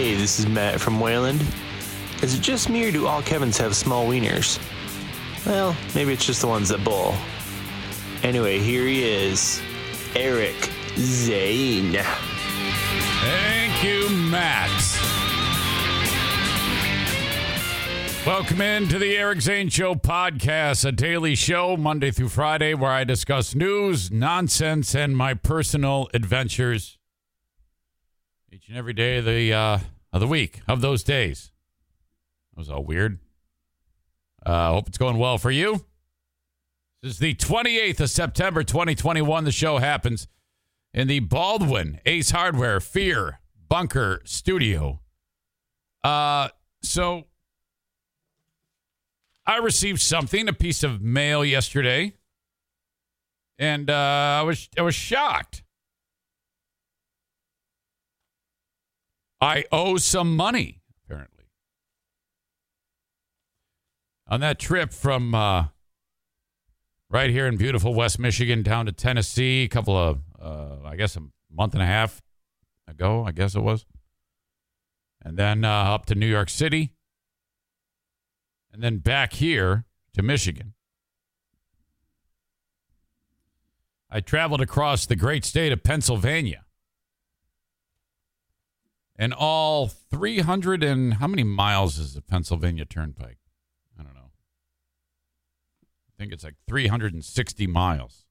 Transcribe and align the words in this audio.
Hey, 0.00 0.14
this 0.14 0.38
is 0.38 0.46
Matt 0.46 0.80
from 0.80 0.98
Wayland. 0.98 1.44
Is 2.22 2.34
it 2.34 2.40
just 2.40 2.70
me 2.70 2.88
or 2.88 2.90
do 2.90 3.06
all 3.06 3.20
Kevins 3.20 3.58
have 3.58 3.76
small 3.76 4.08
wieners? 4.08 4.58
Well, 5.44 5.76
maybe 5.94 6.14
it's 6.14 6.24
just 6.24 6.40
the 6.40 6.46
ones 6.46 6.70
that 6.70 6.82
bowl. 6.82 7.12
Anyway, 8.22 8.60
here 8.60 8.86
he 8.86 9.04
is 9.04 9.60
Eric 10.16 10.70
Zane. 10.96 11.98
Thank 13.20 13.84
you, 13.84 14.08
Matt. 14.08 14.70
Welcome 18.26 18.62
into 18.62 18.98
the 18.98 19.18
Eric 19.18 19.42
Zane 19.42 19.68
Show 19.68 19.96
podcast, 19.96 20.82
a 20.86 20.92
daily 20.92 21.34
show 21.34 21.76
Monday 21.76 22.10
through 22.10 22.30
Friday 22.30 22.72
where 22.72 22.90
I 22.90 23.04
discuss 23.04 23.54
news, 23.54 24.10
nonsense, 24.10 24.94
and 24.94 25.14
my 25.14 25.34
personal 25.34 26.08
adventures 26.14 26.96
each 28.52 28.68
and 28.68 28.76
every 28.76 28.92
day 28.92 29.18
of 29.18 29.24
the 29.24 29.52
uh, 29.52 29.78
of 30.12 30.20
the 30.20 30.26
week 30.26 30.60
of 30.66 30.80
those 30.80 31.04
days. 31.04 31.52
That 32.52 32.58
was 32.58 32.70
all 32.70 32.84
weird. 32.84 33.18
I 34.44 34.50
uh, 34.50 34.72
hope 34.72 34.88
it's 34.88 34.98
going 34.98 35.18
well 35.18 35.38
for 35.38 35.50
you. 35.50 35.84
This 37.02 37.12
is 37.12 37.18
the 37.18 37.34
28th 37.34 38.00
of 38.00 38.10
September, 38.10 38.62
2021. 38.62 39.44
The 39.44 39.52
show 39.52 39.78
happens 39.78 40.26
in 40.92 41.06
the 41.08 41.20
Baldwin 41.20 42.00
Ace 42.06 42.30
Hardware 42.30 42.80
Fear 42.80 43.40
Bunker 43.68 44.20
Studio. 44.24 45.00
Uh, 46.02 46.48
so 46.82 47.24
I 49.46 49.58
received 49.58 50.00
something, 50.00 50.48
a 50.48 50.52
piece 50.52 50.82
of 50.82 51.00
mail 51.00 51.44
yesterday, 51.44 52.14
and 53.58 53.88
uh, 53.88 54.40
I 54.40 54.42
was 54.42 54.68
I 54.76 54.82
was 54.82 54.94
shocked. 54.94 55.62
I 59.40 59.64
owe 59.72 59.96
some 59.96 60.36
money, 60.36 60.82
apparently. 61.04 61.44
On 64.26 64.40
that 64.40 64.58
trip 64.58 64.92
from 64.92 65.34
uh, 65.34 65.66
right 67.08 67.30
here 67.30 67.46
in 67.46 67.56
beautiful 67.56 67.94
West 67.94 68.18
Michigan 68.18 68.62
down 68.62 68.86
to 68.86 68.92
Tennessee, 68.92 69.64
a 69.64 69.68
couple 69.68 69.96
of, 69.96 70.20
uh, 70.40 70.76
I 70.84 70.96
guess, 70.96 71.16
a 71.16 71.22
month 71.50 71.74
and 71.74 71.82
a 71.82 71.86
half 71.86 72.20
ago, 72.86 73.24
I 73.24 73.32
guess 73.32 73.54
it 73.54 73.60
was. 73.60 73.86
And 75.22 75.36
then 75.36 75.64
uh, 75.64 75.68
up 75.68 76.06
to 76.06 76.14
New 76.14 76.26
York 76.26 76.50
City. 76.50 76.94
And 78.72 78.82
then 78.82 78.98
back 78.98 79.32
here 79.34 79.84
to 80.14 80.22
Michigan. 80.22 80.74
I 84.08 84.20
traveled 84.20 84.60
across 84.60 85.06
the 85.06 85.16
great 85.16 85.44
state 85.44 85.72
of 85.72 85.82
Pennsylvania 85.82 86.64
and 89.20 89.34
all 89.34 89.86
300 89.86 90.82
and 90.82 91.14
how 91.14 91.26
many 91.26 91.44
miles 91.44 91.98
is 91.98 92.14
the 92.14 92.22
Pennsylvania 92.22 92.86
Turnpike? 92.86 93.36
I 93.98 94.02
don't 94.02 94.14
know. 94.14 94.30
I 95.82 96.12
think 96.18 96.32
it's 96.32 96.42
like 96.42 96.54
360 96.66 97.66
miles. 97.66 98.24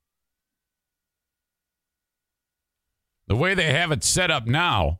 The 3.28 3.36
way 3.36 3.54
they 3.54 3.72
have 3.72 3.92
it 3.92 4.04
set 4.04 4.32
up 4.32 4.48
now, 4.48 5.00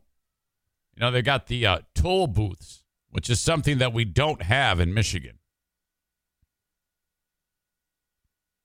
you 0.94 1.00
know, 1.00 1.10
they 1.10 1.22
got 1.22 1.48
the 1.48 1.66
uh, 1.66 1.78
toll 1.96 2.28
booths, 2.28 2.84
which 3.10 3.28
is 3.28 3.40
something 3.40 3.78
that 3.78 3.92
we 3.92 4.04
don't 4.04 4.42
have 4.42 4.78
in 4.78 4.94
Michigan. 4.94 5.40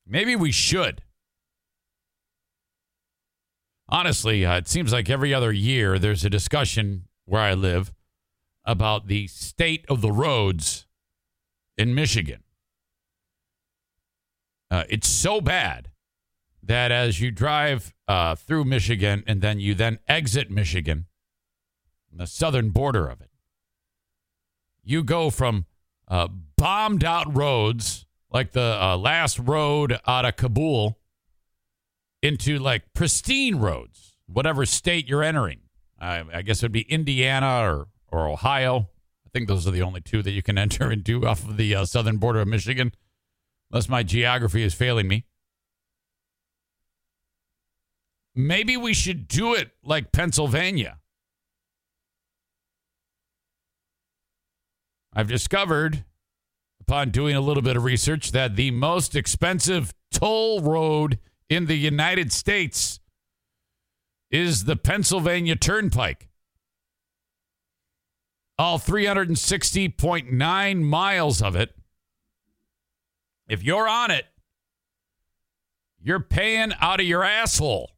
Maybe 0.05 0.35
we 0.35 0.51
should. 0.51 1.01
Honestly, 3.89 4.45
uh, 4.45 4.57
it 4.57 4.67
seems 4.67 4.93
like 4.93 5.09
every 5.09 5.33
other 5.33 5.51
year 5.51 5.97
there's 5.97 6.23
a 6.23 6.29
discussion 6.29 7.07
where 7.25 7.41
I 7.41 7.53
live 7.53 7.91
about 8.63 9.07
the 9.07 9.27
state 9.27 9.85
of 9.89 10.01
the 10.01 10.11
roads 10.11 10.87
in 11.77 11.93
Michigan. 11.93 12.43
Uh, 14.71 14.83
it's 14.89 15.07
so 15.07 15.41
bad 15.41 15.91
that 16.63 16.91
as 16.91 17.21
you 17.21 17.31
drive 17.31 17.93
uh, 18.07 18.35
through 18.35 18.65
Michigan 18.65 19.23
and 19.27 19.41
then 19.41 19.59
you 19.59 19.75
then 19.75 19.99
exit 20.07 20.49
Michigan, 20.49 21.05
the 22.11 22.25
southern 22.25 22.69
border 22.69 23.07
of 23.07 23.21
it, 23.21 23.29
you 24.83 25.03
go 25.03 25.29
from 25.29 25.65
uh, 26.07 26.27
bombed 26.57 27.03
out 27.03 27.35
roads 27.35 28.05
like 28.31 28.51
the 28.51 28.77
uh, 28.81 28.97
last 28.97 29.39
road 29.39 29.99
out 30.07 30.25
of 30.25 30.35
Kabul 30.35 30.97
into 32.21 32.57
like 32.57 32.93
pristine 32.93 33.57
roads, 33.57 34.15
whatever 34.25 34.65
state 34.65 35.07
you're 35.07 35.23
entering. 35.23 35.59
I, 35.99 36.23
I 36.33 36.41
guess 36.41 36.61
it 36.61 36.65
would 36.65 36.71
be 36.71 36.81
Indiana 36.81 37.61
or, 37.61 37.87
or 38.11 38.27
Ohio. 38.27 38.89
I 39.25 39.29
think 39.31 39.47
those 39.47 39.67
are 39.67 39.71
the 39.71 39.81
only 39.81 40.01
two 40.01 40.21
that 40.21 40.31
you 40.31 40.43
can 40.43 40.57
enter 40.57 40.91
into 40.91 41.25
off 41.27 41.43
of 41.47 41.57
the 41.57 41.75
uh, 41.75 41.85
southern 41.85 42.17
border 42.17 42.41
of 42.41 42.47
Michigan, 42.47 42.93
unless 43.71 43.89
my 43.89 44.03
geography 44.03 44.63
is 44.63 44.73
failing 44.73 45.07
me. 45.07 45.25
Maybe 48.35 48.75
we 48.75 48.93
should 48.93 49.29
do 49.29 49.53
it 49.53 49.71
like 49.83 50.11
Pennsylvania. 50.11 50.99
I've 55.13 55.29
discovered, 55.29 56.03
upon 56.81 57.11
doing 57.11 57.37
a 57.37 57.41
little 57.41 57.63
bit 57.63 57.77
of 57.77 57.85
research, 57.85 58.31
that 58.31 58.57
the 58.57 58.71
most 58.71 59.15
expensive 59.15 59.93
toll 60.11 60.59
road 60.59 61.19
in 61.49 61.67
the 61.67 61.77
United 61.77 62.33
States 62.33 62.99
is 64.31 64.65
the 64.65 64.75
Pennsylvania 64.75 65.55
Turnpike. 65.55 66.27
All 68.57 68.79
360.9 68.79 70.81
miles 70.81 71.41
of 71.41 71.55
it. 71.55 71.75
If 73.47 73.63
you're 73.63 73.87
on 73.87 74.11
it, 74.11 74.25
you're 76.01 76.19
paying 76.19 76.73
out 76.79 76.99
of 76.99 77.05
your 77.05 77.23
asshole. 77.23 77.91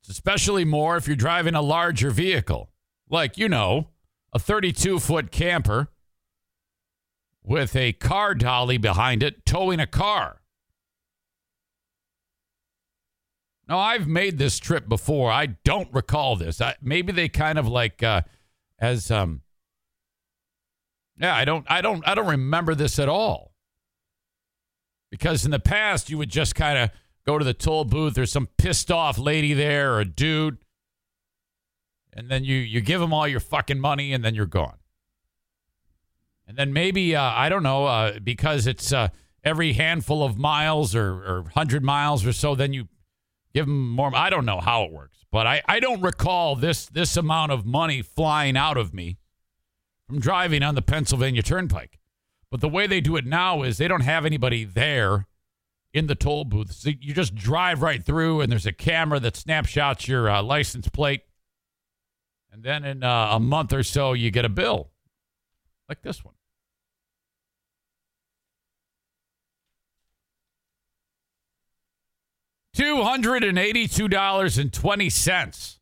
It's 0.00 0.10
especially 0.10 0.64
more 0.64 0.96
if 0.96 1.06
you're 1.06 1.14
driving 1.14 1.54
a 1.54 1.62
larger 1.62 2.10
vehicle, 2.10 2.70
like, 3.08 3.38
you 3.38 3.48
know, 3.48 3.90
a 4.32 4.38
32 4.38 4.98
foot 4.98 5.30
camper 5.30 5.91
with 7.44 7.74
a 7.74 7.92
car 7.92 8.34
dolly 8.34 8.78
behind 8.78 9.22
it 9.22 9.44
towing 9.44 9.80
a 9.80 9.86
car. 9.86 10.40
Now, 13.68 13.78
I've 13.78 14.06
made 14.06 14.38
this 14.38 14.58
trip 14.58 14.88
before. 14.88 15.30
I 15.30 15.46
don't 15.64 15.92
recall 15.94 16.36
this. 16.36 16.60
I, 16.60 16.74
maybe 16.82 17.12
they 17.12 17.28
kind 17.28 17.58
of 17.58 17.66
like 17.66 18.02
uh, 18.02 18.22
as 18.78 19.10
um. 19.10 19.42
Yeah, 21.18 21.34
I 21.34 21.44
don't, 21.44 21.64
I 21.70 21.80
don't, 21.80 22.06
I 22.06 22.14
don't 22.14 22.26
remember 22.26 22.74
this 22.74 22.98
at 22.98 23.08
all. 23.08 23.52
Because 25.10 25.44
in 25.44 25.50
the 25.50 25.60
past, 25.60 26.10
you 26.10 26.18
would 26.18 26.30
just 26.30 26.54
kind 26.54 26.78
of 26.78 26.90
go 27.26 27.38
to 27.38 27.44
the 27.44 27.54
toll 27.54 27.84
booth. 27.84 28.14
There's 28.14 28.32
some 28.32 28.48
pissed 28.58 28.90
off 28.90 29.18
lady 29.18 29.52
there 29.54 29.94
or 29.94 30.00
a 30.00 30.04
dude, 30.04 30.58
and 32.12 32.28
then 32.28 32.44
you 32.44 32.56
you 32.56 32.80
give 32.80 33.00
them 33.00 33.12
all 33.12 33.28
your 33.28 33.40
fucking 33.40 33.78
money, 33.78 34.12
and 34.12 34.24
then 34.24 34.34
you're 34.34 34.46
gone. 34.46 34.78
And 36.46 36.56
then 36.56 36.72
maybe 36.72 37.14
uh, 37.16 37.22
I 37.22 37.48
don't 37.48 37.62
know 37.62 37.86
uh, 37.86 38.18
because 38.18 38.66
it's 38.66 38.92
uh, 38.92 39.08
every 39.44 39.72
handful 39.72 40.24
of 40.24 40.38
miles 40.38 40.94
or, 40.94 41.12
or 41.12 41.44
hundred 41.54 41.82
miles 41.82 42.26
or 42.26 42.32
so. 42.32 42.54
Then 42.54 42.72
you 42.72 42.88
give 43.54 43.66
them 43.66 43.90
more. 43.90 44.14
I 44.14 44.30
don't 44.30 44.44
know 44.44 44.60
how 44.60 44.84
it 44.84 44.92
works, 44.92 45.24
but 45.30 45.46
I, 45.46 45.62
I 45.66 45.80
don't 45.80 46.02
recall 46.02 46.56
this 46.56 46.86
this 46.86 47.16
amount 47.16 47.52
of 47.52 47.64
money 47.64 48.02
flying 48.02 48.56
out 48.56 48.76
of 48.76 48.92
me 48.92 49.18
from 50.06 50.20
driving 50.20 50.62
on 50.62 50.74
the 50.74 50.82
Pennsylvania 50.82 51.42
Turnpike. 51.42 51.98
But 52.50 52.60
the 52.60 52.68
way 52.68 52.86
they 52.86 53.00
do 53.00 53.16
it 53.16 53.24
now 53.24 53.62
is 53.62 53.78
they 53.78 53.88
don't 53.88 54.02
have 54.02 54.26
anybody 54.26 54.64
there 54.64 55.26
in 55.94 56.06
the 56.06 56.14
toll 56.14 56.44
booth. 56.44 56.72
So 56.72 56.90
you 57.00 57.14
just 57.14 57.34
drive 57.34 57.82
right 57.82 58.04
through, 58.04 58.40
and 58.40 58.52
there's 58.52 58.66
a 58.66 58.72
camera 58.72 59.20
that 59.20 59.36
snapshots 59.36 60.08
your 60.08 60.28
uh, 60.28 60.42
license 60.42 60.88
plate. 60.88 61.22
And 62.50 62.62
then 62.62 62.84
in 62.84 63.02
uh, 63.02 63.28
a 63.32 63.40
month 63.40 63.72
or 63.72 63.82
so, 63.82 64.12
you 64.12 64.30
get 64.30 64.44
a 64.44 64.50
bill 64.50 64.91
like 65.92 66.00
this 66.00 66.24
one. 66.24 66.32
Two 72.72 73.02
hundred 73.02 73.44
and 73.44 73.58
eighty-two 73.58 74.08
dollars 74.08 74.56
and 74.56 74.72
twenty 74.72 75.10
cents 75.10 75.78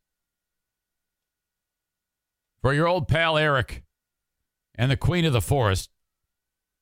for 2.61 2.75
your 2.75 2.89
old 2.89 3.07
pal 3.07 3.39
Eric 3.39 3.85
and 4.75 4.91
the 4.91 4.97
Queen 4.97 5.25
of 5.25 5.33
the 5.33 5.41
Forest 5.41 5.91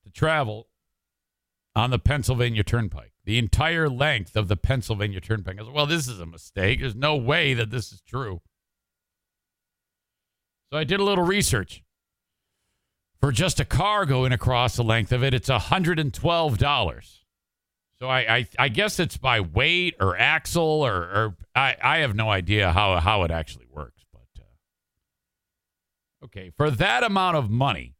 to 0.05 0.11
travel 0.11 0.69
on 1.77 1.91
the 1.91 1.99
Pennsylvania 1.99 2.63
Turnpike, 2.65 3.13
the 3.27 3.37
entire 3.37 3.91
length 3.91 4.37
of 4.37 4.49
the 4.49 4.57
Pennsylvania 4.57 5.21
Turnpike. 5.21 5.61
I 5.61 5.65
said, 5.65 5.75
well, 5.75 5.85
this 5.85 6.09
is 6.09 6.19
a 6.19 6.27
mistake. 6.27 6.81
There's 6.81 6.95
no 6.95 7.15
way 7.15 7.53
that 7.53 7.71
this 7.71 7.93
is 7.93 8.01
true. 8.01 8.41
So 10.73 10.79
I 10.79 10.85
did 10.85 11.01
a 11.01 11.05
little 11.05 11.25
research. 11.25 11.83
For 13.21 13.33
just 13.33 13.59
a 13.59 13.65
car 13.65 14.07
going 14.07 14.33
across 14.33 14.77
the 14.77 14.85
length 14.85 15.11
of 15.13 15.25
it, 15.25 15.35
it's 15.35 15.49
$112. 15.49 17.19
So 17.99 18.07
I, 18.07 18.19
I, 18.37 18.49
I 18.59 18.69
guess 18.69 19.01
it's 19.01 19.17
by 19.17 19.41
weight 19.41 19.97
or 19.99 20.17
axle 20.17 20.87
or, 20.87 20.95
or 20.95 21.37
I, 21.55 21.77
I 21.83 21.99
have 21.99 22.15
no 22.15 22.31
idea 22.31 22.73
how, 22.73 23.01
how 23.01 23.25
it 23.25 23.33
actually 23.33 23.67
works. 23.69 24.05
But 24.13 24.29
uh, 24.41 24.45
okay, 26.27 26.53
for 26.57 26.71
that 26.71 27.03
amount 27.03 27.37
of 27.37 27.51
money, 27.51 27.97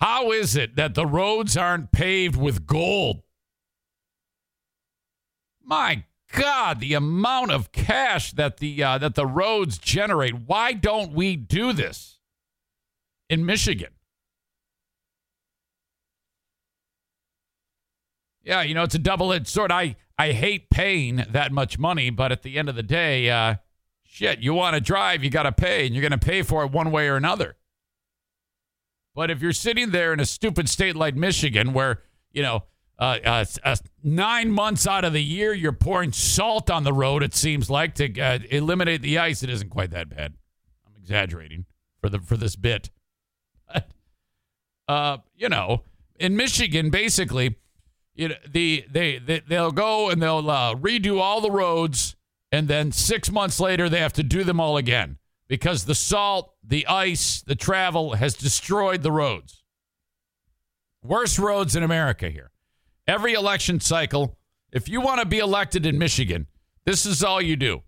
how 0.00 0.32
is 0.32 0.54
it 0.54 0.76
that 0.76 0.94
the 0.94 1.06
roads 1.06 1.56
aren't 1.56 1.92
paved 1.92 2.36
with 2.36 2.66
gold? 2.66 3.22
My 5.64 6.04
God, 6.32 6.80
the 6.80 6.92
amount 6.92 7.52
of 7.52 7.72
cash 7.72 8.32
that 8.32 8.56
the 8.56 8.82
uh, 8.82 8.98
that 8.98 9.14
the 9.14 9.26
roads 9.26 9.78
generate. 9.78 10.46
Why 10.46 10.72
don't 10.72 11.12
we 11.12 11.36
do 11.36 11.72
this 11.72 12.18
in 13.32 13.46
Michigan? 13.46 13.88
Yeah, 18.44 18.60
you 18.60 18.74
know, 18.74 18.82
it's 18.82 18.94
a 18.94 18.98
double-edged 18.98 19.48
sword. 19.48 19.72
I 19.72 19.96
I 20.18 20.32
hate 20.32 20.68
paying 20.68 21.24
that 21.30 21.50
much 21.50 21.78
money, 21.78 22.10
but 22.10 22.30
at 22.30 22.42
the 22.42 22.58
end 22.58 22.68
of 22.68 22.74
the 22.74 22.82
day, 22.82 23.30
uh, 23.30 23.56
shit, 24.04 24.40
you 24.40 24.52
want 24.52 24.74
to 24.74 24.80
drive, 24.80 25.24
you 25.24 25.30
got 25.30 25.44
to 25.44 25.52
pay, 25.52 25.86
and 25.86 25.94
you're 25.94 26.06
going 26.06 26.18
to 26.18 26.18
pay 26.18 26.42
for 26.42 26.62
it 26.64 26.70
one 26.70 26.90
way 26.90 27.08
or 27.08 27.16
another. 27.16 27.56
But 29.14 29.30
if 29.30 29.40
you're 29.40 29.52
sitting 29.52 29.90
there 29.90 30.12
in 30.12 30.20
a 30.20 30.26
stupid 30.26 30.68
state 30.68 30.96
like 30.96 31.14
Michigan, 31.14 31.72
where 31.72 32.02
you 32.32 32.42
know, 32.42 32.64
uh, 32.98 33.18
uh, 33.24 33.44
uh, 33.64 33.76
nine 34.02 34.50
months 34.50 34.86
out 34.86 35.04
of 35.04 35.14
the 35.14 35.22
year 35.22 35.54
you're 35.54 35.72
pouring 35.72 36.12
salt 36.12 36.70
on 36.70 36.84
the 36.84 36.92
road, 36.92 37.22
it 37.22 37.34
seems 37.34 37.70
like 37.70 37.94
to 37.94 38.20
uh, 38.20 38.40
eliminate 38.50 39.00
the 39.00 39.18
ice. 39.18 39.42
It 39.42 39.48
isn't 39.48 39.70
quite 39.70 39.90
that 39.92 40.10
bad. 40.10 40.34
I'm 40.86 40.92
exaggerating 41.00 41.64
for 42.00 42.10
the 42.10 42.18
for 42.18 42.36
this 42.36 42.56
bit. 42.56 42.90
Uh, 44.92 45.18
you 45.36 45.48
know, 45.48 45.82
in 46.18 46.36
Michigan, 46.36 46.90
basically, 46.90 47.56
you 48.14 48.28
know, 48.28 48.34
the 48.48 48.84
they, 48.90 49.18
they 49.18 49.40
they'll 49.40 49.72
go 49.72 50.10
and 50.10 50.22
they'll 50.22 50.50
uh, 50.50 50.74
redo 50.74 51.18
all 51.18 51.40
the 51.40 51.50
roads, 51.50 52.14
and 52.50 52.68
then 52.68 52.92
six 52.92 53.30
months 53.30 53.58
later 53.58 53.88
they 53.88 54.00
have 54.00 54.12
to 54.12 54.22
do 54.22 54.44
them 54.44 54.60
all 54.60 54.76
again 54.76 55.16
because 55.48 55.84
the 55.84 55.94
salt, 55.94 56.54
the 56.62 56.86
ice, 56.86 57.42
the 57.42 57.54
travel 57.54 58.14
has 58.14 58.34
destroyed 58.34 59.02
the 59.02 59.12
roads. 59.12 59.62
Worst 61.02 61.38
roads 61.38 61.74
in 61.74 61.82
America 61.82 62.28
here. 62.30 62.50
Every 63.06 63.32
election 63.32 63.80
cycle, 63.80 64.38
if 64.70 64.88
you 64.88 65.00
want 65.00 65.20
to 65.20 65.26
be 65.26 65.38
elected 65.38 65.86
in 65.86 65.98
Michigan, 65.98 66.46
this 66.84 67.04
is 67.06 67.24
all 67.24 67.40
you 67.40 67.56
do. 67.56 67.82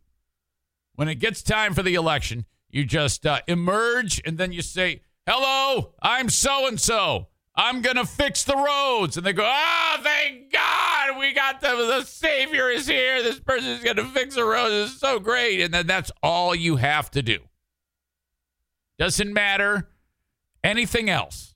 When 0.95 1.09
it 1.09 1.17
gets 1.17 1.43
time 1.43 1.75
for 1.75 1.83
the 1.83 1.95
election, 1.95 2.47
you 2.71 2.85
just 2.85 3.25
uh, 3.25 3.41
emerge 3.47 4.21
and 4.25 4.39
then 4.39 4.53
you 4.53 4.63
say, 4.63 5.03
Hello, 5.27 5.95
I'm 6.03 6.29
so 6.29 6.67
and 6.67 6.79
so. 6.79 7.29
I'm 7.57 7.83
going 7.83 7.97
to 7.97 8.05
fix 8.05 8.45
the 8.45 8.57
roads. 8.57 9.17
And 9.17 9.25
they 9.25 9.33
go, 9.33 9.45
Oh, 9.47 9.97
thank 10.03 10.53
God 10.53 11.19
we 11.19 11.33
got 11.33 11.61
the, 11.61 11.69
the 11.69 12.03
Savior 12.03 12.69
is 12.69 12.87
here. 12.87 13.23
This 13.23 13.41
person 13.41 13.71
is 13.71 13.83
going 13.83 13.97
to 13.97 14.05
fix 14.07 14.35
the 14.35 14.45
roads. 14.45 14.93
Is 14.93 15.01
so 15.01 15.21
great. 15.21 15.61
And 15.61 15.73
then 15.73 15.87
that's 15.87 16.11
all 16.23 16.55
you 16.55 16.77
have 16.77 17.11
to 17.13 17.23
do. 17.23 17.39
Doesn't 18.99 19.33
matter 19.33 19.89
anything 20.63 21.09
else. 21.09 21.55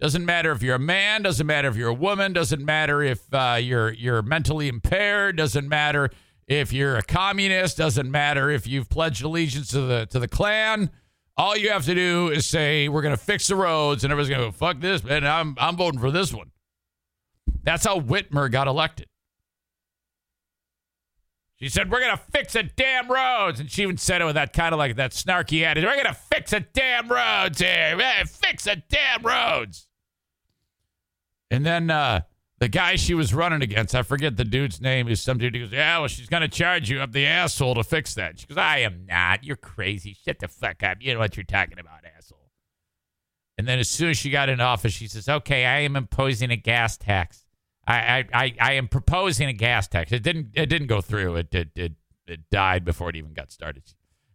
Doesn't 0.00 0.24
matter 0.24 0.50
if 0.52 0.62
you're 0.62 0.76
a 0.76 0.80
man. 0.80 1.22
Doesn't 1.22 1.46
matter 1.46 1.68
if 1.68 1.76
you're 1.76 1.90
a 1.90 1.94
woman. 1.94 2.32
Doesn't 2.32 2.64
matter 2.64 3.02
if 3.02 3.22
uh, 3.32 3.58
you're 3.60 3.92
you're 3.92 4.22
mentally 4.22 4.68
impaired. 4.68 5.36
Doesn't 5.36 5.68
matter 5.68 6.10
if 6.46 6.72
you're 6.72 6.96
a 6.96 7.02
communist. 7.02 7.76
Doesn't 7.76 8.10
matter 8.10 8.50
if 8.50 8.66
you've 8.66 8.88
pledged 8.88 9.22
allegiance 9.22 9.68
to 9.70 9.82
the 9.82 10.06
to 10.06 10.18
the 10.18 10.28
Klan. 10.28 10.90
All 11.36 11.56
you 11.56 11.70
have 11.70 11.86
to 11.86 11.94
do 11.94 12.28
is 12.28 12.46
say 12.46 12.88
we're 12.88 13.02
going 13.02 13.16
to 13.16 13.22
fix 13.22 13.48
the 13.48 13.56
roads, 13.56 14.04
and 14.04 14.12
everybody's 14.12 14.36
going 14.36 14.40
to 14.40 14.46
go 14.48 14.52
fuck 14.52 14.80
this, 14.80 15.02
and 15.08 15.26
I'm 15.26 15.56
I'm 15.58 15.76
voting 15.76 16.00
for 16.00 16.10
this 16.10 16.32
one. 16.32 16.50
That's 17.62 17.84
how 17.84 18.00
Whitmer 18.00 18.50
got 18.50 18.68
elected. 18.68 19.06
She 21.62 21.68
said, 21.68 21.92
We're 21.92 22.00
going 22.00 22.16
to 22.16 22.22
fix 22.32 22.54
the 22.54 22.64
damn 22.64 23.08
roads. 23.08 23.60
And 23.60 23.70
she 23.70 23.82
even 23.82 23.96
said 23.96 24.20
it 24.20 24.24
with 24.24 24.34
that 24.34 24.52
kind 24.52 24.74
of 24.74 24.78
like 24.78 24.96
that 24.96 25.12
snarky 25.12 25.62
attitude. 25.62 25.88
We're 25.88 25.94
going 26.02 26.12
to 26.12 26.20
fix 26.34 26.50
the 26.50 26.60
damn 26.60 27.08
roads 27.08 27.60
here. 27.60 27.96
Fix 28.26 28.64
the 28.64 28.82
damn 28.88 29.22
roads. 29.22 29.86
And 31.52 31.64
then 31.64 31.88
uh, 31.88 32.22
the 32.62 32.68
guy 32.68 32.94
she 32.94 33.12
was 33.12 33.34
running 33.34 33.60
against, 33.60 33.92
I 33.92 34.04
forget 34.04 34.36
the 34.36 34.44
dude's 34.44 34.80
name, 34.80 35.08
is 35.08 35.20
some 35.20 35.36
dude 35.36 35.56
who 35.56 35.62
goes, 35.62 35.72
Yeah, 35.72 35.98
well, 35.98 36.06
she's 36.06 36.28
going 36.28 36.42
to 36.42 36.48
charge 36.48 36.88
you 36.88 37.00
up 37.00 37.10
the 37.10 37.26
asshole 37.26 37.74
to 37.74 37.82
fix 37.82 38.14
that. 38.14 38.38
She 38.38 38.46
goes, 38.46 38.56
I 38.56 38.78
am 38.78 39.04
not. 39.08 39.42
You're 39.42 39.56
crazy. 39.56 40.16
Shut 40.24 40.38
the 40.38 40.46
fuck 40.46 40.80
up. 40.84 40.98
You 41.00 41.12
know 41.12 41.18
what 41.18 41.36
you're 41.36 41.42
talking 41.42 41.80
about, 41.80 42.04
asshole. 42.16 42.52
And 43.58 43.66
then 43.66 43.80
as 43.80 43.88
soon 43.88 44.10
as 44.10 44.16
she 44.16 44.30
got 44.30 44.48
in 44.48 44.60
office, 44.60 44.92
she 44.92 45.08
says, 45.08 45.28
Okay, 45.28 45.66
I 45.66 45.80
am 45.80 45.96
imposing 45.96 46.52
a 46.52 46.56
gas 46.56 46.96
tax. 46.96 47.44
I, 47.84 48.26
I, 48.32 48.54
I 48.60 48.72
am 48.74 48.86
proposing 48.86 49.48
a 49.48 49.52
gas 49.52 49.88
tax. 49.88 50.12
It 50.12 50.22
didn't 50.22 50.50
it 50.54 50.66
didn't 50.66 50.86
go 50.86 51.00
through. 51.00 51.34
It 51.34 51.52
it 51.52 51.70
it, 51.74 51.92
it 52.28 52.48
died 52.48 52.84
before 52.84 53.10
it 53.10 53.16
even 53.16 53.32
got 53.32 53.50
started. 53.50 53.82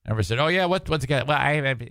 I 0.06 0.10
never 0.10 0.22
said, 0.22 0.38
"Oh 0.38 0.48
yeah, 0.48 0.66
what 0.66 0.90
what's 0.90 1.06
it 1.06 1.08
got?" 1.08 1.28
Well, 1.28 1.38
I 1.38 1.54
have 1.54 1.82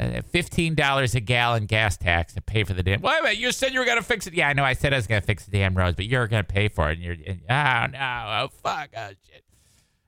uh, 0.00 0.22
fifteen 0.30 0.74
dollars 0.74 1.14
a 1.14 1.20
gallon 1.20 1.66
gas 1.66 1.96
tax 1.96 2.34
to 2.34 2.40
pay 2.40 2.64
for 2.64 2.74
the 2.74 2.82
damn. 2.82 3.00
Wait 3.00 3.20
a 3.20 3.22
minute, 3.22 3.38
you 3.38 3.52
said 3.52 3.72
you 3.72 3.80
were 3.80 3.86
gonna 3.86 4.02
fix 4.02 4.26
it. 4.26 4.34
Yeah, 4.34 4.48
I 4.48 4.52
know. 4.52 4.64
I 4.64 4.72
said 4.72 4.92
I 4.92 4.96
was 4.96 5.06
gonna 5.06 5.20
fix 5.20 5.44
the 5.44 5.52
damn 5.52 5.74
roads, 5.74 5.96
but 5.96 6.06
you're 6.06 6.26
gonna 6.26 6.44
pay 6.44 6.68
for 6.68 6.90
it. 6.90 6.98
And 6.98 7.02
you're 7.02 7.16
and, 7.26 7.40
oh 7.48 7.86
no, 7.98 8.44
oh 8.44 8.48
fuck, 8.62 8.90
oh 8.96 9.08
shit. 9.08 9.44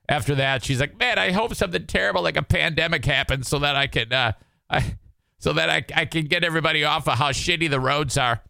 After 0.09 0.35
that, 0.35 0.63
she's 0.63 0.79
like, 0.79 0.97
"Man, 0.97 1.17
I 1.17 1.31
hope 1.31 1.53
something 1.55 1.85
terrible 1.85 2.21
like 2.21 2.37
a 2.37 2.43
pandemic 2.43 3.03
happens 3.05 3.47
so 3.47 3.59
that 3.59 3.75
I 3.75 3.87
can 3.87 4.11
uh, 4.11 4.33
I 4.69 4.97
so 5.39 5.53
that 5.53 5.69
I 5.69 5.85
I 5.95 6.05
can 6.05 6.25
get 6.25 6.43
everybody 6.43 6.83
off 6.83 7.07
of 7.07 7.17
how 7.17 7.31
shitty 7.31 7.69
the 7.69 7.79
roads 7.79 8.17
are." 8.17 8.41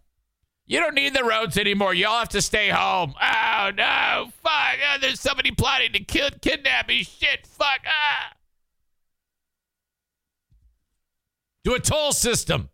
You 0.69 0.81
don't 0.81 0.95
need 0.95 1.13
the 1.15 1.23
roads 1.23 1.57
anymore. 1.57 1.93
Y'all 1.93 2.19
have 2.19 2.27
to 2.29 2.41
stay 2.41 2.67
home. 2.67 3.13
Oh, 3.21 3.71
no. 3.73 4.31
Fuck. 4.43 4.51
Oh, 4.51 4.97
there's 4.99 5.21
somebody 5.21 5.51
plotting 5.51 5.93
to 5.93 6.03
kill, 6.03 6.29
kidnap 6.41 6.89
me. 6.89 7.03
Shit. 7.03 7.47
Fuck. 7.47 7.85
Ah. 7.87 8.33
Do 11.67 11.75
a 11.75 11.79
toll 11.81 12.13
system. 12.13 12.69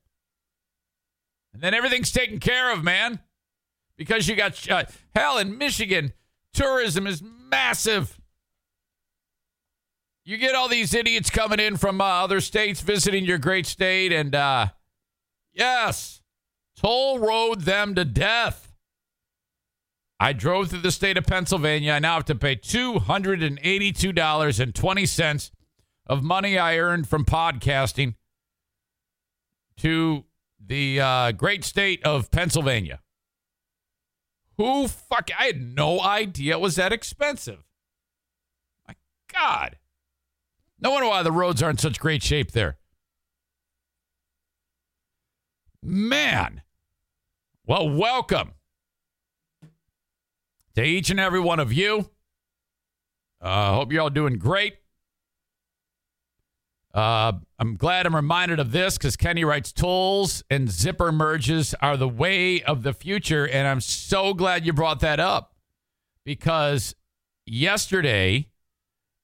And 1.51 1.63
then 1.63 1.73
everything's 1.73 2.11
taken 2.11 2.39
care 2.39 2.71
of, 2.71 2.83
man. 2.83 3.21
Because 3.97 4.27
you 4.27 4.35
got, 4.35 4.69
uh, 4.69 4.83
hell, 5.15 5.39
in 5.39 5.57
Michigan, 5.57 6.13
tourism 6.53 7.07
is 7.07 7.23
massive. 7.23 8.21
You 10.25 10.37
get 10.37 10.53
all 10.53 10.69
these 10.69 10.93
idiots 10.93 11.31
coming 11.31 11.59
in 11.59 11.77
from 11.77 12.01
uh, 12.01 12.03
other 12.03 12.39
states 12.39 12.81
visiting 12.81 13.25
your 13.25 13.39
great 13.39 13.65
state, 13.65 14.11
and 14.11 14.35
uh, 14.35 14.67
yes 15.53 16.21
toll 16.75 17.17
road 17.17 17.61
them 17.61 17.95
to 17.95 18.05
death. 18.05 18.75
I 20.19 20.33
drove 20.33 20.69
through 20.69 20.81
the 20.81 20.91
state 20.91 21.17
of 21.17 21.25
Pennsylvania. 21.25 21.93
I 21.93 21.99
now 21.99 22.13
have 22.13 22.25
to 22.25 22.35
pay 22.35 22.57
$282.20 22.57 25.51
of 26.05 26.21
money 26.21 26.59
I 26.59 26.77
earned 26.77 27.09
from 27.09 27.25
podcasting 27.25 28.13
to 29.77 30.25
the 30.65 30.99
uh, 30.99 31.31
great 31.31 31.63
state 31.63 32.03
of 32.03 32.31
Pennsylvania. 32.31 32.99
Who 34.57 34.87
fuck? 34.87 35.29
I 35.37 35.45
had 35.45 35.61
no 35.61 35.99
idea 35.99 36.53
it 36.53 36.61
was 36.61 36.75
that 36.75 36.93
expensive. 36.93 37.63
My 38.87 38.95
God. 39.31 39.77
No 40.79 40.91
wonder 40.91 41.07
why 41.07 41.23
the 41.23 41.31
roads 41.31 41.63
are 41.63 41.69
in 41.69 41.77
such 41.77 41.99
great 41.99 42.21
shape 42.21 42.51
there. 42.51 42.77
Man. 45.81 46.61
Well, 47.65 47.89
welcome 47.89 48.53
to 50.75 50.83
each 50.83 51.09
and 51.09 51.19
every 51.19 51.39
one 51.39 51.59
of 51.59 51.71
you. 51.71 52.09
I 53.41 53.69
uh, 53.69 53.73
hope 53.75 53.91
you're 53.91 54.01
all 54.01 54.09
doing 54.09 54.37
great. 54.37 54.75
Uh, 56.93 57.33
I'm 57.57 57.75
glad 57.75 58.05
I'm 58.05 58.15
reminded 58.15 58.59
of 58.59 58.71
this 58.71 58.97
because 58.97 59.15
Kenny 59.15 59.43
writes 59.43 59.71
tools 59.71 60.43
and 60.49 60.69
zipper 60.69 61.11
merges 61.11 61.73
are 61.81 61.97
the 61.97 62.07
way 62.07 62.61
of 62.63 62.83
the 62.83 62.93
future. 62.93 63.47
And 63.47 63.67
I'm 63.67 63.81
so 63.81 64.33
glad 64.33 64.65
you 64.65 64.73
brought 64.73 64.99
that 64.99 65.19
up 65.19 65.55
because 66.23 66.95
yesterday 67.47 68.49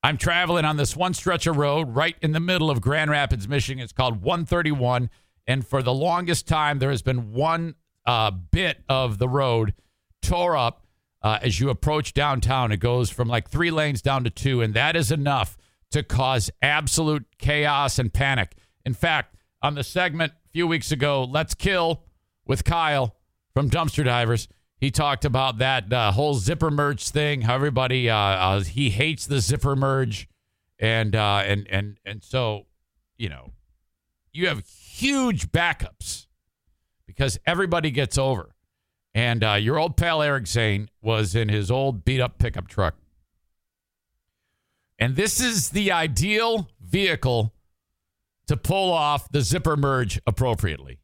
I'm 0.01 0.17
traveling 0.17 0.65
on 0.65 0.77
this 0.77 0.95
one 0.95 1.13
stretch 1.13 1.45
of 1.45 1.57
road 1.57 1.95
right 1.95 2.15
in 2.21 2.31
the 2.31 2.39
middle 2.39 2.71
of 2.71 2.81
Grand 2.81 3.11
Rapids, 3.11 3.47
Michigan. 3.47 3.83
It's 3.83 3.93
called 3.93 4.21
131. 4.23 5.09
And 5.45 5.65
for 5.65 5.83
the 5.83 5.93
longest 5.93 6.47
time, 6.47 6.79
there 6.79 6.89
has 6.89 7.01
been 7.01 7.33
one 7.33 7.75
uh, 8.05 8.31
bit 8.31 8.79
of 8.89 9.19
the 9.19 9.29
road 9.29 9.73
tore 10.21 10.57
up. 10.57 10.85
uh, 11.21 11.38
as 11.41 11.59
you 11.59 11.69
approach 11.69 12.13
downtown. 12.13 12.71
It 12.71 12.77
goes 12.77 13.09
from 13.09 13.27
like 13.27 13.49
three 13.49 13.71
lanes 13.71 14.01
down 14.01 14.23
to 14.23 14.29
two, 14.29 14.61
and 14.61 14.73
that 14.73 14.95
is 14.95 15.11
enough 15.11 15.57
to 15.91 16.03
cause 16.03 16.50
absolute 16.62 17.25
chaos 17.38 18.00
and 18.00 18.13
panic. 18.13 18.55
In 18.86 18.93
fact, 18.93 19.36
on 19.62 19.75
the 19.75 19.84
segment 19.84 20.34
a 20.46 20.50
few 20.50 20.67
weeks 20.67 20.91
ago, 20.91 21.24
Let's 21.24 21.53
Kill 21.53 22.03
with 22.46 22.63
Kyle 22.63 23.15
from 23.53 23.69
Dumpster 23.69 24.05
Divers, 24.05 24.48
he 24.79 24.91
talked 24.91 25.25
about 25.25 25.58
that 25.58 25.91
uh, 25.91 26.12
whole 26.12 26.36
zipper 26.36 26.72
merge 26.72 27.10
thing. 27.10 27.41
How 27.41 27.55
everybody 27.55 28.10
uh, 28.10 28.15
uh, 28.15 28.60
he 28.62 28.89
hates 28.89 29.25
the 29.25 29.41
zipper 29.41 29.75
merge, 29.75 30.29
and 30.79 31.15
uh, 31.15 31.43
and 31.46 31.67
and 31.69 31.98
and 32.05 32.24
so 32.24 32.67
you 33.17 33.27
know 33.27 33.51
you 34.31 34.48
have 34.48 34.65
huge 34.65 35.51
backups 35.51 36.27
because 37.05 37.38
everybody 37.46 37.91
gets 37.91 38.17
over. 38.17 38.55
And 39.13 39.43
uh, 39.43 39.53
your 39.53 39.77
old 39.77 39.98
pal 39.98 40.22
Eric 40.22 40.48
Zane 40.48 40.89
was 41.01 41.36
in 41.36 41.50
his 41.50 41.69
old 41.69 42.05
beat 42.05 42.22
up 42.22 42.38
pickup 42.38 42.67
truck. 42.67 42.96
And 45.00 45.15
this 45.15 45.39
is 45.39 45.70
the 45.70 45.91
ideal 45.94 46.70
vehicle 46.82 47.53
to 48.48 48.58
pull 48.58 48.91
off 48.91 49.32
the 49.32 49.41
zipper 49.41 49.77
merge 49.77 50.20
appropriately. 50.27 51.00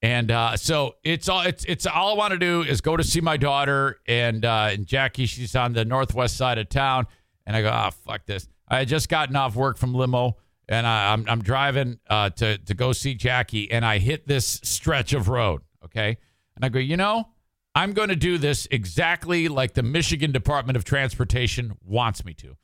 And 0.00 0.30
uh, 0.30 0.56
so 0.56 0.96
it's 1.04 1.28
all 1.28 1.42
it's 1.42 1.64
it's 1.66 1.86
all 1.86 2.14
I 2.14 2.16
want 2.16 2.32
to 2.32 2.38
do 2.38 2.62
is 2.62 2.80
go 2.80 2.96
to 2.96 3.04
see 3.04 3.20
my 3.20 3.36
daughter 3.36 4.00
and 4.08 4.44
uh, 4.44 4.70
and 4.72 4.84
Jackie. 4.84 5.26
She's 5.26 5.54
on 5.54 5.74
the 5.74 5.84
northwest 5.84 6.36
side 6.36 6.58
of 6.58 6.68
town, 6.68 7.06
and 7.46 7.54
I 7.54 7.62
go, 7.62 7.70
oh 7.70 7.90
fuck 8.04 8.26
this. 8.26 8.48
I 8.66 8.78
had 8.78 8.88
just 8.88 9.08
gotten 9.08 9.36
off 9.36 9.54
work 9.54 9.78
from 9.78 9.94
limo, 9.94 10.38
and 10.68 10.88
I, 10.88 11.12
I'm 11.12 11.24
I'm 11.28 11.40
driving 11.40 12.00
uh, 12.08 12.30
to 12.30 12.58
to 12.58 12.74
go 12.74 12.92
see 12.92 13.14
Jackie, 13.14 13.70
and 13.70 13.84
I 13.84 13.98
hit 13.98 14.26
this 14.26 14.60
stretch 14.64 15.12
of 15.12 15.28
road. 15.28 15.62
Okay, 15.84 16.16
and 16.56 16.64
I 16.64 16.68
go, 16.68 16.80
you 16.80 16.96
know, 16.96 17.28
I'm 17.74 17.92
going 17.92 18.08
to 18.08 18.16
do 18.16 18.38
this 18.38 18.66
exactly 18.72 19.46
like 19.46 19.74
the 19.74 19.84
Michigan 19.84 20.32
Department 20.32 20.76
of 20.76 20.84
Transportation 20.84 21.76
wants 21.84 22.24
me 22.24 22.34
to. 22.34 22.56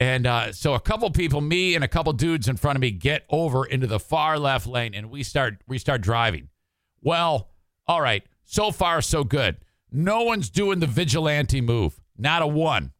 And 0.00 0.26
uh, 0.26 0.52
so 0.52 0.74
a 0.74 0.80
couple 0.80 1.08
people, 1.10 1.40
me 1.40 1.74
and 1.74 1.84
a 1.84 1.88
couple 1.88 2.12
dudes 2.12 2.48
in 2.48 2.56
front 2.56 2.76
of 2.76 2.80
me, 2.80 2.90
get 2.90 3.24
over 3.30 3.64
into 3.64 3.86
the 3.86 4.00
far 4.00 4.38
left 4.38 4.66
lane, 4.66 4.94
and 4.94 5.10
we 5.10 5.22
start 5.22 5.62
we 5.66 5.78
start 5.78 6.00
driving. 6.00 6.48
Well, 7.00 7.50
all 7.86 8.00
right. 8.00 8.24
So 8.44 8.70
far, 8.70 9.00
so 9.00 9.24
good. 9.24 9.56
No 9.90 10.22
one's 10.22 10.50
doing 10.50 10.80
the 10.80 10.86
vigilante 10.86 11.60
move. 11.60 12.00
Not 12.18 12.42
a 12.42 12.46
one. 12.46 12.92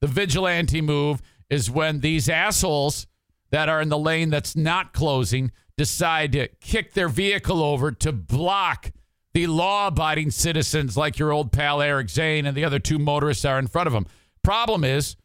The 0.00 0.06
vigilante 0.06 0.80
move 0.80 1.22
is 1.48 1.70
when 1.70 2.00
these 2.00 2.28
assholes 2.28 3.06
that 3.50 3.68
are 3.68 3.80
in 3.80 3.88
the 3.88 3.98
lane 3.98 4.30
that's 4.30 4.54
not 4.54 4.92
closing 4.92 5.50
decide 5.76 6.32
to 6.32 6.48
kick 6.60 6.92
their 6.92 7.08
vehicle 7.08 7.62
over 7.62 7.90
to 7.90 8.12
block 8.12 8.92
the 9.32 9.46
law 9.46 9.88
abiding 9.88 10.30
citizens 10.30 10.96
like 10.96 11.18
your 11.18 11.32
old 11.32 11.50
pal 11.52 11.82
Eric 11.82 12.08
Zane 12.08 12.46
and 12.46 12.56
the 12.56 12.64
other 12.64 12.78
two 12.78 12.98
motorists 12.98 13.44
are 13.44 13.58
in 13.58 13.66
front 13.66 13.86
of 13.86 13.92
them. 13.92 14.06
Problem 14.42 14.84
is, 14.84 15.16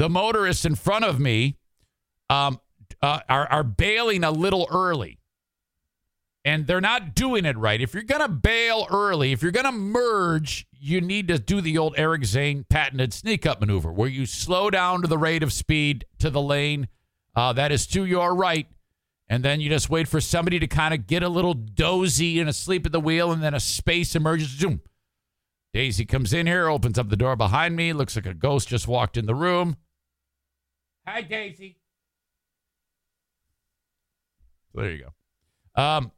the 0.00 0.08
motorists 0.08 0.64
in 0.64 0.74
front 0.74 1.04
of 1.04 1.20
me 1.20 1.58
um, 2.30 2.58
uh, 3.02 3.20
are, 3.28 3.46
are 3.48 3.62
bailing 3.62 4.24
a 4.24 4.30
little 4.30 4.66
early 4.70 5.18
and 6.42 6.66
they're 6.66 6.80
not 6.80 7.14
doing 7.14 7.44
it 7.44 7.54
right. 7.58 7.82
If 7.82 7.92
you're 7.92 8.02
going 8.02 8.22
to 8.22 8.28
bail 8.28 8.86
early, 8.90 9.32
if 9.32 9.42
you're 9.42 9.52
going 9.52 9.66
to 9.66 9.72
merge, 9.72 10.66
you 10.72 11.02
need 11.02 11.28
to 11.28 11.38
do 11.38 11.60
the 11.60 11.76
old 11.76 11.92
Eric 11.98 12.24
Zane 12.24 12.64
patented 12.70 13.12
sneak 13.12 13.44
up 13.44 13.60
maneuver 13.60 13.92
where 13.92 14.08
you 14.08 14.24
slow 14.24 14.70
down 14.70 15.02
to 15.02 15.06
the 15.06 15.18
rate 15.18 15.42
of 15.42 15.52
speed 15.52 16.06
to 16.18 16.30
the 16.30 16.40
lane 16.40 16.88
uh, 17.36 17.52
that 17.52 17.70
is 17.70 17.86
to 17.88 18.06
your 18.06 18.34
right. 18.34 18.68
And 19.28 19.44
then 19.44 19.60
you 19.60 19.68
just 19.68 19.90
wait 19.90 20.08
for 20.08 20.22
somebody 20.22 20.58
to 20.60 20.66
kind 20.66 20.94
of 20.94 21.06
get 21.06 21.22
a 21.22 21.28
little 21.28 21.52
dozy 21.52 22.40
and 22.40 22.48
asleep 22.48 22.86
at 22.86 22.92
the 22.92 23.00
wheel, 23.00 23.30
and 23.32 23.42
then 23.42 23.52
a 23.52 23.60
space 23.60 24.16
emerges. 24.16 24.48
Zoom. 24.48 24.80
Daisy 25.72 26.04
comes 26.04 26.32
in 26.32 26.46
here, 26.46 26.68
opens 26.68 26.98
up 26.98 27.10
the 27.10 27.16
door 27.16 27.36
behind 27.36 27.76
me, 27.76 27.92
looks 27.92 28.16
like 28.16 28.26
a 28.26 28.34
ghost 28.34 28.68
just 28.68 28.88
walked 28.88 29.16
in 29.16 29.26
the 29.26 29.34
room. 29.34 29.76
Hi, 31.12 31.22
Daisy. 31.22 31.76
There 34.72 34.92
you 34.92 35.06
go. 35.74 35.82
Um, 35.82 36.12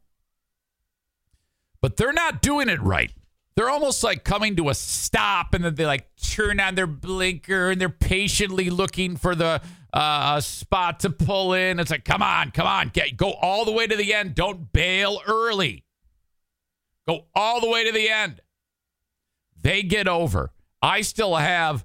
but 1.81 1.97
they're 1.97 2.13
not 2.13 2.43
doing 2.43 2.69
it 2.69 2.79
right. 2.79 3.11
They're 3.55 3.71
almost 3.71 4.03
like 4.03 4.23
coming 4.23 4.55
to 4.57 4.69
a 4.69 4.75
stop 4.75 5.55
and 5.55 5.65
then 5.65 5.73
they 5.73 5.87
like 5.87 6.15
turn 6.21 6.59
on 6.59 6.75
their 6.75 6.85
blinker 6.85 7.71
and 7.71 7.81
they're 7.81 7.89
patiently 7.89 8.69
looking 8.69 9.17
for 9.17 9.33
the 9.33 9.63
uh, 9.93 10.39
spot 10.41 10.99
to 10.99 11.09
pull 11.09 11.53
in. 11.53 11.79
It's 11.79 11.89
like, 11.89 12.05
come 12.05 12.21
on, 12.21 12.51
come 12.51 12.67
on, 12.67 12.89
get 12.89 13.17
go 13.17 13.31
all 13.33 13.65
the 13.65 13.71
way 13.71 13.87
to 13.87 13.95
the 13.95 14.13
end. 14.13 14.35
Don't 14.35 14.71
bail 14.71 15.21
early. 15.27 15.85
Go 17.07 17.25
all 17.33 17.61
the 17.61 17.69
way 17.69 17.83
to 17.83 17.91
the 17.91 18.09
end. 18.09 18.41
They 19.59 19.81
get 19.81 20.07
over. 20.07 20.51
I 20.83 21.01
still 21.01 21.35
have 21.35 21.83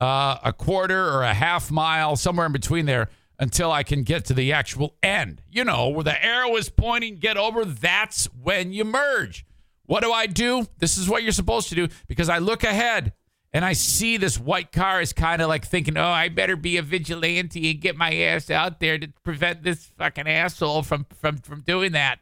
uh, 0.00 0.38
a 0.44 0.52
quarter 0.52 1.08
or 1.10 1.22
a 1.22 1.34
half 1.34 1.70
mile 1.70 2.16
somewhere 2.16 2.46
in 2.46 2.52
between 2.52 2.86
there 2.86 3.08
until 3.38 3.72
I 3.72 3.82
can 3.82 4.02
get 4.02 4.24
to 4.26 4.34
the 4.34 4.52
actual 4.52 4.96
end. 5.02 5.42
You 5.50 5.64
know, 5.64 5.88
where 5.88 6.04
the 6.04 6.24
arrow 6.24 6.56
is 6.56 6.68
pointing, 6.68 7.16
get 7.16 7.36
over, 7.36 7.64
that's 7.64 8.26
when 8.26 8.72
you 8.72 8.84
merge. 8.84 9.44
What 9.86 10.02
do 10.02 10.12
I 10.12 10.26
do? 10.26 10.66
This 10.78 10.96
is 10.96 11.08
what 11.08 11.22
you're 11.22 11.32
supposed 11.32 11.68
to 11.68 11.74
do 11.74 11.88
because 12.08 12.28
I 12.28 12.38
look 12.38 12.64
ahead 12.64 13.12
and 13.52 13.64
I 13.64 13.72
see 13.72 14.16
this 14.16 14.38
white 14.38 14.72
car 14.72 15.00
is 15.00 15.12
kind 15.12 15.40
of 15.40 15.48
like 15.48 15.64
thinking, 15.64 15.96
oh, 15.96 16.04
I 16.04 16.28
better 16.28 16.56
be 16.56 16.76
a 16.76 16.82
vigilante 16.82 17.70
and 17.70 17.80
get 17.80 17.96
my 17.96 18.12
ass 18.14 18.50
out 18.50 18.80
there 18.80 18.98
to 18.98 19.08
prevent 19.22 19.62
this 19.62 19.92
fucking 19.96 20.26
asshole 20.26 20.82
from 20.82 21.06
from 21.20 21.36
from 21.38 21.60
doing 21.60 21.92
that. 21.92 22.18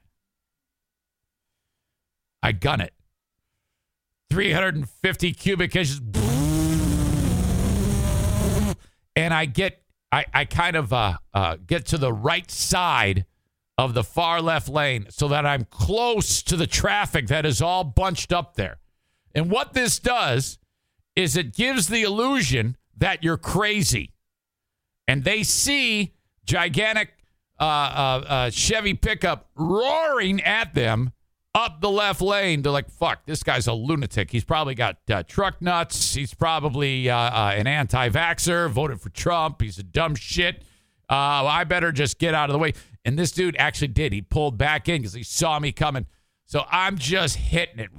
I 2.43 2.52
gun 2.52 2.81
it. 2.81 2.93
350 4.31 5.33
cubic 5.33 5.76
inches. 5.76 6.00
And 9.16 9.33
I 9.35 9.45
get 9.45 9.83
I, 10.11 10.26
I 10.33 10.45
kind 10.45 10.76
of 10.76 10.92
uh, 10.92 11.16
uh, 11.33 11.57
get 11.66 11.87
to 11.87 11.99
the 11.99 12.12
right 12.12 12.50
side 12.50 13.25
of 13.78 13.95
the 13.95 14.04
far 14.04 14.42
left 14.42 14.69
lane 14.69 15.07
so 15.09 15.28
that 15.28 15.47
I'm 15.47 15.64
close 15.64 16.42
to 16.42 16.57
the 16.57 16.66
traffic 16.66 17.28
that 17.28 17.47
is 17.47 17.62
all 17.62 17.83
bunched 17.83 18.33
up 18.33 18.54
there. 18.54 18.78
And 19.35 19.50
what 19.50 19.73
this 19.73 19.99
does 19.99 20.59
is 21.16 21.37
it 21.37 21.54
gives 21.54 21.88
the 21.88 22.02
illusion 22.02 22.76
that 22.99 23.25
you're 23.25 23.38
crazy. 23.38 24.12
And 25.09 25.25
they 25.25 25.42
see 25.42 26.12
gigantic 26.45 27.14
uh, 27.59 27.64
uh, 27.64 28.25
uh 28.28 28.50
Chevy 28.50 28.95
pickup 28.95 29.49
roaring 29.54 30.42
at 30.42 30.75
them 30.75 31.12
up 31.54 31.80
the 31.80 31.90
left 31.90 32.21
lane. 32.21 32.62
They're 32.62 32.73
like, 32.73 32.90
fuck, 32.90 33.26
this 33.26 33.42
guy's 33.42 33.66
a 33.66 33.73
lunatic. 33.73 34.30
He's 34.30 34.44
probably 34.44 34.75
got 34.75 34.99
uh, 35.11 35.23
truck 35.23 35.61
nuts. 35.61 36.14
He's 36.14 36.35
probably 36.35 37.11
uh, 37.11 37.16
uh, 37.16 37.54
an 37.56 37.66
anti 37.66 38.09
vaxxer, 38.09 38.71
voted 38.71 39.00
for 39.00 39.11
Trump. 39.11 39.61
He's 39.61 39.78
a 39.78 39.82
dumb 39.82 40.14
shit. 40.14 40.62
Uh, 41.11 41.44
I 41.44 41.64
better 41.64 41.92
just 41.92 42.18
get 42.18 42.35
out 42.35 42.49
of 42.49 42.54
the 42.54 42.59
way. 42.59 42.73
And 43.04 43.18
this 43.18 43.32
dude 43.32 43.56
actually 43.59 43.88
did. 43.88 44.12
He 44.12 44.23
pulled 44.23 44.56
back 44.56 44.88
in 44.88 45.02
because 45.02 45.12
he 45.12 45.23
saw 45.25 45.59
me 45.59 45.73
coming. 45.73 46.06
So 46.47 46.64
I'm 46.71 46.97
just 46.97 47.37
hitting 47.37 47.78
it. 47.78 47.90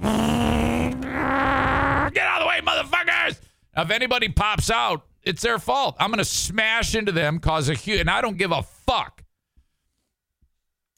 Get 2.14 2.22
out 2.26 2.40
of 2.40 2.44
the 2.44 2.46
way, 2.46 2.60
motherfuckers. 2.60 3.40
Now, 3.76 3.82
if 3.82 3.90
anybody 3.90 4.28
pops 4.28 4.70
out, 4.70 5.04
it's 5.22 5.42
their 5.42 5.58
fault. 5.58 5.96
I'm 5.98 6.10
going 6.10 6.18
to 6.18 6.24
smash 6.24 6.94
into 6.94 7.10
them, 7.10 7.40
cause 7.40 7.68
a 7.68 7.74
huge, 7.74 8.00
and 8.00 8.08
I 8.10 8.20
don't 8.20 8.36
give 8.36 8.52
a 8.52 8.62
fuck 8.62 9.23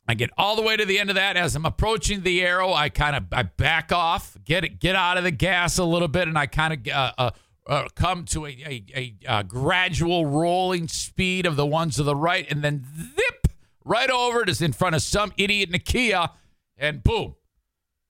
I 0.08 0.14
get 0.14 0.30
all 0.38 0.54
the 0.54 0.62
way 0.62 0.76
to 0.76 0.84
the 0.84 0.98
end 0.98 1.10
of 1.10 1.16
that. 1.16 1.36
As 1.36 1.56
I'm 1.56 1.66
approaching 1.66 2.22
the 2.22 2.42
arrow, 2.42 2.72
I 2.72 2.88
kind 2.88 3.16
of 3.16 3.25
I 3.32 3.42
back 3.42 3.90
off, 3.90 4.36
get 4.44 4.64
it, 4.64 4.78
get 4.78 4.94
out 4.94 5.18
of 5.18 5.25
the 5.25 5.30
gas 5.30 5.78
a 5.78 5.84
little 5.84 6.08
bit, 6.08 6.28
and 6.28 6.38
I 6.38 6.46
kind 6.46 6.72
of 6.75 6.94
uh, 6.94 7.12
uh, 7.18 7.30
uh, 7.66 7.88
come 7.94 8.25
to 8.26 8.46
a, 8.46 8.50
a, 8.50 8.84
a, 8.94 9.14
a, 9.28 9.44
gradual 9.44 10.26
rolling 10.26 10.86
speed 10.86 11.46
of 11.46 11.56
the 11.56 11.66
ones 11.66 11.96
to 11.96 12.04
the 12.04 12.14
right, 12.14 12.46
and 12.50 12.62
then 12.62 12.86
zip 12.96 13.48
right 13.84 14.10
over 14.10 14.44
to 14.44 14.64
in 14.64 14.72
front 14.72 14.94
of 14.94 15.02
some 15.02 15.32
idiot 15.36 15.68
in 15.68 15.75
a 15.75 15.80
Kia, 15.80 16.30
and 16.78 17.02
boom, 17.02 17.34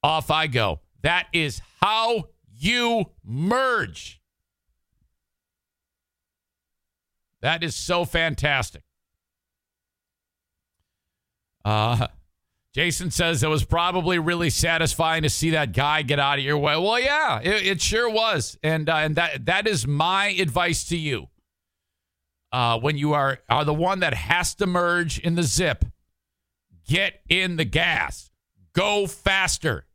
off 0.03 0.31
I 0.31 0.49
go. 0.49 0.81
That 1.03 1.29
is 1.33 1.63
how 1.81 2.29
you 2.55 3.07
merge. 3.25 4.21
That 7.41 7.63
is 7.63 7.75
so 7.75 8.05
fantastic. 8.05 8.83
Uh, 11.67 12.07
Jason 12.73 13.11
says 13.11 13.43
it 13.43 13.49
was 13.49 13.65
probably 13.65 14.21
really 14.21 14.51
satisfying 14.51 15.25
to 15.25 15.29
see 15.29 15.51
that 15.51 15.73
guy 15.73 16.03
get 16.03 16.21
out 16.21 16.39
of 16.39 16.45
your 16.45 16.59
way. 16.59 16.77
Well, 16.77 17.01
yeah, 17.01 17.41
it, 17.43 17.67
it 17.67 17.81
sure 17.81 18.09
was, 18.09 18.57
and 18.63 18.89
uh, 18.89 18.95
and 18.97 19.17
that 19.17 19.47
that 19.47 19.67
is 19.67 19.85
my 19.85 20.29
advice 20.29 20.85
to 20.91 20.97
you. 20.97 21.27
Uh, 22.53 22.79
when 22.79 22.97
you 22.97 23.15
are 23.15 23.41
are 23.49 23.65
the 23.65 23.75
one 23.75 23.99
that 23.99 24.15
has 24.15 24.55
to 24.55 24.67
merge 24.67 25.19
in 25.19 25.35
the 25.35 25.43
zip, 25.43 25.85
get 26.87 27.21
in 27.29 27.57
the 27.57 27.65
gas, 27.65 28.31
go 28.73 29.09
faster, 29.09 29.87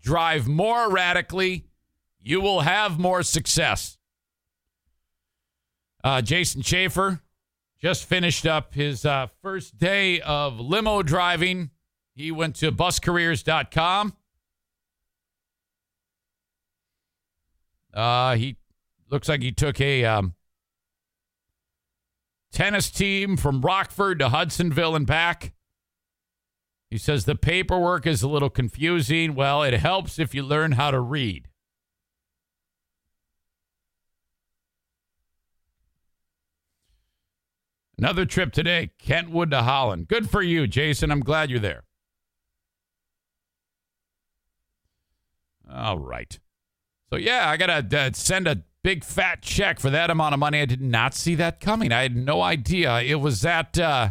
drive 0.00 0.48
more 0.48 0.84
erratically. 0.84 1.66
You 2.22 2.40
will 2.40 2.60
have 2.60 2.98
more 2.98 3.22
success. 3.22 3.98
Uh, 6.02 6.22
Jason 6.22 6.62
Schaefer 6.62 7.20
just 7.80 8.04
finished 8.04 8.46
up 8.46 8.74
his 8.74 9.04
uh, 9.06 9.28
first 9.42 9.78
day 9.78 10.20
of 10.20 10.58
limo 10.58 11.02
driving. 11.02 11.70
He 12.14 12.32
went 12.32 12.56
to 12.56 12.72
buscareers.com. 12.72 14.14
Uh, 17.94 18.36
he 18.36 18.56
looks 19.10 19.28
like 19.28 19.42
he 19.42 19.52
took 19.52 19.80
a 19.80 20.04
um, 20.04 20.34
tennis 22.52 22.90
team 22.90 23.36
from 23.36 23.60
Rockford 23.60 24.18
to 24.18 24.28
Hudsonville 24.28 24.96
and 24.96 25.06
back. 25.06 25.52
He 26.90 26.98
says 26.98 27.24
the 27.24 27.34
paperwork 27.34 28.06
is 28.06 28.22
a 28.22 28.28
little 28.28 28.50
confusing. 28.50 29.34
Well, 29.34 29.62
it 29.62 29.74
helps 29.74 30.18
if 30.18 30.34
you 30.34 30.42
learn 30.42 30.72
how 30.72 30.90
to 30.90 31.00
read. 31.00 31.48
Another 37.98 38.24
trip 38.24 38.52
today, 38.52 38.90
Kentwood 38.98 39.50
to 39.50 39.62
Holland. 39.62 40.06
Good 40.06 40.30
for 40.30 40.40
you, 40.40 40.68
Jason. 40.68 41.10
I'm 41.10 41.20
glad 41.20 41.50
you're 41.50 41.58
there. 41.58 41.82
All 45.70 45.98
right. 45.98 46.38
So, 47.10 47.16
yeah, 47.16 47.50
I 47.50 47.56
got 47.56 47.90
to 47.90 47.98
uh, 47.98 48.10
send 48.14 48.46
a 48.46 48.62
big 48.84 49.04
fat 49.04 49.42
check 49.42 49.80
for 49.80 49.90
that 49.90 50.10
amount 50.10 50.32
of 50.32 50.38
money. 50.38 50.60
I 50.60 50.64
did 50.64 50.80
not 50.80 51.12
see 51.14 51.34
that 51.34 51.60
coming. 51.60 51.92
I 51.92 52.02
had 52.02 52.16
no 52.16 52.40
idea 52.40 53.00
it 53.00 53.16
was 53.16 53.40
that 53.42 53.78
uh, 53.78 54.10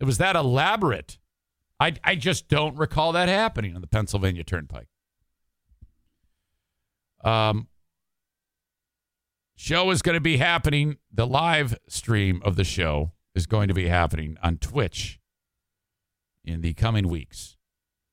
it 0.00 0.04
was 0.04 0.18
that 0.18 0.34
elaborate. 0.34 1.18
I 1.78 1.94
I 2.02 2.14
just 2.14 2.48
don't 2.48 2.76
recall 2.76 3.12
that 3.12 3.28
happening 3.28 3.74
on 3.74 3.82
the 3.82 3.86
Pennsylvania 3.86 4.44
Turnpike. 4.44 4.88
Um, 7.22 7.68
show 9.56 9.90
is 9.90 10.02
going 10.02 10.14
to 10.14 10.20
be 10.20 10.36
happening. 10.36 10.98
The 11.12 11.26
live 11.26 11.76
stream 11.88 12.40
of 12.44 12.56
the 12.56 12.64
show 12.64 13.12
is 13.34 13.46
going 13.46 13.68
to 13.68 13.74
be 13.74 13.88
happening 13.88 14.36
on 14.42 14.58
Twitch 14.58 15.18
in 16.44 16.60
the 16.60 16.74
coming 16.74 17.08
weeks. 17.08 17.56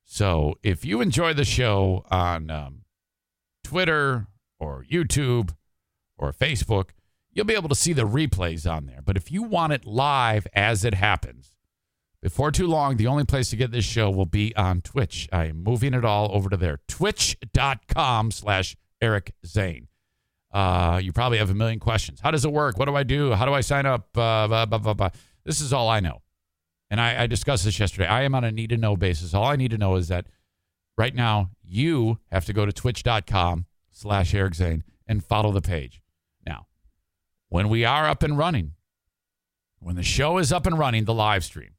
So 0.03 0.55
if 0.63 0.83
you 0.85 1.01
enjoy 1.01 1.33
the 1.33 1.45
show 1.45 2.05
on 2.09 2.49
um, 2.49 2.81
Twitter 3.63 4.27
or 4.59 4.85
YouTube 4.89 5.55
or 6.17 6.31
Facebook, 6.31 6.89
you'll 7.31 7.45
be 7.45 7.55
able 7.55 7.69
to 7.69 7.75
see 7.75 7.93
the 7.93 8.07
replays 8.07 8.69
on 8.69 8.85
there. 8.85 9.01
But 9.03 9.17
if 9.17 9.31
you 9.31 9.43
want 9.43 9.73
it 9.73 9.85
live 9.85 10.47
as 10.53 10.85
it 10.85 10.93
happens, 10.93 11.55
before 12.21 12.51
too 12.51 12.67
long, 12.67 12.95
the 12.95 13.07
only 13.07 13.25
place 13.25 13.49
to 13.49 13.57
get 13.57 13.71
this 13.71 13.83
show 13.83 14.09
will 14.09 14.25
be 14.25 14.55
on 14.55 14.81
Twitch. 14.81 15.27
I 15.33 15.45
am 15.45 15.61
moving 15.61 15.93
it 15.93 16.05
all 16.05 16.33
over 16.33 16.49
to 16.49 16.57
there. 16.57 16.79
Twitch.com 16.87 18.31
slash 18.31 18.77
Eric 19.01 19.33
Zane. 19.45 19.87
Uh, 20.53 20.99
you 21.01 21.11
probably 21.11 21.39
have 21.39 21.49
a 21.49 21.55
million 21.55 21.79
questions. 21.79 22.21
How 22.21 22.29
does 22.29 22.45
it 22.45 22.51
work? 22.51 22.77
What 22.77 22.85
do 22.85 22.95
I 22.95 23.03
do? 23.03 23.33
How 23.33 23.45
do 23.45 23.53
I 23.53 23.61
sign 23.61 23.87
up? 23.87 24.15
Uh, 24.15 24.47
blah, 24.47 24.65
blah, 24.67 24.93
blah, 24.93 25.09
this 25.43 25.59
is 25.59 25.73
all 25.73 25.89
I 25.89 25.99
know. 25.99 26.21
And 26.91 27.01
I, 27.01 27.23
I 27.23 27.27
discussed 27.27 27.65
this 27.65 27.79
yesterday. 27.79 28.05
I 28.05 28.21
am 28.21 28.35
on 28.35 28.43
a 28.43 28.51
need 28.51 28.69
to 28.69 28.77
know 28.77 28.95
basis. 28.95 29.33
All 29.33 29.45
I 29.45 29.55
need 29.55 29.71
to 29.71 29.79
know 29.79 29.95
is 29.95 30.09
that 30.09 30.27
right 30.95 31.15
now 31.15 31.49
you 31.63 32.19
have 32.31 32.45
to 32.45 32.53
go 32.53 32.67
to 32.67 32.71
twitch.com 32.71 33.65
slash 33.91 34.35
Eric 34.35 34.53
Zane 34.53 34.83
and 35.07 35.23
follow 35.23 35.51
the 35.51 35.61
page. 35.61 36.01
Now, 36.45 36.67
when 37.49 37.67
we 37.67 37.83
are 37.83 38.07
up 38.07 38.21
and 38.21 38.37
running, 38.37 38.73
when 39.79 39.95
the 39.95 40.03
show 40.03 40.37
is 40.37 40.53
up 40.53 40.67
and 40.67 40.77
running, 40.77 41.05
the 41.05 41.15
live 41.15 41.43
stream, 41.43 41.71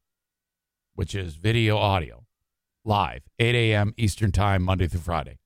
which 0.95 1.14
is 1.14 1.37
video 1.37 1.76
audio, 1.76 2.25
live, 2.85 3.23
8 3.38 3.54
a.m. 3.54 3.95
Eastern 3.97 4.33
Time, 4.33 4.62
Monday 4.62 4.88
through 4.88 5.00
Friday, 5.00 5.38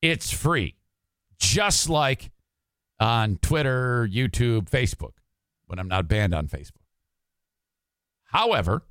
it's 0.00 0.30
free, 0.30 0.76
just 1.40 1.88
like 1.88 2.30
on 3.00 3.38
Twitter, 3.42 4.06
YouTube, 4.08 4.70
Facebook, 4.70 5.14
when 5.66 5.78
I'm 5.78 5.88
not 5.88 6.06
banned 6.06 6.34
on 6.34 6.46
Facebook. 6.46 6.82
However, 8.24 8.82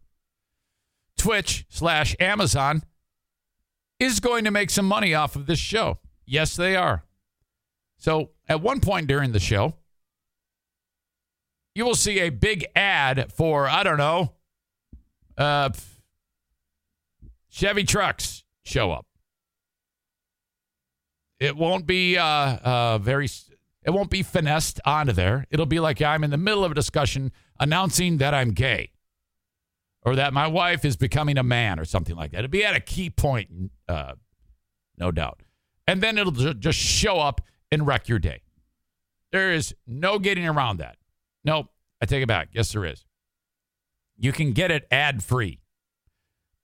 Twitch 1.18 1.66
slash 1.70 2.16
Amazon 2.20 2.84
is 4.00 4.20
going 4.20 4.46
to 4.46 4.52
make 4.52 4.70
some 4.70 4.88
money 4.88 5.14
off 5.14 5.36
of 5.36 5.46
this 5.46 5.60
show. 5.60 6.00
Yes, 6.26 6.56
they 6.56 6.76
are. 6.76 7.06
So 7.98 8.32
at 8.48 8.62
one 8.62 8.80
point 8.80 9.08
during 9.08 9.32
the 9.32 9.40
show, 9.40 9.76
you 11.76 11.86
will 11.86 11.96
see 11.96 12.20
a 12.20 12.30
big 12.30 12.66
ad 12.76 13.32
for, 13.32 13.68
I 13.68 13.84
don't 13.84 13.98
know, 13.98 14.34
uh, 15.38 15.70
Chevy 17.50 17.84
trucks 17.84 18.44
show 18.64 18.92
up. 18.92 19.06
It 21.40 21.56
won't 21.56 21.86
be 21.86 22.18
uh, 22.18 22.24
uh, 22.24 22.98
very, 22.98 23.28
it 23.84 23.92
won't 23.92 24.10
be 24.10 24.24
finessed 24.24 24.80
onto 24.86 25.14
there. 25.14 25.46
It'll 25.50 25.66
be 25.66 25.80
like 25.80 26.02
I'm 26.02 26.24
in 26.24 26.32
the 26.32 26.38
middle 26.38 26.66
of 26.66 26.72
a 26.72 26.76
discussion 26.76 27.32
announcing 27.60 28.18
that 28.18 28.34
I'm 28.34 28.52
gay 28.52 28.92
or 30.04 30.16
that 30.16 30.34
my 30.34 30.48
wife 30.48 30.84
is 30.86 30.98
becoming 30.98 31.38
a 31.38 31.44
man 31.44 31.80
or 31.80 31.86
something 31.86 32.16
like 32.16 32.32
that. 32.32 32.40
It'll 32.40 32.50
be 32.50 32.66
at 32.66 32.76
a 32.76 32.80
key 32.82 33.10
point, 33.10 33.72
uh, 33.88 34.14
no 34.98 35.12
doubt. 35.12 35.42
And 35.88 36.02
then 36.02 36.18
it'll 36.18 36.54
just 36.54 36.78
show 36.78 37.20
up 37.20 37.42
and 37.72 37.88
wreck 37.88 38.08
your 38.08 38.20
day. 38.20 38.42
There 39.32 39.54
is 39.54 39.76
no 39.88 40.20
getting 40.20 40.48
around 40.48 40.78
that. 40.78 40.98
Nope, 41.44 41.68
I 42.02 42.06
take 42.06 42.24
it 42.24 42.28
back. 42.28 42.50
Yes, 42.52 42.72
there 42.72 42.86
is. 42.86 43.06
You 44.18 44.32
can 44.32 44.52
get 44.52 44.72
it 44.72 44.88
ad 44.92 45.24
free 45.24 45.60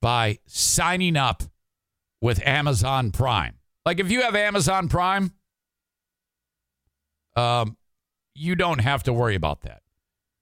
by 0.02 0.40
signing 0.46 1.16
up 1.16 1.44
with 2.22 2.46
Amazon 2.46 3.12
Prime. 3.12 3.56
Like 3.86 4.00
if 4.00 4.10
you 4.12 4.22
have 4.22 4.36
Amazon 4.36 4.88
Prime, 4.88 5.32
um, 7.36 7.78
you 8.34 8.56
don't 8.56 8.80
have 8.80 9.04
to 9.04 9.14
worry 9.14 9.36
about 9.36 9.62
that. 9.62 9.82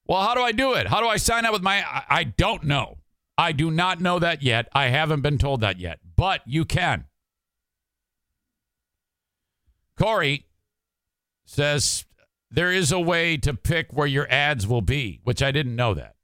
Well, 0.05 0.21
how 0.21 0.33
do 0.33 0.41
I 0.41 0.51
do 0.51 0.73
it? 0.73 0.87
How 0.87 1.01
do 1.01 1.07
I 1.07 1.17
sign 1.17 1.45
up 1.45 1.53
with 1.53 1.61
my? 1.61 1.83
I, 1.83 2.03
I 2.09 2.23
don't 2.23 2.63
know. 2.63 2.99
I 3.37 3.51
do 3.51 3.71
not 3.71 3.99
know 3.99 4.19
that 4.19 4.43
yet. 4.43 4.69
I 4.73 4.87
haven't 4.87 5.21
been 5.21 5.37
told 5.37 5.61
that 5.61 5.79
yet, 5.79 5.99
but 6.15 6.41
you 6.45 6.65
can. 6.65 7.05
Corey 9.97 10.45
says 11.45 12.05
there 12.51 12.71
is 12.71 12.91
a 12.91 12.99
way 12.99 13.37
to 13.37 13.53
pick 13.53 13.91
where 13.91 14.07
your 14.07 14.29
ads 14.29 14.67
will 14.67 14.81
be, 14.81 15.19
which 15.23 15.41
I 15.41 15.51
didn't 15.51 15.75
know 15.75 15.93
that. 15.93 16.15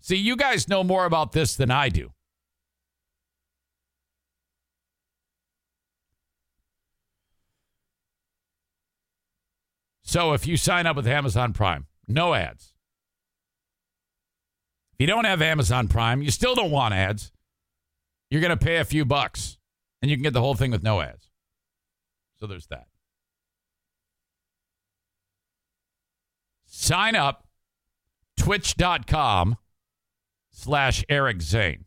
See, 0.00 0.16
you 0.16 0.36
guys 0.36 0.68
know 0.68 0.84
more 0.84 1.04
about 1.04 1.32
this 1.32 1.56
than 1.56 1.70
I 1.70 1.88
do. 1.88 2.13
So 10.14 10.32
if 10.32 10.46
you 10.46 10.56
sign 10.56 10.86
up 10.86 10.94
with 10.94 11.08
Amazon 11.08 11.52
Prime, 11.52 11.86
no 12.06 12.34
ads. 12.34 12.72
If 14.92 15.00
you 15.00 15.08
don't 15.08 15.24
have 15.24 15.42
Amazon 15.42 15.88
Prime, 15.88 16.22
you 16.22 16.30
still 16.30 16.54
don't 16.54 16.70
want 16.70 16.94
ads. 16.94 17.32
You're 18.30 18.40
going 18.40 18.56
to 18.56 18.64
pay 18.64 18.76
a 18.76 18.84
few 18.84 19.04
bucks 19.04 19.58
and 20.00 20.08
you 20.08 20.16
can 20.16 20.22
get 20.22 20.32
the 20.32 20.40
whole 20.40 20.54
thing 20.54 20.70
with 20.70 20.84
no 20.84 21.00
ads. 21.00 21.30
So 22.38 22.46
there's 22.46 22.68
that. 22.68 22.86
Sign 26.66 27.16
up 27.16 27.48
twitch.com 28.36 29.56
slash 30.52 31.04
Eric 31.08 31.42
Zane. 31.42 31.86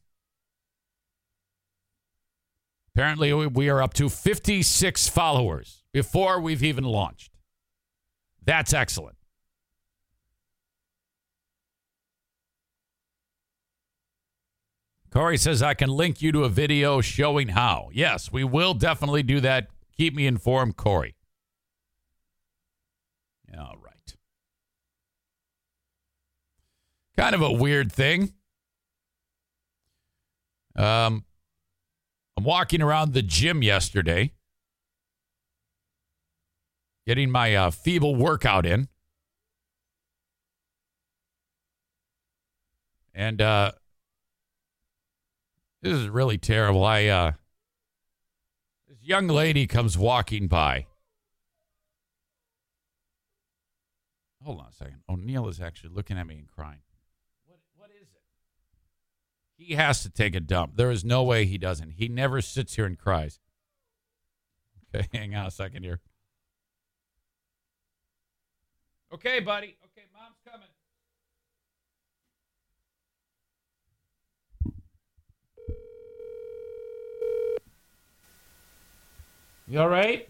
Apparently, 2.94 3.34
we 3.34 3.70
are 3.70 3.82
up 3.82 3.94
to 3.94 4.10
56 4.10 5.08
followers 5.08 5.86
before 5.94 6.42
we've 6.42 6.62
even 6.62 6.84
launched. 6.84 7.37
That's 8.48 8.74
excellent. 8.74 9.18
Corey 15.12 15.38
says, 15.38 15.62
I 15.62 15.74
can 15.74 15.90
link 15.90 16.22
you 16.22 16.32
to 16.32 16.44
a 16.46 16.50
video 16.50 17.02
showing 17.02 17.50
how. 17.50 17.90
Yes, 17.92 18.32
we 18.32 18.44
will 18.44 18.74
definitely 18.74 19.24
do 19.24 19.42
that. 19.42 19.68
Keep 19.98 20.16
me 20.16 20.28
informed, 20.28 20.78
Corey. 20.78 21.16
All 23.58 23.76
right. 23.84 24.16
Kind 27.18 27.36
of 27.36 27.42
a 27.42 27.52
weird 27.52 27.92
thing. 27.92 28.34
Um, 30.76 31.26
I'm 32.38 32.44
walking 32.44 32.82
around 32.82 33.14
the 33.14 33.24
gym 33.24 33.64
yesterday, 33.64 34.34
getting 37.08 37.32
my 37.32 37.56
uh, 37.56 37.72
feeble 37.72 38.16
workout 38.16 38.66
in. 38.66 38.90
And 43.16 43.42
uh, 43.42 43.72
this 45.82 45.94
is 45.94 46.10
really 46.10 46.38
terrible. 46.38 46.84
I 46.84 47.06
uh 47.06 47.32
this 48.88 48.98
young 49.02 49.28
lady 49.28 49.66
comes 49.66 49.98
walking 49.98 50.48
by. 50.48 50.86
Hold 54.44 54.60
on 54.60 54.68
a 54.70 54.74
second. 54.74 55.02
O'Neill 55.10 55.48
is 55.48 55.60
actually 55.60 55.92
looking 55.94 56.18
at 56.18 56.28
me 56.28 56.36
and 56.36 56.48
crying. 56.48 56.82
What 57.46 57.60
what 57.76 57.90
is 57.90 58.10
it? 58.10 58.22
He 59.56 59.76
has 59.76 60.04
to 60.04 60.10
take 60.10 60.36
a 60.36 60.40
dump. 60.42 60.76
There 60.76 60.92
is 60.92 61.04
no 61.04 61.24
way 61.24 61.46
he 61.46 61.58
doesn't. 61.58 61.92
He 61.92 62.10
never 62.10 62.42
sits 62.42 62.76
here 62.76 62.86
and 62.86 63.00
cries. 63.00 63.40
Okay, 64.94 65.08
hang 65.18 65.36
on 65.36 65.48
a 65.48 65.52
second 65.52 65.84
here. 65.84 66.02
Okay, 69.18 69.40
buddy. 69.40 69.76
Okay, 69.84 70.06
mom's 70.14 70.36
coming. 70.46 70.68
You 79.68 79.82
all 79.82 79.90
right? 79.90 80.30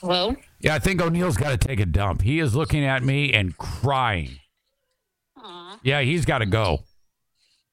Hello? 0.00 0.34
Yeah, 0.58 0.74
I 0.74 0.80
think 0.80 1.00
O'Neill's 1.00 1.36
got 1.36 1.50
to 1.50 1.56
take 1.68 1.78
a 1.78 1.86
dump. 1.86 2.22
He 2.22 2.40
is 2.40 2.56
looking 2.56 2.84
at 2.84 3.04
me 3.04 3.32
and 3.32 3.56
crying. 3.56 4.40
Aw, 5.36 5.78
Yeah, 5.84 6.00
he's 6.00 6.24
got 6.24 6.38
to 6.38 6.46
go. 6.46 6.80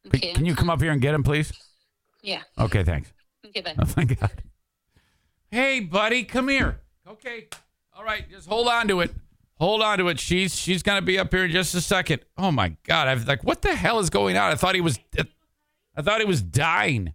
Okay. 0.05 0.33
Can 0.33 0.45
you 0.45 0.53
come 0.55 0.69
up 0.69 0.79
here 0.81 0.91
and 0.91 1.01
get 1.01 1.15
him, 1.15 1.23
please? 1.23 1.51
Yeah. 2.21 2.43
Okay, 2.59 2.83
thanks. 2.83 3.11
Okay, 3.43 3.61
bye. 3.61 3.73
Oh 3.79 3.87
my 3.97 4.03
God. 4.05 4.43
Hey, 5.51 5.79
buddy, 5.79 6.23
come 6.23 6.47
here. 6.47 6.79
Okay. 7.07 7.47
All 7.95 8.03
right, 8.03 8.29
just 8.29 8.47
hold 8.47 8.67
on 8.67 8.87
to 8.87 9.01
it. 9.01 9.11
Hold 9.59 9.81
on 9.81 9.97
to 9.97 10.07
it. 10.07 10.19
She's 10.19 10.55
she's 10.55 10.83
gonna 10.83 11.01
be 11.01 11.19
up 11.19 11.33
here 11.33 11.45
in 11.45 11.51
just 11.51 11.75
a 11.75 11.81
second. 11.81 12.21
Oh 12.37 12.51
my 12.51 12.77
God! 12.83 13.09
I've 13.09 13.27
like, 13.27 13.43
what 13.43 13.61
the 13.61 13.75
hell 13.75 13.99
is 13.99 14.09
going 14.09 14.37
on? 14.37 14.51
I 14.51 14.55
thought 14.55 14.73
he 14.73 14.79
was, 14.79 14.99
I 15.97 16.01
thought 16.01 16.21
he 16.21 16.25
was 16.25 16.41
dying. 16.41 17.13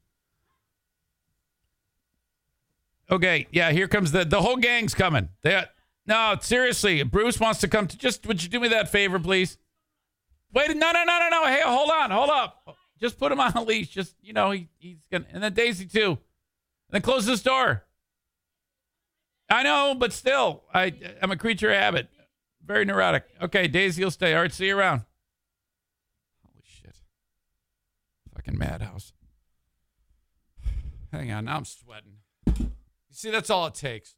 Okay, 3.11 3.47
yeah, 3.51 3.70
here 3.70 3.88
comes 3.88 4.12
the 4.12 4.27
the 4.27 4.42
whole 4.42 4.57
gang's 4.57 4.94
coming. 4.94 5.31
They 5.42 5.64
no, 6.07 6.37
seriously, 6.40 7.03
Bruce 7.03 7.40
wants 7.40 7.61
to 7.61 7.68
come. 7.68 7.87
To, 7.87 7.97
just 7.97 8.27
would 8.27 8.42
you 8.42 8.51
do 8.51 8.61
me 8.61 8.68
that 8.68 8.90
favor, 8.90 9.18
please? 9.18 9.57
Wait, 10.53 10.68
no, 10.68 10.92
no, 10.92 11.05
no, 11.05 11.18
no, 11.18 11.29
no. 11.31 11.47
Hey, 11.47 11.62
hold 11.64 11.90
on, 11.90 12.11
hold 12.11 12.29
up. 12.29 12.77
Just 13.01 13.18
put 13.18 13.33
him 13.33 13.40
on 13.40 13.53
a 13.55 13.62
leash. 13.62 13.88
Just 13.88 14.16
you 14.23 14.35
know, 14.35 14.51
he, 14.51 14.68
he's 14.77 14.99
gonna, 15.11 15.25
and 15.33 15.42
then 15.42 15.55
Daisy 15.55 15.87
too. 15.87 16.11
And 16.11 16.18
then 16.90 17.01
close 17.01 17.25
this 17.25 17.42
door. 17.42 17.84
I 19.55 19.62
know, 19.62 19.95
but 19.97 20.12
still, 20.12 20.64
I 20.75 20.93
I'm 21.23 21.31
a 21.31 21.37
creature 21.37 21.71
of 21.71 21.77
habit. 21.77 22.09
Very 22.67 22.85
neurotic. 22.85 23.25
Okay, 23.40 23.69
Daisy 23.69 24.03
you'll 24.03 24.11
stay. 24.11 24.35
All 24.35 24.43
right, 24.43 24.53
see 24.53 24.67
you 24.67 24.77
around. 24.77 25.03
Holy 26.45 26.64
shit. 26.64 26.97
Fucking 28.35 28.59
madhouse. 28.59 29.12
Hang 31.12 31.31
on, 31.31 31.45
now 31.45 31.59
I'm 31.59 31.64
sweating. 31.64 32.17
You 32.47 32.73
see, 33.12 33.31
that's 33.31 33.49
all 33.49 33.69
it 33.69 33.75
takes. 33.75 34.17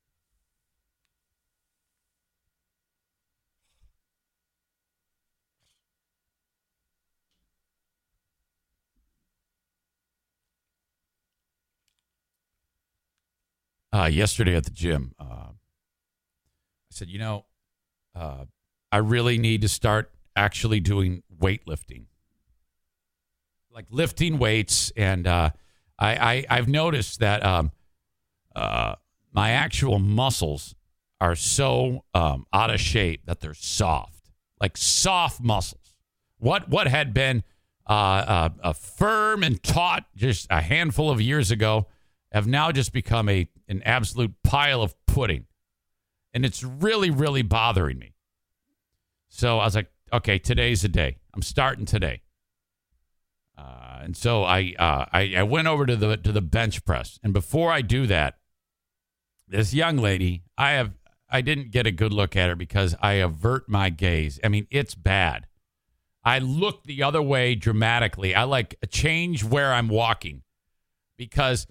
Uh, 13.96 14.04
yesterday 14.04 14.54
at 14.54 14.64
the 14.64 14.70
gym, 14.70 15.14
uh, 15.18 15.24
I 15.24 15.54
said, 16.90 17.08
you 17.08 17.18
know, 17.18 17.46
uh, 18.14 18.44
I 18.92 18.98
really 18.98 19.38
need 19.38 19.62
to 19.62 19.68
start 19.68 20.10
actually 20.36 20.80
doing 20.80 21.22
weightlifting, 21.34 22.04
like 23.72 23.86
lifting 23.88 24.38
weights. 24.38 24.92
And 24.98 25.26
uh, 25.26 25.48
I, 25.98 26.14
I 26.14 26.46
I've 26.50 26.68
noticed 26.68 27.20
that 27.20 27.42
um, 27.42 27.72
uh, 28.54 28.96
my 29.32 29.52
actual 29.52 29.98
muscles 29.98 30.74
are 31.18 31.34
so 31.34 32.04
um, 32.12 32.44
out 32.52 32.68
of 32.68 32.78
shape 32.78 33.22
that 33.24 33.40
they're 33.40 33.54
soft, 33.54 34.28
like 34.60 34.76
soft 34.76 35.40
muscles. 35.40 35.94
What 36.36 36.68
what 36.68 36.86
had 36.86 37.14
been 37.14 37.44
uh, 37.86 38.50
a 38.62 38.74
firm 38.74 39.42
and 39.42 39.62
taut 39.62 40.04
just 40.14 40.48
a 40.50 40.60
handful 40.60 41.10
of 41.10 41.18
years 41.18 41.50
ago 41.50 41.86
have 42.32 42.46
now 42.46 42.72
just 42.72 42.92
become 42.92 43.28
a 43.28 43.48
an 43.68 43.82
absolute 43.84 44.34
pile 44.42 44.82
of 44.82 44.94
pudding, 45.06 45.46
and 46.32 46.44
it's 46.44 46.62
really 46.62 47.10
really 47.10 47.42
bothering 47.42 47.98
me. 47.98 48.14
So 49.28 49.58
I 49.58 49.64
was 49.64 49.74
like, 49.74 49.90
okay, 50.12 50.38
today's 50.38 50.82
the 50.82 50.88
day. 50.88 51.16
I'm 51.34 51.42
starting 51.42 51.84
today. 51.84 52.22
Uh, 53.58 54.00
and 54.02 54.16
so 54.16 54.44
I, 54.44 54.74
uh, 54.78 55.06
I 55.12 55.34
I 55.38 55.42
went 55.42 55.66
over 55.66 55.86
to 55.86 55.96
the 55.96 56.16
to 56.18 56.32
the 56.32 56.42
bench 56.42 56.84
press, 56.84 57.18
and 57.22 57.32
before 57.32 57.72
I 57.72 57.80
do 57.80 58.06
that, 58.06 58.38
this 59.48 59.72
young 59.72 59.96
lady, 59.96 60.44
I 60.58 60.72
have 60.72 60.92
I 61.28 61.40
didn't 61.40 61.70
get 61.70 61.86
a 61.86 61.90
good 61.90 62.12
look 62.12 62.36
at 62.36 62.48
her 62.48 62.56
because 62.56 62.94
I 63.00 63.14
avert 63.14 63.68
my 63.68 63.90
gaze. 63.90 64.38
I 64.44 64.48
mean, 64.48 64.66
it's 64.70 64.94
bad. 64.94 65.46
I 66.22 66.38
look 66.38 66.84
the 66.84 67.02
other 67.02 67.22
way 67.22 67.54
dramatically. 67.54 68.34
I 68.34 68.44
like 68.44 68.76
change 68.90 69.44
where 69.44 69.72
I'm 69.72 69.88
walking 69.88 70.42
because 71.16 71.66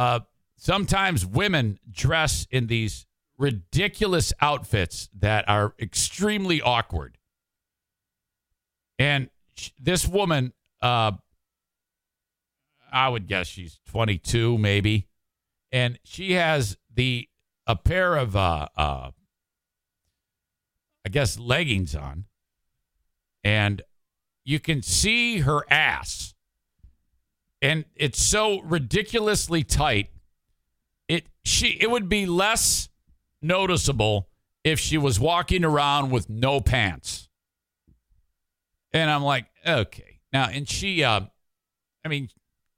uh, 0.00 0.20
sometimes 0.56 1.26
women 1.26 1.78
dress 1.90 2.46
in 2.50 2.68
these 2.68 3.04
ridiculous 3.36 4.32
outfits 4.40 5.10
that 5.18 5.46
are 5.46 5.74
extremely 5.78 6.62
awkward. 6.62 7.18
And 8.98 9.28
this 9.78 10.08
woman, 10.08 10.54
uh, 10.80 11.12
I 12.90 13.10
would 13.10 13.26
guess 13.26 13.46
she's 13.46 13.78
22, 13.90 14.56
maybe, 14.56 15.06
and 15.70 15.98
she 16.02 16.32
has 16.32 16.78
the 16.94 17.28
a 17.66 17.76
pair 17.76 18.16
of 18.16 18.34
uh, 18.34 18.68
uh, 18.78 19.10
I 21.04 21.08
guess 21.10 21.38
leggings 21.38 21.94
on, 21.94 22.24
and 23.44 23.82
you 24.44 24.60
can 24.60 24.80
see 24.80 25.40
her 25.40 25.70
ass, 25.70 26.34
and 27.62 27.84
it's 27.94 28.22
so 28.22 28.60
ridiculously 28.62 29.64
tight. 29.64 30.10
It 31.08 31.26
she 31.44 31.76
it 31.80 31.90
would 31.90 32.08
be 32.08 32.26
less 32.26 32.88
noticeable 33.42 34.28
if 34.64 34.78
she 34.78 34.98
was 34.98 35.18
walking 35.18 35.64
around 35.64 36.10
with 36.10 36.28
no 36.28 36.60
pants. 36.60 37.28
And 38.92 39.10
I'm 39.10 39.22
like, 39.22 39.46
okay. 39.66 40.20
Now, 40.32 40.48
and 40.48 40.68
she, 40.68 41.02
uh, 41.02 41.20
I 42.04 42.08
mean, 42.08 42.28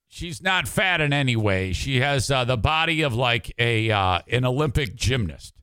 she's 0.08 0.42
not 0.42 0.68
fat 0.68 1.00
in 1.00 1.12
any 1.12 1.36
way. 1.36 1.72
She 1.72 2.00
has 2.00 2.30
uh, 2.30 2.44
the 2.44 2.56
body 2.56 3.02
of 3.02 3.14
like 3.14 3.52
a 3.58 3.90
uh, 3.90 4.20
an 4.28 4.44
Olympic 4.44 4.94
gymnast. 4.94 5.54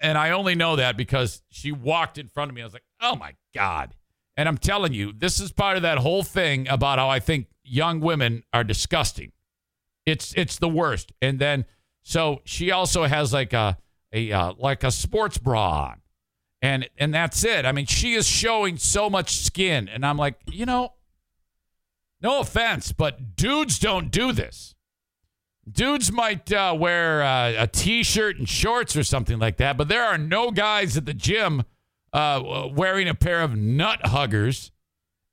And 0.00 0.18
I 0.18 0.30
only 0.30 0.56
know 0.56 0.76
that 0.76 0.96
because 0.96 1.42
she 1.48 1.70
walked 1.70 2.18
in 2.18 2.26
front 2.26 2.50
of 2.50 2.56
me. 2.56 2.62
I 2.62 2.64
was 2.64 2.72
like, 2.72 2.84
oh 3.00 3.14
my 3.14 3.34
God. 3.54 3.94
And 4.36 4.48
I'm 4.48 4.58
telling 4.58 4.92
you, 4.92 5.12
this 5.12 5.40
is 5.40 5.52
part 5.52 5.76
of 5.76 5.82
that 5.82 5.98
whole 5.98 6.22
thing 6.22 6.66
about 6.68 6.98
how 6.98 7.08
I 7.08 7.20
think 7.20 7.48
young 7.64 8.00
women 8.00 8.44
are 8.52 8.64
disgusting. 8.64 9.32
It's 10.06 10.32
it's 10.36 10.58
the 10.58 10.68
worst. 10.68 11.12
And 11.20 11.38
then 11.38 11.64
so 12.02 12.40
she 12.44 12.70
also 12.70 13.04
has 13.04 13.32
like 13.32 13.52
a 13.52 13.78
a 14.12 14.32
uh, 14.32 14.52
like 14.58 14.84
a 14.84 14.90
sports 14.90 15.38
bra 15.38 15.88
on. 15.88 16.00
And 16.60 16.88
and 16.98 17.12
that's 17.12 17.44
it. 17.44 17.66
I 17.66 17.72
mean, 17.72 17.86
she 17.86 18.14
is 18.14 18.26
showing 18.26 18.76
so 18.78 19.10
much 19.10 19.36
skin 19.36 19.88
and 19.88 20.06
I'm 20.06 20.16
like, 20.16 20.36
you 20.50 20.66
know, 20.66 20.94
no 22.20 22.40
offense, 22.40 22.92
but 22.92 23.36
dudes 23.36 23.78
don't 23.78 24.10
do 24.10 24.32
this. 24.32 24.74
Dudes 25.70 26.10
might 26.10 26.52
uh, 26.52 26.74
wear 26.76 27.22
uh, 27.22 27.52
a 27.56 27.66
t-shirt 27.68 28.36
and 28.38 28.48
shorts 28.48 28.96
or 28.96 29.04
something 29.04 29.38
like 29.38 29.58
that, 29.58 29.76
but 29.76 29.88
there 29.88 30.04
are 30.04 30.18
no 30.18 30.50
guys 30.50 30.96
at 30.96 31.06
the 31.06 31.14
gym 31.14 31.62
uh, 32.12 32.68
wearing 32.72 33.08
a 33.08 33.14
pair 33.14 33.40
of 33.40 33.56
nut 33.56 34.00
huggers 34.04 34.70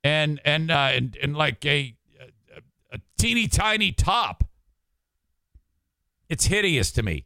and 0.03 0.39
and 0.45 0.71
uh, 0.71 0.91
and, 0.93 1.17
and 1.21 1.35
like 1.35 1.65
a, 1.65 1.95
a, 2.19 2.95
a 2.95 2.99
teeny 3.17 3.47
tiny 3.47 3.91
top. 3.91 4.43
It's 6.29 6.45
hideous 6.45 6.91
to 6.93 7.03
me. 7.03 7.25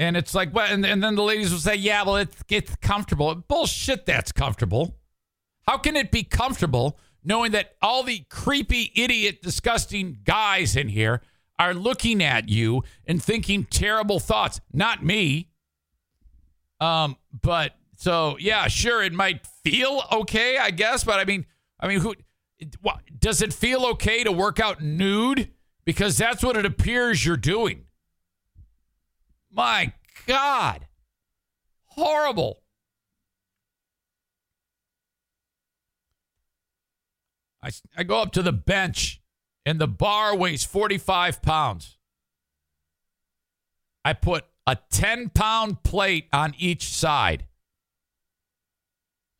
And 0.00 0.16
it's 0.16 0.34
like, 0.34 0.54
well, 0.54 0.66
and, 0.68 0.84
and 0.84 1.04
then 1.04 1.14
the 1.14 1.22
ladies 1.22 1.52
will 1.52 1.58
say, 1.58 1.74
yeah, 1.74 2.02
well, 2.04 2.16
it's, 2.16 2.42
it's 2.48 2.74
comfortable. 2.76 3.34
Bullshit, 3.34 4.06
that's 4.06 4.32
comfortable. 4.32 4.96
How 5.68 5.76
can 5.76 5.94
it 5.94 6.10
be 6.10 6.22
comfortable 6.22 6.98
knowing 7.22 7.52
that 7.52 7.76
all 7.82 8.02
the 8.02 8.24
creepy, 8.30 8.90
idiot, 8.96 9.42
disgusting 9.42 10.20
guys 10.24 10.74
in 10.74 10.88
here 10.88 11.20
are 11.58 11.74
looking 11.74 12.22
at 12.22 12.48
you 12.48 12.82
and 13.06 13.22
thinking 13.22 13.64
terrible 13.64 14.18
thoughts? 14.18 14.62
Not 14.72 15.04
me. 15.04 15.50
Um, 16.80 17.18
but 17.42 17.74
so 18.00 18.38
yeah, 18.40 18.66
sure, 18.66 19.02
it 19.02 19.12
might 19.12 19.46
feel 19.62 20.02
okay, 20.10 20.56
I 20.56 20.70
guess. 20.70 21.04
But 21.04 21.20
I 21.20 21.26
mean, 21.26 21.44
I 21.78 21.86
mean, 21.86 22.00
who 22.00 22.14
what, 22.80 23.02
does 23.18 23.42
it 23.42 23.52
feel 23.52 23.84
okay 23.88 24.24
to 24.24 24.32
work 24.32 24.58
out 24.58 24.82
nude? 24.82 25.50
Because 25.84 26.16
that's 26.16 26.42
what 26.42 26.56
it 26.56 26.64
appears 26.64 27.26
you're 27.26 27.36
doing. 27.36 27.84
My 29.52 29.92
God, 30.26 30.86
horrible. 31.84 32.62
I, 37.62 37.68
I 37.98 38.04
go 38.04 38.22
up 38.22 38.32
to 38.32 38.40
the 38.40 38.50
bench 38.50 39.20
and 39.66 39.78
the 39.78 39.86
bar 39.86 40.34
weighs 40.34 40.64
45 40.64 41.42
pounds. 41.42 41.98
I 44.06 44.14
put 44.14 44.46
a 44.66 44.78
10 44.90 45.28
pound 45.28 45.82
plate 45.82 46.28
on 46.32 46.54
each 46.56 46.88
side. 46.88 47.44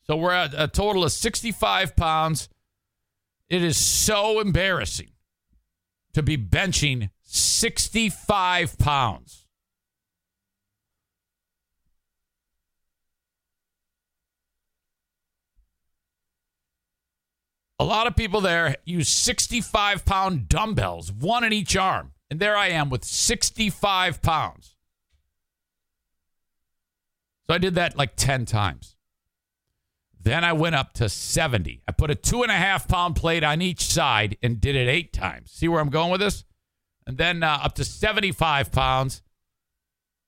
So 0.03 0.17
we're 0.17 0.33
at 0.33 0.55
a 0.57 0.69
total 0.69 1.05
of 1.05 1.13
65 1.13 1.95
pounds. 1.97 2.49
It 3.49 3.63
is 3.63 3.77
so 3.77 4.41
embarrassing 4.41 5.11
to 6.15 6.23
be 6.23 6.37
benching 6.37 7.11
65 7.23 8.79
pounds. 8.79 9.47
A 17.79 17.85
lot 17.85 18.07
of 18.07 18.15
people 18.15 18.43
there 18.43 18.77
use 18.85 19.09
65 19.09 20.05
pound 20.05 20.51
dumbbells, 20.51 21.11
one 21.11 21.45
in 21.45 21.53
each 21.55 21.77
arm. 21.77 22.13
And 22.31 22.39
there 22.39 22.55
I 22.55 22.69
am 22.69 22.91
with 22.91 23.05
65 23.05 24.21
pounds. 24.21 24.77
So 27.47 27.55
I 27.55 27.59
did 27.59 27.75
that 27.77 27.97
like 27.97 28.17
10 28.17 28.45
times. 28.45 28.90
Then 30.23 30.45
I 30.45 30.53
went 30.53 30.75
up 30.75 30.93
to 30.95 31.09
70. 31.09 31.83
I 31.89 31.93
put 31.93 32.11
a 32.11 32.15
two 32.15 32.43
and 32.43 32.53
a 32.53 32.57
half 32.57 32.87
pound 32.87 33.17
plate 33.17 33.43
on 33.43 33.63
each 33.63 33.85
side 33.85 34.37
and 34.43 34.61
did 34.61 34.77
it 34.77 34.89
eight 34.89 35.13
times. 35.13 35.51
See 35.51 35.67
where 35.67 35.81
I'm 35.81 35.89
going 35.89 36.11
with 36.11 36.21
this? 36.21 36.45
And 37.07 37.17
then 37.17 37.43
uh, 37.43 37.61
up 37.63 37.75
to 37.77 37.85
75 37.85 38.71
pounds 38.71 39.23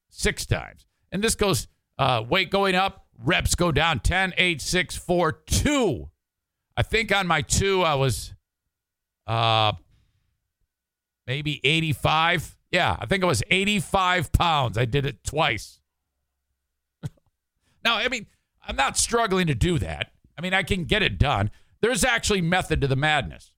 six 0.08 0.46
times. 0.46 0.86
And 1.10 1.22
this 1.22 1.34
goes 1.34 1.68
uh, 1.98 2.24
weight 2.28 2.50
going 2.50 2.74
up, 2.74 3.06
reps 3.22 3.54
go 3.54 3.70
down 3.70 4.00
10, 4.00 4.32
8, 4.36 4.62
6, 4.62 4.96
4, 4.96 5.32
2. 5.32 6.08
I 6.76 6.82
think 6.82 7.14
on 7.14 7.26
my 7.26 7.42
two, 7.42 7.82
I 7.82 7.94
was 7.94 8.32
uh, 9.26 9.72
maybe 11.26 11.60
85. 11.62 12.56
Yeah, 12.70 12.96
I 12.98 13.04
think 13.04 13.22
it 13.22 13.26
was 13.26 13.42
85 13.50 14.32
pounds. 14.32 14.78
I 14.78 14.86
did 14.86 15.04
it 15.04 15.22
twice. 15.22 15.80
now, 17.84 17.96
I 17.96 18.08
mean, 18.08 18.26
I'm 18.64 18.76
not 18.76 18.96
struggling 18.96 19.46
to 19.48 19.54
do 19.54 19.78
that. 19.78 20.12
I 20.36 20.40
mean, 20.40 20.54
I 20.54 20.62
can 20.62 20.84
get 20.84 21.02
it 21.02 21.18
done. 21.18 21.50
There's 21.80 22.04
actually 22.04 22.40
method 22.40 22.80
to 22.80 22.86
the 22.86 22.96
madness. 22.96 23.52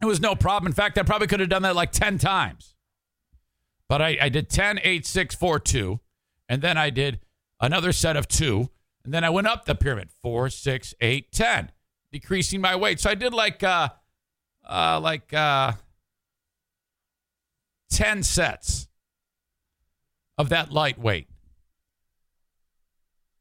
It 0.00 0.06
was 0.06 0.20
no 0.20 0.34
problem. 0.34 0.70
In 0.70 0.74
fact, 0.74 0.98
I 0.98 1.02
probably 1.02 1.26
could 1.26 1.40
have 1.40 1.48
done 1.48 1.62
that 1.62 1.74
like 1.74 1.90
10 1.90 2.18
times. 2.18 2.74
But 3.88 4.02
I, 4.02 4.18
I 4.20 4.28
did 4.28 4.48
10, 4.48 4.80
8, 4.82 5.06
6, 5.06 5.34
4, 5.34 5.58
2. 5.60 6.00
And 6.48 6.62
then 6.62 6.76
I 6.76 6.90
did 6.90 7.20
another 7.60 7.92
set 7.92 8.16
of 8.16 8.28
two. 8.28 8.70
And 9.04 9.14
then 9.14 9.24
I 9.24 9.30
went 9.30 9.46
up 9.46 9.64
the 9.64 9.74
pyramid 9.74 10.10
4, 10.22 10.50
6, 10.50 10.94
8, 11.00 11.32
10, 11.32 11.72
decreasing 12.12 12.60
my 12.60 12.76
weight. 12.76 13.00
So 13.00 13.10
I 13.10 13.14
did 13.14 13.32
like, 13.32 13.62
uh, 13.62 13.88
uh, 14.68 15.00
like, 15.02 15.32
uh, 15.32 15.72
10 17.90 18.22
sets 18.22 18.88
of 20.36 20.48
that 20.48 20.72
lightweight. 20.72 21.28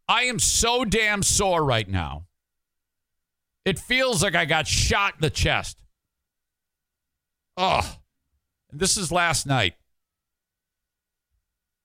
I 0.07 0.23
am 0.23 0.39
so 0.39 0.85
damn 0.85 1.23
sore 1.23 1.63
right 1.63 1.87
now. 1.87 2.25
It 3.65 3.79
feels 3.79 4.21
like 4.21 4.35
I 4.35 4.45
got 4.45 4.67
shot 4.67 5.15
in 5.15 5.21
the 5.21 5.29
chest. 5.29 5.81
Oh, 7.57 7.97
this 8.71 8.97
is 8.97 9.11
last 9.11 9.47
night. 9.47 9.73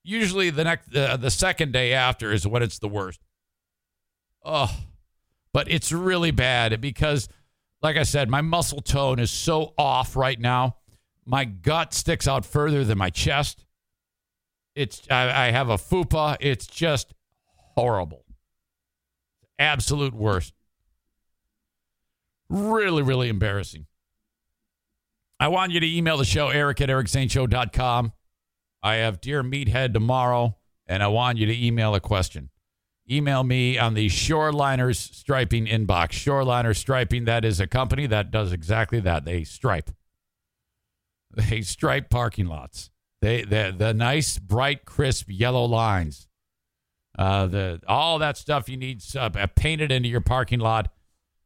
Usually 0.02 0.50
the 0.50 0.64
next, 0.64 0.94
uh, 0.94 1.16
the 1.16 1.30
second 1.30 1.72
day 1.72 1.92
after 1.92 2.32
is 2.32 2.46
when 2.46 2.62
it's 2.62 2.78
the 2.78 2.88
worst. 2.88 3.20
Oh, 4.44 4.74
but 5.52 5.70
it's 5.70 5.92
really 5.92 6.30
bad 6.30 6.80
because, 6.80 7.28
like 7.82 7.96
I 7.96 8.02
said, 8.02 8.28
my 8.28 8.40
muscle 8.40 8.80
tone 8.80 9.18
is 9.18 9.30
so 9.30 9.74
off 9.78 10.16
right 10.16 10.38
now. 10.38 10.76
My 11.24 11.44
gut 11.44 11.94
sticks 11.94 12.26
out 12.26 12.44
further 12.44 12.84
than 12.84 12.98
my 12.98 13.10
chest. 13.10 13.64
It's 14.74 15.02
I, 15.10 15.48
I 15.48 15.50
have 15.50 15.68
a 15.68 15.76
fupa. 15.76 16.36
It's 16.40 16.66
just 16.66 17.14
horrible. 17.76 18.24
Absolute 19.58 20.14
worst. 20.14 20.54
Really, 22.48 23.02
really 23.02 23.28
embarrassing. 23.28 23.86
I 25.38 25.48
want 25.48 25.72
you 25.72 25.80
to 25.80 25.96
email 25.96 26.18
the 26.18 26.24
show, 26.24 26.48
eric 26.48 26.80
at 26.80 26.88
ericzaneshow.com. 26.88 28.12
I 28.82 28.94
have 28.96 29.20
Dear 29.20 29.42
Meathead 29.42 29.92
tomorrow, 29.92 30.56
and 30.86 31.02
I 31.02 31.08
want 31.08 31.38
you 31.38 31.46
to 31.46 31.66
email 31.66 31.94
a 31.94 32.00
question. 32.00 32.50
Email 33.10 33.42
me 33.42 33.78
on 33.78 33.94
the 33.94 34.08
Shoreliners 34.08 34.96
Striping 34.96 35.66
inbox. 35.66 36.10
Shoreliners 36.10 36.76
Striping, 36.76 37.24
that 37.24 37.44
is 37.44 37.60
a 37.60 37.66
company 37.66 38.06
that 38.06 38.30
does 38.30 38.52
exactly 38.52 39.00
that. 39.00 39.24
They 39.24 39.44
stripe. 39.44 39.90
They 41.32 41.62
stripe 41.62 42.10
parking 42.10 42.46
lots. 42.46 42.90
They 43.20 43.42
the 43.42 43.74
the 43.76 43.94
nice, 43.94 44.38
bright, 44.38 44.84
crisp 44.84 45.26
yellow 45.28 45.64
lines. 45.64 46.26
Uh, 47.18 47.46
the 47.46 47.80
all 47.88 48.18
that 48.18 48.36
stuff 48.36 48.68
you 48.68 48.76
need 48.76 49.02
uh, 49.16 49.30
painted 49.54 49.92
into 49.92 50.08
your 50.08 50.20
parking 50.20 50.60
lot. 50.60 50.92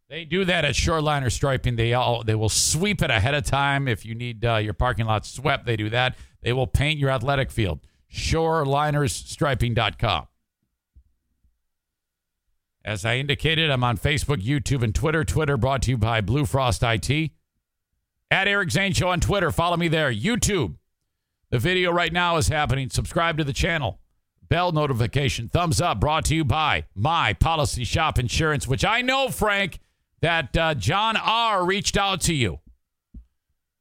They 0.08 0.24
do 0.24 0.44
that 0.44 0.64
at 0.64 0.74
Shoreliner 0.74 1.32
Striping. 1.32 1.76
They 1.76 1.94
all 1.94 2.22
they 2.22 2.34
will 2.34 2.48
sweep 2.48 3.02
it 3.02 3.10
ahead 3.10 3.34
of 3.34 3.44
time. 3.44 3.88
If 3.88 4.04
you 4.04 4.14
need 4.14 4.44
uh, 4.44 4.56
your 4.56 4.74
parking 4.74 5.06
lot 5.06 5.24
swept, 5.26 5.66
they 5.66 5.76
do 5.76 5.90
that. 5.90 6.16
They 6.42 6.52
will 6.52 6.66
paint 6.66 6.98
your 6.98 7.10
athletic 7.10 7.50
field. 7.50 7.80
ShorelinersStriping.com. 8.12 10.26
As 12.84 13.06
I 13.06 13.16
indicated, 13.16 13.70
I'm 13.70 13.82
on 13.82 13.96
Facebook, 13.96 14.44
YouTube, 14.44 14.82
and 14.82 14.94
Twitter. 14.94 15.24
Twitter 15.24 15.56
brought 15.56 15.80
to 15.82 15.92
you 15.92 15.96
by 15.96 16.20
Blue 16.20 16.44
Frost 16.44 16.82
IT. 16.82 17.30
At 18.30 18.46
Eric 18.46 18.70
Zane 18.70 18.92
Show 18.92 19.08
on 19.08 19.20
Twitter. 19.20 19.50
Follow 19.50 19.78
me 19.78 19.88
there. 19.88 20.12
YouTube. 20.12 20.74
The 21.50 21.58
video 21.58 21.90
right 21.92 22.12
now 22.12 22.36
is 22.36 22.48
happening. 22.48 22.90
Subscribe 22.90 23.38
to 23.38 23.44
the 23.44 23.54
channel. 23.54 24.00
Bell 24.48 24.72
notification. 24.72 25.48
Thumbs 25.48 25.80
up. 25.80 26.00
Brought 26.00 26.24
to 26.26 26.34
you 26.34 26.44
by 26.44 26.84
My 26.94 27.32
Policy 27.32 27.84
Shop 27.84 28.18
Insurance, 28.18 28.66
which 28.66 28.84
I 28.84 29.00
know, 29.00 29.28
Frank, 29.28 29.80
that 30.20 30.56
uh, 30.56 30.74
John 30.74 31.16
R. 31.16 31.64
reached 31.64 31.96
out 31.96 32.20
to 32.22 32.34
you. 32.34 32.60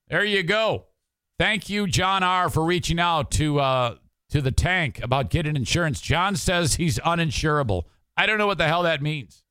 There 0.08 0.24
you 0.24 0.44
go. 0.44 0.86
Thank 1.40 1.70
you, 1.70 1.88
John 1.88 2.24
R., 2.24 2.50
for 2.50 2.64
reaching 2.64 3.00
out 3.00 3.32
to 3.32 3.60
uh, 3.60 3.96
to 4.30 4.42
the 4.42 4.52
tank 4.52 5.00
about 5.04 5.30
getting 5.30 5.56
insurance. 5.56 6.00
John 6.00 6.36
says 6.36 6.76
he's 6.76 7.00
uninsurable. 7.00 7.84
I 8.16 8.26
don't 8.26 8.38
know 8.38 8.48
what 8.48 8.58
the 8.58 8.68
hell 8.68 8.84
that 8.84 9.02
means. 9.02 9.44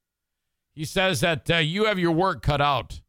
He 0.74 0.84
says 0.84 1.20
that 1.20 1.50
uh, 1.50 1.56
you 1.58 1.84
have 1.84 1.98
your 1.98 2.12
work 2.12 2.42
cut 2.42 2.60
out. 2.60 3.01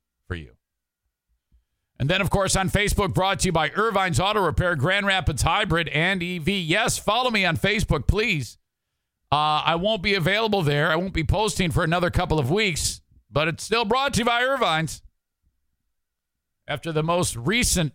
And 2.03 2.09
then, 2.09 2.19
of 2.19 2.29
course, 2.29 2.57
on 2.57 2.69
Facebook, 2.69 3.13
brought 3.13 3.39
to 3.39 3.45
you 3.45 3.53
by 3.53 3.69
Irvine's 3.69 4.19
Auto 4.19 4.41
Repair, 4.41 4.75
Grand 4.75 5.05
Rapids 5.05 5.41
Hybrid 5.41 5.87
and 5.87 6.21
EV. 6.21 6.49
Yes, 6.49 6.97
follow 6.97 7.31
me 7.31 7.45
on 7.45 7.55
Facebook, 7.55 8.07
please. 8.07 8.57
Uh, 9.31 9.63
I 9.63 9.75
won't 9.75 10.03
be 10.03 10.13
available 10.13 10.63
there. 10.63 10.91
I 10.91 10.97
won't 10.97 11.13
be 11.13 11.23
posting 11.23 11.71
for 11.71 11.81
another 11.81 12.09
couple 12.09 12.39
of 12.39 12.51
weeks, 12.51 12.99
but 13.31 13.47
it's 13.47 13.63
still 13.63 13.85
brought 13.85 14.15
to 14.15 14.19
you 14.19 14.25
by 14.25 14.43
Irvine's. 14.43 15.01
After 16.67 16.91
the 16.91 17.03
most 17.03 17.37
recent 17.37 17.93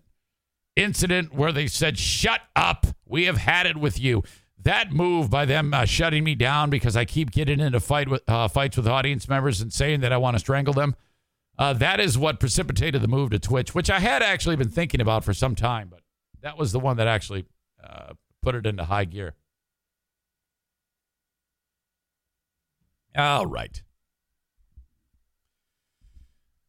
incident 0.75 1.35
where 1.35 1.53
they 1.53 1.67
said, 1.67 1.99
Shut 1.99 2.41
up, 2.57 2.87
we 3.05 3.27
have 3.27 3.37
had 3.37 3.67
it 3.67 3.77
with 3.77 4.01
you. 4.01 4.23
That 4.59 4.91
move 4.91 5.29
by 5.29 5.45
them 5.45 5.75
uh, 5.75 5.85
shutting 5.85 6.25
me 6.25 6.35
down 6.35 6.71
because 6.71 6.97
I 6.97 7.05
keep 7.05 7.31
getting 7.31 7.61
into 7.61 7.79
fight 7.79 8.09
with, 8.09 8.23
uh, 8.27 8.49
fights 8.49 8.79
with 8.79 8.89
audience 8.89 9.29
members 9.29 9.61
and 9.61 9.71
saying 9.71 10.01
that 10.01 10.15
I 10.15 10.17
want 10.17 10.35
to 10.35 10.39
strangle 10.39 10.73
them. 10.73 10.97
Uh, 11.59 11.73
that 11.73 11.99
is 11.99 12.17
what 12.17 12.39
precipitated 12.39 13.03
the 13.03 13.09
move 13.09 13.31
to 13.31 13.39
Twitch, 13.39 13.75
which 13.75 13.91
I 13.91 13.99
had 13.99 14.23
actually 14.23 14.57
been 14.57 14.69
thinking 14.69 15.01
about 15.01 15.25
for 15.25 15.35
some 15.35 15.57
time, 15.57 15.89
but 15.91 16.01
that 16.43 16.57
was 16.57 16.71
the 16.71 16.79
one 16.79 16.99
that 16.99 17.09
actually 17.09 17.47
uh, 17.83 18.13
put 18.43 18.55
it 18.55 18.65
into 18.65 18.85
high 18.85 19.05
gear. 19.05 19.35
All 23.17 23.47
right. 23.47 23.83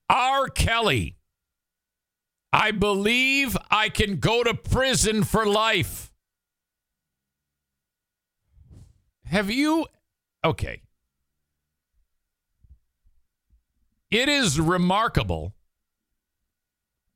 R. 0.09 0.47
Kelly. 0.47 1.17
I 2.51 2.71
believe 2.71 3.55
I 3.69 3.89
can 3.89 4.17
go 4.17 4.43
to 4.43 4.55
prison 4.55 5.23
for 5.23 5.45
life. 5.45 6.11
Have 9.25 9.51
you? 9.51 9.85
Okay. 10.43 10.81
It 14.11 14.27
is 14.29 14.59
remarkable 14.59 15.55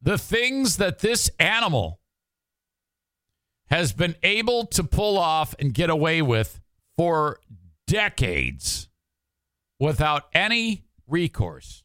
the 0.01 0.17
things 0.17 0.77
that 0.77 0.99
this 0.99 1.31
animal 1.39 1.99
has 3.67 3.93
been 3.93 4.15
able 4.21 4.65
to 4.67 4.83
pull 4.83 5.17
off 5.17 5.55
and 5.57 5.73
get 5.73 5.89
away 5.89 6.21
with 6.21 6.59
for 6.95 7.39
decades 7.87 8.89
without 9.79 10.23
any 10.33 10.83
recourse. 11.07 11.83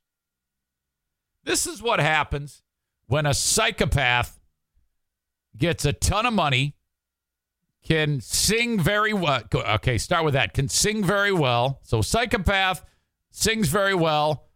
This 1.44 1.66
is 1.66 1.80
what 1.80 2.00
happens 2.00 2.62
when 3.06 3.24
a 3.24 3.32
psychopath 3.32 4.38
gets 5.56 5.84
a 5.84 5.92
ton 5.92 6.26
of 6.26 6.34
money, 6.34 6.76
can 7.84 8.20
sing 8.20 8.78
very 8.78 9.12
well. 9.12 9.42
Okay, 9.54 9.96
start 9.96 10.24
with 10.24 10.34
that. 10.34 10.52
Can 10.52 10.68
sing 10.68 11.02
very 11.02 11.32
well. 11.32 11.80
So, 11.84 12.02
psychopath 12.02 12.84
sings 13.30 13.68
very 13.68 13.94
well 13.94 14.47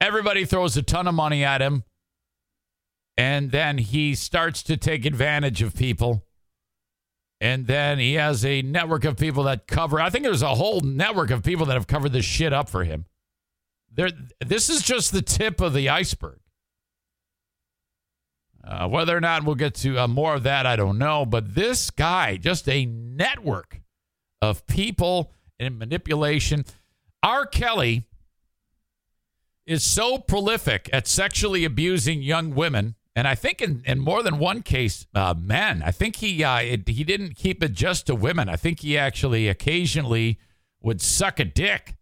Everybody 0.00 0.44
throws 0.44 0.76
a 0.76 0.82
ton 0.82 1.06
of 1.06 1.14
money 1.14 1.44
at 1.44 1.60
him. 1.60 1.84
And 3.16 3.50
then 3.50 3.78
he 3.78 4.14
starts 4.14 4.62
to 4.64 4.76
take 4.76 5.04
advantage 5.04 5.60
of 5.60 5.74
people. 5.74 6.24
And 7.40 7.66
then 7.66 7.98
he 7.98 8.14
has 8.14 8.44
a 8.44 8.62
network 8.62 9.04
of 9.04 9.16
people 9.16 9.44
that 9.44 9.66
cover. 9.66 10.00
I 10.00 10.10
think 10.10 10.24
there's 10.24 10.42
a 10.42 10.54
whole 10.54 10.80
network 10.80 11.30
of 11.30 11.42
people 11.42 11.66
that 11.66 11.74
have 11.74 11.86
covered 11.86 12.12
this 12.12 12.24
shit 12.24 12.52
up 12.52 12.68
for 12.68 12.84
him. 12.84 13.06
There, 13.92 14.10
this 14.44 14.68
is 14.68 14.82
just 14.82 15.12
the 15.12 15.22
tip 15.22 15.60
of 15.60 15.74
the 15.74 15.88
iceberg. 15.88 16.38
Uh, 18.62 18.88
whether 18.88 19.16
or 19.16 19.20
not 19.20 19.44
we'll 19.44 19.54
get 19.54 19.74
to 19.74 19.98
uh, 19.98 20.06
more 20.06 20.34
of 20.34 20.42
that, 20.44 20.66
I 20.66 20.76
don't 20.76 20.98
know. 20.98 21.26
But 21.26 21.54
this 21.54 21.90
guy, 21.90 22.36
just 22.36 22.68
a 22.68 22.84
network 22.86 23.80
of 24.40 24.66
people 24.66 25.32
and 25.58 25.78
manipulation. 25.78 26.64
R. 27.22 27.46
Kelly 27.46 28.06
is 29.70 29.84
so 29.84 30.18
prolific 30.18 30.90
at 30.92 31.06
sexually 31.06 31.64
abusing 31.64 32.22
young 32.22 32.56
women, 32.56 32.96
and 33.14 33.28
I 33.28 33.36
think 33.36 33.62
in, 33.62 33.82
in 33.86 34.00
more 34.00 34.20
than 34.20 34.40
one 34.40 34.62
case, 34.62 35.06
uh, 35.14 35.32
men. 35.38 35.80
I 35.84 35.92
think 35.92 36.16
he 36.16 36.42
uh, 36.42 36.58
it, 36.58 36.88
he 36.88 37.04
didn't 37.04 37.36
keep 37.36 37.62
it 37.62 37.72
just 37.72 38.06
to 38.06 38.16
women. 38.16 38.48
I 38.48 38.56
think 38.56 38.80
he 38.80 38.98
actually 38.98 39.46
occasionally 39.46 40.40
would 40.82 41.00
suck 41.00 41.38
a 41.38 41.44
dick 41.44 41.94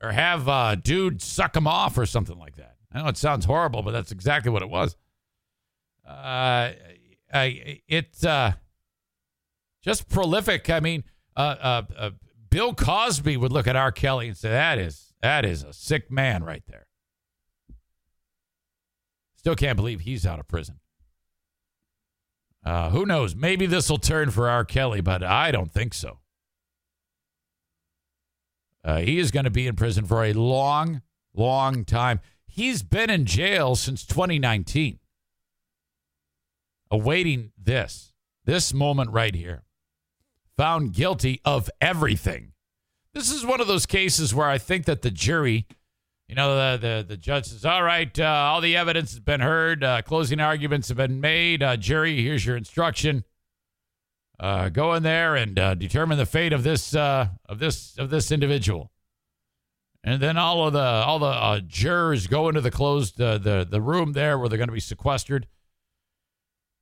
or 0.00 0.12
have 0.12 0.46
a 0.46 0.76
dude 0.80 1.20
suck 1.20 1.56
him 1.56 1.66
off 1.66 1.98
or 1.98 2.06
something 2.06 2.38
like 2.38 2.54
that. 2.54 2.76
I 2.92 3.02
know 3.02 3.08
it 3.08 3.16
sounds 3.16 3.46
horrible, 3.46 3.82
but 3.82 3.90
that's 3.90 4.12
exactly 4.12 4.52
what 4.52 4.62
it 4.62 4.70
was. 4.70 4.94
Uh, 6.06 6.70
I, 7.34 7.80
it's 7.88 8.24
uh, 8.24 8.52
just 9.82 10.08
prolific. 10.08 10.70
I 10.70 10.78
mean, 10.78 11.02
uh, 11.36 11.56
uh, 11.60 11.82
uh, 11.96 12.10
Bill 12.48 12.74
Cosby 12.74 13.36
would 13.36 13.52
look 13.52 13.66
at 13.66 13.74
R. 13.74 13.90
Kelly 13.90 14.28
and 14.28 14.36
say, 14.36 14.50
"That 14.50 14.78
is 14.78 15.12
that 15.20 15.44
is 15.44 15.64
a 15.64 15.72
sick 15.72 16.12
man 16.12 16.44
right 16.44 16.62
there." 16.68 16.87
Still 19.48 19.56
can't 19.56 19.76
believe 19.76 20.00
he's 20.00 20.26
out 20.26 20.38
of 20.38 20.46
prison. 20.46 20.78
Uh, 22.62 22.90
who 22.90 23.06
knows? 23.06 23.34
Maybe 23.34 23.64
this 23.64 23.88
will 23.88 23.96
turn 23.96 24.30
for 24.30 24.46
R. 24.46 24.62
Kelly, 24.62 25.00
but 25.00 25.22
I 25.22 25.50
don't 25.50 25.72
think 25.72 25.94
so. 25.94 26.18
Uh, 28.84 28.98
he 28.98 29.18
is 29.18 29.30
going 29.30 29.44
to 29.44 29.50
be 29.50 29.66
in 29.66 29.74
prison 29.74 30.04
for 30.04 30.22
a 30.22 30.34
long, 30.34 31.00
long 31.32 31.86
time. 31.86 32.20
He's 32.46 32.82
been 32.82 33.08
in 33.08 33.24
jail 33.24 33.74
since 33.74 34.04
2019, 34.04 34.98
awaiting 36.90 37.52
this, 37.56 38.12
this 38.44 38.74
moment 38.74 39.12
right 39.12 39.34
here. 39.34 39.62
Found 40.58 40.92
guilty 40.92 41.40
of 41.42 41.70
everything. 41.80 42.52
This 43.14 43.32
is 43.32 43.46
one 43.46 43.62
of 43.62 43.66
those 43.66 43.86
cases 43.86 44.34
where 44.34 44.50
I 44.50 44.58
think 44.58 44.84
that 44.84 45.00
the 45.00 45.10
jury, 45.10 45.66
you 46.28 46.34
know, 46.34 46.76
the 46.76 46.86
the, 46.86 47.04
the 47.08 47.16
judge 47.16 47.46
says, 47.46 47.64
"All 47.64 47.82
right, 47.82 48.16
uh, 48.18 48.24
all 48.24 48.60
the 48.60 48.76
evidence 48.76 49.12
has 49.12 49.20
been 49.20 49.40
heard, 49.40 49.82
uh, 49.82 50.02
closing 50.02 50.40
arguments 50.40 50.88
have 50.88 50.98
been 50.98 51.20
made. 51.20 51.62
Uh, 51.62 51.76
jury, 51.76 52.22
here's 52.22 52.44
your 52.44 52.56
instruction. 52.56 53.24
Uh, 54.38 54.68
go 54.68 54.92
in 54.94 55.02
there 55.02 55.34
and 55.34 55.58
uh, 55.58 55.74
determine 55.74 56.18
the 56.18 56.26
fate 56.26 56.52
of 56.52 56.62
this 56.62 56.94
uh, 56.94 57.28
of 57.46 57.58
this 57.58 57.96
of 57.96 58.10
this 58.10 58.30
individual." 58.30 58.92
And 60.04 60.20
then 60.20 60.36
all 60.36 60.66
of 60.66 60.74
the 60.74 60.80
all 60.80 61.18
the 61.18 61.64
jurors 61.66 62.26
go 62.26 62.48
into 62.48 62.60
the 62.60 62.70
closed 62.70 63.16
the 63.16 63.66
the 63.68 63.80
room 63.80 64.12
there 64.12 64.38
where 64.38 64.50
they're 64.50 64.58
going 64.58 64.68
to 64.68 64.74
be 64.74 64.80
sequestered. 64.80 65.46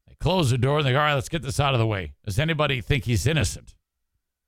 They 0.09 0.17
close 0.17 0.51
the 0.51 0.59
door 0.59 0.79
and 0.79 0.87
they 0.87 0.93
go, 0.93 0.99
"All 0.99 1.05
right, 1.05 1.15
let's 1.15 1.29
get 1.29 1.43
this 1.43 1.61
out 1.61 1.73
of 1.73 1.79
the 1.79 1.87
way. 1.87 2.15
Does 2.25 2.41
anybody 2.41 2.81
think 2.81 3.05
he's 3.05 3.29
innocent?" 3.29 3.77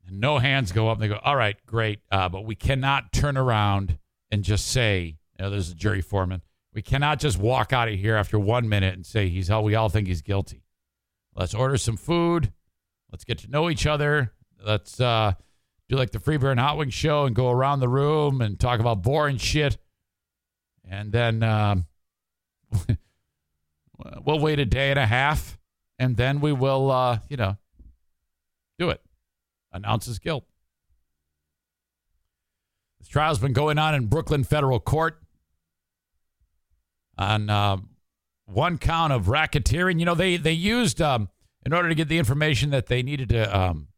And 0.09 0.21
no 0.21 0.39
hands 0.39 0.73
go 0.73 0.89
up. 0.89 0.97
And 0.97 1.05
they 1.05 1.09
go, 1.09 1.21
"All 1.23 1.37
right, 1.37 1.57
great, 1.67 2.01
but 2.11 2.45
we 2.45 2.57
cannot 2.57 3.13
turn 3.13 3.37
around 3.37 3.99
and 4.31 4.43
just 4.43 4.67
say, 4.69 5.17
you 5.39 5.45
know, 5.45 5.51
there's 5.51 5.71
a 5.71 5.75
jury 5.75 6.01
foreman. 6.01 6.43
We 6.75 6.83
cannot 6.83 7.19
just 7.19 7.39
walk 7.39 7.73
out 7.73 7.89
of 7.89 7.95
here 7.95 8.17
after 8.17 8.39
one 8.39 8.69
minute 8.69 8.95
and 8.95 9.05
say 9.05 9.29
he's 9.29 9.51
all 9.51 9.65
we 9.65 9.75
all 9.75 9.89
think 9.89 10.07
he's 10.07 10.23
guilty. 10.23 10.65
Let's 11.35 11.55
order 11.55 11.77
some 11.77 11.97
food. 11.97 12.53
Let's 13.11 13.25
get 13.25 13.39
to 13.39 13.51
know 13.51 13.71
each 13.71 13.87
other. 13.87 14.33
Let's." 14.65 15.01
uh 15.01 15.33
do 15.89 15.97
like 15.97 16.11
the 16.11 16.21
Free 16.21 16.37
Beer 16.37 16.51
and 16.51 16.61
Hot 16.61 16.77
Wing 16.77 16.91
show 16.91 17.25
and 17.25 17.35
go 17.35 17.51
around 17.51 17.81
the 17.81 17.89
room 17.89 18.41
and 18.41 18.59
talk 18.61 18.81
about 18.81 19.03
boring 19.03 19.39
shit. 19.39 19.79
And 20.89 21.13
then 21.13 21.43
um, 21.43 21.87
we'll 24.25 24.39
wait 24.39 24.59
a 24.59 24.67
day 24.67 24.91
and 24.91 24.99
a 24.99 25.07
half 25.07 25.59
and 25.99 26.17
then 26.17 26.41
we 26.41 26.53
will, 26.53 26.91
uh, 26.91 27.19
you 27.29 27.37
know, 27.37 27.57
do 28.79 28.91
it. 28.91 29.01
Announce 29.73 30.07
his 30.07 30.19
guilt. 30.19 30.45
This 33.09 33.13
trial's 33.15 33.39
been 33.39 33.55
going 33.55 33.79
on 33.79 33.95
in 33.95 34.05
Brooklyn 34.05 34.45
federal 34.45 34.81
court 34.81 35.19
on 37.17 37.49
uh, 37.49 37.79
one 38.45 38.77
count 38.77 39.15
of 39.15 39.29
racketeering. 39.29 39.99
You 39.99 40.05
know, 40.05 40.15
they 40.15 40.37
they 40.37 40.53
used 40.53 41.01
um, 41.01 41.31
in 41.65 41.73
order 41.73 41.89
to 41.89 41.95
get 41.95 42.09
the 42.09 42.19
information 42.19 42.69
that 42.69 42.89
they 42.89 43.03
needed 43.03 43.31
to 43.31 43.59
um, 43.59 43.89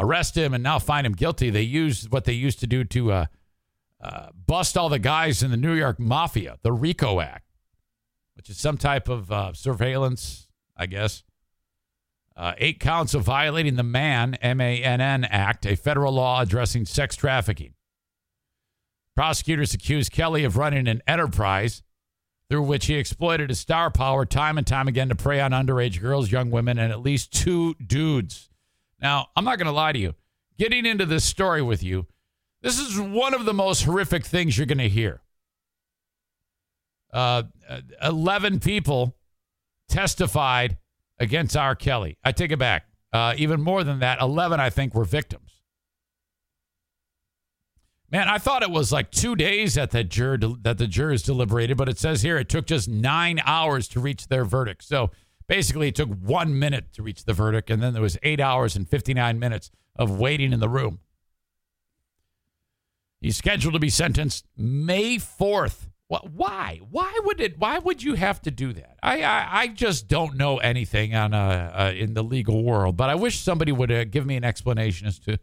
arrest 0.00 0.36
him 0.36 0.52
and 0.52 0.64
now 0.64 0.80
find 0.80 1.06
him 1.06 1.12
guilty. 1.12 1.48
They 1.48 1.62
used 1.62 2.10
what 2.10 2.24
they 2.24 2.32
used 2.32 2.58
to 2.58 2.66
do 2.66 2.82
to 2.82 3.12
uh, 3.12 3.26
uh, 4.02 4.30
bust 4.34 4.76
all 4.76 4.88
the 4.88 4.98
guys 4.98 5.40
in 5.40 5.52
the 5.52 5.56
New 5.56 5.74
York 5.74 6.00
Mafia, 6.00 6.58
the 6.64 6.72
RICO 6.72 7.20
Act, 7.20 7.46
which 8.34 8.50
is 8.50 8.58
some 8.58 8.76
type 8.76 9.08
of 9.08 9.30
uh, 9.30 9.52
surveillance, 9.52 10.48
I 10.76 10.86
guess. 10.86 11.22
Uh, 12.36 12.52
eight 12.58 12.80
counts 12.80 13.14
of 13.14 13.22
violating 13.22 13.76
the 13.76 13.84
Mann, 13.84 14.34
M 14.34 14.60
A 14.60 14.82
N 14.82 15.00
N 15.00 15.24
Act, 15.24 15.66
a 15.66 15.76
federal 15.76 16.14
law 16.14 16.40
addressing 16.40 16.84
sex 16.84 17.14
trafficking. 17.14 17.74
Prosecutors 19.14 19.72
accused 19.72 20.10
Kelly 20.10 20.42
of 20.42 20.56
running 20.56 20.88
an 20.88 21.00
enterprise 21.06 21.82
through 22.50 22.62
which 22.62 22.86
he 22.86 22.94
exploited 22.94 23.50
his 23.50 23.60
star 23.60 23.90
power 23.90 24.26
time 24.26 24.58
and 24.58 24.66
time 24.66 24.88
again 24.88 25.08
to 25.08 25.14
prey 25.14 25.40
on 25.40 25.52
underage 25.52 26.00
girls, 26.00 26.32
young 26.32 26.50
women, 26.50 26.78
and 26.78 26.92
at 26.92 27.00
least 27.00 27.32
two 27.32 27.74
dudes. 27.74 28.50
Now, 29.00 29.28
I'm 29.36 29.44
not 29.44 29.58
going 29.58 29.66
to 29.66 29.72
lie 29.72 29.92
to 29.92 29.98
you. 29.98 30.14
Getting 30.58 30.86
into 30.86 31.06
this 31.06 31.24
story 31.24 31.62
with 31.62 31.82
you, 31.82 32.06
this 32.62 32.78
is 32.78 32.98
one 32.98 33.34
of 33.34 33.44
the 33.44 33.54
most 33.54 33.84
horrific 33.84 34.24
things 34.24 34.56
you're 34.56 34.66
going 34.66 34.78
to 34.78 34.88
hear. 34.88 35.20
Uh, 37.12 37.44
11 38.02 38.60
people 38.60 39.16
testified 39.88 40.78
against 41.24 41.56
R. 41.56 41.74
Kelly. 41.74 42.16
I 42.24 42.32
take 42.32 42.52
it 42.52 42.58
back. 42.58 42.86
Uh, 43.12 43.34
even 43.36 43.60
more 43.60 43.82
than 43.84 44.00
that, 44.00 44.20
11, 44.20 44.60
I 44.60 44.70
think, 44.70 44.94
were 44.94 45.04
victims. 45.04 45.62
Man, 48.10 48.28
I 48.28 48.38
thought 48.38 48.62
it 48.62 48.70
was 48.70 48.92
like 48.92 49.10
two 49.10 49.34
days 49.34 49.74
that 49.74 49.90
the 49.90 50.04
juror 50.04 50.38
that 50.62 50.78
the 50.78 50.86
jurors 50.86 51.22
deliberated, 51.22 51.76
but 51.76 51.88
it 51.88 51.98
says 51.98 52.22
here 52.22 52.38
it 52.38 52.48
took 52.48 52.66
just 52.66 52.88
nine 52.88 53.40
hours 53.44 53.88
to 53.88 53.98
reach 54.00 54.28
their 54.28 54.44
verdict. 54.44 54.84
So 54.84 55.10
Basically, 55.46 55.88
it 55.88 55.94
took 55.94 56.08
one 56.08 56.58
minute 56.58 56.92
to 56.94 57.02
reach 57.02 57.24
the 57.24 57.34
verdict, 57.34 57.70
and 57.70 57.82
then 57.82 57.92
there 57.92 58.02
was 58.02 58.16
eight 58.22 58.40
hours 58.40 58.76
and 58.76 58.88
59 58.88 59.38
minutes 59.38 59.70
of 59.96 60.18
waiting 60.18 60.52
in 60.52 60.60
the 60.60 60.68
room. 60.68 61.00
He's 63.20 63.36
scheduled 63.36 63.74
to 63.74 63.80
be 63.80 63.90
sentenced 63.90 64.46
May 64.56 65.16
4th. 65.16 65.88
Why? 66.08 66.80
Why 66.90 67.18
would 67.24 67.40
it? 67.40 67.58
Why 67.58 67.78
would 67.78 68.02
you 68.02 68.14
have 68.14 68.40
to 68.42 68.50
do 68.50 68.72
that? 68.74 68.98
I 69.02 69.22
I, 69.22 69.48
I 69.50 69.66
just 69.68 70.06
don't 70.06 70.36
know 70.36 70.58
anything 70.58 71.14
on 71.14 71.32
uh, 71.32 71.72
uh, 71.74 71.92
in 71.96 72.14
the 72.14 72.22
legal 72.22 72.62
world, 72.62 72.96
but 72.96 73.10
I 73.10 73.14
wish 73.14 73.40
somebody 73.40 73.72
would 73.72 73.90
uh, 73.90 74.04
give 74.04 74.26
me 74.26 74.36
an 74.36 74.44
explanation 74.44 75.06
as 75.06 75.18
to 75.20 75.38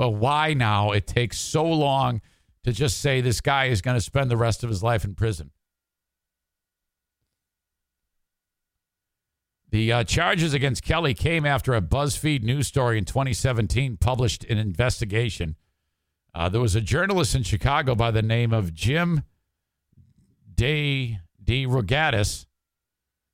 uh, 0.00 0.08
why 0.08 0.54
now 0.54 0.92
it 0.92 1.06
takes 1.06 1.38
so 1.38 1.64
long 1.64 2.20
to 2.62 2.72
just 2.72 3.00
say 3.00 3.20
this 3.20 3.40
guy 3.40 3.66
is 3.66 3.82
going 3.82 3.96
to 3.96 4.00
spend 4.00 4.30
the 4.30 4.36
rest 4.36 4.62
of 4.62 4.70
his 4.70 4.82
life 4.82 5.04
in 5.04 5.14
prison. 5.14 5.50
The 9.70 9.92
uh, 9.92 10.04
charges 10.04 10.54
against 10.54 10.84
Kelly 10.84 11.14
came 11.14 11.44
after 11.44 11.74
a 11.74 11.82
BuzzFeed 11.82 12.44
news 12.44 12.68
story 12.68 12.96
in 12.96 13.04
2017 13.04 13.96
published 13.96 14.44
an 14.44 14.56
investigation. 14.56 15.56
Uh, 16.32 16.48
there 16.48 16.60
was 16.60 16.76
a 16.76 16.80
journalist 16.80 17.34
in 17.34 17.42
Chicago 17.42 17.96
by 17.96 18.12
the 18.12 18.22
name 18.22 18.52
of 18.52 18.72
Jim 18.72 19.24
De, 20.54 21.18
De 21.42 21.66
Rogatis 21.66 22.46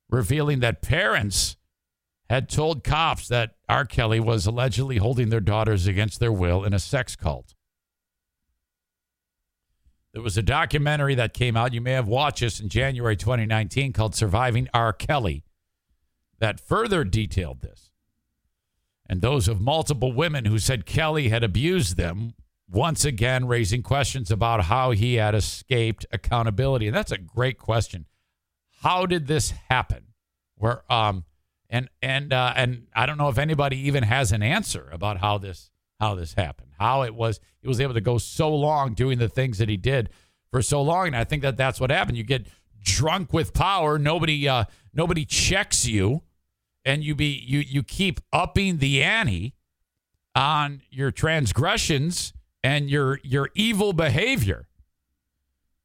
revealing 0.08 0.60
that 0.60 0.82
parents 0.82 1.56
had 2.28 2.48
told 2.48 2.84
cops 2.84 3.28
that 3.28 3.56
R. 3.68 3.84
Kelly 3.84 4.20
was 4.20 4.46
allegedly 4.46 4.98
holding 4.98 5.30
their 5.30 5.40
daughters 5.40 5.86
against 5.86 6.20
their 6.20 6.32
will 6.32 6.64
in 6.64 6.72
a 6.72 6.78
sex 6.78 7.16
cult. 7.16 7.54
There 10.12 10.22
was 10.22 10.36
a 10.36 10.42
documentary 10.42 11.14
that 11.14 11.34
came 11.34 11.56
out. 11.56 11.72
You 11.72 11.80
may 11.80 11.92
have 11.92 12.08
watched 12.08 12.40
this 12.40 12.60
in 12.60 12.68
January 12.68 13.16
2019 13.16 13.92
called 13.92 14.14
Surviving 14.14 14.68
R. 14.74 14.92
Kelly 14.92 15.44
that 16.40 16.58
further 16.58 17.04
detailed 17.04 17.60
this. 17.60 17.90
And 19.08 19.20
those 19.20 19.48
of 19.48 19.60
multiple 19.60 20.12
women 20.12 20.44
who 20.44 20.58
said 20.58 20.86
Kelly 20.86 21.28
had 21.28 21.44
abused 21.44 21.96
them, 21.96 22.34
once 22.70 23.04
again 23.04 23.46
raising 23.46 23.82
questions 23.82 24.30
about 24.30 24.64
how 24.64 24.92
he 24.92 25.14
had 25.14 25.34
escaped 25.34 26.06
accountability. 26.12 26.86
And 26.86 26.94
that's 26.94 27.12
a 27.12 27.18
great 27.18 27.58
question. 27.58 28.06
How 28.82 29.06
did 29.06 29.26
this 29.26 29.52
happen? 29.68 30.04
Where 30.56 30.90
um 30.92 31.24
and 31.68 31.88
and 32.02 32.32
uh, 32.32 32.52
and 32.56 32.86
I 32.94 33.06
don't 33.06 33.18
know 33.18 33.28
if 33.28 33.38
anybody 33.38 33.78
even 33.86 34.02
has 34.02 34.32
an 34.32 34.42
answer 34.42 34.88
about 34.92 35.18
how 35.18 35.38
this 35.38 35.70
how 35.98 36.14
this 36.14 36.34
happened. 36.34 36.70
How 36.78 37.02
it 37.02 37.14
was 37.14 37.40
he 37.60 37.68
was 37.68 37.80
able 37.80 37.94
to 37.94 38.00
go 38.00 38.18
so 38.18 38.54
long 38.54 38.94
doing 38.94 39.18
the 39.18 39.28
things 39.28 39.58
that 39.58 39.68
he 39.68 39.76
did 39.76 40.10
for 40.50 40.62
so 40.62 40.82
long. 40.82 41.08
And 41.08 41.16
I 41.16 41.24
think 41.24 41.42
that 41.42 41.56
that's 41.56 41.80
what 41.80 41.90
happened. 41.90 42.16
You 42.16 42.24
get 42.24 42.46
drunk 42.82 43.32
with 43.32 43.52
power. 43.52 43.98
Nobody 43.98 44.48
uh, 44.48 44.64
nobody 44.92 45.24
checks 45.24 45.86
you 45.86 46.22
and 46.84 47.04
you 47.04 47.14
be 47.14 47.42
you 47.46 47.60
you 47.60 47.82
keep 47.82 48.20
upping 48.32 48.78
the 48.78 49.02
ante 49.02 49.54
on 50.34 50.82
your 50.90 51.10
transgressions 51.10 52.32
and 52.62 52.90
your 52.90 53.20
your 53.22 53.50
evil 53.54 53.92
behavior. 53.92 54.68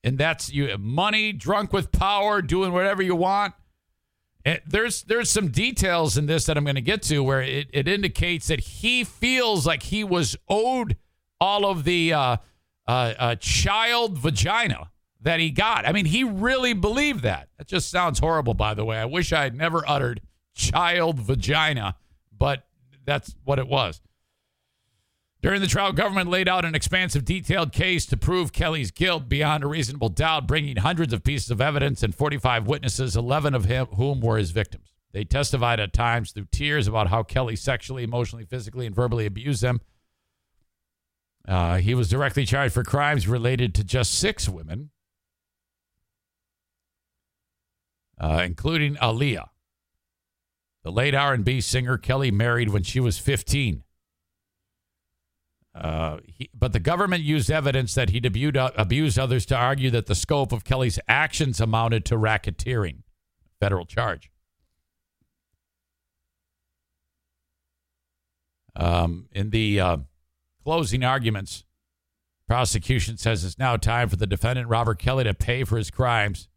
And 0.04 0.18
that's 0.18 0.52
you 0.52 0.78
money, 0.78 1.34
drunk 1.34 1.74
with 1.74 1.92
power, 1.92 2.42
doing 2.42 2.72
whatever 2.74 3.02
you 3.02 3.16
want. 3.16 3.54
There's 4.68 5.02
there's 5.04 5.32
some 5.32 5.48
details 5.48 6.18
in 6.18 6.28
this 6.28 6.46
that 6.46 6.58
I'm 6.58 6.64
going 6.64 6.76
to 6.76 6.82
get 6.82 7.02
to 7.04 7.24
where 7.24 7.42
it, 7.42 7.68
it 7.74 7.88
indicates 7.88 8.48
that 8.48 8.60
he 8.60 9.04
feels 9.04 9.66
like 9.66 9.84
he 9.84 10.04
was 10.04 10.38
owed 10.48 10.98
all 11.42 11.66
of 11.66 11.84
the 11.84 12.14
uh, 12.14 12.38
uh, 12.88 13.14
uh, 13.18 13.36
child 13.36 14.20
vagina 14.20 14.92
that 15.22 15.40
he 15.40 15.50
got. 15.50 15.88
I 15.88 15.92
mean, 15.92 16.06
he 16.06 16.24
really 16.24 16.74
believed 16.74 17.24
that. 17.24 17.50
That 17.58 17.68
just 17.68 17.90
sounds 17.90 18.20
horrible, 18.20 18.54
by 18.54 18.76
the 18.76 18.86
way. 18.86 18.98
I 18.98 19.06
wish 19.06 19.34
I 19.34 19.42
had 19.42 19.56
never 19.56 19.84
uttered 19.90 20.22
child 20.54 21.20
vagina, 21.20 21.96
but 22.38 22.68
that's 23.06 23.36
what 23.44 23.58
it 23.58 23.68
was. 23.68 24.02
During 25.46 25.62
the 25.62 25.68
trial, 25.68 25.92
government 25.92 26.28
laid 26.28 26.50
out 26.50 26.66
an 26.66 26.74
expansive, 26.74 27.24
detailed 27.24 27.72
case 27.72 28.08
to 28.08 28.18
prove 28.18 28.52
Kelly's 28.52 28.90
guilt 28.90 29.30
beyond 29.30 29.64
a 29.64 29.68
reasonable 29.68 30.10
doubt, 30.10 30.48
bringing 30.48 30.78
hundreds 30.78 31.14
of 31.14 31.24
pieces 31.24 31.52
of 31.52 31.62
evidence 31.62 32.02
and 32.02 32.16
45 32.16 32.66
witnesses, 32.66 33.16
11 33.16 33.54
of 33.54 33.66
him, 33.66 33.86
whom 33.96 34.22
were 34.22 34.40
his 34.40 34.50
victims. 34.50 34.96
They 35.12 35.24
testified 35.24 35.80
at 35.80 35.94
times 35.94 36.32
through 36.32 36.48
tears 36.52 36.88
about 36.88 37.10
how 37.10 37.22
Kelly 37.22 37.56
sexually, 37.56 38.04
emotionally, 38.04 38.44
physically, 38.44 38.88
and 38.88 38.96
verbally 38.96 39.28
abused 39.28 39.62
them. 39.62 39.82
Uh, 41.48 41.78
he 41.78 41.94
was 41.94 42.10
directly 42.10 42.48
charged 42.48 42.74
for 42.74 42.84
crimes 42.84 43.28
related 43.28 43.76
to 43.76 43.84
just 43.84 44.16
six 44.16 44.50
women, 44.50 44.90
uh, 48.20 48.42
including 48.44 48.96
Aaliyah, 48.96 49.50
the 50.84 50.92
late 50.92 51.14
R&B 51.14 51.62
singer 51.62 52.00
Kelly 52.00 52.32
married 52.32 52.70
when 52.70 52.82
she 52.82 53.00
was 53.00 53.20
15. 53.20 53.84
Uh, 55.76 56.20
he, 56.26 56.50
but 56.58 56.72
the 56.72 56.80
government 56.80 57.22
used 57.22 57.52
evidence 57.52 57.94
that 57.96 58.12
he 58.12 58.22
abused, 58.24 58.56
uh, 58.56 58.72
abused 58.78 59.20
others 59.20 59.46
to 59.46 59.56
argue 59.56 59.92
that 59.92 60.06
the 60.06 60.16
scope 60.16 60.54
of 60.54 60.64
Kelly's 60.64 61.00
actions 61.08 61.60
amounted 61.60 62.06
to 62.06 62.16
racketeering, 62.16 63.00
federal 63.60 63.86
charge. 63.86 64.32
Um, 68.78 69.28
in 69.34 69.50
the 69.50 69.80
uh, 69.80 69.98
closing 70.64 71.04
arguments, 71.04 71.66
prosecution 72.48 73.18
says 73.18 73.44
it's 73.44 73.60
now 73.60 73.76
time 73.76 74.08
for 74.08 74.16
the 74.16 74.28
defendant 74.28 74.70
Robert 74.70 75.00
Kelly 75.00 75.26
to 75.26 75.34
pay 75.34 75.66
for 75.66 75.78
his 75.78 75.92
crimes. 75.92 76.48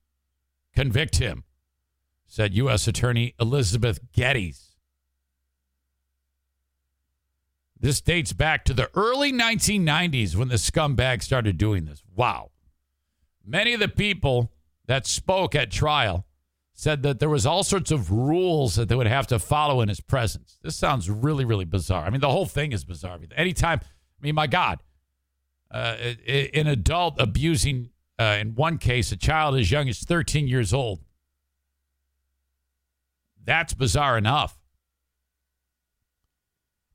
Convict 0.76 1.16
him, 1.16 1.42
said 2.26 2.54
U.S. 2.54 2.86
Attorney 2.86 3.34
Elizabeth 3.40 3.98
Geddes. 4.12 4.67
This 7.80 8.00
dates 8.00 8.32
back 8.32 8.64
to 8.64 8.74
the 8.74 8.90
early 8.94 9.32
1990s 9.32 10.34
when 10.34 10.48
the 10.48 10.56
scumbag 10.56 11.22
started 11.22 11.58
doing 11.58 11.84
this. 11.84 12.02
Wow. 12.16 12.50
Many 13.46 13.72
of 13.72 13.80
the 13.80 13.88
people 13.88 14.52
that 14.86 15.06
spoke 15.06 15.54
at 15.54 15.70
trial 15.70 16.26
said 16.74 17.02
that 17.02 17.18
there 17.18 17.28
was 17.28 17.46
all 17.46 17.62
sorts 17.62 17.90
of 17.90 18.10
rules 18.10 18.76
that 18.76 18.88
they 18.88 18.94
would 18.94 19.06
have 19.06 19.26
to 19.28 19.38
follow 19.38 19.80
in 19.80 19.88
his 19.88 20.00
presence. 20.00 20.58
This 20.62 20.76
sounds 20.76 21.10
really, 21.10 21.44
really 21.44 21.64
bizarre. 21.64 22.04
I 22.04 22.10
mean, 22.10 22.20
the 22.20 22.30
whole 22.30 22.46
thing 22.46 22.72
is 22.72 22.84
bizarre. 22.84 23.18
Anytime, 23.36 23.80
I 23.82 24.22
mean, 24.22 24.34
my 24.34 24.46
God, 24.46 24.82
uh, 25.70 25.96
an 26.54 26.66
adult 26.66 27.16
abusing, 27.18 27.90
uh, 28.18 28.38
in 28.40 28.54
one 28.54 28.78
case, 28.78 29.12
a 29.12 29.16
child 29.16 29.56
as 29.56 29.70
young 29.70 29.88
as 29.88 30.00
13 30.00 30.48
years 30.48 30.72
old, 30.72 31.00
that's 33.44 33.74
bizarre 33.74 34.18
enough. 34.18 34.57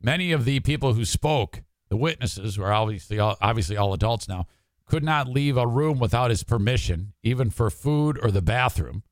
Many 0.03 0.33
of 0.33 0.43
the 0.43 0.59
people 0.59 0.93
who 0.93 1.05
spoke, 1.05 1.63
the 1.87 1.95
witnesses, 1.95 2.57
were 2.57 2.73
obviously 2.73 3.19
all, 3.19 3.37
obviously 3.41 3.77
all 3.77 3.93
adults 3.93 4.27
now, 4.27 4.47
could 4.85 5.03
not 5.03 5.29
leave 5.29 5.55
a 5.55 5.65
room 5.65 5.97
without 5.97 6.29
his 6.29 6.43
permission, 6.43 7.13
even 7.23 7.49
for 7.49 7.69
food 7.69 8.19
or 8.21 8.29
the 8.29 8.41
bathroom. 8.41 9.03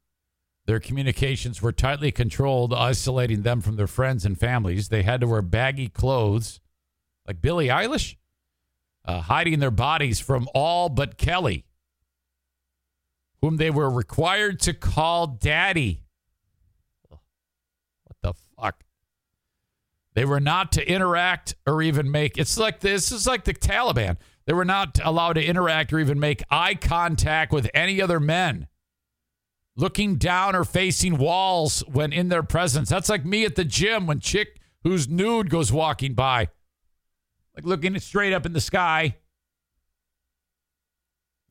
Their 0.65 0.81
communications 0.81 1.61
were 1.61 1.71
tightly 1.71 2.11
controlled, 2.11 2.73
isolating 2.73 3.43
them 3.43 3.61
from 3.61 3.77
their 3.77 3.87
friends 3.87 4.25
and 4.25 4.37
families. 4.37 4.89
They 4.89 5.03
had 5.03 5.21
to 5.21 5.27
wear 5.27 5.41
baggy 5.41 5.87
clothes, 5.87 6.59
like 7.25 7.41
Billie 7.41 7.67
Eilish, 7.67 8.17
uh, 9.05 9.21
hiding 9.21 9.59
their 9.59 9.71
bodies 9.71 10.19
from 10.19 10.49
all 10.53 10.89
but 10.89 11.17
Kelly, 11.17 11.65
whom 13.41 13.57
they 13.57 13.71
were 13.71 13.89
required 13.89 14.59
to 14.61 14.73
call 14.73 15.25
daddy. 15.25 16.03
What 17.09 18.17
the 18.21 18.33
fuck? 18.57 18.83
They 20.14 20.26
were 20.26 20.39
not 20.39 20.74
to 20.74 20.88
interact 20.88 21.55
or 21.66 21.82
even 21.82 22.12
make 22.12 22.38
it's 22.38 22.57
like 22.57 22.80
this 22.82 23.12
is 23.12 23.26
like 23.26 23.45
the 23.45 23.53
Taliban. 23.53 24.18
They 24.45 24.53
were 24.53 24.66
not 24.66 24.99
allowed 25.03 25.34
to 25.34 25.45
interact 25.45 25.93
or 25.93 25.99
even 25.99 26.20
make 26.20 26.43
eye 26.49 26.76
contact 26.76 27.53
with 27.53 27.70
any 27.74 28.01
other 28.01 28.20
men. 28.20 28.68
Looking 29.78 30.18
down 30.18 30.55
or 30.55 30.66
facing 30.66 31.18
walls 31.18 31.82
when 31.88 32.12
in 32.12 32.28
their 32.28 32.43
presence. 32.43 32.89
That's 32.89 33.07
like 33.07 33.26
me 33.26 33.45
at 33.45 33.55
the 33.55 33.64
gym 33.64 34.05
when 34.05 34.20
chick 34.20 34.59
who's 34.84 35.07
nude 35.07 35.49
goes 35.49 35.72
walking 35.72 36.14
by. 36.14 36.49
Like 37.55 37.66
looking 37.66 37.97
straight 37.99 38.34
up 38.34 38.45
in 38.45 38.53
the 38.53 38.62
sky. 38.62 39.16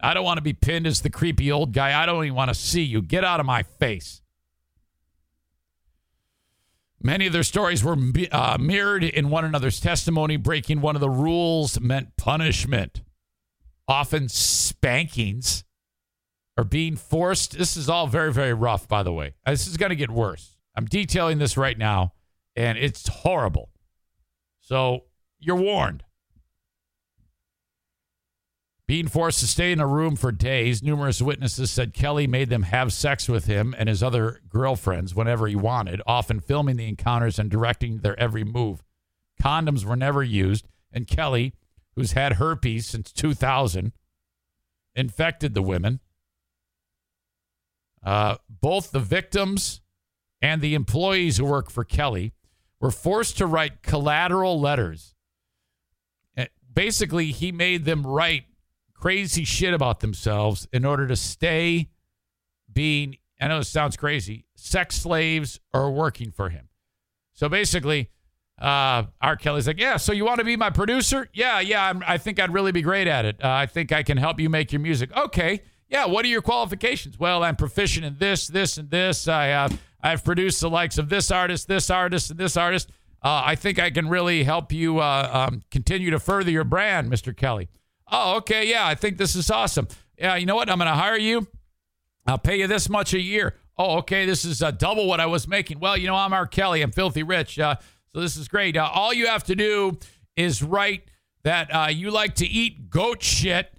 I 0.02 0.14
don't 0.14 0.24
want 0.24 0.38
to 0.38 0.42
be 0.42 0.52
pinned 0.52 0.86
as 0.86 1.00
the 1.00 1.10
creepy 1.10 1.50
old 1.52 1.72
guy. 1.72 2.00
I 2.00 2.06
don't 2.06 2.24
even 2.24 2.34
want 2.34 2.48
to 2.48 2.54
see 2.54 2.82
you. 2.82 3.02
Get 3.02 3.24
out 3.24 3.40
of 3.40 3.46
my 3.46 3.62
face. 3.62 4.22
Many 7.02 7.26
of 7.26 7.32
their 7.32 7.42
stories 7.42 7.82
were 7.82 7.96
uh, 8.30 8.58
mirrored 8.60 9.04
in 9.04 9.30
one 9.30 9.44
another's 9.44 9.80
testimony. 9.80 10.36
Breaking 10.36 10.80
one 10.80 10.96
of 10.96 11.00
the 11.00 11.10
rules 11.10 11.80
meant 11.80 12.16
punishment, 12.16 13.02
often 13.88 14.28
spankings 14.28 15.64
or 16.58 16.64
being 16.64 16.96
forced. 16.96 17.56
This 17.56 17.76
is 17.76 17.88
all 17.88 18.06
very, 18.06 18.32
very 18.32 18.52
rough, 18.52 18.86
by 18.86 19.02
the 19.02 19.12
way. 19.12 19.34
This 19.46 19.66
is 19.66 19.78
going 19.78 19.90
to 19.90 19.96
get 19.96 20.10
worse. 20.10 20.58
I'm 20.76 20.84
detailing 20.84 21.38
this 21.38 21.56
right 21.56 21.78
now, 21.78 22.12
and 22.54 22.76
it's 22.76 23.08
horrible. 23.08 23.70
So 24.60 25.04
you're 25.38 25.56
warned. 25.56 26.04
Being 28.90 29.06
forced 29.06 29.38
to 29.38 29.46
stay 29.46 29.70
in 29.70 29.78
a 29.78 29.86
room 29.86 30.16
for 30.16 30.32
days, 30.32 30.82
numerous 30.82 31.22
witnesses 31.22 31.70
said 31.70 31.94
Kelly 31.94 32.26
made 32.26 32.50
them 32.50 32.64
have 32.64 32.92
sex 32.92 33.28
with 33.28 33.44
him 33.44 33.72
and 33.78 33.88
his 33.88 34.02
other 34.02 34.40
girlfriends 34.48 35.14
whenever 35.14 35.46
he 35.46 35.54
wanted, 35.54 36.02
often 36.08 36.40
filming 36.40 36.74
the 36.74 36.88
encounters 36.88 37.38
and 37.38 37.48
directing 37.48 37.98
their 37.98 38.18
every 38.18 38.42
move. 38.42 38.82
Condoms 39.40 39.84
were 39.84 39.94
never 39.94 40.24
used, 40.24 40.66
and 40.92 41.06
Kelly, 41.06 41.54
who's 41.94 42.14
had 42.14 42.32
herpes 42.32 42.84
since 42.88 43.12
2000, 43.12 43.92
infected 44.96 45.54
the 45.54 45.62
women. 45.62 46.00
Uh, 48.02 48.38
both 48.48 48.90
the 48.90 48.98
victims 48.98 49.82
and 50.42 50.60
the 50.60 50.74
employees 50.74 51.36
who 51.36 51.44
work 51.44 51.70
for 51.70 51.84
Kelly 51.84 52.32
were 52.80 52.90
forced 52.90 53.38
to 53.38 53.46
write 53.46 53.82
collateral 53.82 54.60
letters. 54.60 55.14
Eh, 56.36 56.46
basically, 56.74 57.26
he 57.30 57.52
made 57.52 57.84
them 57.84 58.04
write 58.04 58.46
crazy 59.00 59.44
shit 59.44 59.72
about 59.72 60.00
themselves 60.00 60.68
in 60.72 60.84
order 60.84 61.06
to 61.06 61.16
stay 61.16 61.88
being, 62.72 63.16
I 63.40 63.48
know 63.48 63.58
it 63.58 63.64
sounds 63.64 63.96
crazy, 63.96 64.44
sex 64.54 64.96
slaves 64.96 65.58
or 65.72 65.90
working 65.90 66.30
for 66.30 66.50
him. 66.50 66.68
So 67.32 67.48
basically, 67.48 68.10
uh, 68.60 69.04
R. 69.22 69.36
Kelly's 69.36 69.66
like, 69.66 69.80
yeah, 69.80 69.96
so 69.96 70.12
you 70.12 70.26
want 70.26 70.38
to 70.40 70.44
be 70.44 70.54
my 70.56 70.68
producer? 70.68 71.28
Yeah, 71.32 71.60
yeah, 71.60 71.86
I'm, 71.86 72.04
i 72.06 72.18
think 72.18 72.38
I'd 72.38 72.52
really 72.52 72.72
be 72.72 72.82
great 72.82 73.06
at 73.06 73.24
it. 73.24 73.42
Uh, 73.42 73.48
I 73.48 73.66
think 73.66 73.90
I 73.90 74.02
can 74.02 74.18
help 74.18 74.38
you 74.38 74.50
make 74.50 74.70
your 74.70 74.80
music. 74.80 75.16
Okay, 75.16 75.62
yeah, 75.88 76.04
what 76.04 76.26
are 76.26 76.28
your 76.28 76.42
qualifications? 76.42 77.18
Well, 77.18 77.42
I'm 77.42 77.56
proficient 77.56 78.04
in 78.04 78.18
this, 78.18 78.48
this, 78.48 78.76
and 78.76 78.90
this. 78.90 79.26
I 79.26 79.46
have, 79.46 79.72
uh, 79.72 79.76
I've 80.02 80.24
produced 80.24 80.60
the 80.60 80.68
likes 80.68 80.98
of 80.98 81.08
this 81.08 81.30
artist, 81.30 81.68
this 81.68 81.88
artist, 81.88 82.30
and 82.30 82.38
this 82.38 82.56
artist. 82.56 82.90
Uh, 83.22 83.42
I 83.46 83.54
think 83.54 83.78
I 83.78 83.90
can 83.90 84.08
really 84.08 84.44
help 84.44 84.72
you 84.72 84.98
uh, 84.98 85.48
um, 85.48 85.62
continue 85.70 86.10
to 86.10 86.18
further 86.18 86.50
your 86.50 86.64
brand, 86.64 87.10
Mr. 87.10 87.34
Kelly. 87.34 87.68
Oh, 88.10 88.36
okay. 88.38 88.68
Yeah, 88.68 88.86
I 88.86 88.94
think 88.94 89.18
this 89.18 89.34
is 89.34 89.50
awesome. 89.50 89.88
Yeah, 90.18 90.36
you 90.36 90.46
know 90.46 90.56
what? 90.56 90.68
I'm 90.68 90.78
going 90.78 90.90
to 90.90 90.94
hire 90.94 91.18
you. 91.18 91.46
I'll 92.26 92.38
pay 92.38 92.58
you 92.58 92.66
this 92.66 92.88
much 92.88 93.14
a 93.14 93.20
year. 93.20 93.56
Oh, 93.78 93.98
okay. 93.98 94.26
This 94.26 94.44
is 94.44 94.62
uh, 94.62 94.70
double 94.72 95.06
what 95.06 95.20
I 95.20 95.26
was 95.26 95.48
making. 95.48 95.80
Well, 95.80 95.96
you 95.96 96.06
know, 96.06 96.14
I'm 96.14 96.32
R. 96.32 96.46
Kelly. 96.46 96.82
I'm 96.82 96.92
filthy 96.92 97.22
rich. 97.22 97.58
Uh, 97.58 97.76
so 98.12 98.20
this 98.20 98.36
is 98.36 98.48
great. 98.48 98.76
Uh, 98.76 98.90
all 98.92 99.14
you 99.14 99.26
have 99.26 99.44
to 99.44 99.54
do 99.54 99.98
is 100.36 100.62
write 100.62 101.04
that 101.44 101.74
uh, 101.74 101.88
you 101.88 102.10
like 102.10 102.34
to 102.36 102.46
eat 102.46 102.90
goat 102.90 103.22
shit 103.22 103.72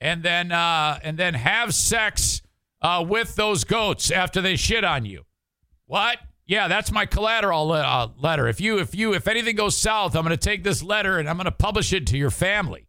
and 0.00 0.22
then 0.22 0.52
uh, 0.52 0.98
and 1.02 1.18
then 1.18 1.34
have 1.34 1.74
sex 1.74 2.42
uh, 2.80 3.04
with 3.06 3.36
those 3.36 3.64
goats 3.64 4.10
after 4.10 4.40
they 4.40 4.56
shit 4.56 4.84
on 4.84 5.04
you. 5.04 5.24
What? 5.86 6.18
Yeah, 6.46 6.68
that's 6.68 6.90
my 6.90 7.06
collateral 7.06 7.66
le- 7.66 8.12
letter. 8.18 8.48
If 8.48 8.60
you 8.60 8.78
if 8.78 8.94
you 8.94 9.14
if 9.14 9.28
anything 9.28 9.56
goes 9.56 9.76
south, 9.76 10.16
I'm 10.16 10.24
going 10.24 10.36
to 10.36 10.42
take 10.42 10.64
this 10.64 10.82
letter 10.82 11.18
and 11.18 11.28
I'm 11.28 11.36
going 11.36 11.44
to 11.44 11.50
publish 11.52 11.92
it 11.92 12.06
to 12.08 12.18
your 12.18 12.30
family. 12.30 12.86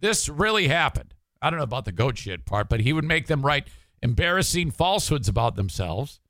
This 0.00 0.28
really 0.28 0.68
happened. 0.68 1.14
I 1.40 1.50
don't 1.50 1.58
know 1.58 1.64
about 1.64 1.84
the 1.84 1.92
goat 1.92 2.18
shit 2.18 2.44
part, 2.44 2.68
but 2.68 2.80
he 2.80 2.92
would 2.92 3.04
make 3.04 3.26
them 3.26 3.44
write 3.44 3.68
embarrassing 4.02 4.70
falsehoods 4.70 5.28
about 5.28 5.56
themselves, 5.56 6.20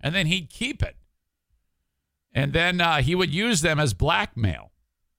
and 0.00 0.14
then 0.14 0.26
he'd 0.26 0.50
keep 0.50 0.82
it. 0.82 0.96
And 2.32 2.52
then 2.52 2.80
uh, 2.80 3.02
he 3.02 3.14
would 3.14 3.32
use 3.32 3.60
them 3.60 3.78
as 3.78 3.94
blackmail 3.94 4.72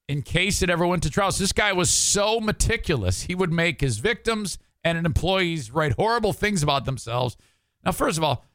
in 0.07 0.21
case 0.21 0.61
it 0.61 0.69
ever 0.69 0.85
went 0.85 1.03
to 1.03 1.09
trial. 1.09 1.31
So 1.31 1.43
this 1.43 1.53
guy 1.53 1.73
was 1.73 1.89
so 1.89 2.39
meticulous. 2.39 3.23
He 3.23 3.35
would 3.35 3.51
make 3.51 3.81
his 3.81 3.97
victims 3.99 4.57
and 4.83 5.03
employees 5.05 5.71
write 5.71 5.93
horrible 5.93 6.33
things 6.33 6.61
about 6.61 6.85
themselves. 6.85 7.37
Now, 7.83 7.91
first 7.91 8.17
of 8.17 8.23
all, 8.23 8.45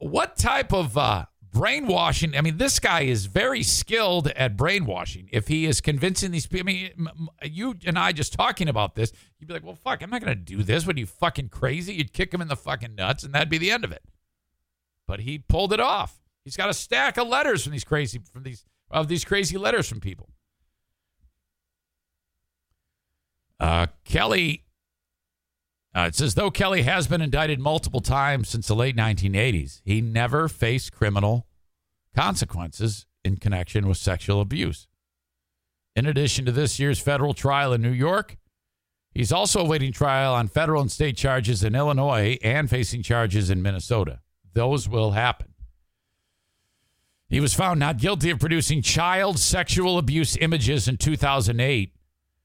what 0.00 0.36
type 0.36 0.72
of 0.72 0.98
uh, 0.98 1.26
brainwashing. 1.52 2.36
I 2.36 2.40
mean, 2.40 2.56
this 2.56 2.78
guy 2.80 3.02
is 3.02 3.26
very 3.26 3.62
skilled 3.62 4.28
at 4.28 4.56
brainwashing. 4.56 5.28
If 5.32 5.48
he 5.48 5.66
is 5.66 5.80
convincing 5.80 6.30
these 6.30 6.46
people, 6.46 6.70
I 6.70 6.72
mean, 6.72 7.28
you 7.44 7.76
and 7.86 7.98
I 7.98 8.12
just 8.12 8.32
talking 8.32 8.68
about 8.68 8.94
this, 8.94 9.12
you'd 9.38 9.46
be 9.46 9.54
like, 9.54 9.64
well, 9.64 9.74
fuck, 9.74 10.02
I'm 10.02 10.10
not 10.10 10.24
going 10.24 10.36
to 10.36 10.42
do 10.42 10.62
this. 10.62 10.86
What 10.86 10.96
are 10.96 11.00
you 11.00 11.06
fucking 11.06 11.50
crazy? 11.50 11.94
You'd 11.94 12.12
kick 12.12 12.32
him 12.32 12.40
in 12.40 12.48
the 12.48 12.56
fucking 12.56 12.94
nuts, 12.94 13.22
and 13.22 13.34
that'd 13.34 13.50
be 13.50 13.58
the 13.58 13.70
end 13.70 13.84
of 13.84 13.92
it. 13.92 14.02
But 15.06 15.20
he 15.20 15.38
pulled 15.38 15.72
it 15.72 15.80
off. 15.80 16.18
He's 16.44 16.56
got 16.56 16.70
a 16.70 16.74
stack 16.74 17.18
of 17.18 17.28
letters 17.28 17.62
from 17.62 17.72
these 17.72 17.84
crazy 17.84 18.20
from 18.32 18.42
these 18.42 18.64
of 18.90 19.08
these 19.08 19.24
crazy 19.24 19.56
letters 19.56 19.88
from 19.88 20.00
people. 20.00 20.28
Uh, 23.60 23.86
Kelly. 24.04 24.64
Uh, 25.94 26.02
it 26.08 26.14
says 26.14 26.34
though 26.34 26.50
Kelly 26.50 26.82
has 26.82 27.06
been 27.06 27.20
indicted 27.20 27.60
multiple 27.60 28.00
times 28.00 28.48
since 28.48 28.66
the 28.66 28.74
late 28.74 28.96
1980s, 28.96 29.82
he 29.84 30.00
never 30.00 30.48
faced 30.48 30.92
criminal 30.92 31.46
consequences 32.14 33.06
in 33.24 33.36
connection 33.36 33.86
with 33.86 33.98
sexual 33.98 34.40
abuse. 34.40 34.88
In 35.94 36.06
addition 36.06 36.44
to 36.46 36.52
this 36.52 36.78
year's 36.78 36.98
federal 36.98 37.34
trial 37.34 37.72
in 37.72 37.82
New 37.82 37.90
York, 37.90 38.38
he's 39.12 39.32
also 39.32 39.60
awaiting 39.60 39.92
trial 39.92 40.34
on 40.34 40.48
federal 40.48 40.80
and 40.80 40.90
state 40.90 41.16
charges 41.16 41.62
in 41.62 41.74
Illinois 41.74 42.38
and 42.42 42.70
facing 42.70 43.02
charges 43.02 43.50
in 43.50 43.60
Minnesota. 43.62 44.20
Those 44.54 44.88
will 44.88 45.12
happen. 45.12 45.48
He 47.28 47.40
was 47.40 47.54
found 47.54 47.80
not 47.80 47.98
guilty 47.98 48.30
of 48.30 48.40
producing 48.40 48.82
child 48.82 49.38
sexual 49.38 49.98
abuse 49.98 50.36
images 50.36 50.88
in 50.88 50.98
2008. 50.98 51.94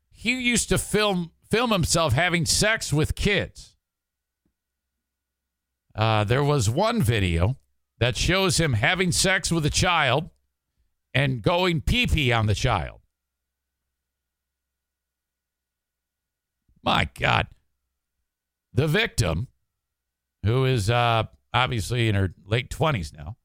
He 0.09 0.39
used 0.39 0.69
to 0.69 0.77
film 0.77 1.31
film 1.49 1.71
himself 1.71 2.13
having 2.13 2.45
sex 2.45 2.91
with 2.91 3.15
kids. 3.15 3.75
Uh, 5.95 6.23
there 6.23 6.43
was 6.43 6.69
one 6.69 7.01
video 7.01 7.57
that 7.99 8.15
shows 8.15 8.59
him 8.59 8.73
having 8.73 9.11
sex 9.11 9.51
with 9.51 9.65
a 9.65 9.69
child 9.69 10.29
and 11.13 11.41
going 11.41 11.81
pee 11.81 12.05
pee 12.05 12.31
on 12.31 12.45
the 12.45 12.53
child. 12.53 13.01
My 16.83 17.09
God. 17.19 17.47
The 18.73 18.87
victim, 18.87 19.47
who 20.43 20.65
is 20.65 20.89
uh, 20.89 21.23
obviously 21.53 22.07
in 22.07 22.15
her 22.15 22.35
late 22.45 22.69
20s 22.69 23.17
now, 23.17 23.37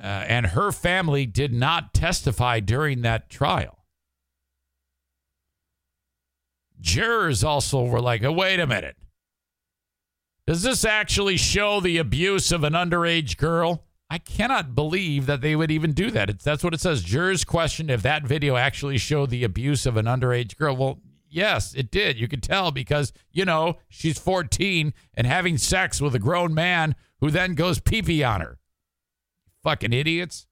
uh, 0.00 0.24
and 0.26 0.46
her 0.46 0.72
family 0.72 1.24
did 1.24 1.52
not 1.52 1.94
testify 1.94 2.58
during 2.58 3.02
that 3.02 3.30
trial. 3.30 3.83
Jurors 6.84 7.42
also 7.42 7.82
were 7.82 8.00
like, 8.00 8.22
oh, 8.22 8.32
wait 8.32 8.60
a 8.60 8.66
minute. 8.66 8.96
Does 10.46 10.62
this 10.62 10.84
actually 10.84 11.38
show 11.38 11.80
the 11.80 11.96
abuse 11.96 12.52
of 12.52 12.62
an 12.62 12.74
underage 12.74 13.38
girl? 13.38 13.86
I 14.10 14.18
cannot 14.18 14.74
believe 14.74 15.24
that 15.24 15.40
they 15.40 15.56
would 15.56 15.70
even 15.70 15.94
do 15.94 16.10
that. 16.10 16.28
It's, 16.28 16.44
that's 16.44 16.62
what 16.62 16.74
it 16.74 16.80
says. 16.80 17.02
Jurors 17.02 17.42
questioned 17.42 17.90
if 17.90 18.02
that 18.02 18.24
video 18.24 18.56
actually 18.56 18.98
showed 18.98 19.30
the 19.30 19.44
abuse 19.44 19.86
of 19.86 19.96
an 19.96 20.04
underage 20.04 20.58
girl. 20.58 20.76
Well, 20.76 21.00
yes, 21.30 21.72
it 21.74 21.90
did. 21.90 22.20
You 22.20 22.28
could 22.28 22.42
tell 22.42 22.70
because, 22.70 23.14
you 23.32 23.46
know, 23.46 23.78
she's 23.88 24.18
14 24.18 24.92
and 25.14 25.26
having 25.26 25.56
sex 25.56 26.02
with 26.02 26.14
a 26.14 26.18
grown 26.18 26.52
man 26.52 26.96
who 27.20 27.30
then 27.30 27.54
goes 27.54 27.80
pee 27.80 28.02
pee 28.02 28.22
on 28.22 28.42
her. 28.42 28.58
Fucking 29.62 29.94
idiots. 29.94 30.46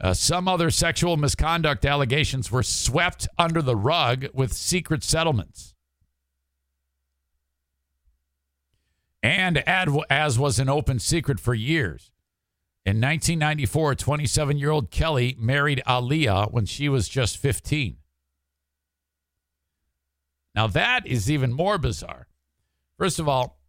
Uh, 0.00 0.12
some 0.12 0.48
other 0.48 0.70
sexual 0.70 1.16
misconduct 1.16 1.84
allegations 1.84 2.50
were 2.50 2.62
swept 2.62 3.28
under 3.38 3.62
the 3.62 3.76
rug 3.76 4.26
with 4.34 4.52
secret 4.52 5.04
settlements. 5.04 5.74
And 9.22 9.58
as 9.58 10.38
was 10.38 10.58
an 10.58 10.68
open 10.68 10.98
secret 10.98 11.38
for 11.38 11.54
years. 11.54 12.10
In 12.84 13.00
1994, 13.00 13.94
27 13.94 14.58
year 14.58 14.70
old 14.70 14.90
Kelly 14.90 15.36
married 15.38 15.80
Aaliyah 15.86 16.50
when 16.52 16.66
she 16.66 16.88
was 16.88 17.08
just 17.08 17.38
15. 17.38 17.98
Now, 20.54 20.66
that 20.66 21.06
is 21.06 21.30
even 21.30 21.52
more 21.52 21.78
bizarre. 21.78 22.26
First 22.98 23.20
of 23.20 23.28
all, 23.28 23.60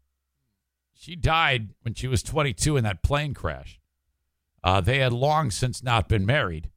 she 0.94 1.16
died 1.16 1.70
when 1.82 1.94
she 1.94 2.08
was 2.08 2.24
22 2.24 2.78
in 2.78 2.84
that 2.84 3.04
plane 3.04 3.34
crash. 3.34 3.80
Uh, 4.64 4.80
they 4.82 5.00
had 5.00 5.12
long 5.12 5.52
since 5.52 5.84
not 5.84 6.08
been 6.08 6.26
married, 6.26 6.70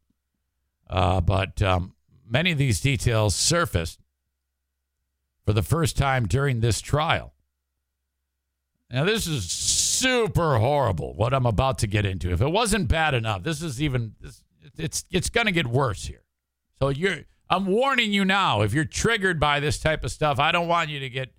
uh, 0.91 1.21
but 1.21 1.63
um, 1.63 1.95
many 2.29 2.51
of 2.51 2.59
these 2.59 2.81
details 2.81 3.35
surfaced 3.35 4.01
for 5.45 5.53
the 5.53 5.63
first 5.63 5.97
time 5.97 6.27
during 6.27 6.61
this 6.61 6.81
trial. 6.81 7.33
Now, 8.91 9.05
this 9.05 9.27
is 9.27 9.51
super 9.51 10.59
horrible. 10.59 11.15
What 11.15 11.33
I'm 11.33 11.47
about 11.47 11.79
to 11.79 11.87
get 11.87 12.05
into. 12.05 12.33
If 12.33 12.41
it 12.41 12.51
wasn't 12.51 12.89
bad 12.89 13.15
enough, 13.15 13.43
this 13.43 13.63
is 13.63 13.81
even. 13.81 14.15
This, 14.21 14.43
it's 14.77 15.05
it's 15.11 15.31
going 15.31 15.47
to 15.47 15.53
get 15.53 15.67
worse 15.67 16.05
here. 16.05 16.23
So 16.81 16.89
you're. 16.89 17.19
I'm 17.49 17.67
warning 17.67 18.13
you 18.13 18.25
now. 18.25 18.63
If 18.63 18.75
you're 18.75 18.85
triggered 18.85 19.39
by 19.39 19.61
this 19.61 19.79
type 19.79 20.03
of 20.03 20.11
stuff, 20.11 20.41
I 20.41 20.51
don't 20.51 20.67
want 20.67 20.91
you 20.91 20.99
to 21.01 21.09
get. 21.09 21.31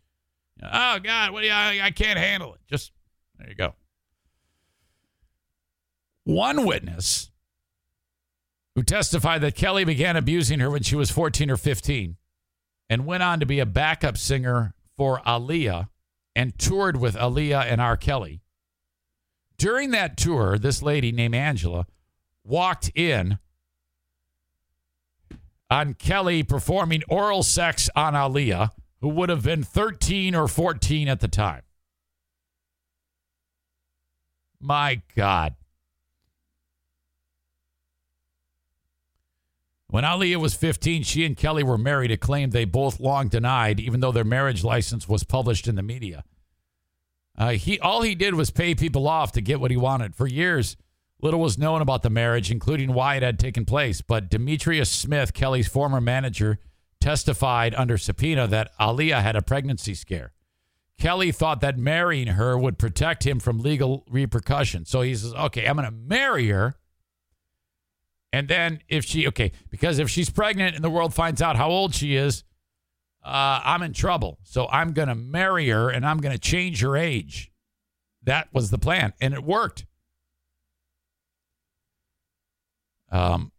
Oh 0.63 0.99
God, 0.99 1.31
what 1.31 1.41
do 1.41 1.47
you, 1.47 1.53
I, 1.53 1.81
I 1.83 1.91
can't 1.91 2.17
handle 2.17 2.53
it. 2.53 2.61
Just 2.67 2.91
there 3.37 3.49
you 3.49 3.55
go. 3.55 3.73
One 6.27 6.65
witness 6.65 7.31
who 8.75 8.83
testified 8.83 9.39
that 9.39 9.55
Kelly 9.55 9.85
began 9.85 10.17
abusing 10.17 10.59
her 10.59 10.69
when 10.69 10.83
she 10.83 10.97
was 10.97 11.09
14 11.09 11.49
or 11.49 11.55
15 11.55 12.17
and 12.89 13.05
went 13.05 13.23
on 13.23 13.39
to 13.39 13.45
be 13.45 13.59
a 13.59 13.65
backup 13.65 14.17
singer 14.17 14.73
for 14.97 15.21
Aaliyah 15.25 15.87
and 16.35 16.59
toured 16.59 16.97
with 16.97 17.15
Aaliyah 17.15 17.71
and 17.71 17.79
R. 17.79 17.95
Kelly. 17.95 18.41
During 19.57 19.91
that 19.91 20.17
tour, 20.17 20.57
this 20.57 20.81
lady 20.83 21.13
named 21.13 21.33
Angela 21.33 21.85
walked 22.43 22.91
in 22.93 23.39
on 25.69 25.93
Kelly 25.93 26.43
performing 26.43 27.03
oral 27.07 27.41
sex 27.41 27.89
on 27.95 28.15
Aaliyah, 28.15 28.71
who 28.99 29.07
would 29.07 29.29
have 29.29 29.43
been 29.43 29.63
13 29.63 30.35
or 30.35 30.49
14 30.49 31.07
at 31.07 31.21
the 31.21 31.29
time. 31.29 31.61
My 34.59 35.01
God. 35.15 35.55
When 39.97 40.03
Aaliyah 40.03 40.37
was 40.37 40.53
15, 40.53 41.01
she 41.01 41.25
and 41.25 41.35
Kelly 41.35 41.63
were 41.63 41.75
married, 41.75 42.11
a 42.11 42.17
claim 42.17 42.51
they 42.51 42.65
both 42.65 42.99
long 42.99 43.29
denied, 43.29 43.79
even 43.79 43.99
though 43.99 44.11
their 44.11 44.23
marriage 44.23 44.63
license 44.63 45.09
was 45.09 45.23
published 45.23 45.67
in 45.67 45.73
the 45.73 45.81
media. 45.81 46.23
Uh, 47.35 47.53
he 47.53 47.79
all 47.79 48.03
he 48.03 48.13
did 48.13 48.35
was 48.35 48.51
pay 48.51 48.75
people 48.75 49.07
off 49.07 49.31
to 49.31 49.41
get 49.41 49.59
what 49.59 49.71
he 49.71 49.77
wanted. 49.77 50.13
For 50.13 50.27
years, 50.27 50.77
little 51.19 51.39
was 51.39 51.57
known 51.57 51.81
about 51.81 52.03
the 52.03 52.11
marriage, 52.11 52.51
including 52.51 52.93
why 52.93 53.15
it 53.15 53.23
had 53.23 53.39
taken 53.39 53.65
place. 53.65 54.01
But 54.01 54.29
Demetrius 54.29 54.91
Smith, 54.91 55.33
Kelly's 55.33 55.67
former 55.67 55.99
manager, 55.99 56.59
testified 57.01 57.73
under 57.73 57.97
subpoena 57.97 58.45
that 58.49 58.77
Aaliyah 58.79 59.23
had 59.23 59.35
a 59.35 59.41
pregnancy 59.41 59.95
scare. 59.95 60.31
Kelly 60.99 61.31
thought 61.31 61.61
that 61.61 61.79
marrying 61.79 62.27
her 62.27 62.55
would 62.55 62.77
protect 62.77 63.25
him 63.25 63.39
from 63.39 63.57
legal 63.57 64.05
repercussions. 64.07 64.91
So 64.91 65.01
he 65.01 65.15
says, 65.15 65.33
"Okay, 65.33 65.65
I'm 65.65 65.75
going 65.75 65.89
to 65.89 65.91
marry 65.91 66.49
her." 66.49 66.75
And 68.33 68.47
then 68.47 68.81
if 68.89 69.05
she, 69.05 69.27
okay, 69.27 69.51
because 69.69 69.99
if 69.99 70.09
she's 70.09 70.29
pregnant 70.29 70.75
and 70.75 70.83
the 70.83 70.89
world 70.89 71.13
finds 71.13 71.41
out 71.41 71.55
how 71.55 71.69
old 71.69 71.95
she 71.95 72.15
is, 72.15 72.43
uh, 73.23 73.61
I'm 73.63 73.81
in 73.81 73.93
trouble. 73.93 74.39
So 74.43 74.67
I'm 74.69 74.93
going 74.93 75.07
to 75.07 75.15
marry 75.15 75.69
her 75.69 75.89
and 75.89 76.05
I'm 76.05 76.19
going 76.19 76.33
to 76.33 76.39
change 76.39 76.81
her 76.81 76.95
age. 76.95 77.51
That 78.23 78.49
was 78.53 78.69
the 78.69 78.77
plan. 78.77 79.13
And 79.21 79.33
it 79.33 79.43
worked. 79.43 79.85
Um, 83.09 83.51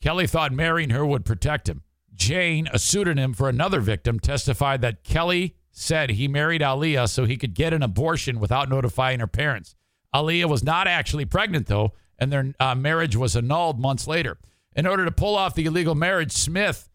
Kelly 0.00 0.26
thought 0.26 0.52
marrying 0.52 0.90
her 0.90 1.04
would 1.04 1.24
protect 1.24 1.68
him. 1.68 1.82
Jane, 2.14 2.68
a 2.72 2.78
pseudonym 2.78 3.32
for 3.32 3.48
another 3.48 3.80
victim, 3.80 4.18
testified 4.18 4.80
that 4.82 5.04
Kelly 5.04 5.56
said 5.70 6.10
he 6.10 6.28
married 6.28 6.60
Aaliyah 6.60 7.08
so 7.08 7.24
he 7.24 7.36
could 7.36 7.54
get 7.54 7.72
an 7.72 7.82
abortion 7.82 8.40
without 8.40 8.68
notifying 8.68 9.20
her 9.20 9.26
parents. 9.26 9.76
Aaliyah 10.14 10.48
was 10.48 10.64
not 10.64 10.86
actually 10.86 11.24
pregnant, 11.24 11.66
though, 11.66 11.92
and 12.18 12.32
their 12.32 12.52
uh, 12.58 12.74
marriage 12.74 13.16
was 13.16 13.36
annulled 13.36 13.78
months 13.78 14.06
later. 14.06 14.38
In 14.74 14.86
order 14.86 15.04
to 15.04 15.10
pull 15.10 15.36
off 15.36 15.54
the 15.54 15.66
illegal 15.66 15.94
marriage, 15.94 16.32
Smith 16.32 16.88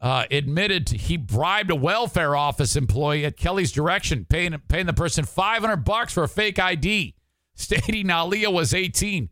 uh, 0.00 0.24
admitted 0.30 0.88
he 0.88 1.16
bribed 1.16 1.70
a 1.70 1.76
welfare 1.76 2.34
office 2.34 2.74
employee 2.74 3.24
at 3.24 3.36
Kelly's 3.36 3.70
direction, 3.70 4.26
paying 4.28 4.60
paying 4.68 4.86
the 4.86 4.92
person 4.92 5.24
500 5.24 5.76
bucks 5.76 6.12
for 6.12 6.24
a 6.24 6.28
fake 6.28 6.58
ID, 6.58 7.14
stating 7.54 8.06
Aaliyah 8.06 8.52
was 8.52 8.74
18. 8.74 9.28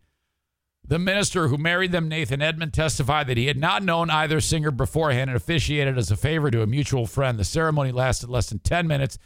The 0.86 0.99
minister 0.99 1.49
who 1.49 1.57
married 1.57 1.93
them, 1.93 2.09
Nathan 2.09 2.43
Edmond, 2.43 2.72
testified 2.72 3.28
that 3.28 3.36
he 3.36 3.47
had 3.47 3.59
not 3.59 3.84
known 3.84 4.11
either 4.11 4.41
singer 4.41 4.72
beforehand 4.72 5.30
and 5.30 5.36
officiated 5.36 5.97
as 5.97 6.11
a 6.11 6.16
favor 6.16 6.51
to 6.51 6.62
a 6.62 6.66
mutual 6.66 7.07
friend. 7.07 7.38
The 7.38 7.45
ceremony 7.45 7.93
lasted 7.93 8.28
less 8.28 8.49
than 8.49 8.59
10 8.59 8.88
minutes. 8.88 9.16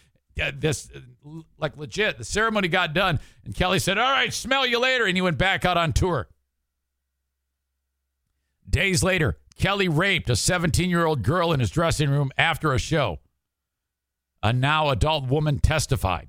Uh, 0.41 0.51
this, 0.57 0.91
like 1.59 1.77
legit, 1.77 2.19
the 2.19 2.25
ceremony 2.25 2.69
got 2.69 2.93
done, 2.93 3.21
and 3.45 3.55
Kelly 3.55 3.79
said, 3.79 3.99
All 3.99 4.11
right, 4.11 4.33
smell 4.33 4.67
you 4.67 4.81
later. 4.81 5.07
And 5.07 5.17
he 5.17 5.23
went 5.23 5.39
back 5.39 5.65
out 5.65 5.77
on 5.77 5.93
tour. 5.93 6.29
Days 8.69 9.03
later, 9.03 9.39
Kelly 9.57 9.89
raped 9.89 10.29
a 10.31 10.37
17 10.37 10.91
year 10.91 11.07
old 11.07 11.23
girl 11.23 11.53
in 11.53 11.61
his 11.61 11.71
dressing 11.71 12.11
room 12.11 12.31
after 12.37 12.73
a 12.73 12.79
show. 12.79 13.21
A 14.43 14.53
now 14.53 14.91
adult 14.91 15.27
woman 15.27 15.59
testified. 15.59 16.29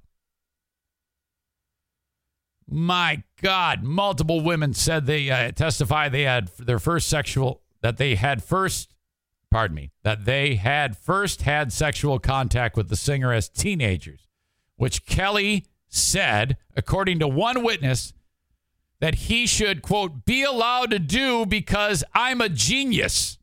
My 2.68 3.24
God, 3.42 3.84
multiple 3.84 4.42
women 4.42 4.74
said 4.74 5.06
they 5.06 5.30
uh, 5.30 5.52
testified 5.52 6.12
they 6.12 6.24
had 6.24 6.48
their 6.58 6.80
first 6.80 7.08
sexual 7.08 7.62
that 7.82 7.98
they 7.98 8.16
had 8.16 8.44
first, 8.44 8.95
pardon 9.56 9.74
me, 9.74 9.90
that 10.04 10.26
they 10.26 10.56
had 10.56 10.98
first 10.98 11.44
had 11.44 11.72
sexual 11.72 12.20
contact 12.20 12.76
with 12.76 12.90
the 12.90 12.96
singer 12.98 13.32
as 13.32 13.48
teenagers, 13.48 14.28
which 14.76 15.06
Kelly 15.06 15.66
said, 15.88 16.58
according 16.76 17.20
to 17.20 17.28
one 17.30 17.64
witness, 17.64 18.12
that 19.00 19.16
he 19.16 19.48
should 19.48 19.82
quote 19.82 20.26
be 20.26 20.44
allowed 20.44 20.92
to 20.92 21.00
do 21.00 21.46
because 21.46 22.04
I'm 22.14 22.42
a 22.42 22.50
genius. 22.50 23.38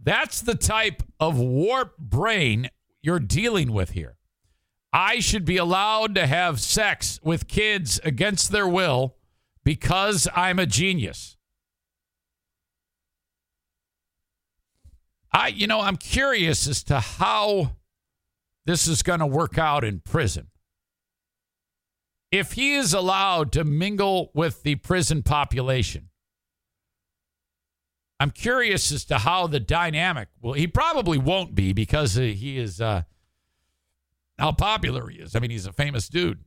That's 0.00 0.40
the 0.40 0.54
type 0.54 1.02
of 1.18 1.36
warped 1.36 1.98
brain 1.98 2.70
you're 3.02 3.18
dealing 3.18 3.72
with 3.72 3.90
here. 3.90 4.18
I 4.92 5.18
should 5.18 5.44
be 5.44 5.56
allowed 5.56 6.14
to 6.14 6.28
have 6.28 6.60
sex 6.60 7.18
with 7.24 7.48
kids 7.48 7.98
against 8.04 8.52
their 8.52 8.68
will 8.68 9.16
because 9.64 10.28
I'm 10.36 10.60
a 10.60 10.66
genius. 10.66 11.35
I, 15.36 15.48
you 15.48 15.66
know, 15.66 15.82
I'm 15.82 15.98
curious 15.98 16.66
as 16.66 16.82
to 16.84 16.98
how 16.98 17.72
this 18.64 18.88
is 18.88 19.02
going 19.02 19.20
to 19.20 19.26
work 19.26 19.58
out 19.58 19.84
in 19.84 20.00
prison. 20.00 20.46
If 22.32 22.52
he 22.52 22.74
is 22.74 22.94
allowed 22.94 23.52
to 23.52 23.62
mingle 23.62 24.30
with 24.32 24.62
the 24.62 24.76
prison 24.76 25.22
population, 25.22 26.08
I'm 28.18 28.30
curious 28.30 28.90
as 28.90 29.04
to 29.04 29.18
how 29.18 29.46
the 29.46 29.60
dynamic 29.60 30.28
will. 30.40 30.54
He 30.54 30.66
probably 30.66 31.18
won't 31.18 31.54
be 31.54 31.74
because 31.74 32.14
he 32.14 32.56
is 32.56 32.80
uh, 32.80 33.02
how 34.38 34.52
popular 34.52 35.06
he 35.10 35.18
is. 35.18 35.36
I 35.36 35.40
mean, 35.40 35.50
he's 35.50 35.66
a 35.66 35.72
famous 35.72 36.08
dude. 36.08 36.44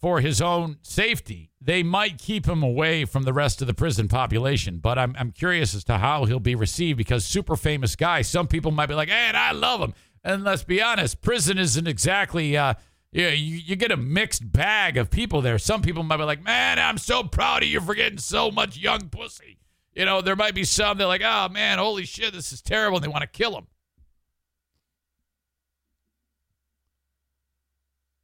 For 0.00 0.20
his 0.20 0.40
own 0.40 0.78
safety, 0.82 1.50
they 1.60 1.82
might 1.82 2.18
keep 2.18 2.46
him 2.46 2.62
away 2.62 3.04
from 3.04 3.24
the 3.24 3.32
rest 3.32 3.60
of 3.60 3.66
the 3.66 3.74
prison 3.74 4.06
population. 4.06 4.78
But 4.78 4.96
I'm 4.96 5.14
I'm 5.18 5.32
curious 5.32 5.74
as 5.74 5.82
to 5.84 5.98
how 5.98 6.24
he'll 6.24 6.38
be 6.38 6.54
received 6.54 6.98
because 6.98 7.24
super 7.24 7.56
famous 7.56 7.96
guy. 7.96 8.22
Some 8.22 8.46
people 8.46 8.70
might 8.70 8.86
be 8.86 8.94
like, 8.94 9.08
"Hey, 9.08 9.32
I 9.34 9.50
love 9.52 9.80
him." 9.80 9.94
And 10.22 10.44
let's 10.44 10.62
be 10.62 10.80
honest, 10.80 11.20
prison 11.20 11.58
isn't 11.58 11.88
exactly. 11.88 12.56
Uh, 12.56 12.74
yeah, 13.10 13.30
you, 13.30 13.56
you 13.56 13.74
get 13.74 13.90
a 13.90 13.96
mixed 13.96 14.52
bag 14.52 14.96
of 14.96 15.10
people 15.10 15.40
there. 15.40 15.58
Some 15.58 15.82
people 15.82 16.04
might 16.04 16.18
be 16.18 16.24
like, 16.24 16.44
"Man, 16.44 16.78
I'm 16.78 16.98
so 16.98 17.24
proud 17.24 17.64
of 17.64 17.68
you 17.68 17.80
for 17.80 17.94
getting 17.94 18.18
so 18.18 18.52
much 18.52 18.78
young 18.78 19.08
pussy." 19.08 19.58
You 19.98 20.04
know, 20.04 20.20
there 20.20 20.36
might 20.36 20.54
be 20.54 20.62
some 20.62 20.96
that 20.98 21.04
are 21.04 21.08
like, 21.08 21.22
oh 21.24 21.48
man, 21.48 21.78
holy 21.78 22.04
shit, 22.04 22.32
this 22.32 22.52
is 22.52 22.62
terrible. 22.62 22.98
And 22.98 23.04
they 23.04 23.08
want 23.08 23.22
to 23.22 23.26
kill 23.26 23.58
him. 23.58 23.66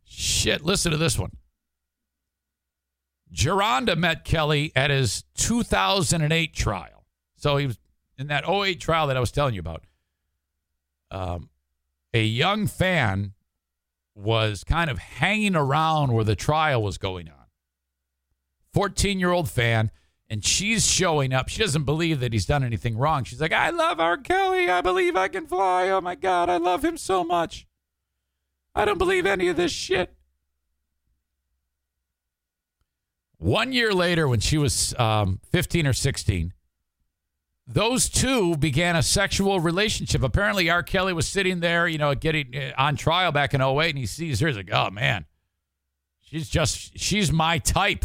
Shit, 0.05 0.63
listen 0.65 0.93
to 0.93 0.97
this 0.97 1.19
one. 1.19 1.33
Jerhonda 3.35 3.97
met 3.97 4.25
Kelly 4.25 4.73
at 4.77 4.91
his 4.91 5.25
2008 5.35 6.55
trial. 6.55 7.05
So 7.37 7.57
he 7.57 7.67
was 7.67 7.79
in 8.17 8.29
that 8.29 8.49
08 8.49 8.81
trial 8.81 9.09
that 9.09 9.17
I 9.17 9.21
was 9.21 9.33
telling 9.33 9.55
you 9.55 9.61
about. 9.61 9.83
Um, 11.11 11.51
a 12.13 12.25
young 12.25 12.67
fan 12.67 13.33
was 14.15 14.63
kind 14.63 14.89
of 14.89 14.99
hanging 14.99 15.57
around 15.57 16.13
where 16.13 16.25
the 16.25 16.37
trial 16.37 16.83
was 16.83 16.97
going 16.97 17.29
on. 17.29 17.35
14 18.73 19.19
year 19.19 19.31
old 19.31 19.51
fan 19.51 19.91
and 20.31 20.45
she's 20.45 20.87
showing 20.87 21.33
up. 21.33 21.49
She 21.49 21.61
doesn't 21.61 21.85
believe 21.85 22.21
that 22.21 22.33
he's 22.33 22.47
done 22.47 22.65
anything 22.65 22.97
wrong. 22.97 23.25
She's 23.25 23.41
like, 23.41 23.53
I 23.53 23.71
love 23.71 24.01
R. 24.01 24.17
Kelly. 24.17 24.71
I 24.71 24.81
believe 24.81 25.17
I 25.17 25.29
can 25.29 25.47
fly. 25.47 25.89
Oh 25.91 26.01
my 26.01 26.15
God, 26.15 26.49
I 26.49 26.57
love 26.57 26.85
him 26.85 26.97
so 26.97 27.25
much. 27.25 27.67
I 28.75 28.85
don't 28.85 28.99
believe 28.99 29.27
any 29.27 29.49
of 29.49 29.57
this 29.57 29.73
shit. 29.73 30.15
One 33.39 33.73
year 33.73 33.93
later, 33.93 34.29
when 34.29 34.41
she 34.41 34.59
was 34.59 34.95
um, 34.99 35.41
15 35.51 35.87
or 35.87 35.93
16, 35.93 36.53
those 37.67 38.09
two 38.09 38.57
began 38.57 38.97
a 38.97 39.03
sexual 39.03 39.61
relationship. 39.61 40.23
Apparently, 40.23 40.71
R. 40.71 40.83
Kelly 40.83 41.13
was 41.13 41.27
sitting 41.27 41.61
there, 41.61 41.89
you 41.89 41.99
know, 41.99 42.15
getting 42.15 42.57
uh, 42.57 42.73
on 42.77 42.97
trial 42.97 43.33
back 43.33 43.55
in 43.55 43.61
08, 43.61 43.91
and 43.91 43.99
he 43.99 44.07
sees 44.07 44.41
her. 44.41 44.47
He's 44.47 44.57
like, 44.57 44.73
oh 44.73 44.91
man, 44.91 45.25
she's 46.21 46.49
just, 46.49 46.99
she's 46.99 47.33
my 47.33 47.59
type 47.59 48.05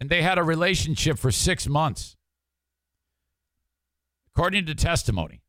and 0.00 0.10
they 0.10 0.20
had 0.20 0.36
a 0.36 0.42
relationship 0.42 1.18
for 1.18 1.30
six 1.30 1.66
months. 1.66 2.16
According 4.34 4.66
to 4.66 4.74
testimony, 4.74 5.42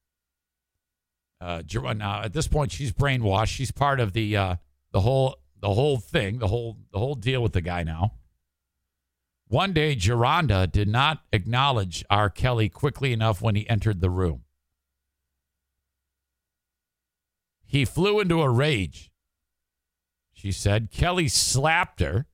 uh, 1.41 1.61
now 1.74 2.22
at 2.22 2.32
this 2.32 2.47
point 2.47 2.72
she's 2.72 2.93
brainwashed. 2.93 3.49
She's 3.49 3.72
part 3.72 3.99
of 3.99 4.13
the 4.13 4.38
uh, 4.38 4.55
the 4.91 5.01
whole 5.01 5.39
the 5.66 5.74
whole 5.74 5.97
thing, 5.97 6.38
the 6.38 6.47
whole 6.47 6.78
the 6.91 6.99
whole 6.99 7.16
deal 7.16 7.41
with 7.41 7.53
the 7.53 7.61
guy 7.61 7.82
now. 7.82 8.13
One 9.47 9.74
day, 9.74 9.95
Jerhonda 9.95 10.72
did 10.72 10.88
not 10.88 11.24
acknowledge 11.34 12.05
R. 12.07 12.30
Kelly 12.30 12.70
quickly 12.70 13.11
enough 13.11 13.41
when 13.41 13.55
he 13.55 13.68
entered 13.68 13.99
the 13.99 14.11
room. 14.11 14.43
He 17.66 17.84
flew 17.84 18.20
into 18.20 18.43
a 18.43 18.49
rage. 18.49 19.11
She 20.34 20.51
said 20.51 20.91
Kelly 20.91 21.28
slapped 21.28 21.99
her 21.99 22.28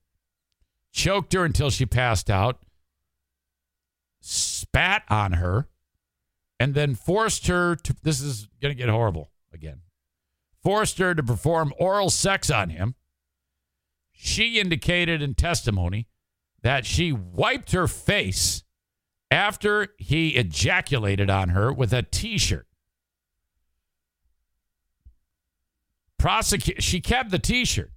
choked 0.92 1.32
her 1.32 1.46
until 1.46 1.70
she 1.70 1.86
passed 1.86 2.30
out, 2.30 2.60
spat 4.20 5.04
on 5.08 5.34
her, 5.34 5.70
and 6.60 6.74
then 6.74 6.96
forced 6.96 7.48
her 7.48 7.78
to. 7.78 7.96
This 8.04 8.20
is 8.20 8.50
going 8.62 8.76
to 8.76 8.78
get 8.78 8.90
horrible 8.90 9.32
again. 9.54 9.84
Forced 10.62 10.98
her 10.98 11.16
to 11.16 11.24
perform 11.24 11.74
oral 11.80 12.10
sex 12.10 12.52
on 12.52 12.72
him. 12.72 12.96
She 14.24 14.60
indicated 14.60 15.24
in 15.24 15.34
testimony 15.34 16.08
that 16.62 16.86
she 16.86 17.12
wiped 17.12 17.72
her 17.72 17.88
face 17.88 18.64
after 19.32 19.88
he 19.98 20.36
ejaculated 20.36 21.28
on 21.28 21.50
her 21.50 21.74
with 21.74 21.92
a 21.92 22.04
t 22.04 22.38
shirt. 22.38 22.68
Prosecute. 26.20 26.84
She 26.84 27.02
kept 27.02 27.32
the 27.32 27.40
t 27.40 27.66
shirt 27.66 27.92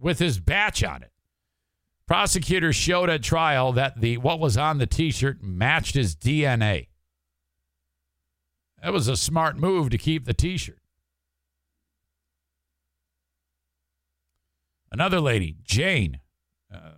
with 0.00 0.18
his 0.18 0.40
batch 0.40 0.82
on 0.82 1.04
it. 1.04 1.12
Prosecutors 2.08 2.74
showed 2.74 3.08
at 3.08 3.22
trial 3.22 3.72
that 3.74 4.00
the 4.00 4.16
what 4.16 4.40
was 4.40 4.56
on 4.56 4.78
the 4.78 4.86
t-shirt 4.88 5.40
matched 5.44 5.94
his 5.94 6.16
DNA. 6.16 6.88
That 8.82 8.92
was 8.92 9.06
a 9.06 9.16
smart 9.16 9.56
move 9.56 9.90
to 9.90 9.98
keep 9.98 10.24
the 10.24 10.34
t-shirt. 10.34 10.79
Another 14.92 15.20
lady, 15.20 15.56
Jane, 15.62 16.20
uh, 16.74 16.92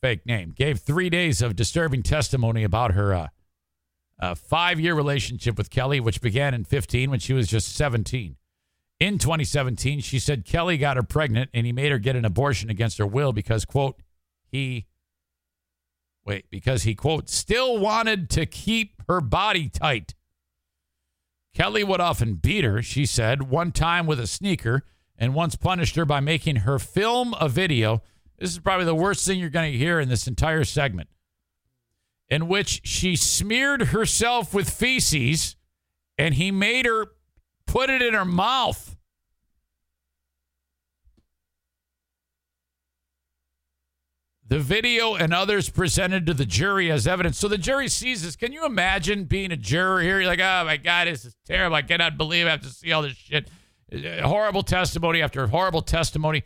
fake 0.00 0.26
name, 0.26 0.52
gave 0.56 0.80
three 0.80 1.08
days 1.08 1.40
of 1.42 1.54
disturbing 1.54 2.02
testimony 2.02 2.64
about 2.64 2.92
her 2.92 3.14
uh, 3.14 3.28
uh, 4.20 4.34
five-year 4.34 4.94
relationship 4.94 5.56
with 5.56 5.70
Kelly, 5.70 6.00
which 6.00 6.20
began 6.20 6.54
in 6.54 6.64
15 6.64 7.10
when 7.10 7.20
she 7.20 7.32
was 7.32 7.46
just 7.48 7.74
17. 7.74 8.36
In 8.98 9.18
2017, 9.18 10.00
she 10.00 10.18
said 10.18 10.44
Kelly 10.44 10.78
got 10.78 10.96
her 10.96 11.02
pregnant 11.02 11.50
and 11.52 11.66
he 11.66 11.72
made 11.72 11.92
her 11.92 11.98
get 11.98 12.16
an 12.16 12.24
abortion 12.24 12.70
against 12.70 12.98
her 12.98 13.06
will 13.06 13.32
because, 13.32 13.64
quote, 13.64 14.00
he 14.50 14.86
wait 16.24 16.46
because 16.50 16.82
he 16.82 16.94
quote 16.94 17.28
still 17.28 17.78
wanted 17.78 18.30
to 18.30 18.46
keep 18.46 19.02
her 19.06 19.20
body 19.20 19.68
tight. 19.68 20.14
Kelly 21.54 21.84
would 21.84 22.00
often 22.00 22.34
beat 22.34 22.64
her, 22.64 22.82
she 22.82 23.06
said, 23.06 23.44
one 23.44 23.70
time 23.72 24.06
with 24.06 24.18
a 24.18 24.26
sneaker 24.26 24.82
and 25.18 25.34
once 25.34 25.56
punished 25.56 25.96
her 25.96 26.04
by 26.04 26.20
making 26.20 26.56
her 26.56 26.78
film 26.78 27.34
a 27.40 27.48
video. 27.48 28.02
This 28.38 28.50
is 28.50 28.58
probably 28.58 28.84
the 28.84 28.94
worst 28.94 29.26
thing 29.26 29.38
you're 29.38 29.50
going 29.50 29.72
to 29.72 29.78
hear 29.78 29.98
in 30.00 30.08
this 30.08 30.26
entire 30.26 30.64
segment. 30.64 31.08
In 32.28 32.48
which 32.48 32.82
she 32.84 33.16
smeared 33.16 33.82
herself 33.88 34.52
with 34.52 34.68
feces 34.68 35.56
and 36.18 36.34
he 36.34 36.50
made 36.50 36.86
her 36.86 37.06
put 37.66 37.88
it 37.88 38.02
in 38.02 38.14
her 38.14 38.24
mouth. 38.24 38.96
The 44.48 44.58
video 44.60 45.16
and 45.16 45.34
others 45.34 45.68
presented 45.68 46.24
to 46.26 46.34
the 46.34 46.46
jury 46.46 46.90
as 46.90 47.06
evidence. 47.06 47.36
So 47.36 47.48
the 47.48 47.58
jury 47.58 47.88
sees 47.88 48.22
this. 48.22 48.36
Can 48.36 48.52
you 48.52 48.64
imagine 48.64 49.24
being 49.24 49.50
a 49.50 49.56
juror 49.56 50.00
here? 50.00 50.20
You're 50.20 50.28
like, 50.28 50.40
oh 50.40 50.62
my 50.64 50.76
God, 50.76 51.08
this 51.08 51.24
is 51.24 51.34
terrible. 51.46 51.74
I 51.74 51.82
cannot 51.82 52.16
believe 52.16 52.46
I 52.46 52.50
have 52.50 52.60
to 52.60 52.68
see 52.68 52.92
all 52.92 53.02
this 53.02 53.16
shit. 53.16 53.50
Horrible 53.92 54.62
testimony 54.62 55.22
after 55.22 55.46
horrible 55.46 55.82
testimony. 55.82 56.44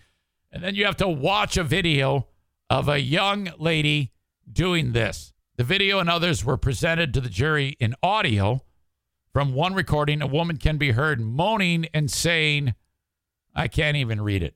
And 0.52 0.62
then 0.62 0.74
you 0.74 0.84
have 0.84 0.96
to 0.98 1.08
watch 1.08 1.56
a 1.56 1.64
video 1.64 2.28
of 2.68 2.88
a 2.88 3.00
young 3.00 3.50
lady 3.58 4.12
doing 4.50 4.92
this. 4.92 5.32
The 5.56 5.64
video 5.64 5.98
and 5.98 6.10
others 6.10 6.44
were 6.44 6.56
presented 6.56 7.14
to 7.14 7.20
the 7.20 7.28
jury 7.28 7.76
in 7.80 7.94
audio. 8.02 8.62
From 9.32 9.54
one 9.54 9.74
recording, 9.74 10.22
a 10.22 10.26
woman 10.26 10.56
can 10.56 10.76
be 10.76 10.90
heard 10.90 11.20
moaning 11.20 11.86
and 11.94 12.10
saying, 12.10 12.74
I 13.54 13.68
can't 13.68 13.96
even 13.96 14.20
read 14.20 14.42
it. 14.42 14.54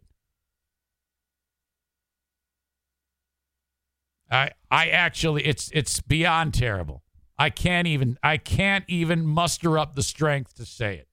I 4.30 4.50
I 4.70 4.88
actually 4.88 5.44
it's 5.44 5.70
it's 5.72 6.00
beyond 6.00 6.54
terrible. 6.54 7.02
I 7.38 7.50
can't 7.50 7.86
even 7.86 8.18
I 8.22 8.36
can't 8.36 8.84
even 8.88 9.26
muster 9.26 9.78
up 9.78 9.94
the 9.94 10.02
strength 10.02 10.54
to 10.56 10.66
say 10.66 10.96
it. 10.96 11.08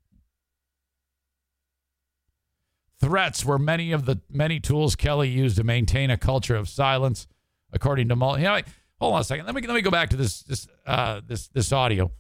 Threats 3.02 3.44
were 3.44 3.60
many 3.60 3.92
of 3.92 4.06
the 4.06 4.22
many 4.30 4.60
tools 4.60 4.96
Kelly 4.96 5.30
used 5.30 5.58
to 5.58 5.64
maintain 5.64 6.10
a 6.10 6.18
culture 6.18 6.56
of 6.56 6.70
silence, 6.70 7.28
according 7.74 8.08
to 8.10 8.16
Mueller. 8.16 8.38
You 8.38 8.46
know, 8.46 8.62
hold 9.00 9.16
on 9.16 9.22
a 9.22 9.24
second. 9.24 9.46
Let 9.48 9.56
me 9.56 9.62
let 9.64 9.74
me 9.74 9.82
go 9.82 9.92
back 9.92 10.12
to 10.12 10.16
this 10.16 10.44
this 10.44 10.68
uh, 10.86 11.22
this 11.28 11.48
this 11.50 11.74
audio. 11.74 12.12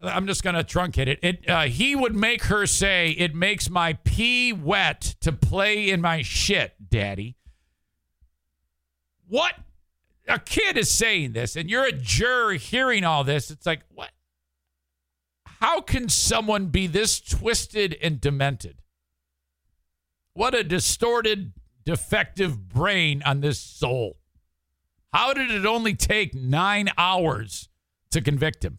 I'm 0.00 0.26
just 0.26 0.42
gonna 0.42 0.62
truncate 0.62 1.08
it. 1.08 1.18
It 1.22 1.48
uh, 1.48 1.62
he 1.62 1.96
would 1.96 2.14
make 2.14 2.44
her 2.44 2.66
say, 2.66 3.10
"It 3.10 3.34
makes 3.34 3.70
my 3.70 3.94
pee 4.04 4.52
wet 4.52 5.16
to 5.20 5.32
play 5.32 5.88
in 5.88 6.00
my 6.00 6.22
shit, 6.22 6.74
Daddy." 6.90 7.36
What? 9.28 9.54
A 10.26 10.38
kid 10.38 10.76
is 10.76 10.90
saying 10.90 11.32
this, 11.32 11.56
and 11.56 11.70
you're 11.70 11.86
a 11.86 11.92
juror 11.92 12.52
hearing 12.54 13.02
all 13.02 13.24
this. 13.24 13.50
It's 13.50 13.64
like, 13.64 13.80
what? 13.94 14.10
How 15.44 15.80
can 15.80 16.08
someone 16.10 16.66
be 16.66 16.86
this 16.86 17.18
twisted 17.18 17.96
and 18.02 18.20
demented? 18.20 18.82
What 20.38 20.54
a 20.54 20.62
distorted, 20.62 21.52
defective 21.84 22.68
brain 22.68 23.24
on 23.26 23.40
this 23.40 23.58
soul. 23.58 24.18
How 25.12 25.34
did 25.34 25.50
it 25.50 25.66
only 25.66 25.94
take 25.94 26.32
nine 26.32 26.90
hours 26.96 27.68
to 28.12 28.20
convict 28.20 28.64
him? 28.64 28.78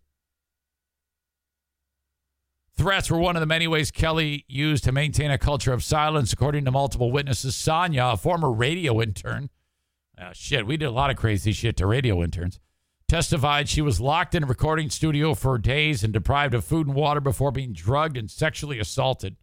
Threats 2.77 3.11
were 3.11 3.19
one 3.19 3.35
of 3.35 3.41
the 3.41 3.45
many 3.45 3.67
ways 3.67 3.91
Kelly 3.91 4.45
used 4.47 4.85
to 4.85 4.93
maintain 4.93 5.31
a 5.31 5.37
culture 5.37 5.73
of 5.73 5.83
silence, 5.83 6.31
according 6.31 6.63
to 6.63 6.71
multiple 6.71 7.11
witnesses. 7.11 7.57
Sonia, 7.57 8.05
a 8.05 8.15
former 8.15 8.53
radio 8.53 9.01
intern, 9.01 9.49
oh, 10.17 10.29
shit, 10.31 10.65
we 10.65 10.77
did 10.77 10.85
a 10.85 10.91
lot 10.91 11.09
of 11.09 11.17
crazy 11.17 11.51
shit 11.51 11.75
to 11.75 11.87
radio 11.87 12.23
interns, 12.23 12.57
testified 13.09 13.67
she 13.67 13.81
was 13.81 13.99
locked 13.99 14.33
in 14.33 14.45
a 14.45 14.47
recording 14.47 14.89
studio 14.89 15.33
for 15.33 15.57
days 15.57 16.05
and 16.05 16.13
deprived 16.13 16.53
of 16.53 16.63
food 16.63 16.87
and 16.87 16.95
water 16.95 17.19
before 17.19 17.51
being 17.51 17.73
drugged 17.73 18.15
and 18.15 18.31
sexually 18.31 18.79
assaulted. 18.79 19.35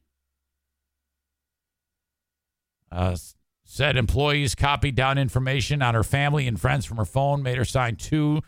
Uh, 2.96 3.16
said 3.64 3.96
employees 3.96 4.54
copied 4.54 4.94
down 4.94 5.18
information 5.18 5.82
on 5.82 5.94
her 5.94 6.02
family 6.04 6.46
and 6.48 6.58
friends 6.60 6.86
from 6.86 6.96
her 6.96 7.04
phone, 7.04 7.42
made 7.42 7.58
her 7.58 7.64
sign 7.64 7.96
two 7.96 8.40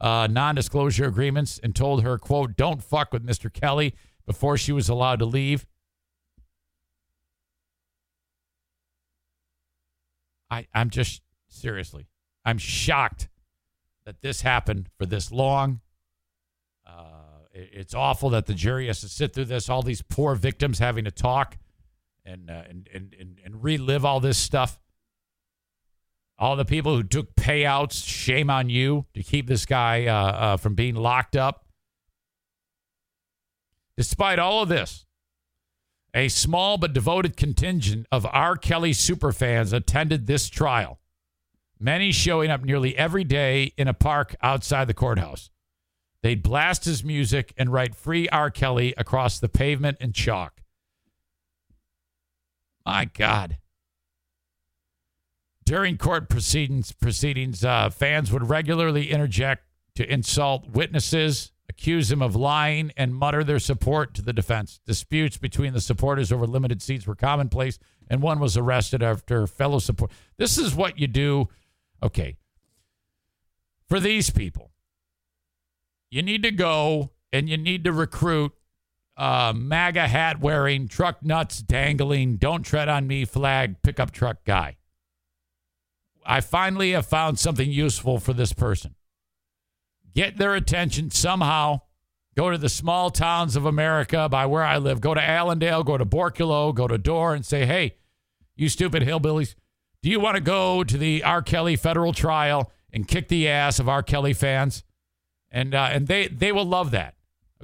uh, 0.00 0.26
non 0.30 0.54
disclosure 0.54 1.06
agreements, 1.06 1.58
and 1.62 1.74
told 1.74 2.02
her, 2.02 2.18
quote, 2.18 2.54
don't 2.56 2.82
fuck 2.82 3.12
with 3.12 3.24
Mr. 3.24 3.50
Kelly 3.50 3.94
before 4.26 4.58
she 4.58 4.72
was 4.72 4.88
allowed 4.88 5.20
to 5.20 5.24
leave. 5.24 5.64
I, 10.50 10.66
I'm 10.74 10.90
just 10.90 11.22
seriously, 11.48 12.06
I'm 12.44 12.58
shocked 12.58 13.28
that 14.04 14.20
this 14.20 14.42
happened 14.42 14.88
for 14.98 15.06
this 15.06 15.32
long. 15.32 15.80
Uh, 16.86 17.46
it- 17.52 17.70
it's 17.72 17.94
awful 17.94 18.28
that 18.30 18.46
the 18.46 18.54
jury 18.54 18.86
has 18.88 19.00
to 19.00 19.08
sit 19.08 19.32
through 19.32 19.46
this. 19.46 19.68
All 19.70 19.82
these 19.82 20.02
poor 20.02 20.34
victims 20.34 20.78
having 20.78 21.04
to 21.06 21.10
talk 21.10 21.56
and 22.24 22.50
uh, 22.50 22.62
and, 22.68 22.88
and 22.92 23.14
and 23.18 23.40
and 23.44 23.62
relive 23.62 24.04
all 24.04 24.20
this 24.20 24.38
stuff. 24.38 24.78
All 26.36 26.56
the 26.56 26.64
people 26.64 26.96
who 26.96 27.04
took 27.04 27.36
payouts, 27.36 28.04
shame 28.04 28.50
on 28.50 28.68
you 28.68 29.06
to 29.14 29.22
keep 29.22 29.46
this 29.46 29.66
guy 29.66 30.06
uh, 30.06 30.14
uh, 30.14 30.56
from 30.56 30.74
being 30.74 30.96
locked 30.96 31.36
up. 31.36 31.66
Despite 33.96 34.40
all 34.40 34.62
of 34.62 34.68
this, 34.68 35.06
a 36.12 36.28
small 36.28 36.76
but 36.76 36.92
devoted 36.92 37.36
contingent 37.36 38.06
of 38.10 38.26
R. 38.26 38.56
Kelly 38.56 38.90
superfans 38.90 39.72
attended 39.72 40.26
this 40.26 40.48
trial, 40.48 40.98
many 41.78 42.10
showing 42.10 42.50
up 42.50 42.64
nearly 42.64 42.96
every 42.96 43.24
day 43.24 43.72
in 43.76 43.86
a 43.86 43.94
park 43.94 44.34
outside 44.42 44.88
the 44.88 44.94
courthouse. 44.94 45.50
They'd 46.22 46.42
blast 46.42 46.84
his 46.84 47.04
music 47.04 47.52
and 47.56 47.72
write 47.72 47.94
Free 47.94 48.28
R. 48.30 48.50
Kelly 48.50 48.94
across 48.96 49.38
the 49.38 49.48
pavement 49.48 49.98
in 50.00 50.12
chalk. 50.12 50.63
My 52.84 53.06
God. 53.06 53.58
During 55.64 55.96
court 55.96 56.28
proceedings, 56.28 56.92
proceedings 56.92 57.64
uh, 57.64 57.88
fans 57.88 58.30
would 58.30 58.48
regularly 58.48 59.10
interject 59.10 59.64
to 59.94 60.12
insult 60.12 60.68
witnesses, 60.70 61.52
accuse 61.70 62.10
them 62.10 62.20
of 62.20 62.36
lying, 62.36 62.92
and 62.96 63.14
mutter 63.14 63.42
their 63.42 63.58
support 63.58 64.12
to 64.14 64.22
the 64.22 64.34
defense. 64.34 64.80
Disputes 64.86 65.38
between 65.38 65.72
the 65.72 65.80
supporters 65.80 66.30
over 66.30 66.46
limited 66.46 66.82
seats 66.82 67.06
were 67.06 67.14
commonplace, 67.14 67.78
and 68.08 68.20
one 68.20 68.40
was 68.40 68.56
arrested 68.56 69.02
after 69.02 69.46
fellow 69.46 69.78
support. 69.78 70.10
This 70.36 70.58
is 70.58 70.74
what 70.74 70.98
you 70.98 71.06
do. 71.06 71.48
Okay. 72.02 72.36
For 73.88 74.00
these 74.00 74.28
people, 74.28 74.72
you 76.10 76.22
need 76.22 76.42
to 76.42 76.50
go 76.50 77.12
and 77.32 77.48
you 77.48 77.56
need 77.56 77.84
to 77.84 77.92
recruit 77.92 78.52
uh, 79.16 79.52
MAGA 79.54 80.08
hat 80.08 80.40
wearing, 80.40 80.88
truck 80.88 81.22
nuts 81.22 81.62
dangling, 81.62 82.36
don't 82.36 82.62
tread 82.62 82.88
on 82.88 83.06
me 83.06 83.24
flag 83.24 83.82
pickup 83.82 84.10
truck 84.10 84.44
guy. 84.44 84.76
I 86.26 86.40
finally 86.40 86.92
have 86.92 87.06
found 87.06 87.38
something 87.38 87.70
useful 87.70 88.18
for 88.18 88.32
this 88.32 88.52
person. 88.52 88.94
Get 90.14 90.38
their 90.38 90.54
attention 90.54 91.10
somehow. 91.10 91.82
Go 92.36 92.50
to 92.50 92.58
the 92.58 92.68
small 92.68 93.10
towns 93.10 93.54
of 93.54 93.66
America 93.66 94.28
by 94.28 94.46
where 94.46 94.64
I 94.64 94.78
live. 94.78 95.00
Go 95.00 95.14
to 95.14 95.20
Allendale, 95.20 95.84
go 95.84 95.96
to 95.96 96.06
Borculo, 96.06 96.74
go 96.74 96.88
to 96.88 96.98
Dorr, 96.98 97.34
and 97.34 97.44
say, 97.44 97.66
hey, 97.66 97.96
you 98.56 98.68
stupid 98.68 99.02
hillbillies, 99.02 99.54
do 100.02 100.10
you 100.10 100.18
want 100.20 100.36
to 100.36 100.42
go 100.42 100.84
to 100.84 100.98
the 100.98 101.22
R. 101.22 101.42
Kelly 101.42 101.76
federal 101.76 102.12
trial 102.12 102.72
and 102.92 103.06
kick 103.06 103.28
the 103.28 103.48
ass 103.48 103.78
of 103.78 103.88
R. 103.88 104.02
Kelly 104.02 104.32
fans? 104.32 104.84
And, 105.50 105.74
uh, 105.74 105.88
and 105.92 106.08
they, 106.08 106.26
they 106.28 106.52
will 106.52 106.66
love 106.66 106.90
that. 106.90 107.14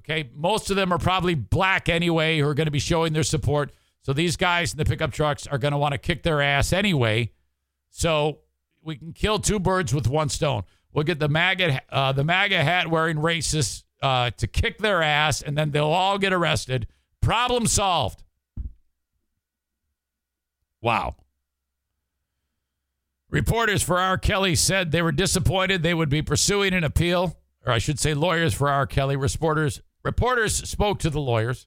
Okay. 0.01 0.31
Most 0.35 0.71
of 0.71 0.77
them 0.77 0.93
are 0.93 0.99
probably 0.99 1.35
black 1.35 1.89
anyway 1.89 2.39
who 2.39 2.47
are 2.47 2.55
going 2.55 2.67
to 2.67 2.71
be 2.73 2.79
showing 2.79 3.13
their 3.13 3.23
support. 3.23 3.73
So 4.03 4.13
these 4.13 4.37
guys 4.37 4.73
in 4.73 4.79
the 4.79 4.85
pickup 4.85 5.13
trucks 5.13 5.47
are 5.47 5.59
going 5.59 5.73
to 5.73 5.79
want 5.79 5.93
to 5.93 5.99
kick 5.99 6.23
their 6.23 6.41
ass 6.41 6.73
anyway. 6.73 7.33
So 7.91 8.39
we 8.83 8.97
can 8.97 9.13
kill 9.13 9.39
two 9.39 9.59
birds 9.59 9.95
with 9.95 10.09
one 10.09 10.29
stone. 10.29 10.63
We'll 10.93 11.05
get 11.05 11.19
the 11.19 11.29
MAGA, 11.29 11.83
uh, 11.91 12.13
the 12.13 12.25
MAGA 12.25 12.63
hat 12.63 12.89
wearing 12.89 13.19
racists 13.19 13.85
uh, 14.03 14.31
to 14.39 14.47
kick 14.47 14.79
their 14.79 15.03
ass, 15.03 15.43
and 15.43 15.57
then 15.57 15.71
they'll 15.71 15.85
all 15.85 16.19
get 16.19 16.33
arrested. 16.33 16.87
Problem 17.21 17.67
solved. 17.67 18.25
Wow. 20.81 21.17
Reporters 23.29 23.83
for 23.83 23.99
R. 23.99 24.19
Kelly 24.19 24.57
said 24.57 24.91
they 24.91 25.03
were 25.03 25.13
disappointed 25.13 25.83
they 25.83 25.95
would 25.95 26.09
be 26.09 26.23
pursuing 26.23 26.73
an 26.73 26.83
appeal, 26.83 27.37
or 27.65 27.73
I 27.73 27.79
should 27.79 28.01
say, 28.01 28.15
lawyers 28.15 28.55
for 28.55 28.69
R. 28.69 28.87
Kelly. 28.87 29.15
Reporters 29.15 29.83
reporters 30.03 30.69
spoke 30.69 30.99
to 31.01 31.11
the 31.11 31.21
lawyers. 31.21 31.67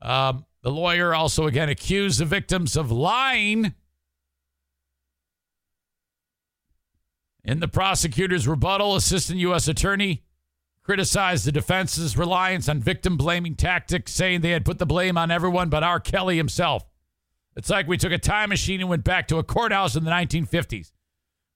Um, 0.00 0.46
the 0.62 0.70
lawyer 0.70 1.14
also 1.14 1.46
again 1.46 1.68
accused 1.68 2.20
the 2.20 2.24
victims 2.24 2.76
of 2.76 2.90
lying. 2.90 3.74
In 7.44 7.60
the 7.60 7.68
prosecutor's 7.68 8.46
rebuttal, 8.46 8.94
Assistant 8.94 9.38
U.S. 9.40 9.66
Attorney 9.66 10.22
criticized 10.84 11.44
the 11.44 11.52
defense's 11.52 12.16
reliance 12.16 12.68
on 12.68 12.80
victim 12.80 13.16
blaming 13.16 13.54
tactics, 13.56 14.12
saying 14.12 14.40
they 14.40 14.50
had 14.50 14.64
put 14.64 14.78
the 14.78 14.86
blame 14.86 15.18
on 15.18 15.30
everyone 15.30 15.68
but 15.68 15.82
R. 15.82 16.00
Kelly 16.00 16.36
himself. 16.36 16.84
It's 17.56 17.70
like 17.70 17.86
we 17.86 17.96
took 17.96 18.12
a 18.12 18.18
time 18.18 18.48
machine 18.48 18.80
and 18.80 18.88
went 18.88 19.04
back 19.04 19.28
to 19.28 19.38
a 19.38 19.44
courthouse 19.44 19.96
in 19.96 20.04
the 20.04 20.10
1950s. 20.10 20.92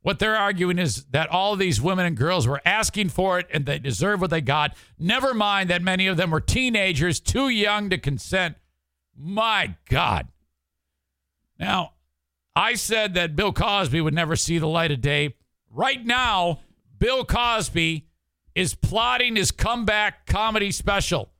What 0.06 0.20
they're 0.20 0.36
arguing 0.36 0.78
is 0.78 1.02
that 1.06 1.30
all 1.30 1.56
these 1.56 1.82
women 1.82 2.06
and 2.06 2.16
girls 2.16 2.46
were 2.46 2.62
asking 2.64 3.08
for 3.08 3.40
it 3.40 3.48
and 3.52 3.66
they 3.66 3.80
deserve 3.80 4.20
what 4.20 4.30
they 4.30 4.40
got. 4.40 4.76
Never 5.00 5.34
mind 5.34 5.68
that 5.68 5.82
many 5.82 6.06
of 6.06 6.16
them 6.16 6.30
were 6.30 6.40
teenagers, 6.40 7.18
too 7.18 7.48
young 7.48 7.90
to 7.90 7.98
consent. 7.98 8.54
My 9.18 9.74
God. 9.88 10.28
Now, 11.58 11.94
I 12.54 12.74
said 12.74 13.14
that 13.14 13.34
Bill 13.34 13.52
Cosby 13.52 14.00
would 14.00 14.14
never 14.14 14.36
see 14.36 14.58
the 14.58 14.68
light 14.68 14.92
of 14.92 15.00
day. 15.00 15.34
Right 15.72 16.06
now, 16.06 16.60
Bill 16.96 17.24
Cosby 17.24 18.06
is 18.54 18.76
plotting 18.76 19.34
his 19.34 19.50
comeback 19.50 20.24
comedy 20.24 20.70
special. 20.70 21.30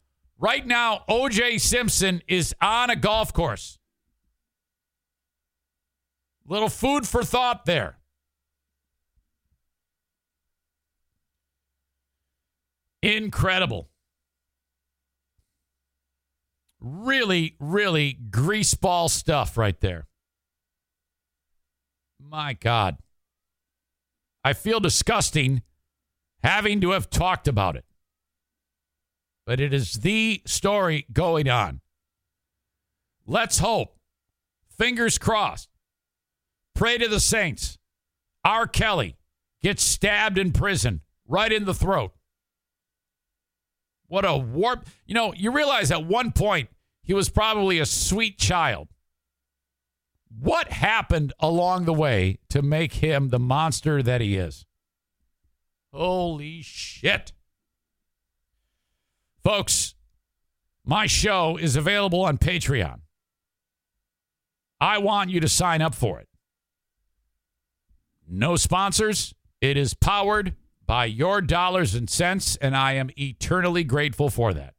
Right 0.41 0.67
now, 0.67 1.05
OJ 1.09 1.61
Simpson 1.61 2.21
is 2.27 2.53
on 2.61 2.91
a 2.91 2.97
golf 2.97 3.33
course. 3.33 3.79
Little 6.45 6.69
food 6.69 7.07
for 7.07 7.23
thought 7.23 7.65
there. 7.65 7.99
Incredible. 13.07 13.89
Really, 16.81 17.55
really 17.61 18.19
greaseball 18.31 19.11
stuff 19.11 19.57
right 19.57 19.81
there. 19.81 20.09
My 22.19 22.55
God. 22.55 22.97
I 24.43 24.55
feel 24.55 24.81
disgusting 24.81 25.63
having 26.43 26.81
to 26.81 26.91
have 26.91 27.09
talked 27.09 27.47
about 27.47 27.77
it. 27.77 27.85
But 29.47 29.61
it 29.61 29.73
is 29.73 30.01
the 30.01 30.43
story 30.45 31.07
going 31.13 31.49
on. 31.49 31.83
Let's 33.25 33.61
hope. 33.61 33.97
Fingers 34.77 35.17
crossed. 35.17 35.69
Pray 36.75 36.99
to 36.99 37.07
the 37.07 37.21
saints. 37.21 37.79
R. 38.45 38.67
Kelly 38.67 39.17
gets 39.63 39.85
stabbed 39.85 40.39
in 40.39 40.51
prison 40.51 41.03
right 41.29 41.53
in 41.53 41.67
the 41.67 41.75
throat. 41.75 42.16
What 44.09 44.25
a 44.25 44.37
warp. 44.37 44.87
You 45.07 45.15
know, 45.15 45.33
you 45.35 45.51
realize 45.53 45.91
at 45.91 46.05
one 46.05 46.33
point 46.33 46.69
He 47.03 47.15
was 47.15 47.29
probably 47.29 47.79
a 47.79 47.87
sweet 47.87 48.39
child. 48.39 48.89
What 50.39 50.69
happened 50.69 51.33
along 51.41 51.85
the 51.85 51.93
way 51.93 52.39
to 52.51 52.63
make 52.63 52.95
him 52.95 53.29
the 53.29 53.39
monster 53.39 54.03
that 54.03 54.21
he 54.21 54.37
is? 54.37 54.67
Holy 55.93 56.63
shit. 56.63 57.33
Folks, 59.43 59.95
my 60.85 61.07
show 61.07 61.57
is 61.57 61.77
available 61.77 62.23
on 62.23 62.39
Patreon. 62.39 63.01
I 64.81 64.99
want 64.99 65.31
you 65.31 65.41
to 65.41 65.49
sign 65.49 65.81
up 65.81 65.95
for 65.95 66.21
it. 66.21 66.29
No 68.29 68.57
sponsors. 68.57 69.33
It 69.61 69.77
is 69.77 69.95
powered 69.95 70.55
by 70.87 71.05
your 71.07 71.41
dollars 71.41 71.95
and 71.95 72.09
cents, 72.09 72.57
and 72.57 72.77
I 72.77 72.93
am 72.95 73.11
eternally 73.19 73.85
grateful 73.85 74.31
for 74.31 74.55
that. 74.55 74.75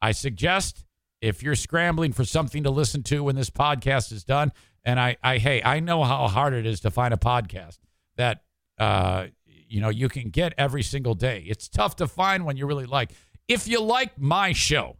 I 0.00 0.12
suggest 0.12 0.84
if 1.20 1.42
you're 1.42 1.54
scrambling 1.54 2.12
for 2.12 2.24
something 2.24 2.62
to 2.64 2.70
listen 2.70 3.02
to 3.04 3.24
when 3.24 3.36
this 3.36 3.50
podcast 3.50 4.12
is 4.12 4.24
done, 4.24 4.52
and 4.84 5.00
I, 5.00 5.16
I 5.22 5.38
hey, 5.38 5.62
I 5.62 5.80
know 5.80 6.04
how 6.04 6.28
hard 6.28 6.52
it 6.52 6.66
is 6.66 6.80
to 6.80 6.90
find 6.90 7.14
a 7.14 7.18
podcast 7.18 7.78
that 8.16 8.42
uh, 8.78 9.26
you 9.46 9.80
know 9.80 9.88
you 9.88 10.08
can 10.08 10.30
get 10.30 10.52
every 10.58 10.82
single 10.82 11.14
day. 11.14 11.44
It's 11.46 11.68
tough 11.68 11.96
to 11.96 12.06
find 12.06 12.44
one 12.44 12.56
you 12.56 12.66
really 12.66 12.86
like. 12.86 13.12
If 13.48 13.68
you 13.68 13.80
like 13.80 14.18
my 14.18 14.52
show, 14.52 14.96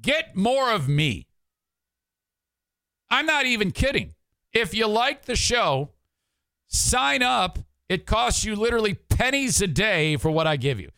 get 0.00 0.36
more 0.36 0.70
of 0.70 0.88
me. 0.88 1.26
I'm 3.10 3.26
not 3.26 3.46
even 3.46 3.70
kidding. 3.70 4.14
If 4.52 4.74
you 4.74 4.86
like 4.86 5.24
the 5.24 5.36
show, 5.36 5.90
sign 6.68 7.22
up. 7.22 7.58
It 7.88 8.06
costs 8.06 8.44
you 8.44 8.56
literally 8.56 8.94
pennies 8.94 9.60
a 9.60 9.66
day 9.66 10.16
for 10.16 10.30
what 10.30 10.46
I 10.46 10.56
give 10.56 10.80
you. 10.80 10.90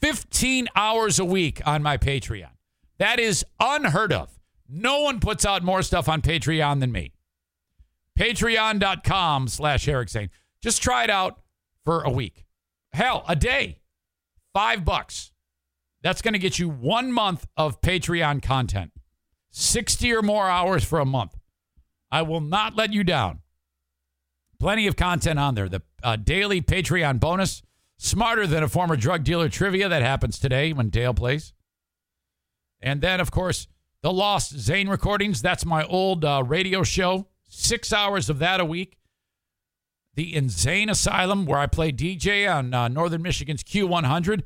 15 0.00 0.68
hours 0.76 1.18
a 1.18 1.24
week 1.24 1.66
on 1.66 1.82
my 1.82 1.96
Patreon. 1.96 2.50
That 2.98 3.18
is 3.18 3.44
unheard 3.58 4.12
of. 4.12 4.38
No 4.68 5.00
one 5.00 5.20
puts 5.20 5.44
out 5.46 5.62
more 5.62 5.82
stuff 5.82 6.08
on 6.08 6.22
Patreon 6.22 6.80
than 6.80 6.92
me. 6.92 7.12
Patreon.com 8.18 9.48
slash 9.48 9.88
Eric 9.88 10.08
Zane. 10.08 10.30
Just 10.62 10.82
try 10.82 11.04
it 11.04 11.10
out 11.10 11.40
for 11.84 12.02
a 12.02 12.10
week. 12.10 12.44
Hell, 12.92 13.24
a 13.28 13.34
day. 13.34 13.80
Five 14.52 14.84
bucks. 14.84 15.32
That's 16.02 16.22
going 16.22 16.34
to 16.34 16.38
get 16.38 16.58
you 16.58 16.68
one 16.68 17.10
month 17.10 17.46
of 17.56 17.80
Patreon 17.80 18.42
content. 18.42 18.92
60 19.50 20.12
or 20.12 20.22
more 20.22 20.48
hours 20.48 20.84
for 20.84 21.00
a 21.00 21.06
month. 21.06 21.34
I 22.10 22.22
will 22.22 22.40
not 22.40 22.76
let 22.76 22.92
you 22.92 23.04
down. 23.04 23.40
Plenty 24.64 24.86
of 24.86 24.96
content 24.96 25.38
on 25.38 25.54
there. 25.54 25.68
The 25.68 25.82
uh, 26.02 26.16
daily 26.16 26.62
Patreon 26.62 27.20
bonus, 27.20 27.60
smarter 27.98 28.46
than 28.46 28.62
a 28.62 28.68
former 28.68 28.96
drug 28.96 29.22
dealer 29.22 29.50
trivia 29.50 29.90
that 29.90 30.00
happens 30.00 30.38
today 30.38 30.72
when 30.72 30.88
Dale 30.88 31.12
plays. 31.12 31.52
And 32.80 33.02
then, 33.02 33.20
of 33.20 33.30
course, 33.30 33.68
the 34.00 34.10
Lost 34.10 34.58
Zane 34.58 34.88
recordings. 34.88 35.42
That's 35.42 35.66
my 35.66 35.84
old 35.84 36.24
uh, 36.24 36.42
radio 36.46 36.82
show. 36.82 37.26
Six 37.46 37.92
hours 37.92 38.30
of 38.30 38.38
that 38.38 38.58
a 38.58 38.64
week. 38.64 38.96
The 40.14 40.34
Insane 40.34 40.88
Asylum, 40.88 41.44
where 41.44 41.58
I 41.58 41.66
play 41.66 41.92
DJ 41.92 42.50
on 42.50 42.72
uh, 42.72 42.88
Northern 42.88 43.20
Michigan's 43.20 43.62
Q100. 43.64 44.44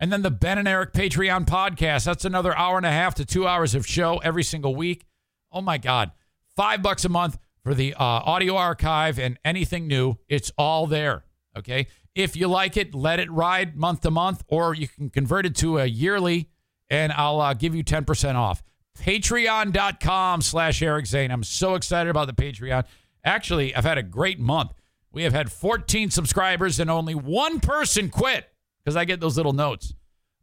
And 0.00 0.12
then 0.12 0.22
the 0.22 0.32
Ben 0.32 0.58
and 0.58 0.66
Eric 0.66 0.92
Patreon 0.92 1.46
podcast. 1.46 2.06
That's 2.06 2.24
another 2.24 2.58
hour 2.58 2.76
and 2.76 2.86
a 2.86 2.90
half 2.90 3.14
to 3.14 3.24
two 3.24 3.46
hours 3.46 3.76
of 3.76 3.86
show 3.86 4.18
every 4.18 4.42
single 4.42 4.74
week. 4.74 5.06
Oh 5.52 5.60
my 5.60 5.78
God. 5.78 6.10
Five 6.56 6.82
bucks 6.82 7.04
a 7.04 7.08
month 7.08 7.38
for 7.62 7.74
the 7.74 7.94
uh, 7.94 8.02
audio 8.02 8.56
archive 8.56 9.18
and 9.18 9.38
anything 9.44 9.86
new. 9.86 10.16
It's 10.28 10.50
all 10.56 10.86
there. 10.86 11.24
Okay. 11.56 11.86
If 12.14 12.36
you 12.36 12.48
like 12.48 12.76
it, 12.76 12.94
let 12.94 13.20
it 13.20 13.30
ride 13.30 13.76
month 13.76 14.00
to 14.00 14.10
month, 14.10 14.42
or 14.48 14.74
you 14.74 14.88
can 14.88 15.10
convert 15.10 15.46
it 15.46 15.54
to 15.56 15.78
a 15.78 15.86
yearly 15.86 16.48
and 16.90 17.12
I'll 17.12 17.40
uh, 17.40 17.54
give 17.54 17.74
you 17.74 17.84
10% 17.84 18.34
off. 18.34 18.62
Patreon.com 18.98 20.42
slash 20.42 20.82
Eric 20.82 21.06
Zane. 21.06 21.30
I'm 21.30 21.44
so 21.44 21.76
excited 21.76 22.10
about 22.10 22.26
the 22.26 22.32
Patreon. 22.32 22.84
Actually, 23.24 23.74
I've 23.74 23.84
had 23.84 23.96
a 23.96 24.02
great 24.02 24.40
month. 24.40 24.72
We 25.12 25.22
have 25.22 25.32
had 25.32 25.50
14 25.50 26.10
subscribers 26.10 26.80
and 26.80 26.90
only 26.90 27.14
one 27.14 27.60
person 27.60 28.10
quit 28.10 28.48
because 28.84 28.96
I 28.96 29.04
get 29.04 29.20
those 29.20 29.36
little 29.36 29.52
notes 29.52 29.94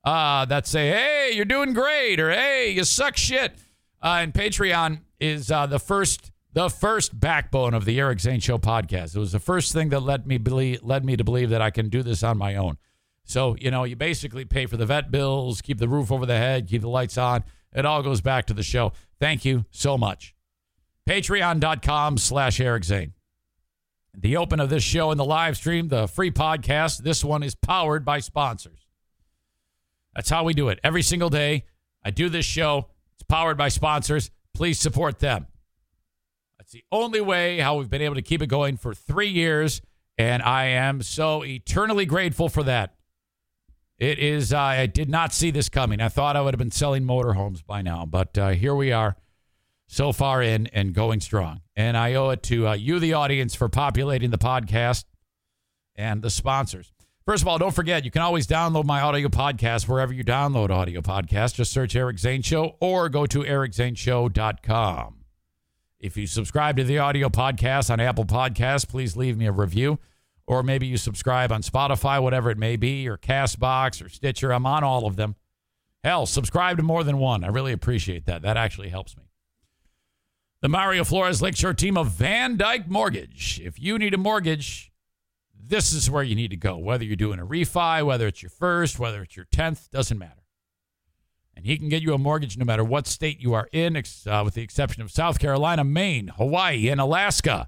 uh, 0.03 0.45
that 0.45 0.67
say, 0.67 0.89
hey, 0.89 1.31
you're 1.33 1.45
doing 1.45 1.73
great 1.73 2.19
or 2.19 2.31
hey, 2.31 2.71
you 2.71 2.83
suck 2.83 3.17
shit. 3.17 3.53
Uh, 4.01 4.19
and 4.21 4.33
Patreon 4.33 5.01
is 5.19 5.51
uh, 5.51 5.65
the 5.65 5.79
first 5.79 6.31
the 6.57 6.69
first 6.71 7.19
backbone 7.19 7.75
of 7.75 7.85
the 7.85 7.99
Eric 7.99 8.19
Zane 8.19 8.39
Show 8.39 8.57
podcast. 8.57 9.15
It 9.15 9.19
was 9.19 9.31
the 9.31 9.39
first 9.39 9.73
thing 9.73 9.89
that 9.89 9.99
led 9.99 10.25
me 10.25 10.39
believe 10.39 10.81
led 10.81 11.05
me 11.05 11.15
to 11.15 11.23
believe 11.23 11.51
that 11.51 11.61
I 11.61 11.69
can 11.69 11.87
do 11.87 12.01
this 12.01 12.23
on 12.23 12.35
my 12.35 12.55
own. 12.55 12.79
So, 13.25 13.55
you 13.59 13.69
know, 13.69 13.83
you 13.83 13.95
basically 13.95 14.43
pay 14.43 14.65
for 14.65 14.75
the 14.75 14.87
vet 14.87 15.11
bills, 15.11 15.61
keep 15.61 15.77
the 15.77 15.87
roof 15.87 16.11
over 16.11 16.25
the 16.25 16.35
head, 16.35 16.67
keep 16.67 16.81
the 16.81 16.89
lights 16.89 17.15
on. 17.15 17.43
It 17.75 17.85
all 17.85 18.01
goes 18.01 18.21
back 18.21 18.47
to 18.47 18.55
the 18.55 18.63
show. 18.63 18.93
Thank 19.19 19.45
you 19.45 19.65
so 19.69 19.99
much. 19.99 20.33
Patreon.com 21.07 22.17
slash 22.17 22.59
Eric 22.59 22.85
Zane. 22.85 23.13
The 24.17 24.37
open 24.37 24.59
of 24.59 24.71
this 24.71 24.81
show 24.81 25.11
and 25.11 25.19
the 25.19 25.25
live 25.25 25.57
stream, 25.57 25.89
the 25.89 26.07
free 26.07 26.31
podcast, 26.31 27.03
this 27.03 27.23
one 27.23 27.43
is 27.43 27.53
powered 27.53 28.03
by 28.03 28.17
sponsors. 28.17 28.87
That's 30.15 30.31
how 30.31 30.43
we 30.43 30.55
do 30.55 30.69
it. 30.69 30.79
Every 30.83 31.03
single 31.03 31.29
day, 31.29 31.65
I 32.03 32.09
do 32.09 32.29
this 32.29 32.47
show. 32.47 32.87
It's 33.13 33.23
powered 33.29 33.59
by 33.59 33.69
sponsors. 33.69 34.31
Please 34.55 34.79
support 34.79 35.19
them. 35.19 35.45
That's 36.67 36.73
the 36.73 36.83
only 36.91 37.21
way 37.21 37.59
how 37.59 37.77
we've 37.77 37.89
been 37.89 38.01
able 38.01 38.15
to 38.15 38.21
keep 38.21 38.41
it 38.41 38.47
going 38.47 38.75
for 38.75 38.93
three 38.93 39.29
years. 39.29 39.81
And 40.17 40.43
I 40.43 40.65
am 40.65 41.01
so 41.01 41.45
eternally 41.45 42.05
grateful 42.05 42.49
for 42.49 42.61
that. 42.63 42.95
It 43.97 44.19
is, 44.19 44.51
uh, 44.51 44.59
I 44.59 44.85
did 44.85 45.09
not 45.09 45.33
see 45.33 45.49
this 45.49 45.69
coming. 45.69 46.01
I 46.01 46.09
thought 46.09 46.35
I 46.35 46.41
would 46.41 46.53
have 46.53 46.59
been 46.59 46.71
selling 46.71 47.05
motorhomes 47.05 47.65
by 47.65 47.81
now, 47.81 48.05
but 48.05 48.37
uh, 48.37 48.49
here 48.49 48.75
we 48.75 48.91
are 48.91 49.15
so 49.87 50.11
far 50.11 50.41
in 50.41 50.67
and 50.67 50.93
going 50.93 51.21
strong. 51.21 51.61
And 51.73 51.95
I 51.95 52.15
owe 52.15 52.31
it 52.31 52.43
to 52.43 52.67
uh, 52.67 52.73
you, 52.73 52.99
the 52.99 53.13
audience, 53.13 53.55
for 53.55 53.69
populating 53.69 54.31
the 54.31 54.37
podcast 54.37 55.05
and 55.95 56.21
the 56.21 56.29
sponsors. 56.29 56.91
First 57.25 57.43
of 57.43 57.47
all, 57.47 57.57
don't 57.59 57.73
forget, 57.73 58.03
you 58.03 58.11
can 58.11 58.23
always 58.23 58.45
download 58.45 58.83
my 58.83 58.99
audio 58.99 59.29
podcast 59.29 59.87
wherever 59.87 60.11
you 60.11 60.25
download 60.25 60.69
audio 60.69 60.99
podcasts. 60.99 61.55
Just 61.55 61.71
search 61.71 61.95
Eric 61.95 62.19
Zane 62.19 62.41
Show 62.41 62.75
or 62.81 63.07
go 63.07 63.25
to 63.25 63.39
ericzaneshow.com. 63.39 65.16
If 65.99 66.15
you 66.15 66.27
subscribe 66.27 66.77
to 66.77 66.83
the 66.83 66.99
audio 66.99 67.29
podcast 67.29 67.89
on 67.89 67.99
Apple 67.99 68.25
Podcasts, 68.25 68.87
please 68.87 69.17
leave 69.17 69.37
me 69.37 69.47
a 69.47 69.51
review 69.51 69.99
or 70.47 70.63
maybe 70.63 70.87
you 70.87 70.97
subscribe 70.97 71.51
on 71.51 71.61
Spotify, 71.61 72.21
whatever 72.23 72.49
it 72.49 72.57
may 72.57 72.77
be, 72.77 73.07
or 73.07 73.17
Castbox 73.17 74.03
or 74.03 74.07
Stitcher. 74.07 74.51
I'm 74.51 74.65
on 74.65 74.83
all 74.83 75.05
of 75.05 75.17
them. 75.17 75.35
Hell, 76.03 76.25
subscribe 76.25 76.77
to 76.77 76.83
more 76.83 77.03
than 77.03 77.17
one. 77.17 77.43
I 77.43 77.47
really 77.47 77.73
appreciate 77.73 78.25
that. 78.25 78.41
That 78.43 78.55
actually 78.55 78.89
helps 78.89 79.17
me. 79.17 79.23
The 80.61 80.69
Mario 80.69 81.03
Flores 81.03 81.41
Lakeshore 81.41 81.73
team 81.73 81.97
of 81.97 82.09
VanDyk 82.09 82.87
Mortgage. 82.87 83.59
If 83.63 83.79
you 83.79 83.99
need 83.99 84.13
a 84.13 84.17
mortgage, 84.17 84.91
this 85.53 85.91
is 85.91 86.09
where 86.09 86.23
you 86.23 86.33
need 86.33 86.51
to 86.51 86.57
go. 86.57 86.77
Whether 86.77 87.03
you're 87.03 87.17
doing 87.17 87.39
a 87.39 87.45
refi, 87.45 88.05
whether 88.05 88.25
it's 88.25 88.41
your 88.41 88.49
first, 88.49 88.97
whether 88.97 89.21
it's 89.21 89.35
your 89.35 89.45
10th, 89.45 89.89
doesn't 89.89 90.17
matter. 90.17 90.36
And 91.57 91.65
he 91.65 91.75
can 91.79 91.89
get 91.89 92.03
you 92.03 92.13
a 92.13 92.19
mortgage 92.19 92.55
no 92.55 92.65
matter 92.65 92.83
what 92.83 93.07
state 93.07 93.41
you 93.41 93.55
are 93.55 93.67
in, 93.71 93.97
uh, 93.97 94.41
with 94.45 94.53
the 94.53 94.61
exception 94.61 95.01
of 95.01 95.09
South 95.09 95.39
Carolina, 95.39 95.83
Maine, 95.83 96.27
Hawaii, 96.27 96.87
and 96.87 97.01
Alaska. 97.01 97.67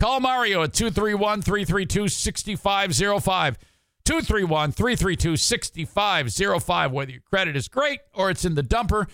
Call 0.00 0.18
Mario 0.18 0.64
at 0.64 0.72
231 0.72 1.40
332 1.40 2.08
6505. 2.08 3.56
231 4.04 4.72
332 4.72 5.36
6505. 5.36 6.92
Whether 6.92 7.12
your 7.12 7.20
credit 7.20 7.54
is 7.54 7.68
great 7.68 8.00
or 8.12 8.30
it's 8.30 8.44
in 8.44 8.56
the 8.56 8.64
dumper, 8.64 9.08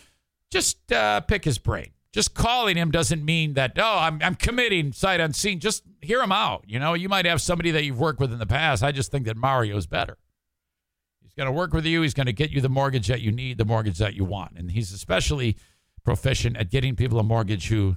just 0.51 0.91
uh, 0.91 1.21
pick 1.21 1.45
his 1.45 1.59
brain. 1.59 1.91
Just 2.13 2.35
calling 2.35 2.79
him 2.79 2.91
doesn't 2.91 3.23
mean 3.23 3.53
that, 3.55 3.73
oh, 3.77 3.99
I'm, 3.99 4.19
I'm 4.23 4.35
committing 4.35 4.93
sight 4.93 5.21
unseen. 5.21 5.61
Just 5.61 5.85
hear 6.01 6.23
him 6.23 6.33
out. 6.33 6.65
You 6.67 6.79
know, 6.79 6.95
you 6.95 7.11
might 7.11 7.27
have 7.27 7.43
somebody 7.43 7.71
that 7.73 7.85
you've 7.85 8.01
worked 8.01 8.19
with 8.19 8.33
in 8.33 8.39
the 8.39 8.47
past. 8.47 8.83
I 8.83 8.93
just 8.93 9.13
think 9.13 9.27
that 9.27 9.37
Mario's 9.37 9.87
better. 9.87 10.17
Going 11.41 11.55
to 11.55 11.57
work 11.57 11.73
with 11.73 11.87
you. 11.87 12.03
He's 12.03 12.13
going 12.13 12.27
to 12.27 12.35
get 12.35 12.51
you 12.51 12.61
the 12.61 12.69
mortgage 12.69 13.07
that 13.07 13.23
you 13.23 13.33
need, 13.33 13.57
the 13.57 13.65
mortgage 13.65 13.97
that 13.97 14.13
you 14.13 14.27
want. 14.27 14.59
And 14.59 14.73
he's 14.73 14.93
especially 14.93 15.57
proficient 16.05 16.59
at 16.59 16.71
getting 16.71 16.97
people 16.97 17.19
a 17.19 17.23
mortgage 17.23 17.69
who, 17.69 17.97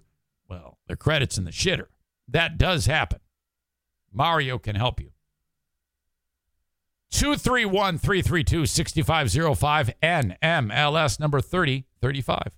well, 0.50 0.78
their 0.88 0.96
credit's 0.96 1.38
in 1.38 1.44
the 1.44 1.52
shitter. 1.52 1.88
That 2.26 2.58
does 2.58 2.86
happen. 2.86 3.20
Mario 4.14 4.58
can 4.58 4.78
help 4.78 5.02
you. 5.02 5.12
231 7.12 7.98
332 7.98 8.66
6505 8.66 9.92
NMLS 10.02 11.20
number 11.20 11.42
3035. 11.42 12.58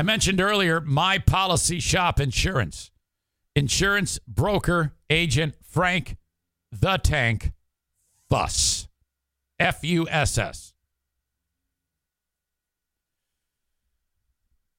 I 0.00 0.02
mentioned 0.02 0.40
earlier 0.40 0.80
my 0.80 1.18
policy 1.18 1.78
shop 1.78 2.20
insurance. 2.20 2.90
Insurance 3.54 4.18
broker 4.26 4.94
agent 5.10 5.56
Frank 5.62 6.16
the 6.72 6.96
Tank 6.96 7.52
Fuss. 8.30 8.88
F 9.58 9.84
U 9.84 10.08
S 10.08 10.38
S. 10.38 10.72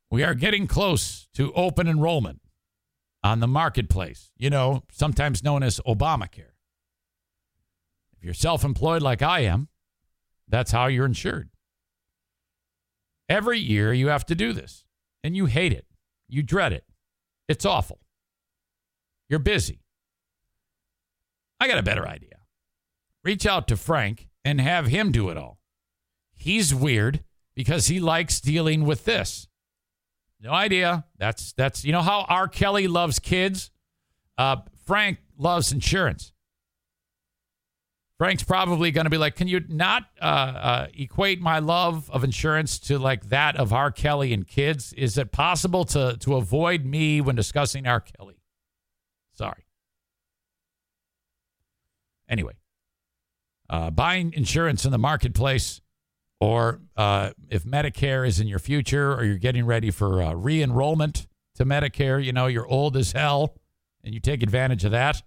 We 0.10 0.24
are 0.24 0.34
getting 0.34 0.66
close 0.66 1.28
to 1.36 1.54
open 1.54 1.88
enrollment 1.88 2.42
on 3.24 3.42
the 3.42 3.48
marketplace, 3.48 4.32
you 4.38 4.50
know, 4.50 4.82
sometimes 4.92 5.44
known 5.44 5.62
as 5.62 5.80
Obamacare. 5.86 6.56
If 8.18 8.24
you're 8.24 8.34
self 8.34 8.64
employed 8.64 9.04
like 9.04 9.22
I 9.22 9.42
am, 9.42 9.68
that's 10.48 10.72
how 10.72 10.88
you're 10.88 11.06
insured. 11.06 11.52
Every 13.30 13.60
year 13.60 13.94
you 13.94 14.08
have 14.08 14.26
to 14.26 14.34
do 14.34 14.52
this, 14.52 14.84
and 15.24 15.36
you 15.36 15.46
hate 15.46 15.74
it. 15.74 15.86
You 16.28 16.44
dread 16.44 16.74
it. 16.74 16.86
It's 17.48 17.66
awful. 17.66 18.00
You're 19.30 19.40
busy. 19.40 19.82
I 21.60 21.68
got 21.68 21.78
a 21.78 21.84
better 21.84 22.08
idea. 22.08 22.40
Reach 23.24 23.46
out 23.46 23.68
to 23.68 23.78
Frank 23.78 24.28
and 24.44 24.60
have 24.60 24.88
him 24.88 25.12
do 25.12 25.30
it 25.30 25.38
all. 25.38 25.60
He's 26.34 26.74
weird 26.74 27.24
because 27.54 27.88
he 27.88 28.00
likes 28.00 28.42
dealing 28.42 28.86
with 28.86 29.06
this. 29.06 29.48
No 30.40 30.52
idea. 30.52 31.06
That's 31.18 31.54
that's 31.54 31.86
you 31.86 31.92
know 31.92 32.02
how 32.02 32.26
R. 32.28 32.48
Kelly 32.48 32.88
loves 32.88 33.20
kids. 33.20 33.70
Uh, 34.38 34.58
Frank 34.86 35.20
loves 35.38 35.72
insurance. 35.72 36.31
Frank's 38.22 38.44
probably 38.44 38.92
going 38.92 39.06
to 39.06 39.10
be 39.10 39.18
like, 39.18 39.36
"Can 39.36 39.48
you 39.48 39.64
not 39.68 40.04
uh, 40.22 40.26
uh, 40.26 40.88
equate 40.96 41.42
my 41.42 41.58
love 41.58 42.08
of 42.12 42.24
insurance 42.24 42.78
to 42.82 43.00
like 43.00 43.30
that 43.30 43.56
of 43.56 43.74
R. 43.74 43.90
Kelly 43.90 44.32
and 44.32 44.46
kids? 44.46 44.94
Is 44.94 45.18
it 45.18 45.32
possible 45.32 45.86
to 45.86 46.18
to 46.20 46.36
avoid 46.36 46.86
me 46.86 47.20
when 47.20 47.36
discussing 47.36 47.88
R. 47.88 48.00
Kelly?" 48.00 48.38
Sorry. 49.34 49.66
Anyway, 52.30 52.54
uh, 53.72 53.90
buying 53.90 54.34
insurance 54.34 54.86
in 54.86 54.92
the 54.92 55.00
marketplace 55.00 55.82
or 56.40 56.80
uh, 56.96 57.32
if 57.50 57.64
Medicare 57.64 58.28
is 58.28 58.40
in 58.40 58.48
your 58.48 58.60
future 58.60 59.16
or 59.16 59.24
you're 59.24 59.40
getting 59.40 59.66
ready 59.66 59.90
for 59.90 60.22
uh, 60.22 60.34
re 60.36 60.62
enrollment 60.62 61.26
to 61.56 61.66
Medicare, 61.66 62.24
you 62.24 62.34
know, 62.34 62.46
you're 62.46 62.68
old 62.68 62.96
as 62.98 63.14
hell 63.14 63.56
and 64.04 64.14
you 64.14 64.20
take 64.20 64.44
advantage 64.44 64.86
of 64.86 64.92
that, 64.92 65.24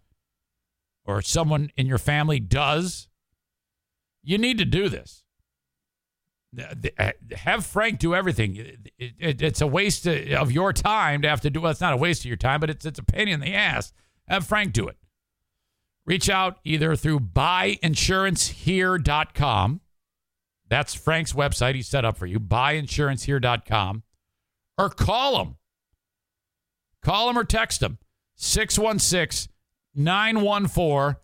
or 1.05 1.23
someone 1.23 1.71
in 1.77 1.87
your 1.87 1.99
family 1.99 2.41
does, 2.41 3.09
you 4.23 4.39
need 4.39 4.59
to 4.59 4.65
do 4.65 4.89
this. 4.89 5.23
Uh, 6.99 7.11
have 7.37 7.67
Frank 7.67 7.99
do 7.99 8.15
everything. 8.15 8.57
It, 8.57 8.91
it, 9.19 9.43
it's 9.43 9.61
a 9.61 9.67
waste 9.67 10.07
of 10.07 10.53
your 10.53 10.73
time 10.73 11.21
to 11.23 11.29
have 11.29 11.41
to 11.41 11.51
do. 11.51 11.61
Well, 11.61 11.73
it's 11.73 11.81
not 11.81 11.93
a 11.93 11.97
waste 11.97 12.21
of 12.23 12.27
your 12.27 12.37
time, 12.37 12.61
but 12.61 12.71
it's 12.71 12.87
it's 12.87 13.01
a 13.01 13.05
pain 13.05 13.27
in 13.27 13.41
the 13.41 13.53
ass. 13.53 13.93
Have 14.29 14.47
Frank 14.47 14.73
do 14.73 14.87
it. 14.87 14.97
Reach 16.07 16.31
out 16.31 16.59
either 16.65 16.95
through 16.95 17.19
buyinsurancehere.com 17.21 19.81
that's 20.69 20.95
Frank's 20.95 21.33
website 21.33 21.75
he 21.75 21.83
set 21.83 22.05
up 22.05 22.17
for 22.17 22.27
you, 22.27 22.41
buyinsurancehere.com, 22.41 24.03
or 24.79 24.91
call 24.91 25.41
him. 25.41 25.57
Call 27.03 27.31
him 27.31 27.39
or 27.39 27.45
text 27.45 27.83
him, 27.83 27.99
616 28.37 29.54
914 29.95 31.17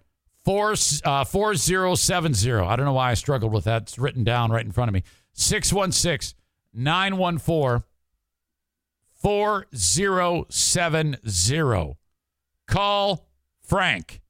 uh, 1.04 1.24
4070. 1.24 2.52
I 2.52 2.76
don't 2.76 2.86
know 2.86 2.92
why 2.92 3.10
I 3.10 3.14
struggled 3.14 3.52
with 3.52 3.64
that. 3.64 3.82
It's 3.82 3.98
written 3.98 4.22
down 4.24 4.50
right 4.50 4.64
in 4.64 4.72
front 4.72 4.88
of 4.88 4.94
me. 4.94 5.02
616 5.32 6.36
914 6.72 7.84
4070. 9.14 11.96
Call 12.66 13.28
Frank. 13.62 14.20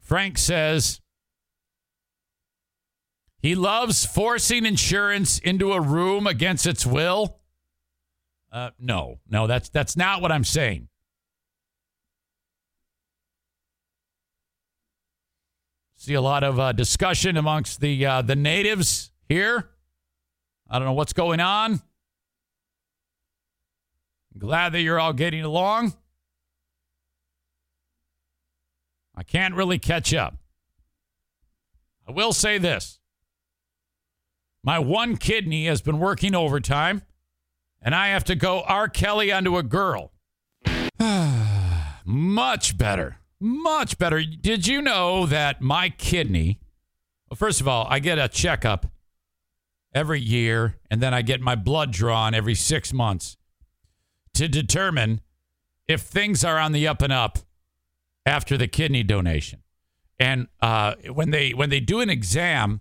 Frank 0.00 0.38
says 0.38 1.00
he 3.40 3.54
loves 3.56 4.06
forcing 4.06 4.64
insurance 4.64 5.40
into 5.40 5.72
a 5.72 5.80
room 5.80 6.28
against 6.28 6.66
its 6.66 6.86
will. 6.86 7.40
Uh, 8.56 8.70
no, 8.78 9.20
no, 9.28 9.46
that's 9.46 9.68
that's 9.68 9.98
not 9.98 10.22
what 10.22 10.32
I'm 10.32 10.42
saying. 10.42 10.88
See 15.96 16.14
a 16.14 16.22
lot 16.22 16.42
of 16.42 16.58
uh, 16.58 16.72
discussion 16.72 17.36
amongst 17.36 17.82
the 17.82 18.06
uh, 18.06 18.22
the 18.22 18.34
natives 18.34 19.10
here. 19.28 19.68
I 20.70 20.78
don't 20.78 20.86
know 20.86 20.94
what's 20.94 21.12
going 21.12 21.38
on. 21.38 21.82
glad 24.38 24.72
that 24.72 24.80
you're 24.80 24.98
all 24.98 25.12
getting 25.12 25.42
along. 25.42 25.92
I 29.14 29.22
can't 29.22 29.54
really 29.54 29.78
catch 29.78 30.14
up. 30.14 30.34
I 32.08 32.12
will 32.12 32.32
say 32.32 32.56
this 32.56 33.00
my 34.62 34.78
one 34.78 35.18
kidney 35.18 35.66
has 35.66 35.82
been 35.82 35.98
working 35.98 36.34
overtime, 36.34 37.02
and 37.82 37.94
I 37.94 38.08
have 38.08 38.24
to 38.24 38.34
go 38.34 38.62
R. 38.62 38.88
Kelly 38.88 39.32
onto 39.32 39.56
a 39.56 39.62
girl. 39.62 40.12
Much 42.04 42.78
better. 42.78 43.18
Much 43.38 43.98
better. 43.98 44.22
Did 44.22 44.66
you 44.66 44.80
know 44.80 45.26
that 45.26 45.60
my 45.60 45.90
kidney, 45.90 46.60
well, 47.30 47.36
first 47.36 47.60
of 47.60 47.68
all, 47.68 47.86
I 47.90 47.98
get 47.98 48.18
a 48.18 48.28
checkup 48.28 48.86
every 49.94 50.20
year, 50.20 50.76
and 50.90 51.00
then 51.00 51.12
I 51.14 51.22
get 51.22 51.40
my 51.40 51.54
blood 51.54 51.90
drawn 51.90 52.34
every 52.34 52.54
six 52.54 52.92
months 52.92 53.36
to 54.34 54.48
determine 54.48 55.20
if 55.88 56.02
things 56.02 56.44
are 56.44 56.58
on 56.58 56.72
the 56.72 56.86
up 56.86 57.02
and 57.02 57.12
up 57.12 57.38
after 58.24 58.56
the 58.56 58.68
kidney 58.68 59.02
donation. 59.02 59.62
And 60.18 60.48
uh, 60.60 60.94
when 61.12 61.30
they 61.30 61.50
when 61.50 61.70
they 61.70 61.80
do 61.80 62.00
an 62.00 62.10
exam, 62.10 62.80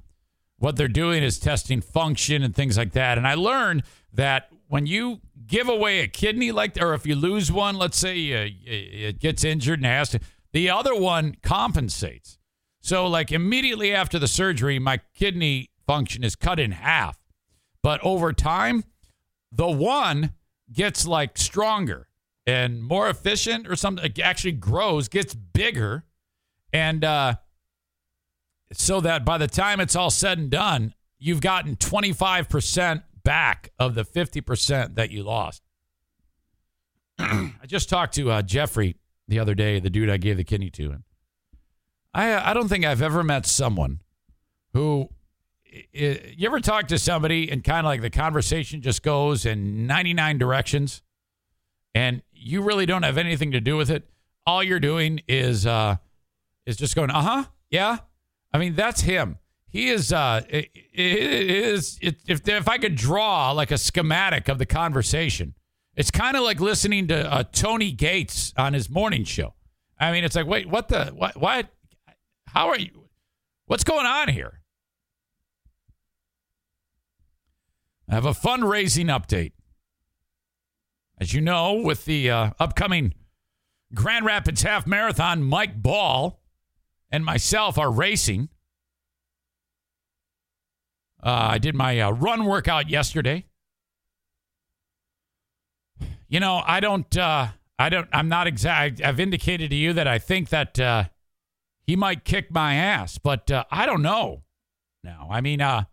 what 0.57 0.75
they're 0.77 0.87
doing 0.87 1.23
is 1.23 1.37
testing 1.39 1.81
function 1.81 2.43
and 2.43 2.55
things 2.55 2.77
like 2.77 2.93
that. 2.93 3.17
And 3.17 3.27
I 3.27 3.35
learned 3.35 3.83
that 4.13 4.49
when 4.67 4.85
you 4.85 5.21
give 5.45 5.69
away 5.69 5.99
a 5.99 6.07
kidney 6.07 6.51
like 6.51 6.81
or 6.81 6.93
if 6.93 7.05
you 7.05 7.15
lose 7.15 7.51
one, 7.51 7.75
let's 7.77 7.97
say 7.97 8.33
uh, 8.33 8.49
it 8.65 9.19
gets 9.19 9.43
injured 9.43 9.79
and 9.79 9.85
has 9.85 10.09
to, 10.09 10.19
the 10.53 10.69
other 10.69 10.95
one 10.95 11.35
compensates. 11.43 12.37
So 12.81 13.07
like 13.07 13.31
immediately 13.31 13.93
after 13.93 14.19
the 14.19 14.27
surgery, 14.27 14.79
my 14.79 14.99
kidney 15.13 15.69
function 15.85 16.23
is 16.23 16.35
cut 16.35 16.59
in 16.59 16.71
half. 16.71 17.19
But 17.81 17.99
over 18.03 18.33
time, 18.33 18.83
the 19.51 19.67
one 19.67 20.33
gets 20.71 21.05
like 21.05 21.37
stronger 21.37 22.07
and 22.45 22.81
more 22.81 23.09
efficient 23.09 23.67
or 23.67 23.75
something 23.75 24.05
it 24.05 24.19
actually 24.19 24.51
grows 24.51 25.07
gets 25.07 25.33
bigger 25.33 26.03
and 26.73 27.03
uh, 27.03 27.35
so 28.71 28.99
that 28.99 29.25
by 29.25 29.37
the 29.37 29.47
time 29.47 29.79
it's 29.79 29.95
all 29.95 30.09
said 30.09 30.37
and 30.37 30.49
done 30.49 30.93
you've 31.17 31.41
gotten 31.41 31.75
25% 31.75 33.03
back 33.25 33.71
of 33.77 33.95
the 33.95 34.05
50% 34.05 34.95
that 34.95 35.11
you 35.11 35.23
lost 35.23 35.61
i 37.19 37.51
just 37.65 37.89
talked 37.89 38.13
to 38.15 38.31
uh, 38.31 38.41
jeffrey 38.41 38.95
the 39.27 39.39
other 39.39 39.53
day 39.53 39.79
the 39.79 39.89
dude 39.89 40.09
i 40.09 40.17
gave 40.17 40.37
the 40.37 40.43
kidney 40.43 40.69
to 40.69 40.91
and 40.91 41.03
i, 42.13 42.51
I 42.51 42.53
don't 42.53 42.69
think 42.69 42.85
i've 42.85 43.01
ever 43.01 43.23
met 43.23 43.45
someone 43.45 43.99
who 44.73 45.09
you 45.91 46.47
ever 46.47 46.59
talk 46.59 46.87
to 46.87 46.97
somebody 46.97 47.51
and 47.51 47.63
kind 47.63 47.85
of 47.85 47.89
like 47.89 48.01
the 48.01 48.09
conversation 48.09 48.81
just 48.81 49.03
goes 49.03 49.45
in 49.45 49.87
99 49.87 50.37
directions 50.37 51.01
and 51.93 52.21
you 52.33 52.61
really 52.61 52.85
don't 52.85 53.03
have 53.03 53.17
anything 53.17 53.51
to 53.51 53.61
do 53.61 53.75
with 53.75 53.89
it. 53.89 54.07
All 54.45 54.63
you're 54.63 54.79
doing 54.79 55.21
is 55.27 55.65
uh, 55.65 55.95
is 56.65 56.77
just 56.77 56.95
going, 56.95 57.09
uh 57.09 57.21
huh, 57.21 57.43
yeah. 57.69 57.97
I 58.53 58.57
mean, 58.57 58.75
that's 58.75 59.01
him. 59.01 59.37
He 59.75 59.89
is. 59.89 60.13
Uh, 60.13 60.41
it, 60.47 60.69
it 60.73 61.51
is. 61.51 61.99
It, 62.01 62.15
if 62.29 62.47
if 62.47 62.69
I 62.69 62.77
could 62.77 62.95
draw 62.95 63.51
like 63.51 63.71
a 63.71 63.77
schematic 63.77 64.47
of 64.47 64.57
the 64.57 64.65
conversation, 64.65 65.53
it's 65.97 66.09
kind 66.09 66.37
of 66.37 66.43
like 66.43 66.61
listening 66.61 67.09
to 67.09 67.29
uh, 67.29 67.43
Tony 67.51 67.91
Gates 67.91 68.53
on 68.55 68.71
his 68.71 68.89
morning 68.89 69.25
show. 69.25 69.53
I 69.99 70.13
mean, 70.13 70.23
it's 70.23 70.33
like, 70.33 70.47
wait, 70.47 70.69
what 70.69 70.87
the 70.87 71.07
what? 71.07 71.35
What? 71.35 71.67
How 72.47 72.69
are 72.69 72.79
you? 72.79 73.09
What's 73.65 73.83
going 73.83 74.05
on 74.05 74.29
here? 74.29 74.61
I 78.09 78.13
have 78.15 78.25
a 78.25 78.31
fundraising 78.31 79.07
update. 79.07 79.51
As 81.19 81.33
you 81.33 81.41
know, 81.41 81.73
with 81.73 82.05
the 82.05 82.29
uh, 82.29 82.51
upcoming 82.61 83.13
Grand 83.93 84.23
Rapids 84.23 84.61
Half 84.61 84.87
Marathon, 84.87 85.43
Mike 85.43 85.83
Ball 85.83 86.39
and 87.11 87.25
myself 87.25 87.77
are 87.77 87.91
racing. 87.91 88.47
Uh, 91.25 91.47
I 91.53 91.57
did 91.57 91.73
my 91.73 91.99
uh, 91.99 92.11
run 92.11 92.45
workout 92.45 92.87
yesterday. 92.87 93.45
You 96.27 96.39
know, 96.39 96.61
I 96.65 96.79
don't, 96.79 97.17
uh, 97.17 97.47
I 97.79 97.89
don't, 97.89 98.07
I'm 98.13 98.29
not 98.29 98.45
exact. 98.45 99.01
I've 99.01 99.19
indicated 99.19 99.71
to 99.71 99.75
you 99.75 99.91
that 99.93 100.07
I 100.07 100.19
think 100.19 100.49
that 100.49 100.79
uh, 100.79 101.05
he 101.87 101.95
might 101.95 102.25
kick 102.25 102.51
my 102.51 102.75
ass, 102.75 103.17
but 103.17 103.49
uh, 103.49 103.63
I 103.71 103.85
don't 103.87 104.03
know. 104.03 104.43
now. 105.03 105.27
I 105.31 105.41
mean, 105.41 105.61
uh, 105.61 105.85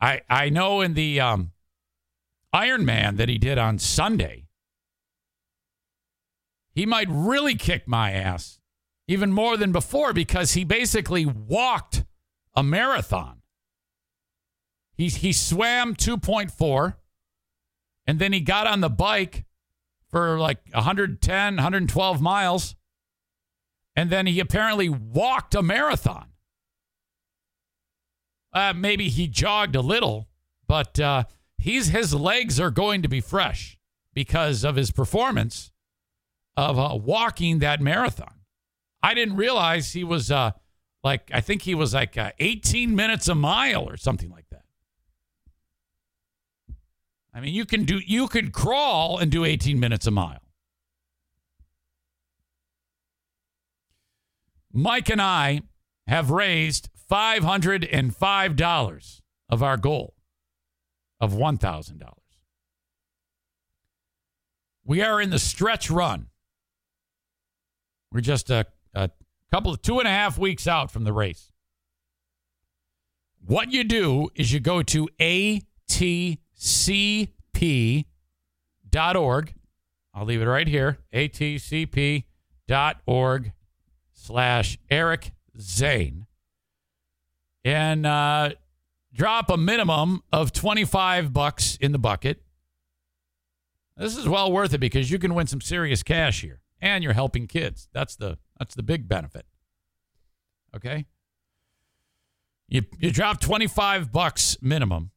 I 0.00 0.20
I 0.28 0.50
know 0.50 0.80
in 0.80 0.94
the 0.94 1.20
um, 1.20 1.52
Ironman 2.54 3.16
that 3.16 3.28
he 3.28 3.38
did 3.38 3.58
on 3.58 3.78
Sunday, 3.78 4.46
he 6.74 6.84
might 6.86 7.08
really 7.10 7.54
kick 7.54 7.88
my 7.88 8.12
ass 8.12 8.60
even 9.08 9.32
more 9.32 9.56
than 9.56 9.72
before 9.72 10.12
because 10.12 10.52
he 10.52 10.64
basically 10.64 11.24
walked 11.26 12.04
a 12.54 12.62
marathon. 12.62 13.40
He 14.96 15.08
he 15.08 15.32
swam 15.32 15.94
2.4 15.94 16.94
and 18.06 18.18
then 18.18 18.32
he 18.32 18.40
got 18.40 18.66
on 18.66 18.80
the 18.80 18.90
bike 18.90 19.44
for 20.08 20.38
like 20.38 20.58
110, 20.72 21.56
112 21.56 22.20
miles 22.20 22.76
and 23.96 24.10
then 24.10 24.26
he 24.26 24.40
apparently 24.40 24.88
walked 24.88 25.54
a 25.54 25.62
marathon. 25.62 26.26
Uh, 28.52 28.72
maybe 28.74 29.08
he 29.08 29.26
jogged 29.26 29.74
a 29.74 29.80
little, 29.80 30.28
but 30.68 30.98
uh, 31.00 31.24
he's 31.58 31.88
his 31.88 32.14
legs 32.14 32.60
are 32.60 32.70
going 32.70 33.02
to 33.02 33.08
be 33.08 33.20
fresh 33.20 33.78
because 34.12 34.64
of 34.64 34.76
his 34.76 34.92
performance 34.92 35.72
of 36.56 36.78
uh, 36.78 36.96
walking 36.96 37.58
that 37.58 37.80
marathon. 37.80 38.34
I 39.02 39.14
didn't 39.14 39.36
realize 39.36 39.92
he 39.92 40.04
was 40.04 40.30
uh, 40.30 40.52
like 41.02 41.30
I 41.32 41.40
think 41.40 41.62
he 41.62 41.74
was 41.74 41.94
like 41.94 42.16
uh, 42.16 42.30
18 42.38 42.94
minutes 42.94 43.28
a 43.28 43.34
mile 43.34 43.88
or 43.88 43.96
something 43.96 44.30
like. 44.30 44.43
I 47.34 47.40
mean, 47.40 47.52
you 47.52 47.66
can 47.66 47.84
do 47.84 47.98
you 47.98 48.28
could 48.28 48.52
crawl 48.52 49.18
and 49.18 49.28
do 49.30 49.44
18 49.44 49.78
minutes 49.80 50.06
a 50.06 50.12
mile. 50.12 50.40
Mike 54.72 55.10
and 55.10 55.20
I 55.20 55.60
have 56.06 56.30
raised 56.30 56.88
$505 57.10 59.20
of 59.48 59.62
our 59.62 59.76
goal 59.76 60.14
of 61.20 61.32
$1,000. 61.32 62.02
We 64.84 65.00
are 65.00 65.20
in 65.20 65.30
the 65.30 65.38
stretch 65.38 65.88
run. 65.90 66.26
We're 68.10 68.20
just 68.20 68.50
a, 68.50 68.66
a 68.94 69.10
couple 69.52 69.72
of 69.72 69.80
two 69.80 70.00
and 70.00 70.08
a 70.08 70.10
half 70.10 70.36
weeks 70.38 70.66
out 70.66 70.90
from 70.90 71.04
the 71.04 71.12
race. 71.12 71.52
What 73.46 73.72
you 73.72 73.84
do 73.84 74.30
is 74.34 74.52
you 74.52 74.58
go 74.58 74.82
to 74.82 75.08
atcp.org. 76.64 78.06
I'll 80.14 80.24
leave 80.24 80.40
it 80.40 80.46
right 80.46 80.66
here. 80.68 80.98
atcp.org 81.12 82.22
slash 84.12 84.78
Eric 84.90 85.32
Zane 85.60 86.26
and 87.64 88.06
uh, 88.06 88.50
drop 89.12 89.50
a 89.50 89.56
minimum 89.56 90.22
of 90.32 90.52
25 90.52 91.32
bucks 91.32 91.76
in 91.80 91.92
the 91.92 91.98
bucket. 91.98 92.42
This 93.96 94.16
is 94.16 94.28
well 94.28 94.50
worth 94.50 94.74
it 94.74 94.78
because 94.78 95.10
you 95.10 95.18
can 95.18 95.34
win 95.34 95.46
some 95.46 95.60
serious 95.60 96.02
cash 96.02 96.40
here 96.40 96.60
and 96.80 97.04
you're 97.04 97.12
helping 97.12 97.46
kids. 97.46 97.88
That's 97.92 98.16
the 98.16 98.38
that's 98.58 98.74
the 98.74 98.82
big 98.82 99.08
benefit. 99.08 99.46
Okay? 100.74 101.06
You 102.68 102.82
you 102.98 103.10
drop 103.10 103.40
25 103.40 104.10
bucks 104.10 104.56
minimum 104.60 105.10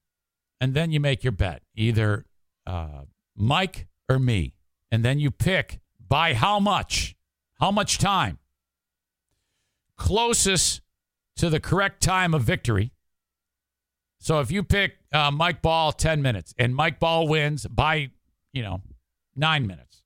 and 0.59 0.73
then 0.73 0.91
you 0.91 0.99
make 0.99 1.23
your 1.23 1.31
bet, 1.31 1.61
either 1.75 2.25
uh, 2.65 3.01
Mike 3.35 3.87
or 4.09 4.19
me. 4.19 4.53
And 4.91 5.03
then 5.03 5.19
you 5.19 5.31
pick 5.31 5.79
by 6.07 6.33
how 6.33 6.59
much? 6.59 7.15
How 7.59 7.71
much 7.71 7.97
time? 7.97 8.39
Closest 9.97 10.81
to 11.37 11.49
the 11.49 11.59
correct 11.59 12.01
time 12.01 12.33
of 12.33 12.43
victory. 12.43 12.91
So 14.19 14.39
if 14.39 14.51
you 14.51 14.63
pick 14.63 14.97
uh, 15.13 15.31
Mike 15.31 15.61
Ball 15.61 15.91
10 15.91 16.21
minutes 16.21 16.53
and 16.57 16.75
Mike 16.75 16.99
Ball 16.99 17.27
wins 17.27 17.65
by, 17.67 18.09
you 18.51 18.63
know, 18.63 18.81
nine 19.35 19.67
minutes 19.67 20.03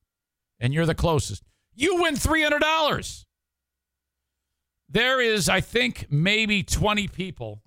and 0.60 0.74
you're 0.74 0.86
the 0.86 0.96
closest, 0.96 1.44
you 1.74 2.02
win 2.02 2.16
$300. 2.16 3.26
There 4.90 5.22
is, 5.22 5.48
I 5.48 5.62
think, 5.62 6.08
maybe 6.10 6.64
20 6.64 7.08
people 7.08 7.62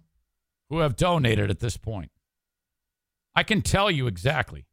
who 0.68 0.80
have 0.80 0.96
donated 0.96 1.50
at 1.50 1.60
this 1.60 1.76
point. 1.76 2.10
I 3.36 3.42
can 3.42 3.62
tell 3.62 3.90
you 3.90 4.06
exactly. 4.06 4.66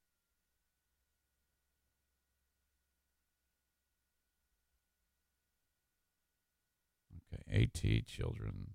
Okay, 7.34 7.64
AT 7.64 8.06
children. 8.06 8.72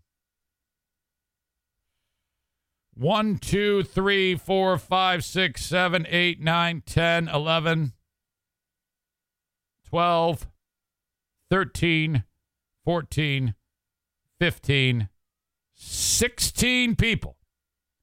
One, 2.94 3.36
two, 3.36 3.82
three, 3.82 4.36
four, 4.36 4.78
five, 4.78 5.22
six, 5.22 5.64
seven, 5.64 6.06
eight, 6.08 6.40
nine, 6.40 6.82
ten, 6.86 7.28
eleven, 7.28 7.92
twelve, 9.86 10.48
thirteen, 11.50 12.24
fourteen, 12.84 13.54
fifteen, 14.40 15.10
sixteen 15.74 16.96
people 16.96 17.36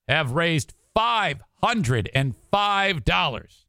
have 0.08 0.34
raised 0.34 0.76
$505. 1.64 3.66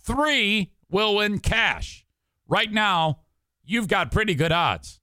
Three 0.00 0.72
will 0.90 1.16
win 1.16 1.38
cash. 1.38 2.04
Right 2.48 2.72
now, 2.72 3.20
you've 3.64 3.88
got 3.88 4.10
pretty 4.10 4.34
good 4.34 4.52
odds. 4.52 5.00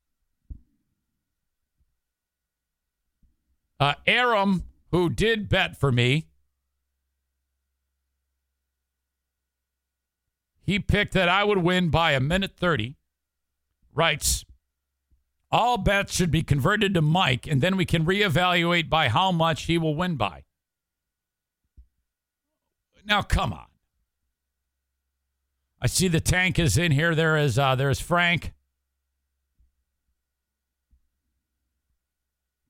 Uh, 3.79 3.93
Aram, 4.05 4.63
who 4.91 5.09
did 5.09 5.49
bet 5.49 5.75
for 5.75 5.91
me, 5.91 6.27
he 10.61 10.77
picked 10.77 11.13
that 11.13 11.29
I 11.29 11.43
would 11.43 11.59
win 11.59 11.89
by 11.89 12.11
a 12.11 12.19
minute 12.19 12.57
30. 12.57 12.95
Writes, 13.93 14.45
all 15.51 15.77
bets 15.77 16.15
should 16.15 16.31
be 16.31 16.43
converted 16.43 16.93
to 16.93 17.01
Mike, 17.01 17.47
and 17.47 17.59
then 17.59 17.75
we 17.75 17.85
can 17.85 18.05
reevaluate 18.05 18.89
by 18.89 19.09
how 19.09 19.31
much 19.31 19.63
he 19.63 19.77
will 19.77 19.95
win 19.95 20.15
by. 20.15 20.43
Now, 23.05 23.21
come 23.21 23.53
on. 23.53 23.65
I 25.81 25.87
see 25.87 26.07
the 26.07 26.19
tank 26.19 26.59
is 26.59 26.77
in 26.77 26.91
here. 26.91 27.15
There 27.15 27.37
is 27.37 27.57
uh, 27.57 27.75
there's 27.75 27.99
Frank. 27.99 28.53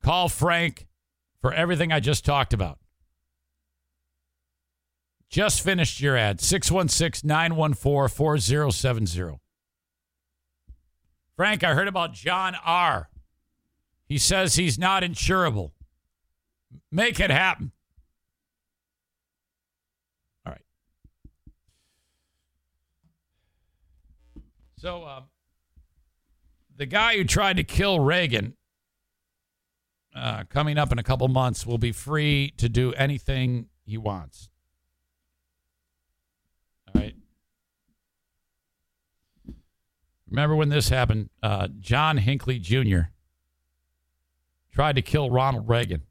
Call 0.02 0.30
Frank 0.30 0.88
for 1.42 1.54
everything 1.54 1.92
I 1.92 2.00
just 2.00 2.26
talked 2.26 2.54
about. 2.54 2.80
Just 5.30 5.62
finished 5.62 6.02
your 6.02 6.18
ad 6.18 6.42
616 6.42 7.28
914 7.28 8.10
4070. 8.10 9.40
Frank, 11.36 11.64
I 11.64 11.74
heard 11.74 11.88
about 11.88 12.14
John 12.14 12.56
R. 12.66 13.10
He 14.06 14.18
says 14.18 14.56
he's 14.56 14.78
not 14.78 15.04
insurable. 15.04 15.72
Make 16.92 17.20
it 17.22 17.32
happen. 17.32 17.72
All 20.46 20.52
right. 20.52 20.62
So, 24.82 25.06
um, 25.06 25.26
the 26.76 26.88
guy 26.88 27.16
who 27.16 27.24
tried 27.24 27.58
to 27.58 27.64
kill 27.64 28.00
Reagan, 28.00 28.58
uh, 30.16 30.46
coming 30.50 30.80
up 30.80 30.92
in 30.92 30.98
a 30.98 31.04
couple 31.04 31.28
months, 31.28 31.68
will 31.68 31.78
be 31.78 31.92
free 31.92 32.52
to 32.58 32.68
do 32.68 32.92
anything 32.94 33.68
he 33.84 34.00
wants. 34.00 34.50
All 36.88 37.00
right. 37.00 37.14
Remember 40.28 40.56
when 40.56 40.70
this 40.70 40.90
happened? 40.90 41.30
Uh, 41.44 41.68
John 41.80 42.18
Hinckley 42.18 42.58
Jr. 42.58 43.12
tried 44.74 44.96
to 44.96 45.04
kill 45.04 45.30
Ronald 45.30 45.70
Reagan. 45.70 46.02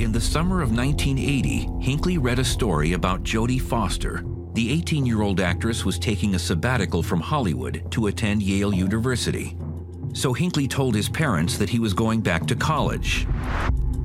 In 0.00 0.12
the 0.12 0.20
summer 0.20 0.62
of 0.62 0.74
1980, 0.74 1.68
Hinckley 1.78 2.16
read 2.16 2.38
a 2.38 2.44
story 2.44 2.94
about 2.94 3.22
Jodie 3.22 3.60
Foster. 3.60 4.24
The 4.54 4.72
18 4.72 5.04
year 5.04 5.20
old 5.20 5.40
actress 5.40 5.84
was 5.84 5.98
taking 5.98 6.34
a 6.34 6.38
sabbatical 6.38 7.02
from 7.02 7.20
Hollywood 7.20 7.84
to 7.90 8.06
attend 8.06 8.42
Yale 8.42 8.72
University. 8.72 9.58
So 10.14 10.32
Hinckley 10.32 10.66
told 10.66 10.94
his 10.94 11.10
parents 11.10 11.58
that 11.58 11.68
he 11.68 11.78
was 11.78 11.92
going 11.92 12.22
back 12.22 12.46
to 12.46 12.54
college, 12.54 13.26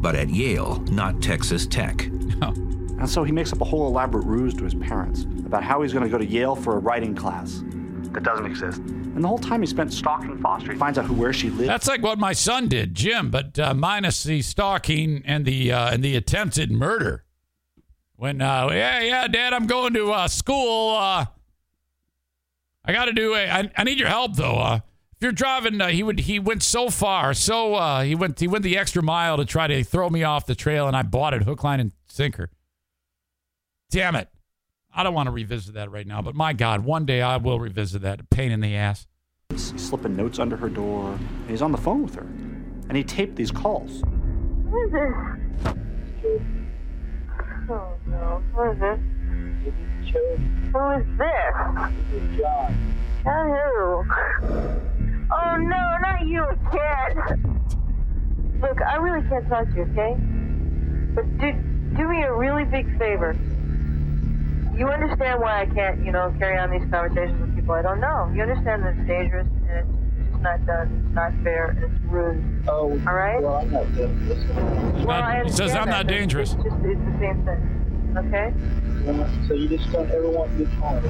but 0.02 0.16
at 0.16 0.28
Yale, 0.28 0.82
not 0.92 1.22
Texas 1.22 1.66
Tech. 1.66 2.10
Oh, 2.42 2.54
And 3.00 3.10
so 3.10 3.24
he 3.24 3.32
makes 3.32 3.54
up 3.54 3.62
a 3.62 3.66
whole 3.66 3.88
elaborate 3.88 4.26
ruse 4.26 4.54
to 4.56 4.66
his 4.66 4.76
parents 4.76 5.24
about 5.46 5.64
how 5.64 5.82
he's 5.82 5.94
going 5.94 6.04
to 6.04 6.12
go 6.12 6.18
to 6.18 6.26
Yale 6.26 6.58
for 6.58 6.76
a 6.76 6.80
writing 6.80 7.16
class 7.16 7.64
that 8.16 8.24
doesn't 8.24 8.46
exist. 8.46 8.80
And 8.80 9.24
the 9.24 9.28
whole 9.28 9.38
time 9.38 9.62
he 9.62 9.68
spent 9.68 9.94
stalking 9.94 10.38
Foster, 10.40 10.74
he 10.74 10.80
finds 10.80 10.98
out 10.98 11.06
who 11.06 11.14
where 11.14 11.34
she 11.34 11.50
lives. 11.50 11.68
That's 11.68 11.88
like 11.88 12.02
what 12.02 12.18
my 12.18 12.34
son 12.34 12.68
did, 12.68 12.96
Jim, 12.96 13.30
but 13.30 13.58
uh, 13.60 13.74
minus 13.74 14.24
the 14.24 14.42
stalking 14.42 15.22
and 15.26 15.46
the 15.46 15.72
uh, 15.72 15.92
and 15.92 16.04
the 16.04 16.16
attempted 16.16 16.72
murder. 16.72 17.24
When 18.16 18.42
uh, 18.42 18.70
yeah 18.72 19.02
yeah, 19.02 19.28
Dad, 19.28 19.54
I'm 19.54 19.68
going 19.68 19.94
to 19.94 20.12
uh, 20.12 20.28
school. 20.28 20.96
Uh, 20.96 21.26
I 22.84 22.94
got 22.94 23.06
to 23.06 23.14
do 23.14 23.36
a. 23.36 23.50
I, 23.50 23.72
I 23.78 23.84
need 23.84 24.00
your 24.00 24.10
help 24.10 24.36
though. 24.36 24.56
Uh, 24.56 24.80
if 25.18 25.22
you're 25.22 25.32
driving, 25.32 25.80
uh, 25.80 25.88
he 25.88 26.04
would 26.04 26.22
he 26.22 26.40
went 26.40 26.62
so 26.64 26.90
far, 26.90 27.34
so 27.34 27.76
uh, 27.76 28.02
he 28.04 28.16
went 28.16 28.40
he 28.40 28.48
went 28.48 28.64
the 28.64 28.78
extra 28.78 29.02
mile 29.02 29.38
to 29.38 29.46
try 29.46 29.68
to 29.68 29.84
throw 29.84 30.10
me 30.10 30.24
off 30.24 30.46
the 30.46 30.56
trail, 30.56 30.88
and 30.88 30.96
I 30.96 31.04
bought 31.04 31.34
it 31.34 31.44
hook, 31.44 31.64
line, 31.64 31.80
and 31.80 31.92
sinker. 32.08 32.50
Damn 33.90 34.16
it! 34.16 34.30
I 34.98 35.04
don't 35.04 35.14
want 35.14 35.28
to 35.28 35.32
revisit 35.32 35.74
that 35.74 35.92
right 35.92 36.08
now, 36.08 36.22
but 36.22 36.36
my 36.36 36.54
God, 36.54 36.86
one 36.86 37.06
day 37.06 37.22
I 37.22 37.36
will 37.36 37.60
revisit 37.60 38.02
that. 38.04 38.30
Pain 38.30 38.54
in 38.54 38.62
the 38.62 38.78
ass. 38.78 39.08
He's 39.50 39.74
slipping 39.76 40.16
notes 40.16 40.40
under 40.40 40.56
her 40.56 40.70
door. 40.70 41.12
And 41.12 41.50
he's 41.50 41.62
on 41.62 41.74
the 41.74 41.78
phone 41.78 42.02
with 42.02 42.16
her. 42.16 42.22
And 42.88 42.96
he 42.96 43.04
taped 43.04 43.36
these 43.36 43.52
calls. 43.52 44.02
Who 44.70 44.86
is 44.86 44.92
this? 44.94 45.74
Oh 47.70 47.98
no, 48.08 48.42
who 48.54 48.72
is 48.72 48.80
this? 48.80 49.00
Who 50.72 50.92
is 50.92 51.06
this? 51.18 51.56
John. 52.38 52.94
John 53.24 53.48
who? 53.50 54.06
Oh 55.34 55.58
no, 55.58 55.98
not 56.00 56.26
you 56.26 56.46
again. 56.46 57.52
Look, 58.62 58.82
I 58.82 58.96
really 58.96 59.28
can't 59.28 59.48
talk 59.50 59.68
to 59.68 59.76
you, 59.76 59.82
okay? 59.92 60.16
But 61.14 61.38
do, 61.38 61.52
do 61.98 62.08
me 62.08 62.24
a 62.24 62.34
really 62.34 62.64
big 62.64 62.98
favor. 62.98 63.36
You 64.76 64.90
understand 64.90 65.40
why 65.40 65.62
I 65.62 65.66
can't, 65.68 66.06
you 66.06 66.12
know, 66.12 66.34
carry 66.38 66.58
on 66.58 66.70
these 66.70 66.90
conversations 66.92 67.40
with 67.40 67.56
people 67.56 67.74
I 67.76 67.82
don't 67.82 68.02
know. 68.02 68.30
You 68.36 68.42
understand 68.42 68.84
that 68.84 68.96
it's 68.98 69.08
dangerous 69.08 69.48
and 69.70 69.90
it's 70.20 70.30
just 70.32 70.42
not 70.42 70.66
done, 70.66 71.04
it's 71.06 71.16
not 71.16 71.32
fair, 71.44 71.70
and 71.70 71.84
it's 71.86 72.04
rude. 72.12 72.44
Oh, 72.68 72.92
All 73.08 73.14
right? 73.14 73.42
well, 73.42 73.56
I'm 73.56 73.72
not 73.72 73.86
dangerous. 73.96 74.46
Well, 74.54 75.06
Not- 75.06 75.24
I 75.24 75.44
he 75.44 75.50
says 75.50 75.72
I'm 75.76 75.86
that, 75.86 75.92
not 75.92 76.02
it's 76.12 76.18
dangerous. 76.20 76.54
just- 76.54 76.66
It's, 76.66 76.76
the 76.76 77.18
same 77.20 77.46
thing. 77.46 77.72
Okay? 78.18 78.54
So 79.48 79.54
you 79.54 79.68
just 79.70 79.92
don't 79.92 80.10
ever 80.12 80.30
want 80.30 80.52
to 80.58 80.66
get 80.66 80.80
caught. 80.80 81.04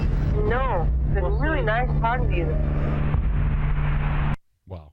No. 0.47 0.87
It's 1.07 1.13
been 1.15 1.39
really 1.39 1.61
nice 1.61 1.87
talking 2.01 2.29
to 2.29 2.35
you. 2.35 2.47
Wow. 4.67 4.91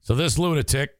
So 0.00 0.14
this 0.14 0.38
lunatic, 0.38 0.97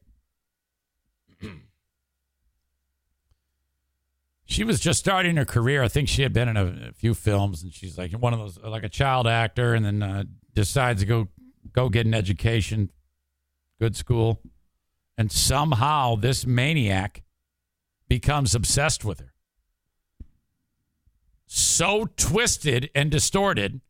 she 4.49 4.65
was 4.65 4.81
just 4.81 4.99
starting 4.99 5.37
her 5.37 5.45
career. 5.45 5.83
I 5.83 5.89
think 5.89 6.09
she 6.09 6.23
had 6.23 6.33
been 6.33 6.49
in 6.49 6.57
a, 6.57 6.89
a 6.89 6.93
few 6.93 7.15
films, 7.15 7.62
and 7.62 7.73
she's 7.73 7.97
like 7.97 8.12
one 8.12 8.33
of 8.33 8.41
those, 8.41 8.59
like 8.59 8.85
a 8.85 8.89
child 8.89 9.27
actor, 9.27 9.75
and 9.75 9.85
then 9.85 10.03
uh, 10.03 10.25
decides 10.55 11.01
to 11.01 11.07
go 11.07 11.29
go 11.73 11.89
get 11.89 12.07
an 12.07 12.15
education, 12.15 12.91
good 13.81 13.95
school, 13.95 14.41
and 15.16 15.31
somehow 15.31 16.16
this 16.16 16.47
maniac 16.47 17.23
becomes 18.09 18.55
obsessed 18.55 19.05
with 19.05 19.20
her 19.20 19.35
so 21.49 22.07
twisted 22.16 22.91
and 22.95 23.11
distorted. 23.11 23.81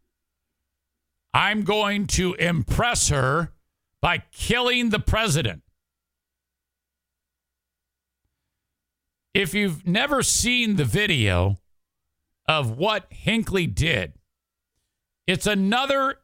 I'm 1.34 1.62
going 1.62 2.06
to 2.08 2.34
impress 2.34 3.08
her 3.08 3.52
by 4.00 4.22
killing 4.32 4.90
the 4.90 5.00
president. 5.00 5.62
If 9.38 9.54
you've 9.54 9.86
never 9.86 10.24
seen 10.24 10.74
the 10.74 10.84
video 10.84 11.60
of 12.48 12.76
what 12.76 13.06
Hinckley 13.10 13.68
did, 13.68 14.14
it's 15.28 15.46
another 15.46 16.16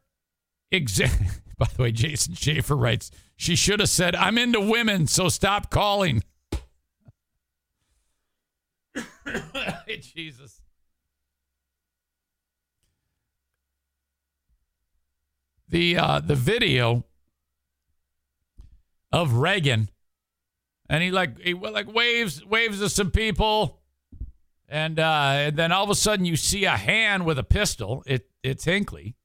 example. 0.69 1.27
By 1.57 1.67
the 1.73 1.83
way, 1.83 1.93
Jason 1.93 2.33
Schaefer 2.33 2.75
writes, 2.75 3.11
she 3.37 3.55
should 3.55 3.79
have 3.79 3.87
said, 3.87 4.17
I'm 4.17 4.37
into 4.37 4.59
women, 4.59 5.07
so 5.07 5.29
stop 5.29 5.69
calling. 5.69 6.23
Jesus. 9.87 10.59
the 15.69 15.97
uh, 15.97 16.19
the 16.19 16.35
video 16.35 17.05
of 19.13 19.35
Reagan, 19.35 19.89
and 20.89 21.03
he 21.03 21.11
like 21.11 21.39
he 21.39 21.53
like 21.53 21.91
waves 21.91 22.45
waves 22.45 22.79
to 22.79 22.89
some 22.89 23.11
people, 23.11 23.79
and 24.67 24.99
uh, 24.99 25.31
and 25.35 25.57
then 25.57 25.71
all 25.71 25.83
of 25.83 25.89
a 25.89 25.95
sudden 25.95 26.25
you 26.25 26.35
see 26.35 26.65
a 26.65 26.71
hand 26.71 27.25
with 27.25 27.39
a 27.39 27.43
pistol. 27.43 28.03
It 28.05 28.29
it's 28.43 28.65
Hinckley, 28.65 29.15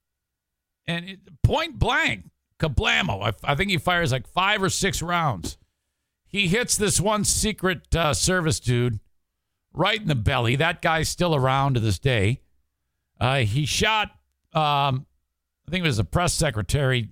and 0.86 1.08
it, 1.08 1.42
point 1.42 1.78
blank, 1.78 2.30
kablamo! 2.58 3.22
I, 3.22 3.52
I 3.52 3.54
think 3.54 3.70
he 3.70 3.78
fires 3.78 4.12
like 4.12 4.26
five 4.26 4.62
or 4.62 4.70
six 4.70 5.02
rounds. 5.02 5.58
He 6.26 6.46
hits 6.46 6.76
this 6.76 7.00
one 7.00 7.24
Secret 7.24 7.94
uh, 7.94 8.14
Service 8.14 8.60
dude 8.60 9.00
right 9.72 10.00
in 10.00 10.08
the 10.08 10.14
belly. 10.14 10.56
That 10.56 10.80
guy's 10.80 11.08
still 11.08 11.34
around 11.34 11.74
to 11.74 11.80
this 11.80 11.98
day. 11.98 12.40
Uh, 13.20 13.38
he 13.38 13.66
shot. 13.66 14.10
Um, 14.52 15.06
I 15.66 15.70
think 15.70 15.84
it 15.84 15.88
was 15.88 15.98
the 15.98 16.04
press 16.04 16.32
secretary, 16.32 17.10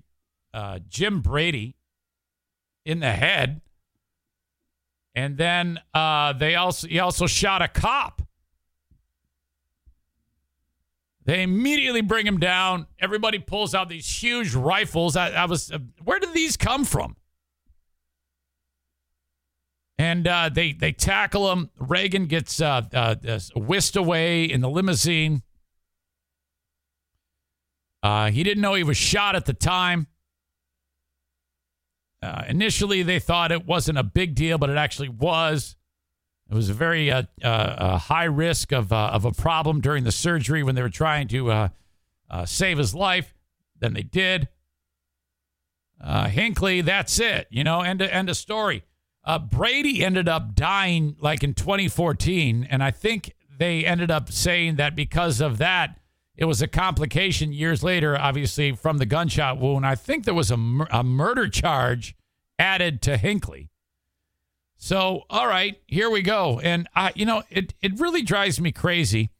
uh, 0.53 0.79
Jim 0.87 1.21
Brady, 1.21 1.75
in 2.85 2.99
the 2.99 3.11
head. 3.11 3.61
And 5.15 5.37
then 5.37 5.79
uh, 5.93 6.33
they 6.33 6.55
also 6.55 6.87
he 6.87 6.99
also 6.99 7.27
shot 7.27 7.61
a 7.61 7.67
cop. 7.67 8.21
They 11.25 11.43
immediately 11.43 12.01
bring 12.01 12.25
him 12.25 12.39
down. 12.39 12.87
Everybody 12.99 13.37
pulls 13.37 13.75
out 13.75 13.87
these 13.87 14.09
huge 14.09 14.55
rifles. 14.55 15.15
I, 15.15 15.29
I 15.29 15.45
was, 15.45 15.71
uh, 15.71 15.77
where 16.03 16.19
did 16.19 16.33
these 16.33 16.57
come 16.57 16.85
from? 16.85 17.15
And 19.99 20.27
uh, 20.27 20.49
they 20.49 20.71
they 20.71 20.91
tackle 20.91 21.51
him. 21.51 21.69
Reagan 21.77 22.25
gets 22.25 22.59
uh, 22.61 22.81
uh, 22.93 23.15
whisked 23.55 23.97
away 23.97 24.45
in 24.45 24.61
the 24.61 24.69
limousine. 24.69 25.43
Uh, 28.01 28.31
he 28.31 28.43
didn't 28.43 28.61
know 28.61 28.73
he 28.75 28.83
was 28.83 28.97
shot 28.97 29.35
at 29.35 29.45
the 29.45 29.53
time. 29.53 30.07
Uh, 32.21 32.43
initially, 32.47 33.01
they 33.01 33.19
thought 33.19 33.51
it 33.51 33.65
wasn't 33.65 33.97
a 33.97 34.03
big 34.03 34.35
deal, 34.35 34.57
but 34.57 34.69
it 34.69 34.77
actually 34.77 35.09
was. 35.09 35.75
It 36.49 36.55
was 36.55 36.69
a 36.69 36.73
very 36.73 37.11
uh, 37.11 37.23
uh, 37.43 37.97
high 37.97 38.25
risk 38.25 38.71
of 38.71 38.91
uh, 38.91 39.11
of 39.13 39.23
a 39.23 39.31
problem 39.31 39.81
during 39.81 40.03
the 40.03 40.11
surgery 40.11 40.63
when 40.63 40.75
they 40.75 40.81
were 40.81 40.89
trying 40.89 41.27
to 41.29 41.51
uh, 41.51 41.69
uh, 42.29 42.45
save 42.45 42.77
his 42.77 42.95
life. 42.95 43.33
Then 43.79 43.93
they 43.93 44.03
did. 44.03 44.49
Hinckley, 46.01 46.81
that's 46.81 47.19
it. 47.19 47.47
You 47.51 47.63
know, 47.63 47.81
end 47.81 48.01
end 48.01 48.29
of 48.29 48.37
story. 48.37 48.83
Brady 49.49 50.03
ended 50.03 50.27
up 50.27 50.55
dying 50.55 51.15
like 51.21 51.43
in 51.43 51.53
2014, 51.53 52.67
and 52.69 52.83
I 52.83 52.89
think 52.89 53.35
they 53.57 53.85
ended 53.85 54.09
up 54.09 54.31
saying 54.31 54.77
that 54.77 54.95
because 54.95 55.39
of 55.41 55.59
that, 55.59 55.99
it 56.39 56.45
was 56.45 56.61
a 56.61 56.67
complication 56.69 57.51
years 57.51 57.83
later, 57.83 58.17
obviously, 58.17 58.71
from 58.71 58.97
the 58.97 59.05
gunshot 59.05 59.59
wound. 59.59 59.85
I 59.85 59.95
think 59.95 60.23
there 60.23 60.33
was 60.33 60.49
a, 60.49 60.87
a 60.89 61.03
murder 61.03 61.49
charge 61.49 62.15
added 62.57 63.01
to 63.01 63.17
Hinckley. 63.17 63.69
So, 64.77 65.23
all 65.29 65.47
right, 65.47 65.81
here 65.85 66.09
we 66.09 66.21
go. 66.21 66.61
And 66.61 66.87
I, 66.95 67.11
you 67.13 67.25
know, 67.25 67.43
it, 67.49 67.73
it 67.81 67.99
really 67.99 68.21
drives 68.21 68.61
me 68.61 68.71
crazy 68.71 69.31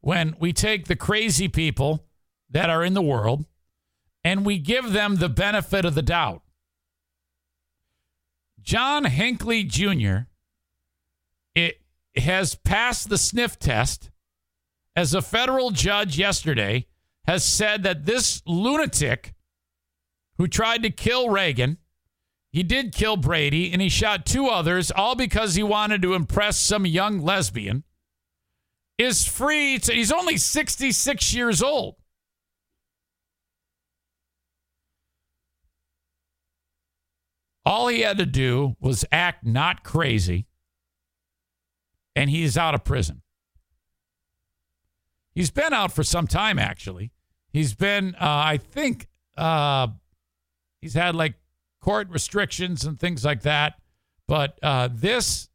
when 0.00 0.34
we 0.40 0.54
take 0.54 0.86
the 0.86 0.96
crazy 0.96 1.46
people 1.46 2.06
that 2.48 2.70
are 2.70 2.82
in 2.82 2.94
the 2.94 3.02
world 3.02 3.44
and 4.24 4.46
we 4.46 4.58
give 4.58 4.92
them 4.92 5.16
the 5.16 5.28
benefit 5.28 5.84
of 5.84 5.94
the 5.94 6.00
doubt. 6.00 6.40
John 8.62 9.04
Hinckley 9.04 9.62
Jr. 9.64 10.20
It 11.54 11.82
has 12.16 12.54
passed 12.54 13.10
the 13.10 13.18
sniff 13.18 13.58
test 13.58 14.10
as 15.00 15.14
a 15.14 15.22
federal 15.22 15.70
judge 15.70 16.18
yesterday 16.18 16.86
has 17.26 17.42
said 17.42 17.82
that 17.84 18.04
this 18.04 18.42
lunatic 18.44 19.32
who 20.36 20.46
tried 20.46 20.82
to 20.82 20.90
kill 20.90 21.30
Reagan, 21.30 21.78
he 22.52 22.62
did 22.62 22.92
kill 22.92 23.16
Brady 23.16 23.72
and 23.72 23.80
he 23.80 23.88
shot 23.88 24.26
two 24.26 24.48
others, 24.48 24.90
all 24.90 25.14
because 25.14 25.54
he 25.54 25.62
wanted 25.62 26.02
to 26.02 26.12
impress 26.12 26.58
some 26.60 26.84
young 26.84 27.18
lesbian, 27.18 27.84
is 28.98 29.26
free. 29.26 29.78
To, 29.78 29.92
he's 29.94 30.12
only 30.12 30.36
66 30.36 31.32
years 31.32 31.62
old. 31.62 31.96
All 37.64 37.88
he 37.88 38.00
had 38.00 38.18
to 38.18 38.26
do 38.26 38.76
was 38.80 39.06
act 39.10 39.46
not 39.46 39.82
crazy, 39.82 40.46
and 42.14 42.28
he's 42.28 42.58
out 42.58 42.74
of 42.74 42.84
prison. 42.84 43.22
He's 45.40 45.50
been 45.50 45.72
out 45.72 45.90
for 45.90 46.04
some 46.04 46.26
time, 46.26 46.58
actually. 46.58 47.12
He's 47.50 47.72
been, 47.72 48.14
uh, 48.16 48.18
I 48.20 48.58
think, 48.58 49.06
uh, 49.38 49.86
he's 50.82 50.92
had 50.92 51.14
like 51.14 51.32
court 51.80 52.10
restrictions 52.10 52.84
and 52.84 53.00
things 53.00 53.24
like 53.24 53.40
that. 53.40 53.80
But 54.28 54.58
uh, 54.62 54.90
this 54.92 55.48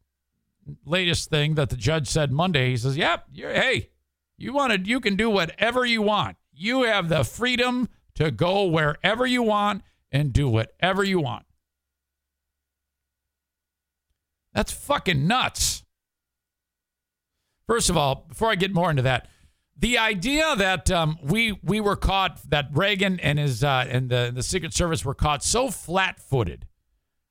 latest 0.84 1.30
thing 1.30 1.54
that 1.54 1.70
the 1.70 1.76
judge 1.76 2.08
said 2.08 2.32
Monday, 2.32 2.70
he 2.70 2.76
says, 2.76 2.96
"Yep, 2.96 3.26
you're, 3.32 3.52
hey, 3.52 3.90
you 4.36 4.52
wanted, 4.52 4.88
you 4.88 4.98
can 4.98 5.14
do 5.14 5.30
whatever 5.30 5.86
you 5.86 6.02
want. 6.02 6.36
You 6.52 6.82
have 6.82 7.08
the 7.08 7.22
freedom 7.22 7.88
to 8.16 8.32
go 8.32 8.64
wherever 8.64 9.24
you 9.24 9.44
want 9.44 9.84
and 10.10 10.32
do 10.32 10.48
whatever 10.48 11.04
you 11.04 11.20
want." 11.20 11.46
That's 14.52 14.72
fucking 14.72 15.28
nuts. 15.28 15.84
First 17.68 17.88
of 17.88 17.96
all, 17.96 18.26
before 18.28 18.50
I 18.50 18.56
get 18.56 18.74
more 18.74 18.90
into 18.90 19.02
that, 19.02 19.28
the 19.78 19.98
idea 19.98 20.56
that 20.56 20.90
um, 20.90 21.18
we 21.22 21.58
we 21.62 21.80
were 21.80 21.96
caught 21.96 22.40
that 22.50 22.68
Reagan 22.72 23.20
and 23.20 23.38
his 23.38 23.62
uh, 23.62 23.86
and 23.88 24.08
the 24.08 24.32
the 24.34 24.42
Secret 24.42 24.72
Service 24.72 25.04
were 25.04 25.14
caught 25.14 25.44
so 25.44 25.70
flat-footed. 25.70 26.66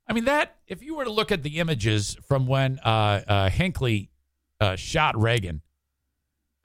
I 0.08 0.14
mean 0.14 0.26
that 0.26 0.58
if 0.68 0.84
you 0.84 0.96
were 0.96 1.06
to 1.06 1.12
look 1.12 1.32
at 1.32 1.42
the 1.42 1.58
images 1.58 2.16
from 2.28 2.46
when 2.46 2.80
uh, 2.80 3.22
uh, 3.28 3.50
Hinckley 3.50 4.12
uh, 4.62 4.76
shot 4.76 5.20
Reagan, 5.20 5.62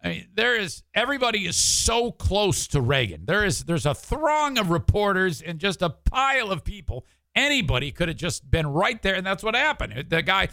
I 0.05 0.09
mean 0.09 0.28
there 0.35 0.55
is 0.55 0.82
everybody 0.94 1.47
is 1.47 1.57
so 1.57 2.12
close 2.12 2.66
to 2.69 2.81
Reagan. 2.82 3.24
There 3.24 3.44
is 3.44 3.65
there's 3.65 3.86
a 3.86 3.94
throng 3.94 4.59
of 4.59 4.70
reporters 4.70 5.40
and 5.40 5.59
just 5.59 5.81
a 5.81 5.90
pile 5.90 6.51
of 6.51 6.62
people. 6.62 7.07
Anybody 7.35 7.90
could 7.90 8.09
have 8.09 8.19
just 8.19 8.51
been 8.51 8.66
right 8.66 9.01
there, 9.02 9.15
and 9.15 9.24
that's 9.24 9.43
what 9.43 9.55
happened. 9.55 10.11
The 10.11 10.20
guy 10.20 10.48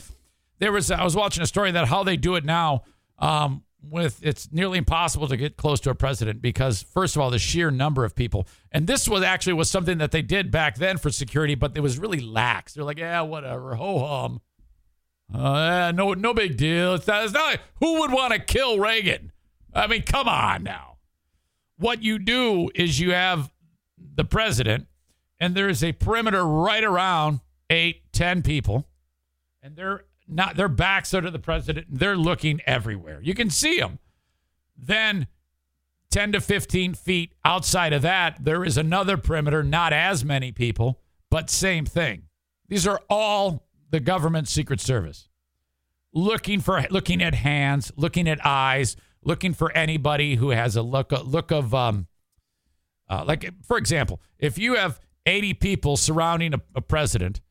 there 0.60 0.72
was 0.72 0.90
I 0.90 1.04
was 1.04 1.18
watching 1.18 1.44
a 1.44 1.48
story 1.48 1.72
that 1.72 1.88
how 1.88 2.04
they 2.04 2.16
do 2.16 2.36
it 2.36 2.46
now. 2.46 2.84
Um, 3.20 3.64
with 3.90 4.20
it's 4.24 4.52
nearly 4.52 4.78
impossible 4.78 5.28
to 5.28 5.38
get 5.38 5.58
close 5.58 5.80
to 5.82 5.90
a 5.90 5.96
president 5.96 6.42
because 6.42 6.82
first 6.82 7.16
of 7.16 7.22
all 7.22 7.30
the 7.30 7.40
sheer 7.40 7.72
number 7.72 8.04
of 8.04 8.16
people. 8.16 8.48
And 8.72 8.88
this 8.88 9.08
was 9.08 9.24
actually 9.24 9.54
was 9.54 9.70
something 9.70 9.98
that 10.00 10.12
they 10.12 10.22
did 10.22 10.52
back 10.52 10.78
then 10.78 10.98
for 10.98 11.10
security 11.10 11.56
but 11.56 11.76
it 11.76 11.82
was 11.82 11.98
really 11.98 12.20
lax. 12.20 12.74
They're 12.74 12.84
like 12.84 13.00
yeah 13.00 13.22
whatever 13.22 13.76
ho 13.76 14.06
hum. 14.06 14.42
Uh, 15.34 15.92
no 15.94 16.14
no 16.14 16.34
big 16.34 16.58
deal. 16.58 16.96
It's 16.96 17.08
not, 17.08 17.24
it's 17.26 17.34
not 17.34 17.60
who 17.80 18.00
would 18.00 18.12
want 18.12 18.34
to 18.34 18.40
kill 18.40 18.80
reagan? 18.80 19.32
I 19.74 19.88
mean 19.88 20.04
come 20.04 20.28
on 20.28 20.64
now. 20.64 20.98
What 21.78 22.04
you 22.04 22.20
do 22.20 22.70
is 22.76 23.00
you 23.00 23.12
have 23.14 23.52
the 24.16 24.26
president 24.26 24.88
and 25.40 25.54
there's 25.56 25.84
a 25.84 25.92
perimeter 25.92 26.46
right 26.46 26.84
around 26.84 27.42
eight 27.70 28.12
ten 28.12 28.42
people 28.42 28.88
and 29.62 29.76
they're 29.76 30.04
not 30.28 30.56
their 30.56 30.68
backs 30.68 31.14
are 31.14 31.22
to 31.22 31.32
the 31.32 31.40
president. 31.40 31.88
They're 31.90 32.18
looking 32.18 32.62
everywhere. 32.66 33.20
You 33.22 33.34
can 33.34 33.50
see 33.50 33.80
them. 33.80 34.00
Then 34.78 35.28
10 36.12 36.34
to 36.34 36.42
15 36.42 36.94
feet 36.94 37.34
outside 37.44 37.94
of 37.94 38.02
that, 38.02 38.44
there 38.44 38.64
is 38.64 38.78
another 38.78 39.18
perimeter, 39.18 39.64
not 39.64 39.94
as 39.94 40.24
many 40.24 40.52
people, 40.52 41.02
but 41.30 41.50
same 41.50 41.86
thing. 41.86 42.24
These 42.68 42.88
are 42.88 43.02
all 43.10 43.68
the 43.90 44.00
government 44.00 44.48
secret 44.48 44.82
service. 44.82 45.28
Looking 46.14 46.62
for 46.62 46.84
looking 46.90 47.22
at 47.22 47.36
hands, 47.36 47.92
looking 47.96 48.28
at 48.28 48.46
eyes, 48.46 48.96
looking 49.24 49.54
for 49.54 49.72
anybody 49.74 50.36
who 50.36 50.50
has 50.50 50.76
a 50.76 50.82
look 50.82 51.12
a 51.12 51.22
look 51.22 51.52
of 51.52 51.74
um 51.74 52.08
uh, 53.10 53.24
like 53.26 53.50
for 53.64 53.78
example, 53.78 54.22
if 54.40 54.58
you 54.58 54.76
have 54.76 55.00
80 55.26 55.54
people 55.56 55.98
surrounding 55.98 56.54
a, 56.54 56.62
a 56.76 56.82
president 56.82 57.42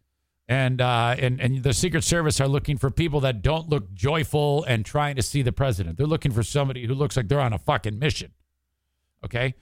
and 0.48 0.80
uh, 0.80 1.16
and 1.18 1.40
and 1.40 1.62
the 1.62 1.74
Secret 1.74 2.04
Service 2.04 2.40
are 2.40 2.48
looking 2.48 2.76
for 2.78 2.90
people 2.90 3.20
that 3.20 3.42
don't 3.42 3.68
look 3.68 3.92
joyful 3.92 4.64
and 4.64 4.84
trying 4.84 5.16
to 5.16 5.22
see 5.22 5.42
the 5.42 5.52
president. 5.52 5.98
They're 5.98 6.06
looking 6.06 6.32
for 6.32 6.42
somebody 6.42 6.86
who 6.86 6.94
looks 6.94 7.16
like 7.16 7.28
they're 7.28 7.40
on 7.40 7.52
a 7.52 7.58
fucking 7.58 7.98
mission. 7.98 8.32
Okay, 9.24 9.54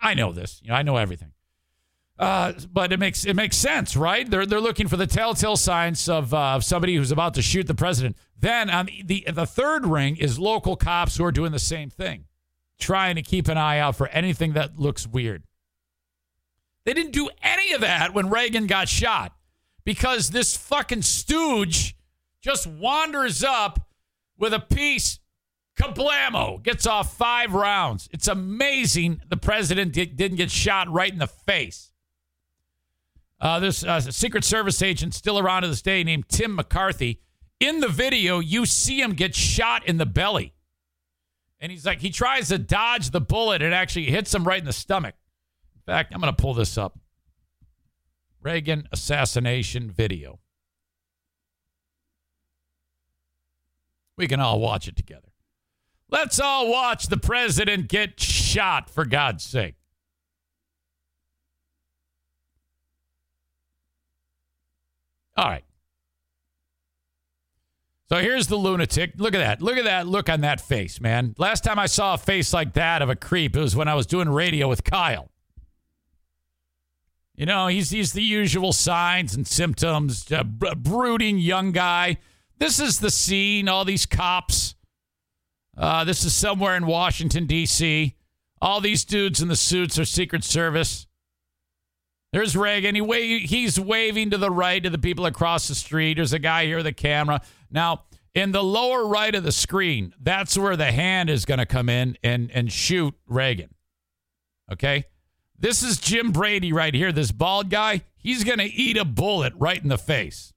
I 0.00 0.14
know 0.14 0.32
this. 0.32 0.60
You 0.62 0.70
know, 0.70 0.74
I 0.74 0.82
know 0.82 0.96
everything. 0.96 1.32
Uh, 2.18 2.52
but 2.72 2.92
it 2.92 2.98
makes 2.98 3.24
it 3.24 3.34
makes 3.34 3.56
sense, 3.56 3.96
right? 3.96 4.28
They're 4.28 4.44
they're 4.44 4.60
looking 4.60 4.88
for 4.88 4.96
the 4.96 5.06
telltale 5.06 5.56
signs 5.56 6.08
of 6.08 6.34
uh, 6.34 6.56
of 6.56 6.64
somebody 6.64 6.96
who's 6.96 7.12
about 7.12 7.34
to 7.34 7.42
shoot 7.42 7.66
the 7.66 7.74
president. 7.74 8.16
Then 8.38 8.70
on 8.70 8.86
the, 8.86 9.02
the 9.04 9.32
the 9.32 9.46
third 9.46 9.86
ring 9.86 10.16
is 10.16 10.38
local 10.38 10.76
cops 10.76 11.16
who 11.16 11.24
are 11.24 11.32
doing 11.32 11.52
the 11.52 11.58
same 11.60 11.90
thing, 11.90 12.24
trying 12.78 13.14
to 13.14 13.22
keep 13.22 13.46
an 13.48 13.56
eye 13.56 13.78
out 13.78 13.96
for 13.96 14.08
anything 14.08 14.54
that 14.54 14.78
looks 14.78 15.06
weird. 15.06 15.44
They 16.84 16.92
didn't 16.92 17.12
do 17.12 17.30
any 17.40 17.72
of 17.72 17.80
that 17.82 18.12
when 18.12 18.28
Reagan 18.28 18.66
got 18.66 18.88
shot 18.88 19.32
because 19.84 20.30
this 20.30 20.56
fucking 20.56 21.02
stooge 21.02 21.96
just 22.40 22.66
wanders 22.66 23.42
up 23.44 23.88
with 24.38 24.52
a 24.52 24.60
piece, 24.60 25.20
kablamo, 25.78 26.62
gets 26.62 26.86
off 26.86 27.16
five 27.16 27.54
rounds. 27.54 28.08
It's 28.12 28.28
amazing 28.28 29.20
the 29.28 29.36
president 29.36 29.92
di- 29.92 30.06
didn't 30.06 30.36
get 30.36 30.50
shot 30.50 30.90
right 30.90 31.12
in 31.12 31.18
the 31.18 31.26
face. 31.26 31.92
Uh, 33.40 33.58
this 33.58 33.82
uh, 33.84 34.00
Secret 34.00 34.44
Service 34.44 34.80
agent 34.82 35.14
still 35.14 35.38
around 35.38 35.62
to 35.62 35.68
this 35.68 35.82
day 35.82 36.04
named 36.04 36.28
Tim 36.28 36.54
McCarthy. 36.54 37.20
In 37.58 37.80
the 37.80 37.88
video, 37.88 38.38
you 38.38 38.66
see 38.66 39.00
him 39.00 39.14
get 39.14 39.34
shot 39.34 39.86
in 39.86 39.98
the 39.98 40.06
belly. 40.06 40.54
And 41.60 41.70
he's 41.70 41.86
like, 41.86 42.00
he 42.00 42.10
tries 42.10 42.48
to 42.48 42.58
dodge 42.58 43.10
the 43.10 43.20
bullet 43.20 43.62
and 43.62 43.72
actually 43.72 44.06
hits 44.06 44.34
him 44.34 44.44
right 44.44 44.58
in 44.58 44.64
the 44.64 44.72
stomach. 44.72 45.14
In 45.74 45.80
fact, 45.92 46.12
I'm 46.12 46.20
going 46.20 46.32
to 46.34 46.40
pull 46.40 46.54
this 46.54 46.76
up. 46.76 46.98
Reagan 48.42 48.88
assassination 48.92 49.90
video. 49.90 50.40
We 54.16 54.26
can 54.26 54.40
all 54.40 54.60
watch 54.60 54.88
it 54.88 54.96
together. 54.96 55.28
Let's 56.10 56.38
all 56.38 56.70
watch 56.70 57.06
the 57.06 57.16
president 57.16 57.88
get 57.88 58.20
shot, 58.20 58.90
for 58.90 59.06
God's 59.06 59.42
sake. 59.44 59.76
All 65.36 65.46
right. 65.48 65.64
So 68.10 68.18
here's 68.18 68.48
the 68.48 68.56
lunatic. 68.56 69.14
Look 69.16 69.34
at 69.34 69.38
that. 69.38 69.62
Look 69.62 69.78
at 69.78 69.84
that 69.84 70.06
look 70.06 70.28
on 70.28 70.42
that 70.42 70.60
face, 70.60 71.00
man. 71.00 71.34
Last 71.38 71.64
time 71.64 71.78
I 71.78 71.86
saw 71.86 72.12
a 72.12 72.18
face 72.18 72.52
like 72.52 72.74
that 72.74 73.00
of 73.00 73.08
a 73.08 73.16
creep, 73.16 73.56
it 73.56 73.60
was 73.60 73.74
when 73.74 73.88
I 73.88 73.94
was 73.94 74.06
doing 74.06 74.28
radio 74.28 74.68
with 74.68 74.84
Kyle. 74.84 75.31
You 77.42 77.46
know, 77.46 77.66
he's 77.66 77.90
he's 77.90 78.12
the 78.12 78.22
usual 78.22 78.72
signs 78.72 79.34
and 79.34 79.44
symptoms. 79.44 80.30
A 80.30 80.44
brooding 80.44 81.40
young 81.40 81.72
guy. 81.72 82.18
This 82.58 82.78
is 82.78 83.00
the 83.00 83.10
scene. 83.10 83.68
All 83.68 83.84
these 83.84 84.06
cops. 84.06 84.76
Uh, 85.76 86.04
this 86.04 86.24
is 86.24 86.32
somewhere 86.32 86.76
in 86.76 86.86
Washington 86.86 87.46
D.C. 87.46 88.14
All 88.60 88.80
these 88.80 89.04
dudes 89.04 89.42
in 89.42 89.48
the 89.48 89.56
suits 89.56 89.98
are 89.98 90.04
Secret 90.04 90.44
Service. 90.44 91.08
There's 92.32 92.56
Reagan. 92.56 92.94
He 92.94 93.00
wa- 93.00 93.16
he's 93.16 93.80
waving 93.80 94.30
to 94.30 94.38
the 94.38 94.52
right 94.52 94.80
to 94.80 94.88
the 94.88 94.96
people 94.96 95.26
across 95.26 95.66
the 95.66 95.74
street. 95.74 96.18
There's 96.18 96.32
a 96.32 96.38
guy 96.38 96.66
here 96.66 96.76
with 96.76 96.86
a 96.86 96.92
camera. 96.92 97.40
Now, 97.72 98.04
in 98.36 98.52
the 98.52 98.62
lower 98.62 99.04
right 99.04 99.34
of 99.34 99.42
the 99.42 99.50
screen, 99.50 100.14
that's 100.22 100.56
where 100.56 100.76
the 100.76 100.92
hand 100.92 101.28
is 101.28 101.44
going 101.44 101.58
to 101.58 101.66
come 101.66 101.88
in 101.88 102.16
and 102.22 102.52
and 102.52 102.70
shoot 102.70 103.14
Reagan. 103.26 103.74
Okay. 104.70 105.06
This 105.62 105.84
is 105.84 105.98
Jim 105.98 106.32
Brady 106.32 106.72
right 106.72 106.92
here, 106.92 107.12
this 107.12 107.30
bald 107.30 107.70
guy. 107.70 108.02
He's 108.16 108.42
going 108.42 108.58
to 108.58 108.64
eat 108.64 108.96
a 108.96 109.04
bullet 109.04 109.52
right 109.56 109.80
in 109.80 109.88
the 109.88 109.96
face. 109.96 110.52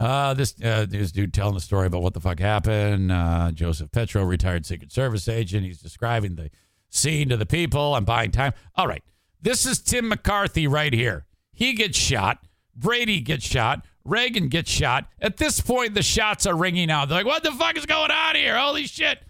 Uh, 0.00 0.34
this 0.34 0.56
uh, 0.60 0.84
this 0.88 1.12
dude 1.12 1.32
telling 1.32 1.54
the 1.54 1.60
story 1.60 1.86
about 1.86 2.02
what 2.02 2.14
the 2.14 2.20
fuck 2.20 2.40
happened. 2.40 3.12
Uh, 3.12 3.52
Joseph 3.52 3.92
Petro, 3.92 4.24
retired 4.24 4.66
Secret 4.66 4.90
Service 4.90 5.28
agent. 5.28 5.64
He's 5.64 5.80
describing 5.80 6.34
the 6.34 6.50
scene 6.90 7.28
to 7.28 7.36
the 7.36 7.46
people. 7.46 7.94
I'm 7.94 8.04
buying 8.04 8.32
time. 8.32 8.54
All 8.74 8.88
right. 8.88 9.04
This 9.40 9.64
is 9.64 9.78
Tim 9.78 10.08
McCarthy 10.08 10.66
right 10.66 10.92
here. 10.92 11.26
He 11.52 11.74
gets 11.74 11.96
shot. 11.96 12.38
Brady 12.74 13.20
gets 13.20 13.44
shot. 13.44 13.86
Reagan 14.04 14.48
gets 14.48 14.68
shot. 14.68 15.06
At 15.20 15.36
this 15.36 15.60
point, 15.60 15.94
the 15.94 16.02
shots 16.02 16.44
are 16.46 16.56
ringing 16.56 16.90
out. 16.90 17.08
They're 17.08 17.18
like, 17.18 17.26
what 17.26 17.44
the 17.44 17.52
fuck 17.52 17.76
is 17.76 17.86
going 17.86 18.10
on 18.10 18.34
here? 18.34 18.58
Holy 18.58 18.88
shit. 18.88 19.20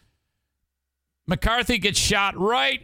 McCarthy 1.26 1.78
gets 1.78 1.98
shot 1.98 2.36
right 2.36 2.82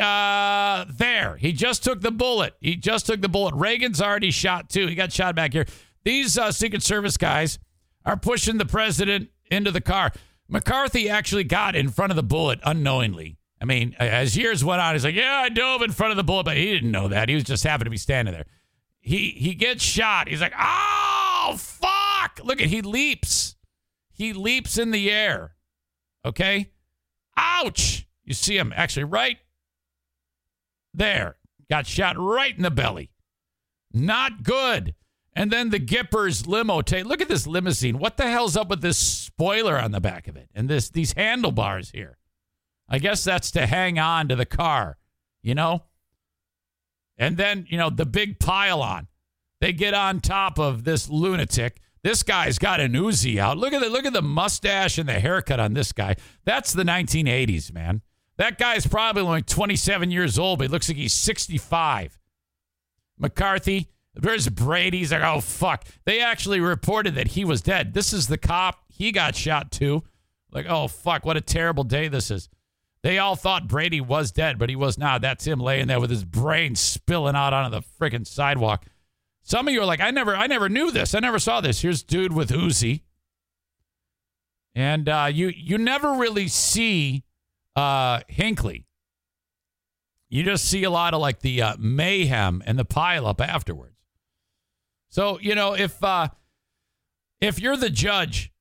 uh, 0.00 0.84
there. 0.90 1.36
He 1.36 1.52
just 1.52 1.82
took 1.82 2.00
the 2.00 2.10
bullet. 2.10 2.54
He 2.60 2.76
just 2.76 3.06
took 3.06 3.20
the 3.20 3.28
bullet. 3.28 3.54
Reagan's 3.54 4.00
already 4.00 4.30
shot 4.30 4.68
too. 4.68 4.86
He 4.86 4.94
got 4.94 5.12
shot 5.12 5.34
back 5.34 5.52
here. 5.52 5.66
These 6.04 6.38
uh, 6.38 6.52
Secret 6.52 6.82
Service 6.82 7.16
guys 7.16 7.58
are 8.04 8.16
pushing 8.16 8.58
the 8.58 8.66
president 8.66 9.30
into 9.50 9.70
the 9.70 9.80
car. 9.80 10.12
McCarthy 10.48 11.08
actually 11.08 11.44
got 11.44 11.76
in 11.76 11.90
front 11.90 12.12
of 12.12 12.16
the 12.16 12.22
bullet 12.22 12.60
unknowingly. 12.64 13.38
I 13.60 13.64
mean, 13.64 13.96
as 13.98 14.36
years 14.36 14.64
went 14.64 14.80
on, 14.80 14.94
he's 14.94 15.04
like, 15.04 15.16
"Yeah, 15.16 15.40
I 15.44 15.48
dove 15.48 15.82
in 15.82 15.90
front 15.90 16.12
of 16.12 16.16
the 16.16 16.24
bullet," 16.24 16.44
but 16.44 16.56
he 16.56 16.72
didn't 16.72 16.92
know 16.92 17.08
that. 17.08 17.28
He 17.28 17.34
was 17.34 17.44
just 17.44 17.64
happened 17.64 17.86
to 17.86 17.90
be 17.90 17.96
standing 17.96 18.32
there. 18.32 18.46
He 19.00 19.30
he 19.30 19.54
gets 19.54 19.82
shot. 19.82 20.28
He's 20.28 20.40
like, 20.40 20.54
"Oh 20.56 21.56
fuck!" 21.58 22.40
Look 22.44 22.60
at 22.60 22.68
he 22.68 22.82
leaps. 22.82 23.56
He 24.12 24.32
leaps 24.32 24.78
in 24.78 24.90
the 24.90 25.10
air. 25.10 25.56
Okay. 26.24 26.70
Ouch! 27.38 28.06
You 28.24 28.34
see 28.34 28.58
him 28.58 28.72
actually 28.76 29.04
right 29.04 29.38
there. 30.92 31.36
Got 31.70 31.86
shot 31.86 32.16
right 32.18 32.54
in 32.54 32.62
the 32.62 32.70
belly. 32.70 33.10
Not 33.92 34.42
good. 34.42 34.94
And 35.34 35.50
then 35.52 35.70
the 35.70 35.78
Gipper's 35.78 36.46
limo. 36.46 36.82
T- 36.82 37.04
Look 37.04 37.20
at 37.20 37.28
this 37.28 37.46
limousine. 37.46 37.98
What 37.98 38.16
the 38.16 38.28
hell's 38.28 38.56
up 38.56 38.68
with 38.68 38.80
this 38.80 38.98
spoiler 38.98 39.78
on 39.78 39.92
the 39.92 40.00
back 40.00 40.26
of 40.26 40.36
it 40.36 40.50
and 40.54 40.68
this 40.68 40.90
these 40.90 41.12
handlebars 41.12 41.90
here? 41.90 42.18
I 42.88 42.98
guess 42.98 43.22
that's 43.22 43.50
to 43.52 43.66
hang 43.66 43.98
on 43.98 44.28
to 44.28 44.36
the 44.36 44.46
car, 44.46 44.98
you 45.42 45.54
know? 45.54 45.84
And 47.16 47.36
then, 47.36 47.66
you 47.68 47.78
know, 47.78 47.90
the 47.90 48.06
big 48.06 48.40
pylon. 48.40 49.08
They 49.60 49.72
get 49.72 49.94
on 49.94 50.20
top 50.20 50.58
of 50.58 50.84
this 50.84 51.08
lunatic. 51.08 51.80
This 52.08 52.22
guy's 52.22 52.58
got 52.58 52.80
an 52.80 52.94
Uzi 52.94 53.36
out. 53.36 53.58
Look 53.58 53.74
at 53.74 53.82
the 53.82 53.90
look 53.90 54.06
at 54.06 54.14
the 54.14 54.22
mustache 54.22 54.96
and 54.96 55.06
the 55.06 55.20
haircut 55.20 55.60
on 55.60 55.74
this 55.74 55.92
guy. 55.92 56.16
That's 56.46 56.72
the 56.72 56.82
1980s, 56.82 57.70
man. 57.70 58.00
That 58.38 58.56
guy's 58.56 58.86
probably 58.86 59.20
only 59.20 59.42
27 59.42 60.10
years 60.10 60.38
old, 60.38 60.58
but 60.58 60.68
he 60.68 60.72
looks 60.72 60.88
like 60.88 60.96
he's 60.96 61.12
65. 61.12 62.18
McCarthy, 63.18 63.90
there's 64.14 64.48
Brady. 64.48 65.00
He's 65.00 65.12
like, 65.12 65.20
oh, 65.20 65.42
fuck. 65.42 65.84
They 66.06 66.22
actually 66.22 66.60
reported 66.60 67.16
that 67.16 67.28
he 67.28 67.44
was 67.44 67.60
dead. 67.60 67.92
This 67.92 68.14
is 68.14 68.26
the 68.26 68.38
cop. 68.38 68.78
he 68.88 69.12
got 69.12 69.36
shot 69.36 69.70
too. 69.70 70.02
Like, 70.50 70.64
oh 70.66 70.88
fuck, 70.88 71.26
what 71.26 71.36
a 71.36 71.42
terrible 71.42 71.84
day 71.84 72.08
this 72.08 72.30
is. 72.30 72.48
They 73.02 73.18
all 73.18 73.36
thought 73.36 73.68
Brady 73.68 74.00
was 74.00 74.32
dead, 74.32 74.58
but 74.58 74.70
he 74.70 74.76
was 74.76 74.96
not. 74.96 75.20
That's 75.20 75.46
him 75.46 75.60
laying 75.60 75.88
there 75.88 76.00
with 76.00 76.08
his 76.08 76.24
brain 76.24 76.74
spilling 76.74 77.36
out 77.36 77.52
onto 77.52 77.78
the 77.78 77.86
freaking 78.00 78.26
sidewalk. 78.26 78.86
Some 79.48 79.66
of 79.66 79.72
you 79.72 79.80
are 79.80 79.86
like, 79.86 80.00
I 80.00 80.10
never, 80.10 80.36
I 80.36 80.46
never 80.46 80.68
knew 80.68 80.90
this. 80.90 81.14
I 81.14 81.20
never 81.20 81.38
saw 81.38 81.62
this. 81.62 81.80
Here's 81.80 82.02
dude 82.02 82.34
with 82.34 82.50
Uzi, 82.50 83.00
and 84.74 85.08
uh, 85.08 85.30
you, 85.32 85.48
you 85.48 85.78
never 85.78 86.12
really 86.12 86.48
see 86.48 87.24
uh, 87.74 88.20
Hinckley. 88.28 88.84
You 90.28 90.42
just 90.42 90.66
see 90.66 90.84
a 90.84 90.90
lot 90.90 91.14
of 91.14 91.22
like 91.22 91.40
the 91.40 91.62
uh, 91.62 91.76
mayhem 91.78 92.62
and 92.66 92.78
the 92.78 92.84
pileup 92.84 93.40
afterwards. 93.40 93.96
So 95.08 95.38
you 95.40 95.54
know 95.54 95.72
if 95.72 96.04
uh, 96.04 96.28
if 97.40 97.58
you're 97.58 97.78
the 97.78 97.88
judge, 97.88 98.52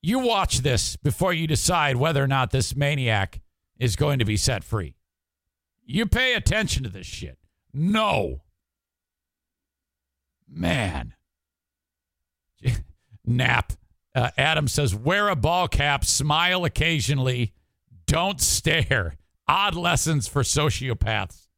you 0.00 0.20
watch 0.20 0.60
this 0.60 0.96
before 0.96 1.34
you 1.34 1.46
decide 1.46 1.96
whether 1.96 2.24
or 2.24 2.28
not 2.28 2.50
this 2.50 2.74
maniac 2.74 3.42
is 3.78 3.94
going 3.94 4.20
to 4.20 4.24
be 4.24 4.38
set 4.38 4.64
free. 4.64 4.96
You 5.84 6.06
pay 6.06 6.32
attention 6.32 6.82
to 6.84 6.88
this 6.88 7.06
shit. 7.06 7.36
No. 7.74 8.40
Man. 10.48 11.14
Nap. 13.24 13.72
Uh, 14.14 14.30
Adam 14.38 14.68
says, 14.68 14.94
wear 14.94 15.28
a 15.28 15.36
ball 15.36 15.66
cap, 15.66 16.04
smile 16.04 16.64
occasionally, 16.64 17.52
don't 18.06 18.40
stare. 18.40 19.16
Odd 19.48 19.74
lessons 19.74 20.28
for 20.28 20.42
sociopaths. 20.42 21.48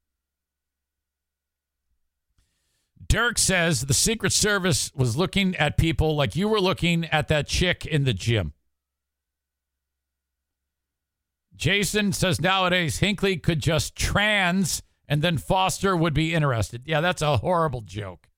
Dirk 3.09 3.39
says 3.39 3.83
the 3.83 3.95
Secret 3.95 4.33
Service 4.33 4.91
was 4.95 5.17
looking 5.17 5.55
at 5.57 5.77
people 5.77 6.17
like 6.17 6.35
you 6.35 6.49
were 6.49 6.61
looking 6.61 7.05
at 7.07 7.29
that 7.29 7.47
chick 7.47 7.87
in 7.87 8.05
the 8.05 8.13
gym. 8.15 8.53
Jason 11.55 12.13
says 12.13 12.41
nowadays 12.41 12.99
Hinckley 12.99 13.37
could 13.37 13.61
just 13.61 13.97
trans 13.97 14.83
and 15.09 15.23
then 15.23 15.39
Foster 15.39 15.97
would 15.97 16.15
be 16.15 16.35
interested. 16.35 16.83
Yeah, 16.85 17.01
that's 17.01 17.23
a 17.23 17.39
horrible 17.39 17.81
joke. 17.81 18.29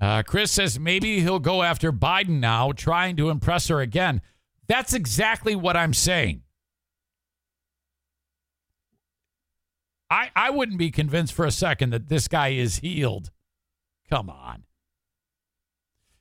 Uh, 0.00 0.22
Chris 0.22 0.52
says 0.52 0.78
maybe 0.78 1.20
he'll 1.20 1.38
go 1.38 1.62
after 1.62 1.92
Biden 1.92 2.40
now, 2.40 2.72
trying 2.72 3.16
to 3.16 3.30
impress 3.30 3.68
her 3.68 3.80
again. 3.80 4.20
That's 4.68 4.92
exactly 4.92 5.56
what 5.56 5.76
I'm 5.76 5.94
saying. 5.94 6.42
I, 10.10 10.30
I 10.36 10.50
wouldn't 10.50 10.78
be 10.78 10.90
convinced 10.90 11.32
for 11.32 11.44
a 11.46 11.50
second 11.50 11.90
that 11.90 12.08
this 12.08 12.28
guy 12.28 12.48
is 12.48 12.76
healed. 12.76 13.30
Come 14.08 14.30
on. 14.30 14.64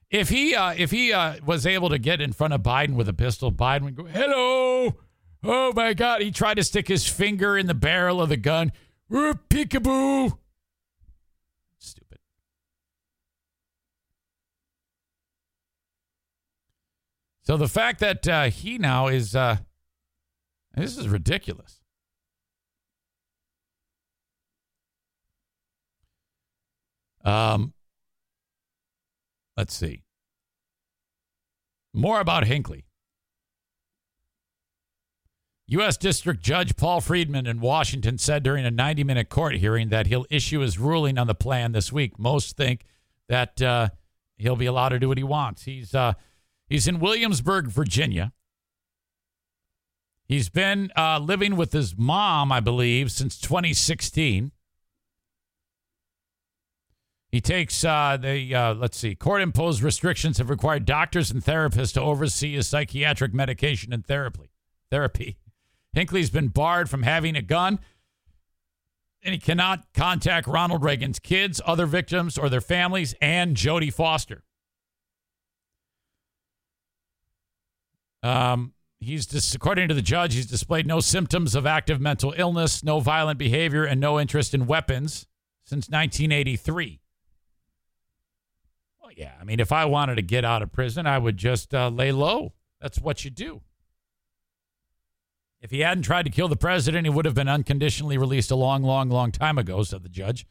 If 0.10 0.30
he 0.30 0.56
uh, 0.56 0.74
if 0.78 0.92
he 0.92 1.12
uh, 1.12 1.36
was 1.46 1.66
able 1.66 1.90
to 1.90 1.98
get 1.98 2.22
in 2.22 2.32
front 2.32 2.54
of 2.54 2.62
Biden 2.62 2.96
with 2.96 3.10
a 3.10 3.14
pistol, 3.14 3.52
Biden 3.52 3.82
would 3.84 3.96
go, 3.96 4.06
"Hello, 4.06 4.96
oh 5.44 5.74
my 5.76 5.94
God!" 5.94 6.22
He 6.22 6.32
tried 6.32 6.56
to 6.56 6.64
stick 6.64 6.88
his 6.88 7.08
finger 7.08 7.58
in 7.58 7.68
the 7.68 7.74
barrel 7.74 8.22
of 8.22 8.30
the 8.30 8.38
gun. 8.38 8.72
Peekaboo. 9.12 10.38
Stupid. 11.78 12.20
So 17.46 17.58
the 17.58 17.68
fact 17.68 18.00
that 18.00 18.28
uh, 18.28 18.44
he 18.46 18.78
now 18.80 19.08
is 19.08 19.36
uh, 19.36 19.58
this 20.76 20.98
is 20.98 21.08
ridiculous. 21.08 21.80
Um, 27.24 27.74
let's 29.58 29.74
see. 29.74 30.04
More 31.94 32.20
about 32.20 32.46
Hinckley. 32.46 32.86
U.S. 35.68 35.98
District 35.98 36.44
Judge 36.44 36.76
Paul 36.76 37.02
Friedman 37.02 37.48
in 37.48 37.60
Washington 37.60 38.20
said 38.20 38.44
during 38.44 38.66
a 38.66 38.72
90 38.72 39.04
minute 39.04 39.30
court 39.30 39.56
hearing 39.56 39.90
that 39.90 40.08
he'll 40.08 40.28
issue 40.30 40.60
his 40.60 40.78
ruling 40.78 41.18
on 41.18 41.26
the 41.26 41.34
plan 41.34 41.72
this 41.72 41.92
week. 41.92 42.20
Most 42.20 42.56
think 42.56 42.86
that 43.30 43.60
uh, 43.62 43.90
he'll 44.38 44.56
be 44.56 44.68
allowed 44.68 44.90
to 44.90 45.00
do 45.00 45.08
what 45.08 45.18
he 45.18 45.24
wants. 45.24 45.64
He's, 45.64 45.96
uh, 45.96 46.14
he's 46.68 46.88
in 46.88 47.00
Williamsburg, 47.00 47.68
Virginia. 47.68 48.34
He's 50.28 50.50
been 50.50 50.92
uh, 50.98 51.20
living 51.20 51.56
with 51.56 51.72
his 51.72 51.96
mom, 51.98 52.52
I 52.52 52.60
believe, 52.60 53.12
since 53.12 53.38
2016. 53.38 54.52
He 57.30 57.42
takes 57.42 57.84
uh, 57.84 58.18
the, 58.20 58.56
uh, 58.56 58.74
let's 58.76 58.98
see, 58.98 59.14
court 59.14 59.42
imposed 59.42 59.84
restrictions 59.84 60.38
have 60.38 60.50
required 60.50 60.86
doctors 60.86 61.32
and 61.32 61.44
therapists 61.44 61.94
to 61.94 62.02
oversee 62.02 62.56
his 62.56 62.68
psychiatric 62.68 63.34
medication 63.34 63.92
and 63.94 64.06
therapy. 64.06 64.52
Therapy. 64.90 65.38
Hinckley's 65.94 66.30
been 66.30 66.48
barred 66.48 66.90
from 66.90 67.04
having 67.04 67.36
a 67.36 67.42
gun, 67.42 67.80
and 69.22 69.34
he 69.34 69.40
cannot 69.40 69.86
contact 69.94 70.48
Ronald 70.48 70.84
Reagan's 70.84 71.20
kids, 71.20 71.62
other 71.66 71.86
victims, 71.86 72.38
or 72.38 72.50
their 72.50 72.62
families, 72.62 73.16
and 73.22 73.56
Jodie 73.56 73.94
Foster. 73.94 74.44
Um, 78.26 78.74
he's 79.00 79.28
just, 79.28 79.54
according 79.54 79.88
to 79.90 79.94
the 79.94 80.02
judge, 80.02 80.34
he's 80.34 80.48
displayed 80.48 80.88
no 80.88 81.00
symptoms 81.00 81.54
of 81.54 81.68
active 81.68 82.02
mental 82.02 82.34
illness, 82.36 82.84
no 82.84 83.00
violent 83.00 83.38
behavior, 83.38 83.86
and 83.86 84.02
no 84.02 84.20
interest 84.20 84.56
in 84.56 84.66
weapons 84.66 85.28
since 85.64 85.88
1983. 85.90 87.02
Well, 89.00 89.12
yeah, 89.16 89.34
I 89.40 89.44
mean, 89.44 89.60
if 89.60 89.72
I 89.72 89.86
wanted 89.86 90.16
to 90.16 90.24
get 90.24 90.44
out 90.44 90.64
of 90.64 90.72
prison, 90.72 91.06
I 91.06 91.20
would 91.20 91.38
just 91.38 91.76
uh, 91.76 91.90
lay 91.90 92.12
low. 92.12 92.54
That's 92.82 93.00
what 93.00 93.24
you 93.24 93.30
do. 93.30 93.62
If 95.62 95.70
he 95.70 95.82
hadn't 95.82 96.04
tried 96.04 96.24
to 96.24 96.32
kill 96.32 96.48
the 96.48 96.56
president, 96.56 97.06
he 97.06 97.12
would 97.12 97.26
have 97.26 97.36
been 97.36 97.48
unconditionally 97.48 98.18
released 98.18 98.50
a 98.50 98.56
long, 98.56 98.82
long, 98.82 99.10
long 99.10 99.32
time 99.32 99.60
ago, 99.60 99.84
said 99.84 100.02
the 100.02 100.10
judge. 100.10 100.48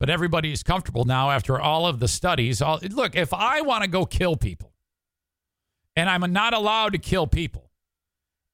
But 0.00 0.10
everybody 0.10 0.50
is 0.50 0.64
comfortable 0.64 1.04
now 1.04 1.30
after 1.30 1.60
all 1.60 1.86
of 1.86 2.00
the 2.00 2.08
studies. 2.08 2.60
All, 2.60 2.80
look, 2.90 3.14
if 3.14 3.32
I 3.32 3.60
want 3.60 3.84
to 3.84 3.88
go 3.88 4.06
kill 4.06 4.34
people 4.34 4.71
and 5.96 6.08
I'm 6.08 6.32
not 6.32 6.54
allowed 6.54 6.92
to 6.92 6.98
kill 6.98 7.26
people, 7.26 7.70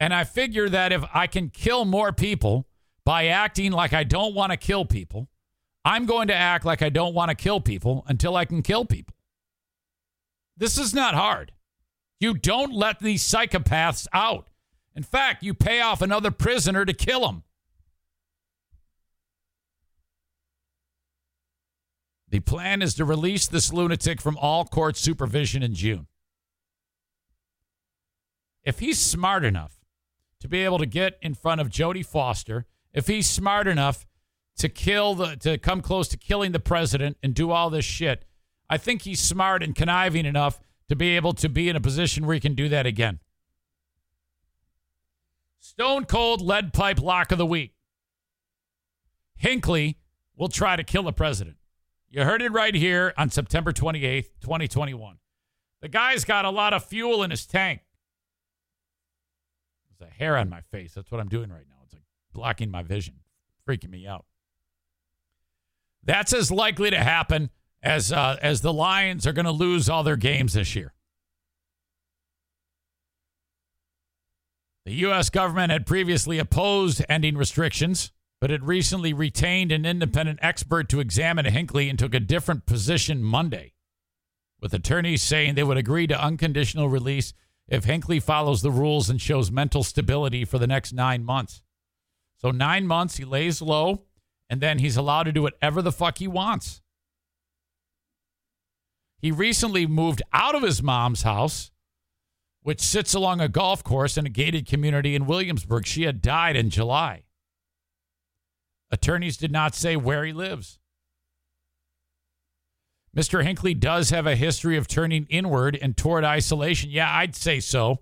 and 0.00 0.12
I 0.14 0.24
figure 0.24 0.68
that 0.68 0.92
if 0.92 1.04
I 1.14 1.26
can 1.26 1.50
kill 1.50 1.84
more 1.84 2.12
people 2.12 2.66
by 3.04 3.26
acting 3.26 3.72
like 3.72 3.92
I 3.92 4.04
don't 4.04 4.34
want 4.34 4.52
to 4.52 4.56
kill 4.56 4.84
people, 4.84 5.28
I'm 5.84 6.06
going 6.06 6.28
to 6.28 6.34
act 6.34 6.64
like 6.64 6.82
I 6.82 6.88
don't 6.88 7.14
want 7.14 7.30
to 7.30 7.34
kill 7.34 7.60
people 7.60 8.04
until 8.06 8.36
I 8.36 8.44
can 8.44 8.62
kill 8.62 8.84
people. 8.84 9.14
This 10.56 10.76
is 10.76 10.92
not 10.92 11.14
hard. 11.14 11.52
You 12.20 12.34
don't 12.34 12.74
let 12.74 12.98
these 12.98 13.22
psychopaths 13.22 14.06
out. 14.12 14.48
In 14.94 15.04
fact, 15.04 15.44
you 15.44 15.54
pay 15.54 15.80
off 15.80 16.02
another 16.02 16.32
prisoner 16.32 16.84
to 16.84 16.92
kill 16.92 17.28
him. 17.28 17.44
The 22.28 22.40
plan 22.40 22.82
is 22.82 22.94
to 22.94 23.04
release 23.04 23.46
this 23.46 23.72
lunatic 23.72 24.20
from 24.20 24.36
all 24.36 24.64
court 24.64 24.96
supervision 24.96 25.62
in 25.62 25.74
June. 25.74 26.08
If 28.64 28.80
he's 28.80 28.98
smart 29.00 29.44
enough 29.44 29.78
to 30.40 30.48
be 30.48 30.64
able 30.64 30.78
to 30.78 30.86
get 30.86 31.18
in 31.22 31.34
front 31.34 31.60
of 31.60 31.68
Jodie 31.68 32.04
Foster, 32.04 32.66
if 32.92 33.06
he's 33.06 33.28
smart 33.28 33.66
enough 33.66 34.06
to 34.58 34.68
kill 34.68 35.14
the 35.14 35.36
to 35.36 35.58
come 35.58 35.80
close 35.80 36.08
to 36.08 36.16
killing 36.16 36.52
the 36.52 36.60
president 36.60 37.16
and 37.22 37.34
do 37.34 37.50
all 37.50 37.70
this 37.70 37.84
shit, 37.84 38.24
I 38.68 38.76
think 38.76 39.02
he's 39.02 39.20
smart 39.20 39.62
and 39.62 39.74
conniving 39.74 40.26
enough 40.26 40.60
to 40.88 40.96
be 40.96 41.16
able 41.16 41.32
to 41.34 41.48
be 41.48 41.68
in 41.68 41.76
a 41.76 41.80
position 41.80 42.26
where 42.26 42.34
he 42.34 42.40
can 42.40 42.54
do 42.54 42.68
that 42.68 42.86
again. 42.86 43.20
Stone 45.60 46.06
cold 46.06 46.40
lead 46.40 46.72
pipe 46.72 47.00
lock 47.00 47.30
of 47.32 47.38
the 47.38 47.46
week. 47.46 47.74
Hinckley 49.36 49.98
will 50.36 50.48
try 50.48 50.76
to 50.76 50.84
kill 50.84 51.04
the 51.04 51.12
president. 51.12 51.56
You 52.10 52.24
heard 52.24 52.42
it 52.42 52.52
right 52.52 52.74
here 52.74 53.12
on 53.16 53.30
September 53.30 53.72
28th, 53.72 54.30
2021. 54.40 55.18
The 55.80 55.88
guy's 55.88 56.24
got 56.24 56.44
a 56.44 56.50
lot 56.50 56.72
of 56.72 56.84
fuel 56.84 57.22
in 57.22 57.30
his 57.30 57.46
tank. 57.46 57.80
There's 59.98 60.10
a 60.10 60.14
hair 60.14 60.36
on 60.36 60.48
my 60.48 60.60
face. 60.60 60.94
That's 60.94 61.10
what 61.10 61.20
I'm 61.20 61.28
doing 61.28 61.50
right 61.50 61.66
now. 61.68 61.76
It's 61.84 61.94
like 61.94 62.02
blocking 62.32 62.70
my 62.70 62.82
vision, 62.82 63.14
freaking 63.68 63.90
me 63.90 64.06
out. 64.06 64.24
That's 66.04 66.32
as 66.32 66.50
likely 66.50 66.90
to 66.90 66.98
happen 66.98 67.50
as 67.82 68.12
uh, 68.12 68.36
as 68.40 68.60
the 68.60 68.72
Lions 68.72 69.26
are 69.26 69.32
going 69.32 69.44
to 69.44 69.52
lose 69.52 69.88
all 69.88 70.02
their 70.02 70.16
games 70.16 70.54
this 70.54 70.74
year. 70.74 70.94
The 74.84 74.94
U.S. 74.94 75.28
government 75.28 75.70
had 75.70 75.84
previously 75.84 76.38
opposed 76.38 77.04
ending 77.10 77.36
restrictions, 77.36 78.10
but 78.40 78.48
had 78.48 78.66
recently 78.66 79.12
retained 79.12 79.70
an 79.70 79.84
independent 79.84 80.38
expert 80.40 80.88
to 80.88 81.00
examine 81.00 81.44
Hinckley 81.44 81.90
and 81.90 81.98
took 81.98 82.14
a 82.14 82.20
different 82.20 82.64
position 82.64 83.22
Monday, 83.22 83.74
with 84.62 84.72
attorneys 84.72 85.22
saying 85.22 85.56
they 85.56 85.62
would 85.62 85.76
agree 85.76 86.06
to 86.06 86.18
unconditional 86.18 86.88
release 86.88 87.34
if 87.68 87.84
Hinckley 87.84 88.18
follows 88.18 88.62
the 88.62 88.70
rules 88.70 89.10
and 89.10 89.20
shows 89.20 89.50
mental 89.50 89.82
stability 89.82 90.44
for 90.44 90.58
the 90.58 90.66
next 90.66 90.92
nine 90.92 91.24
months. 91.24 91.62
So, 92.38 92.50
nine 92.50 92.86
months, 92.86 93.16
he 93.16 93.24
lays 93.24 93.60
low, 93.60 94.04
and 94.48 94.60
then 94.60 94.78
he's 94.78 94.96
allowed 94.96 95.24
to 95.24 95.32
do 95.32 95.42
whatever 95.42 95.82
the 95.82 95.92
fuck 95.92 96.18
he 96.18 96.28
wants. 96.28 96.80
He 99.20 99.32
recently 99.32 99.86
moved 99.86 100.22
out 100.32 100.54
of 100.54 100.62
his 100.62 100.82
mom's 100.82 101.22
house, 101.22 101.70
which 102.62 102.80
sits 102.80 103.14
along 103.14 103.40
a 103.40 103.48
golf 103.48 103.82
course 103.82 104.16
in 104.16 104.24
a 104.24 104.30
gated 104.30 104.66
community 104.66 105.14
in 105.14 105.26
Williamsburg. 105.26 105.86
She 105.86 106.04
had 106.04 106.22
died 106.22 106.56
in 106.56 106.70
July. 106.70 107.24
Attorneys 108.90 109.36
did 109.36 109.52
not 109.52 109.74
say 109.74 109.96
where 109.96 110.24
he 110.24 110.32
lives. 110.32 110.78
Mr. 113.18 113.42
Hinckley 113.42 113.74
does 113.74 114.10
have 114.10 114.28
a 114.28 114.36
history 114.36 114.76
of 114.76 114.86
turning 114.86 115.26
inward 115.28 115.76
and 115.82 115.96
toward 115.96 116.22
isolation. 116.22 116.88
Yeah, 116.88 117.12
I'd 117.12 117.34
say 117.34 117.58
so. 117.58 117.98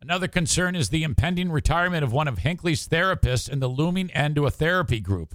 Another 0.00 0.26
concern 0.26 0.74
is 0.74 0.88
the 0.88 1.02
impending 1.02 1.52
retirement 1.52 2.02
of 2.02 2.14
one 2.14 2.26
of 2.26 2.38
Hinckley's 2.38 2.88
therapists 2.88 3.50
and 3.50 3.60
the 3.60 3.68
looming 3.68 4.10
end 4.12 4.36
to 4.36 4.46
a 4.46 4.50
therapy 4.50 5.00
group, 5.00 5.34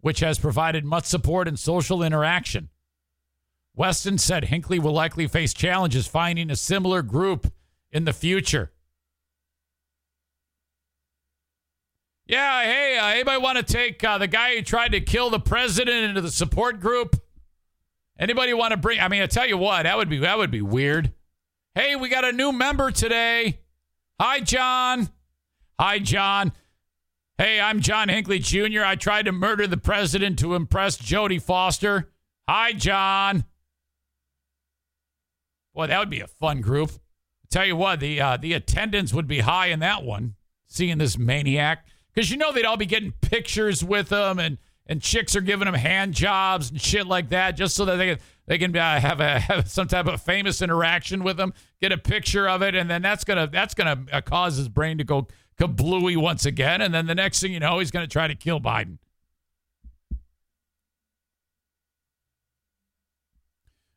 which 0.00 0.18
has 0.20 0.40
provided 0.40 0.84
much 0.84 1.04
support 1.04 1.46
and 1.46 1.56
social 1.56 2.02
interaction. 2.02 2.68
Weston 3.76 4.18
said 4.18 4.46
Hinckley 4.46 4.80
will 4.80 4.92
likely 4.92 5.28
face 5.28 5.54
challenges 5.54 6.08
finding 6.08 6.50
a 6.50 6.56
similar 6.56 7.02
group 7.02 7.52
in 7.92 8.06
the 8.06 8.12
future. 8.12 8.72
Yeah, 12.26 12.64
hey, 12.64 12.98
uh, 12.98 13.08
anybody 13.08 13.38
want 13.38 13.58
to 13.58 13.62
take 13.62 14.02
uh, 14.02 14.16
the 14.16 14.26
guy 14.26 14.56
who 14.56 14.62
tried 14.62 14.92
to 14.92 15.00
kill 15.00 15.28
the 15.28 15.40
president 15.40 16.04
into 16.04 16.22
the 16.22 16.30
support 16.30 16.80
group? 16.80 17.16
Anybody 18.18 18.54
want 18.54 18.70
to 18.70 18.78
bring? 18.78 18.98
I 18.98 19.08
mean, 19.08 19.22
I 19.22 19.26
tell 19.26 19.46
you 19.46 19.58
what, 19.58 19.82
that 19.82 19.96
would 19.96 20.08
be 20.08 20.18
that 20.18 20.38
would 20.38 20.50
be 20.50 20.62
weird. 20.62 21.12
Hey, 21.74 21.96
we 21.96 22.08
got 22.08 22.24
a 22.24 22.32
new 22.32 22.52
member 22.52 22.90
today. 22.90 23.60
Hi, 24.18 24.40
John. 24.40 25.10
Hi, 25.78 25.98
John. 25.98 26.52
Hey, 27.36 27.60
I'm 27.60 27.80
John 27.80 28.08
Hinckley 28.08 28.38
Jr. 28.38 28.84
I 28.84 28.94
tried 28.94 29.24
to 29.26 29.32
murder 29.32 29.66
the 29.66 29.76
president 29.76 30.38
to 30.38 30.54
impress 30.54 30.96
Jodie 30.96 31.42
Foster. 31.42 32.10
Hi, 32.48 32.72
John. 32.72 33.44
Boy, 35.74 35.88
that 35.88 35.98
would 35.98 36.10
be 36.10 36.20
a 36.20 36.28
fun 36.28 36.60
group. 36.60 36.90
I 36.90 37.46
tell 37.50 37.66
you 37.66 37.76
what, 37.76 38.00
the 38.00 38.20
uh, 38.20 38.36
the 38.38 38.54
attendance 38.54 39.12
would 39.12 39.26
be 39.26 39.40
high 39.40 39.66
in 39.66 39.80
that 39.80 40.04
one. 40.04 40.36
Seeing 40.68 40.98
this 40.98 41.18
maniac, 41.18 41.84
because 42.14 42.30
you 42.30 42.36
know 42.36 42.52
they'd 42.52 42.64
all 42.64 42.76
be 42.76 42.86
getting 42.86 43.12
pictures 43.20 43.84
with 43.84 44.08
them 44.08 44.38
and 44.38 44.58
and 44.86 45.00
chicks 45.00 45.34
are 45.34 45.40
giving 45.40 45.66
him 45.66 45.74
hand 45.74 46.12
jobs 46.14 46.70
and 46.70 46.80
shit 46.80 47.06
like 47.06 47.30
that, 47.30 47.52
just 47.52 47.74
so 47.74 47.84
that 47.86 47.96
they 47.96 48.14
can 48.14 48.18
they 48.46 48.58
can 48.58 48.76
uh, 48.76 49.00
have 49.00 49.20
a 49.20 49.38
have 49.40 49.70
some 49.70 49.88
type 49.88 50.06
of 50.06 50.20
famous 50.20 50.62
interaction 50.62 51.24
with 51.24 51.38
him, 51.38 51.52
get 51.80 51.92
a 51.92 51.98
picture 51.98 52.48
of 52.48 52.62
it, 52.62 52.74
and 52.74 52.90
then 52.90 53.02
that's 53.02 53.24
gonna 53.24 53.46
that's 53.46 53.74
gonna 53.74 54.04
uh, 54.12 54.20
cause 54.20 54.56
his 54.56 54.68
brain 54.68 54.98
to 54.98 55.04
go 55.04 55.26
kablooey 55.58 56.16
once 56.16 56.44
again, 56.44 56.80
and 56.80 56.92
then 56.92 57.06
the 57.06 57.14
next 57.14 57.40
thing 57.40 57.52
you 57.52 57.60
know, 57.60 57.78
he's 57.78 57.90
gonna 57.90 58.06
try 58.06 58.28
to 58.28 58.34
kill 58.34 58.60
Biden. 58.60 58.98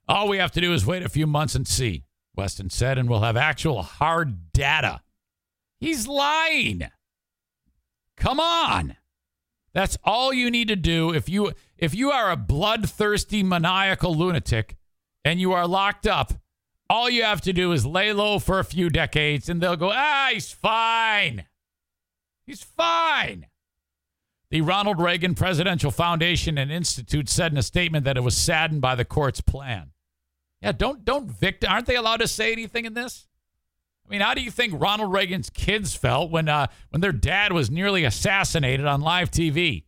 All 0.09 0.29
we 0.29 0.37
have 0.37 0.53
to 0.53 0.61
do 0.61 0.73
is 0.73 0.85
wait 0.85 1.03
a 1.03 1.09
few 1.09 1.27
months 1.27 1.53
and 1.53 1.67
see, 1.67 2.05
Weston 2.33 2.69
said, 2.69 2.97
and 2.97 3.09
we'll 3.09 3.21
have 3.21 3.35
actual 3.35 3.81
hard 3.81 4.53
data. 4.53 5.01
He's 5.81 6.07
lying. 6.07 6.87
Come 8.17 8.39
on. 8.39 8.97
That's 9.73 9.97
all 10.03 10.33
you 10.33 10.49
need 10.49 10.67
to 10.69 10.75
do 10.75 11.13
if 11.13 11.29
you 11.29 11.53
if 11.77 11.93
you 11.93 12.11
are 12.11 12.31
a 12.31 12.35
bloodthirsty 12.35 13.43
maniacal 13.43 14.15
lunatic 14.15 14.75
and 15.23 15.39
you 15.39 15.53
are 15.53 15.67
locked 15.67 16.07
up. 16.07 16.33
All 16.89 17.09
you 17.09 17.23
have 17.23 17.41
to 17.41 17.53
do 17.53 17.71
is 17.73 17.85
lay 17.85 18.11
low 18.13 18.39
for 18.39 18.59
a 18.59 18.63
few 18.63 18.89
decades 18.89 19.49
and 19.49 19.61
they'll 19.61 19.75
go, 19.75 19.91
"Ah, 19.93 20.29
he's 20.33 20.51
fine. 20.51 21.45
He's 22.45 22.63
fine." 22.63 23.47
The 24.49 24.61
Ronald 24.61 24.99
Reagan 24.99 25.35
Presidential 25.35 25.91
Foundation 25.91 26.57
and 26.57 26.71
Institute 26.71 27.29
said 27.29 27.51
in 27.51 27.57
a 27.57 27.63
statement 27.63 28.05
that 28.05 28.17
it 28.17 28.23
was 28.23 28.35
saddened 28.35 28.81
by 28.81 28.95
the 28.95 29.05
court's 29.05 29.41
plan. 29.41 29.91
Yeah, 30.61 30.71
don't 30.71 31.05
don't 31.05 31.29
victim. 31.29 31.71
Aren't 31.71 31.85
they 31.85 31.97
allowed 31.97 32.21
to 32.21 32.27
say 32.27 32.51
anything 32.51 32.85
in 32.85 32.93
this? 32.93 33.27
I 34.07 34.11
mean, 34.11 34.21
how 34.21 34.33
do 34.33 34.41
you 34.41 34.51
think 34.51 34.73
Ronald 34.79 35.11
Reagan's 35.11 35.49
kids 35.49 35.93
felt 35.93 36.31
when 36.31 36.47
uh, 36.47 36.67
when 36.91 37.01
their 37.01 37.11
dad 37.11 37.51
was 37.51 37.69
nearly 37.69 38.05
assassinated 38.05 38.85
on 38.85 39.01
live 39.01 39.29
TV? 39.31 39.83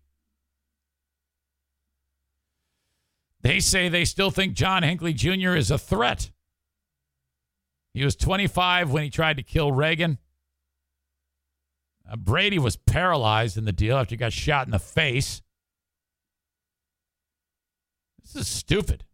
They 3.41 3.61
say 3.61 3.87
they 3.87 4.03
still 4.03 4.31
think 4.31 4.53
John 4.53 4.83
Hinckley 4.83 5.13
Jr. 5.13 5.55
is 5.55 5.71
a 5.71 5.77
threat. 5.77 6.31
He 7.93 8.03
was 8.03 8.17
25 8.17 8.91
when 8.91 9.03
he 9.03 9.09
tried 9.09 9.37
to 9.37 9.43
kill 9.43 9.71
Reagan. 9.71 10.17
Uh, 12.09 12.17
Brady 12.17 12.59
was 12.59 12.75
paralyzed 12.75 13.57
in 13.57 13.63
the 13.63 13.71
deal 13.71 13.97
after 13.97 14.13
he 14.13 14.17
got 14.17 14.33
shot 14.33 14.67
in 14.67 14.71
the 14.71 14.79
face. 14.79 15.41
This 18.21 18.35
is 18.35 18.47
stupid. 18.47 19.05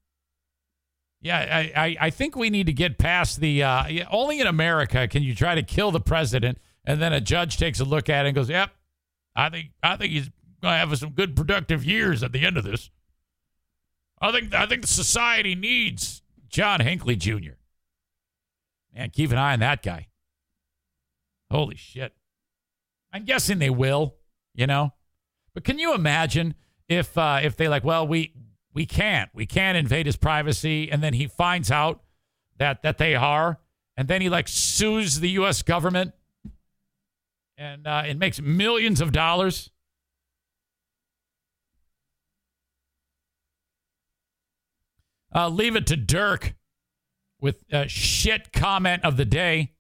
Yeah, 1.26 1.40
I, 1.76 1.98
I, 2.00 2.10
think 2.12 2.36
we 2.36 2.52
need 2.52 2.68
to 2.68 2.72
get 2.72 3.00
past 3.00 3.40
the. 3.40 3.64
Uh, 3.64 4.06
only 4.12 4.40
in 4.40 4.46
America 4.46 5.08
can 5.08 5.24
you 5.24 5.34
try 5.34 5.56
to 5.56 5.64
kill 5.64 5.90
the 5.90 6.00
president, 6.00 6.60
and 6.86 7.02
then 7.02 7.14
a 7.14 7.20
judge 7.20 7.58
takes 7.58 7.80
a 7.80 7.84
look 7.84 8.10
at 8.10 8.26
it 8.26 8.30
and 8.30 8.36
goes, 8.36 8.48
"Yep, 8.48 8.70
I 9.36 9.50
think 9.50 9.72
I 9.82 9.98
think 9.98 10.12
he's 10.12 10.30
going 10.62 10.74
to 10.76 10.78
have 10.78 10.96
some 11.00 11.14
good 11.14 11.36
productive 11.36 11.84
years 11.84 12.22
at 12.22 12.32
the 12.32 12.46
end 12.46 12.58
of 12.58 12.64
this." 12.64 12.92
I 14.22 14.32
think 14.32 14.54
I 14.54 14.68
think 14.68 14.84
the 14.84 14.88
society 14.88 15.56
needs 15.56 16.22
John 16.48 16.80
Hinckley 16.80 17.16
Jr. 17.16 17.54
Man, 18.94 19.10
keep 19.10 19.32
an 19.32 19.40
eye 19.40 19.54
on 19.54 19.62
that 19.62 19.82
guy. 19.82 20.10
Holy 21.50 21.76
shit! 21.76 22.14
I'm 23.12 23.26
guessing 23.26 23.58
they 23.58 23.72
will, 23.72 24.14
you 24.54 24.68
know. 24.68 24.94
But 25.56 25.64
can 25.64 25.80
you 25.80 25.96
imagine 25.96 26.54
if 26.88 27.18
uh, 27.18 27.40
if 27.42 27.58
they 27.58 27.68
like, 27.68 27.84
well, 27.84 28.08
we 28.08 28.32
we 28.76 28.86
can't. 28.86 29.30
We 29.34 29.46
can't 29.46 29.78
invade 29.78 30.06
his 30.06 30.18
privacy. 30.18 30.92
And 30.92 31.02
then 31.02 31.14
he 31.14 31.28
finds 31.28 31.72
out 31.72 32.02
that 32.60 32.84
that 32.84 32.98
they 32.98 33.16
are, 33.16 33.60
and 33.98 34.08
then 34.08 34.22
he 34.22 34.30
like 34.30 34.48
sues 34.48 35.20
the 35.20 35.30
U.S. 35.32 35.62
government, 35.62 36.14
and 37.58 37.88
uh, 37.88 38.04
it 38.06 38.18
makes 38.18 38.40
millions 38.40 39.02
of 39.02 39.12
dollars. 39.12 39.72
Uh, 45.34 45.50
leave 45.50 45.76
it 45.76 45.88
to 45.88 45.98
Dirk 45.98 46.54
with 47.42 47.64
a 47.72 47.88
shit 47.90 48.54
comment 48.54 49.04
of 49.04 49.18
the 49.18 49.26
day. 49.26 49.74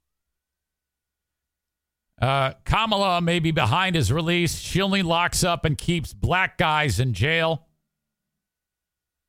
Uh, 2.21 2.53
Kamala 2.65 3.21
may 3.21 3.39
be 3.39 3.51
behind 3.51 3.95
his 3.95 4.11
release. 4.11 4.59
She 4.59 4.81
only 4.81 5.01
locks 5.01 5.43
up 5.43 5.63
and 5.63 5.77
keeps 5.77 6.13
black 6.13 6.57
guys 6.57 6.99
in 6.99 7.13
jail. 7.13 7.64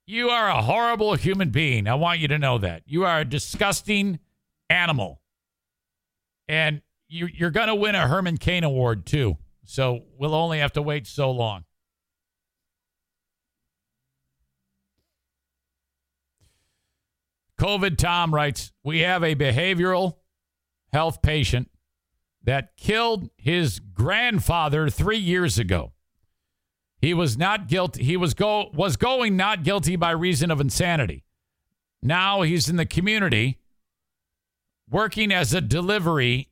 You 0.06 0.30
are 0.30 0.48
a 0.48 0.62
horrible 0.62 1.14
human 1.14 1.50
being. 1.50 1.88
I 1.88 1.94
want 1.94 2.20
you 2.20 2.28
to 2.28 2.38
know 2.38 2.58
that. 2.58 2.82
You 2.86 3.04
are 3.04 3.20
a 3.20 3.24
disgusting 3.24 4.20
animal. 4.70 5.20
And 6.48 6.80
you, 7.08 7.26
you're 7.26 7.50
going 7.50 7.66
to 7.66 7.74
win 7.74 7.96
a 7.96 8.06
Herman 8.06 8.36
Cain 8.36 8.62
Award, 8.62 9.04
too. 9.04 9.36
So 9.64 10.04
we'll 10.16 10.34
only 10.34 10.60
have 10.60 10.72
to 10.74 10.82
wait 10.82 11.08
so 11.08 11.32
long. 11.32 11.64
COVID 17.60 17.96
Tom 17.96 18.32
writes 18.32 18.72
We 18.84 19.00
have 19.00 19.24
a 19.24 19.34
behavioral 19.34 20.18
health 20.92 21.20
patient 21.20 21.70
that 22.44 22.76
killed 22.76 23.30
his 23.36 23.80
grandfather 23.80 24.88
three 24.88 25.18
years 25.18 25.58
ago. 25.58 25.92
He 26.98 27.14
was 27.14 27.36
not 27.36 27.68
guilty. 27.68 28.02
He 28.02 28.16
was 28.16 28.34
go 28.34 28.70
was 28.72 28.96
going 28.96 29.36
not 29.36 29.62
guilty 29.62 29.96
by 29.96 30.10
reason 30.12 30.50
of 30.50 30.60
insanity. 30.60 31.24
Now 32.02 32.42
he's 32.42 32.68
in 32.68 32.76
the 32.76 32.86
community 32.86 33.58
working 34.88 35.32
as 35.32 35.52
a 35.52 35.60
delivery. 35.60 36.50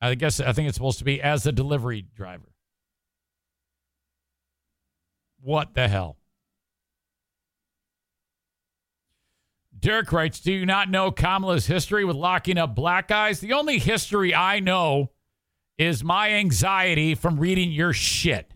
I 0.00 0.14
guess 0.14 0.40
I 0.40 0.52
think 0.52 0.68
it's 0.68 0.76
supposed 0.76 0.98
to 0.98 1.04
be 1.04 1.20
as 1.20 1.46
a 1.46 1.52
delivery 1.52 2.02
driver. 2.14 2.52
What 5.40 5.74
the 5.74 5.88
hell? 5.88 6.16
Dirk 9.78 10.12
writes, 10.12 10.40
Do 10.40 10.52
you 10.52 10.64
not 10.64 10.88
know 10.88 11.10
Kamala's 11.10 11.66
history 11.66 12.06
with 12.06 12.16
locking 12.16 12.56
up 12.56 12.74
black 12.74 13.08
guys? 13.08 13.40
The 13.40 13.52
only 13.52 13.78
history 13.78 14.34
I 14.34 14.60
know 14.60 15.10
is 15.76 16.02
my 16.02 16.30
anxiety 16.30 17.14
from 17.14 17.38
reading 17.38 17.70
your 17.70 17.92
shit. 17.92 18.53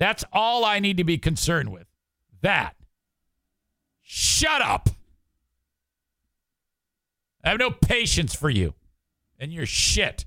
That's 0.00 0.24
all 0.32 0.64
I 0.64 0.80
need 0.80 0.96
to 0.96 1.04
be 1.04 1.18
concerned 1.18 1.70
with. 1.70 1.86
That. 2.40 2.74
Shut 4.00 4.62
up. 4.62 4.88
I 7.44 7.50
have 7.50 7.58
no 7.58 7.70
patience 7.70 8.34
for 8.34 8.50
you 8.50 8.74
and 9.38 9.52
your 9.52 9.66
shit. 9.66 10.24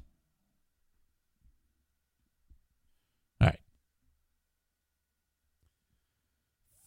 All 3.42 3.48
right. 3.48 3.60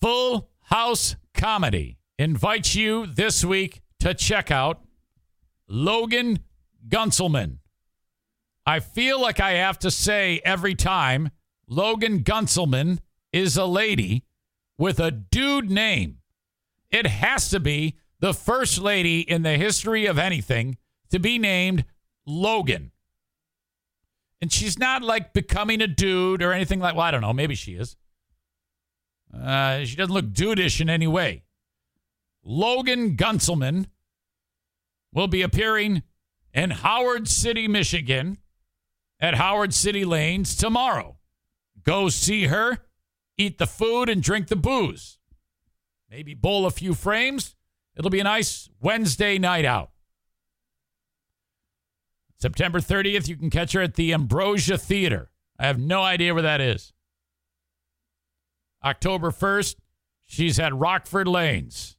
Full 0.01 0.49
House 0.63 1.17
Comedy 1.35 1.99
invites 2.19 2.77
you 2.77 3.07
this 3.07 3.45
week 3.45 3.83
to 4.01 4.15
check 4.15 4.51
out 4.53 4.81
Logan 5.69 6.39
Gunselman. 6.89 7.59
I 8.65 8.79
feel 8.79 9.21
like 9.21 9.41
I 9.41 9.53
have 9.53 9.79
to 9.81 9.91
say 9.91 10.41
every 10.45 10.77
time 10.77 11.31
Logan 11.69 12.23
Gunselman 12.23 12.99
is 13.33 13.57
a 13.57 13.67
lady 13.67 14.25
with 14.79 15.01
a 15.01 15.11
dude 15.11 15.71
name. 15.71 16.19
it 16.91 17.07
has 17.07 17.51
to 17.51 17.59
be 17.59 17.97
the 18.21 18.33
first 18.33 18.79
lady 18.79 19.21
in 19.21 19.43
the 19.43 19.57
history 19.57 20.07
of 20.07 20.19
anything 20.19 20.79
to 21.11 21.19
be 21.19 21.39
named 21.39 21.85
Logan. 22.25 22.93
And 24.41 24.53
she's 24.53 24.79
not 24.79 25.03
like 25.03 25.33
becoming 25.33 25.81
a 25.81 25.87
dude 25.87 26.43
or 26.43 26.53
anything 26.53 26.81
like, 26.81 26.95
well, 26.95 27.05
I 27.05 27.11
don't 27.11 27.21
know. 27.21 27.33
Maybe 27.33 27.55
she 27.55 27.75
is. 27.75 27.97
Uh, 29.35 29.85
she 29.85 29.97
doesn't 29.97 30.15
look 30.15 30.27
dudeish 30.27 30.81
in 30.81 30.89
any 30.89 31.07
way. 31.07 31.43
Logan 32.45 33.17
Gunselman 33.17 33.87
will 35.13 35.27
be 35.27 35.43
appearing 35.43 36.03
in 36.55 36.71
Howard 36.71 37.29
City, 37.29 37.67
Michigan 37.67 38.39
at 39.19 39.35
Howard 39.35 39.75
City 39.75 40.05
Lanes 40.05 40.55
tomorrow. 40.55 41.16
Go 41.87 42.09
see 42.09 42.47
her, 42.47 42.79
eat 43.39 43.59
the 43.59 43.67
food, 43.67 44.09
and 44.09 44.23
drink 44.23 44.49
the 44.49 44.57
booze. 44.57 45.19
Maybe 46.11 46.35
bowl 46.35 46.67
a 46.67 46.71
few 46.71 46.95
frames. 46.95 47.55
It'll 47.97 48.11
be 48.11 48.21
a 48.21 48.25
nice 48.25 48.69
Wednesday 48.81 49.39
night 49.39 49.65
out. 49.65 49.91
September 52.39 52.81
30th, 52.81 53.29
you 53.29 53.37
can 53.37 53.51
catch 53.51 53.73
her 53.73 53.81
at 53.81 53.95
the 53.95 54.13
Ambrosia 54.13 54.77
Theater. 54.77 55.31
I 55.59 55.67
have 55.67 55.79
no 55.79 56.03
idea 56.03 56.35
where 56.35 56.43
that 56.43 56.61
is. 56.61 56.93
October 58.85 59.31
1st, 59.31 59.77
she's 60.27 60.59
at 60.59 60.75
Rockford 60.75 61.27
Lanes. 61.27 61.97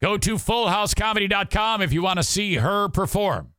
Go 0.00 0.16
to 0.18 0.36
fullhousecomedy.com 0.36 1.82
if 1.82 1.92
you 1.92 2.02
want 2.02 2.18
to 2.18 2.22
see 2.22 2.56
her 2.56 2.88
perform. 2.88 3.52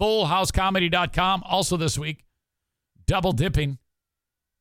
Fullhousecomedy.com. 0.00 1.42
Also 1.44 1.76
this 1.76 1.98
week, 1.98 2.24
double 3.06 3.32
dipping, 3.32 3.78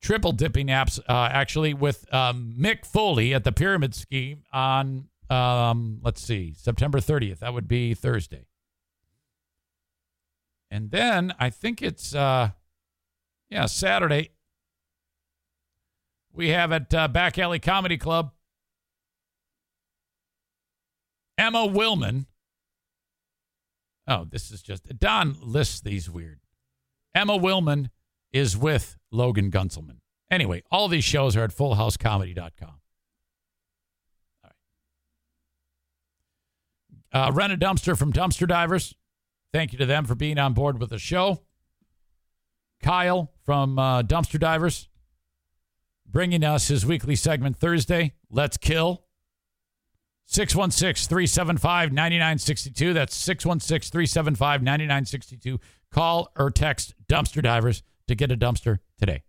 triple 0.03 0.33
dipping 0.33 0.67
apps, 0.67 0.99
uh, 1.07 1.29
actually, 1.31 1.73
with 1.73 2.11
um, 2.13 2.53
Mick 2.59 2.85
Foley 2.85 3.33
at 3.33 3.43
the 3.43 3.51
Pyramid 3.51 3.95
Scheme 3.95 4.43
on, 4.51 5.07
um, 5.29 5.99
let's 6.03 6.21
see, 6.21 6.53
September 6.55 6.99
30th. 6.99 7.39
That 7.39 7.53
would 7.53 7.67
be 7.67 7.93
Thursday. 7.93 8.45
And 10.69 10.91
then 10.91 11.33
I 11.39 11.49
think 11.49 11.81
it's, 11.81 12.13
uh, 12.13 12.49
yeah, 13.49 13.65
Saturday. 13.65 14.31
We 16.33 16.49
have 16.49 16.71
at 16.71 16.93
uh, 16.93 17.07
Back 17.07 17.39
Alley 17.39 17.59
Comedy 17.59 17.97
Club 17.97 18.31
Emma 21.37 21.67
Willman. 21.67 22.25
Oh, 24.07 24.25
this 24.29 24.51
is 24.51 24.61
just 24.61 24.97
Don 24.99 25.37
lists 25.41 25.79
these 25.79 26.09
weird. 26.09 26.39
Emma 27.15 27.37
Willman 27.37 27.89
is 28.33 28.57
with 28.57 28.97
Logan 29.11 29.51
Gunselman. 29.51 29.97
Anyway, 30.29 30.63
all 30.71 30.87
these 30.87 31.03
shows 31.03 31.37
are 31.37 31.43
at 31.43 31.51
fullhousecomedy.com. 31.55 32.79
All 34.43 34.51
right. 37.13 37.27
Uh, 37.27 37.31
rent 37.31 37.53
a 37.53 37.57
dumpster 37.57 37.97
from 37.97 38.11
Dumpster 38.11 38.47
Divers. 38.47 38.95
Thank 39.53 39.71
you 39.71 39.77
to 39.77 39.85
them 39.85 40.05
for 40.05 40.15
being 40.15 40.39
on 40.39 40.53
board 40.53 40.79
with 40.79 40.89
the 40.89 40.97
show. 40.97 41.43
Kyle 42.81 43.31
from 43.45 43.77
uh, 43.77 44.01
Dumpster 44.01 44.39
Divers 44.39 44.89
bringing 46.05 46.43
us 46.43 46.67
his 46.67 46.85
weekly 46.85 47.15
segment 47.15 47.55
Thursday, 47.57 48.13
Let's 48.29 48.57
Kill. 48.57 49.03
616 50.25 51.07
375 51.09 51.91
9962. 51.91 52.93
That's 52.93 53.15
616 53.15 53.91
375 53.91 54.63
9962. 54.63 55.59
Call 55.91 56.31
or 56.37 56.49
text 56.49 56.95
Dumpster 57.07 57.43
Divers 57.43 57.83
to 58.07 58.15
get 58.15 58.31
a 58.31 58.37
dumpster 58.37 58.79
today. 58.99 59.23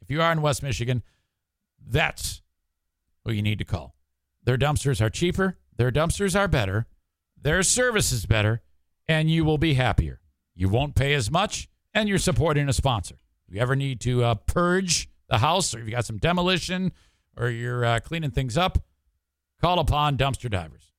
If 0.00 0.10
you 0.10 0.20
are 0.20 0.32
in 0.32 0.42
West 0.42 0.62
Michigan, 0.62 1.02
that's 1.84 2.42
who 3.24 3.32
you 3.32 3.42
need 3.42 3.58
to 3.58 3.64
call. 3.64 3.94
Their 4.44 4.58
dumpsters 4.58 5.00
are 5.00 5.10
cheaper, 5.10 5.58
their 5.76 5.92
dumpsters 5.92 6.38
are 6.38 6.48
better, 6.48 6.86
their 7.40 7.62
service 7.62 8.12
is 8.12 8.26
better, 8.26 8.62
and 9.06 9.30
you 9.30 9.44
will 9.44 9.58
be 9.58 9.74
happier. 9.74 10.20
You 10.54 10.68
won't 10.68 10.94
pay 10.94 11.14
as 11.14 11.30
much, 11.30 11.68
and 11.94 12.08
you're 12.08 12.18
supporting 12.18 12.68
a 12.68 12.72
sponsor. 12.72 13.16
If 13.48 13.54
you 13.54 13.60
ever 13.60 13.76
need 13.76 14.00
to 14.02 14.24
uh, 14.24 14.34
purge 14.34 15.08
the 15.28 15.38
house, 15.38 15.74
or 15.74 15.80
if 15.80 15.86
you 15.86 15.92
got 15.92 16.04
some 16.04 16.18
demolition, 16.18 16.92
or 17.36 17.48
you're 17.48 17.84
uh, 17.84 18.00
cleaning 18.00 18.30
things 18.30 18.56
up, 18.56 18.78
call 19.60 19.78
upon 19.78 20.16
Dumpster 20.16 20.50
Divers. 20.50 20.92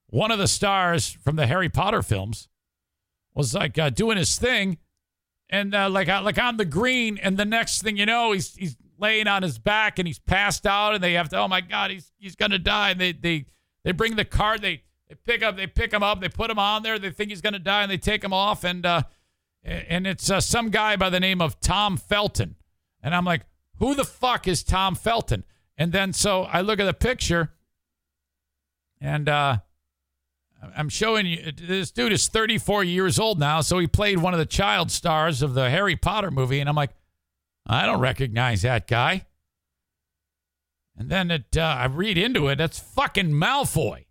one 0.07 0.31
of 0.31 0.39
the 0.39 0.49
stars 0.49 1.09
from 1.09 1.37
the 1.37 1.47
Harry 1.47 1.69
Potter 1.69 2.03
films 2.03 2.49
was 3.35 3.55
like 3.55 3.79
uh, 3.79 3.91
doing 3.91 4.19
his 4.19 4.39
thing, 4.39 4.79
and 5.49 5.75
uh, 5.75 5.89
like 5.89 6.09
uh, 6.09 6.23
like 6.23 6.39
on 6.39 6.59
the 6.59 6.65
green, 6.65 7.19
and 7.19 7.37
the 7.37 7.45
next 7.45 7.83
thing 7.83 7.97
you 7.97 8.07
know, 8.07 8.33
he's 8.33 8.55
he's 8.55 8.77
laying 8.99 9.27
on 9.27 9.43
his 9.43 9.59
back 9.59 9.99
and 9.99 10.07
he's 10.07 10.19
passed 10.19 10.67
out, 10.67 10.95
and 10.95 11.03
they 11.03 11.15
have 11.15 11.29
to, 11.31 11.39
oh 11.39 11.49
my 11.49 11.61
god, 11.61 11.91
he's 11.91 12.13
he's 12.19 12.37
gonna 12.37 12.59
die. 12.59 12.91
And 12.91 13.01
they 13.01 13.13
they 13.13 13.47
they 13.85 13.93
bring 13.93 14.17
the 14.17 14.25
card, 14.25 14.61
they 14.63 14.83
they 15.09 15.15
pick 15.15 15.43
up, 15.43 15.57
they 15.57 15.67
pick 15.67 15.93
him 15.93 16.03
up, 16.03 16.21
they 16.21 16.29
put 16.29 16.51
him 16.51 16.59
on 16.59 16.83
there, 16.83 16.99
they 16.99 17.11
think 17.11 17.31
he's 17.31 17.41
gonna 17.41 17.59
die, 17.59 17.83
and 17.83 17.91
they 17.91 17.99
take 17.99 18.23
him 18.23 18.35
off, 18.35 18.65
and 18.65 18.85
uh, 18.85 19.03
and 19.65 20.07
it's 20.07 20.31
uh, 20.31 20.41
some 20.41 20.71
guy 20.71 20.97
by 20.97 21.11
the 21.11 21.21
name 21.21 21.41
of 21.41 21.61
Tom 21.61 21.97
Felton, 21.97 22.57
and 23.03 23.15
I'm 23.15 23.25
like, 23.25 23.43
who 23.79 23.95
the 23.95 24.05
fuck 24.05 24.47
is 24.49 24.63
Tom 24.63 24.95
Felton? 24.95 25.45
And 25.77 25.93
then 25.93 26.13
so 26.13 26.43
I 26.43 26.61
look 26.61 26.81
at 26.81 26.85
the 26.85 26.95
picture, 26.95 27.53
and 29.01 29.29
uh 29.29 29.59
I'm 30.77 30.89
showing 30.89 31.27
you 31.27 31.53
this 31.53 31.91
dude 31.91 32.13
is 32.13 32.29
34 32.29 32.85
years 32.85 33.19
old 33.19 33.39
now, 33.39 33.61
so 33.61 33.79
he 33.79 33.87
played 33.87 34.19
one 34.19 34.33
of 34.33 34.39
the 34.39 34.47
child 34.47 34.91
stars 34.91 35.43
of 35.43 35.55
the 35.55 35.71
Harry 35.71 35.97
Potter 35.97 36.31
movie, 36.31 36.61
and 36.61 36.69
I'm 36.69 36.77
like, 36.77 36.93
I 37.67 37.87
don't 37.87 38.01
recognize 38.01 38.63
that 38.63 38.87
guy. 38.87 39.27
And 40.97 41.09
then 41.09 41.31
it, 41.31 41.57
uh, 41.57 41.63
I 41.63 41.87
read 41.87 42.19
into 42.19 42.49
it, 42.49 42.57
that's 42.57 42.79
fucking 42.79 43.33
Malfoy. 43.33 44.07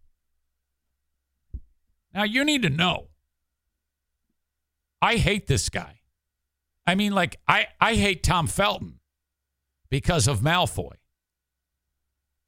Now 2.14 2.24
you 2.24 2.44
need 2.44 2.64
to 2.64 2.70
know. 2.70 3.08
I 5.02 5.18
hate 5.18 5.48
this 5.48 5.70
guy. 5.70 6.00
I 6.86 6.96
mean, 6.96 7.14
like 7.14 7.40
I, 7.48 7.68
I 7.80 7.96
hate 7.96 8.24
Tom 8.24 8.48
Felton 8.48 9.00
because 9.90 10.28
of 10.28 10.40
Malfoy. 10.40 10.94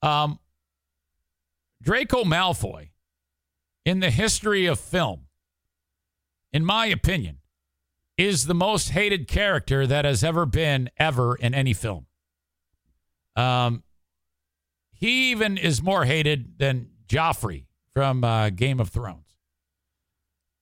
Um, 0.02 0.40
Draco 1.82 2.24
Malfoy 2.24 2.90
in 3.86 4.00
the 4.00 4.10
history 4.10 4.66
of 4.66 4.80
film, 4.80 5.28
in 6.52 6.66
my 6.66 6.86
opinion, 6.86 7.40
is 8.18 8.46
the 8.46 8.54
most 8.54 8.90
hated 8.90 9.28
character 9.28 9.88
that 9.88 10.06
has 10.06 10.24
ever 10.24 10.46
been 10.46 10.90
ever 10.98 11.36
in 11.36 11.54
any 11.54 11.74
film. 11.74 12.06
Um, 13.36 13.84
he 14.92 15.32
even 15.32 15.58
is 15.58 15.82
more 15.82 16.06
hated 16.06 16.60
than 16.60 16.90
Joffrey 17.08 17.66
from 17.94 18.24
uh, 18.24 18.50
Game 18.50 18.80
of 18.80 18.90
Thrones. 18.90 19.36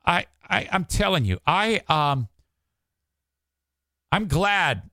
I, 0.06 0.26
I 0.62 0.76
I'm 0.76 0.86
telling 0.86 1.26
you, 1.26 1.40
I 1.46 1.82
um, 1.88 2.28
I'm 4.12 4.28
glad 4.28 4.90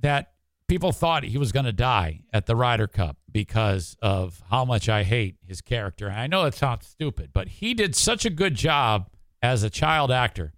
that 0.00 0.32
people 0.68 0.92
thought 0.92 1.24
he 1.24 1.38
was 1.38 1.52
going 1.52 1.64
to 1.66 1.72
die 1.72 2.20
at 2.32 2.46
the 2.46 2.54
Ryder 2.54 2.86
Cup 2.86 3.16
because 3.30 3.96
of 4.02 4.42
how 4.50 4.64
much 4.64 4.88
I 4.88 5.02
hate 5.02 5.36
his 5.46 5.60
character. 5.60 6.08
And 6.08 6.20
I 6.20 6.26
know 6.26 6.44
it 6.44 6.54
sounds 6.54 6.86
stupid, 6.86 7.30
but 7.32 7.48
he 7.48 7.74
did 7.74 7.96
such 7.96 8.24
a 8.24 8.30
good 8.30 8.54
job 8.54 9.08
as 9.42 9.62
a 9.62 9.70
child 9.70 10.10
actor 10.10 10.52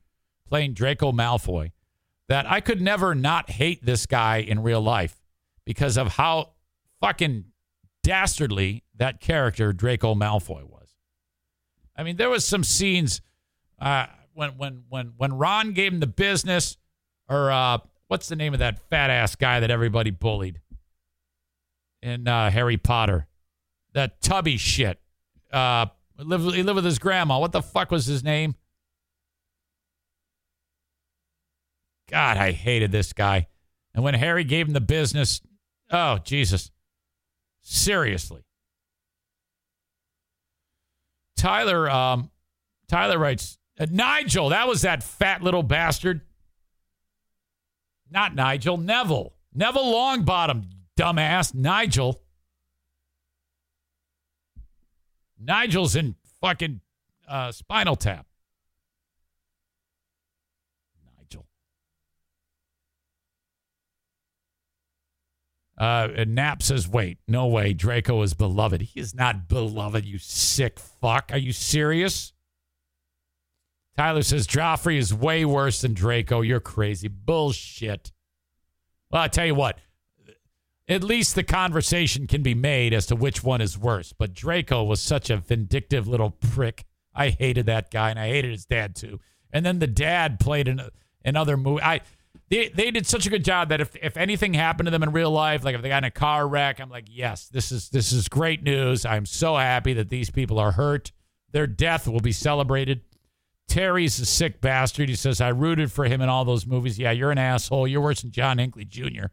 playing 0.48 0.74
Draco 0.74 1.12
Malfoy 1.12 1.72
that 2.28 2.50
I 2.50 2.60
could 2.60 2.80
never 2.80 3.14
not 3.14 3.50
hate 3.50 3.84
this 3.84 4.06
guy 4.06 4.38
in 4.38 4.62
real 4.62 4.80
life 4.80 5.20
because 5.64 5.96
of 5.96 6.08
how 6.14 6.52
fucking 7.00 7.44
dastardly 8.02 8.84
that 8.96 9.20
character 9.20 9.72
Draco 9.72 10.14
Malfoy 10.14 10.64
was. 10.64 10.96
I 11.96 12.02
mean, 12.02 12.16
there 12.16 12.30
was 12.30 12.44
some 12.44 12.64
scenes 12.64 13.20
uh, 13.80 14.06
when 14.40 14.56
when 14.56 14.82
when 14.88 15.12
when 15.16 15.32
Ron 15.34 15.72
gave 15.72 15.92
him 15.92 16.00
the 16.00 16.06
business, 16.06 16.76
or 17.28 17.50
uh, 17.50 17.78
what's 18.08 18.28
the 18.28 18.36
name 18.36 18.52
of 18.54 18.58
that 18.58 18.78
fat 18.90 19.10
ass 19.10 19.36
guy 19.36 19.60
that 19.60 19.70
everybody 19.70 20.10
bullied? 20.10 20.60
in 22.02 22.26
uh, 22.26 22.50
Harry 22.50 22.76
Potter. 22.76 23.26
That 23.92 24.20
tubby 24.20 24.56
shit. 24.56 24.98
Uh, 25.52 25.86
he 26.18 26.24
lived, 26.24 26.54
he 26.54 26.62
lived 26.62 26.76
with 26.76 26.84
his 26.84 26.98
grandma. 26.98 27.38
What 27.38 27.52
the 27.52 27.62
fuck 27.62 27.90
was 27.90 28.06
his 28.06 28.22
name? 28.22 28.54
God, 32.10 32.36
I 32.36 32.52
hated 32.52 32.92
this 32.92 33.12
guy. 33.12 33.46
And 33.94 34.04
when 34.04 34.14
Harry 34.14 34.44
gave 34.44 34.66
him 34.66 34.72
the 34.72 34.80
business, 34.80 35.40
oh, 35.90 36.18
Jesus. 36.18 36.70
Seriously. 37.62 38.44
Tyler, 41.36 41.88
um, 41.88 42.30
Tyler 42.88 43.18
writes, 43.18 43.58
uh, 43.80 43.86
Nigel, 43.90 44.50
that 44.50 44.68
was 44.68 44.82
that 44.82 45.02
fat 45.02 45.42
little 45.42 45.62
bastard. 45.62 46.20
Not 48.10 48.34
Nigel, 48.34 48.76
Neville. 48.76 49.32
Neville 49.54 49.92
Longbottom, 49.92 50.64
dumbass. 50.98 51.54
Nigel. 51.54 52.20
Nigel's 55.38 55.96
in 55.96 56.16
fucking 56.40 56.80
uh, 57.26 57.50
Spinal 57.52 57.96
Tap. 57.96 58.26
Nigel. 61.18 61.46
Uh, 65.78 66.08
and 66.14 66.34
Knapp 66.34 66.62
says, 66.62 66.86
wait, 66.86 67.18
no 67.26 67.46
way. 67.46 67.72
Draco 67.72 68.20
is 68.22 68.34
beloved. 68.34 68.82
He 68.82 69.00
is 69.00 69.14
not 69.14 69.48
beloved, 69.48 70.04
you 70.04 70.18
sick 70.18 70.78
fuck. 70.78 71.30
Are 71.32 71.38
you 71.38 71.52
serious? 71.52 72.34
Tyler 73.96 74.22
says, 74.22 74.46
Joffrey 74.46 74.96
is 74.96 75.12
way 75.12 75.44
worse 75.44 75.82
than 75.82 75.94
Draco. 75.94 76.40
You're 76.40 76.60
crazy. 76.60 77.08
Bullshit. 77.08 78.12
Well, 79.10 79.22
I 79.22 79.28
tell 79.28 79.46
you 79.46 79.54
what, 79.54 79.78
at 80.88 81.04
least 81.04 81.34
the 81.34 81.42
conversation 81.42 82.26
can 82.26 82.42
be 82.42 82.54
made 82.54 82.92
as 82.92 83.06
to 83.06 83.16
which 83.16 83.42
one 83.44 83.60
is 83.60 83.78
worse. 83.78 84.12
But 84.12 84.34
Draco 84.34 84.82
was 84.84 85.00
such 85.00 85.30
a 85.30 85.36
vindictive 85.36 86.08
little 86.08 86.30
prick. 86.30 86.84
I 87.14 87.30
hated 87.30 87.66
that 87.66 87.90
guy, 87.90 88.10
and 88.10 88.18
I 88.18 88.28
hated 88.28 88.52
his 88.52 88.66
dad 88.66 88.94
too. 88.94 89.20
And 89.52 89.66
then 89.66 89.78
the 89.78 89.86
dad 89.86 90.40
played 90.40 90.68
in 90.68 90.80
another 91.24 91.56
movie. 91.56 91.82
I 91.82 92.00
they 92.48 92.68
they 92.68 92.90
did 92.90 93.06
such 93.06 93.26
a 93.26 93.30
good 93.30 93.44
job 93.44 93.68
that 93.68 93.80
if 93.80 93.96
if 93.96 94.16
anything 94.16 94.54
happened 94.54 94.86
to 94.86 94.90
them 94.90 95.02
in 95.02 95.12
real 95.12 95.30
life, 95.30 95.64
like 95.64 95.74
if 95.74 95.82
they 95.82 95.88
got 95.88 95.98
in 95.98 96.08
a 96.08 96.10
car 96.10 96.46
wreck, 96.46 96.80
I'm 96.80 96.90
like, 96.90 97.06
yes, 97.08 97.48
this 97.48 97.72
is 97.72 97.88
this 97.90 98.12
is 98.12 98.28
great 98.28 98.62
news. 98.62 99.04
I'm 99.04 99.26
so 99.26 99.56
happy 99.56 99.92
that 99.94 100.08
these 100.08 100.30
people 100.30 100.58
are 100.58 100.72
hurt. 100.72 101.12
Their 101.52 101.66
death 101.66 102.06
will 102.06 102.20
be 102.20 102.32
celebrated. 102.32 103.02
Terry's 103.70 104.18
a 104.18 104.26
sick 104.26 104.60
bastard. 104.60 105.08
He 105.08 105.14
says, 105.14 105.40
I 105.40 105.48
rooted 105.48 105.92
for 105.92 106.04
him 106.04 106.20
in 106.20 106.28
all 106.28 106.44
those 106.44 106.66
movies. 106.66 106.98
Yeah, 106.98 107.12
you're 107.12 107.30
an 107.30 107.38
asshole. 107.38 107.86
You're 107.86 108.00
worse 108.00 108.22
than 108.22 108.32
John 108.32 108.58
Hinckley 108.58 108.84
Jr. 108.84 109.26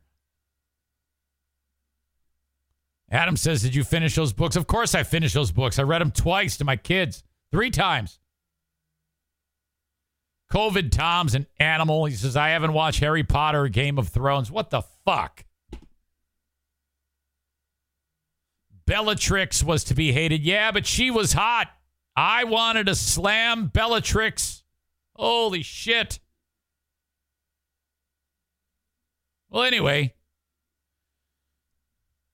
Adam 3.10 3.36
says, 3.36 3.64
Did 3.64 3.74
you 3.74 3.84
finish 3.84 4.16
those 4.16 4.34
books? 4.34 4.56
Of 4.56 4.68
course 4.68 4.94
I 4.94 5.02
finished 5.02 5.34
those 5.34 5.52
books. 5.52 5.80
I 5.80 5.84
read 5.84 6.02
them 6.02 6.12
twice 6.12 6.56
to 6.58 6.66
my 6.66 6.76
kids, 6.76 7.24
three 7.52 7.72
times. 7.72 8.20
COVID 10.54 10.92
Tom's 10.92 11.34
an 11.34 11.48
animal. 11.60 12.06
He 12.06 12.16
says, 12.16 12.38
I 12.38 12.50
haven't 12.50 12.74
watched 12.74 13.00
Harry 13.00 13.24
Potter 13.24 13.64
or 13.64 13.70
Game 13.70 13.98
of 13.98 14.10
Thrones. 14.10 14.52
What 14.52 14.70
the 14.70 14.84
fuck? 15.04 15.46
Bellatrix 18.86 19.64
was 19.64 19.84
to 19.86 19.96
be 19.96 20.14
hated. 20.14 20.44
Yeah, 20.44 20.72
but 20.72 20.86
she 20.86 21.10
was 21.12 21.34
hot. 21.34 21.70
I 22.18 22.46
wanted 22.46 22.88
to 22.88 22.96
slam 22.96 23.68
Bellatrix. 23.68 24.64
Holy 25.16 25.62
shit. 25.62 26.20
Well, 29.52 29.64
anyway, 29.64 30.16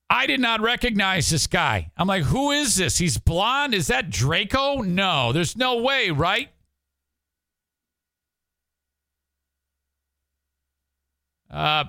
I 0.08 0.26
did 0.26 0.40
not 0.40 0.62
recognize 0.62 1.28
this 1.28 1.46
guy. 1.46 1.90
I'm 1.98 2.08
like, 2.08 2.22
who 2.22 2.50
is 2.50 2.76
this? 2.76 2.96
He's 2.96 3.18
blonde. 3.18 3.74
Is 3.74 3.88
that 3.88 4.08
Draco? 4.08 4.76
No, 4.80 5.32
there's 5.32 5.54
no 5.54 5.82
way, 5.82 6.10
right? 6.10 6.48
Uh, 11.50 11.84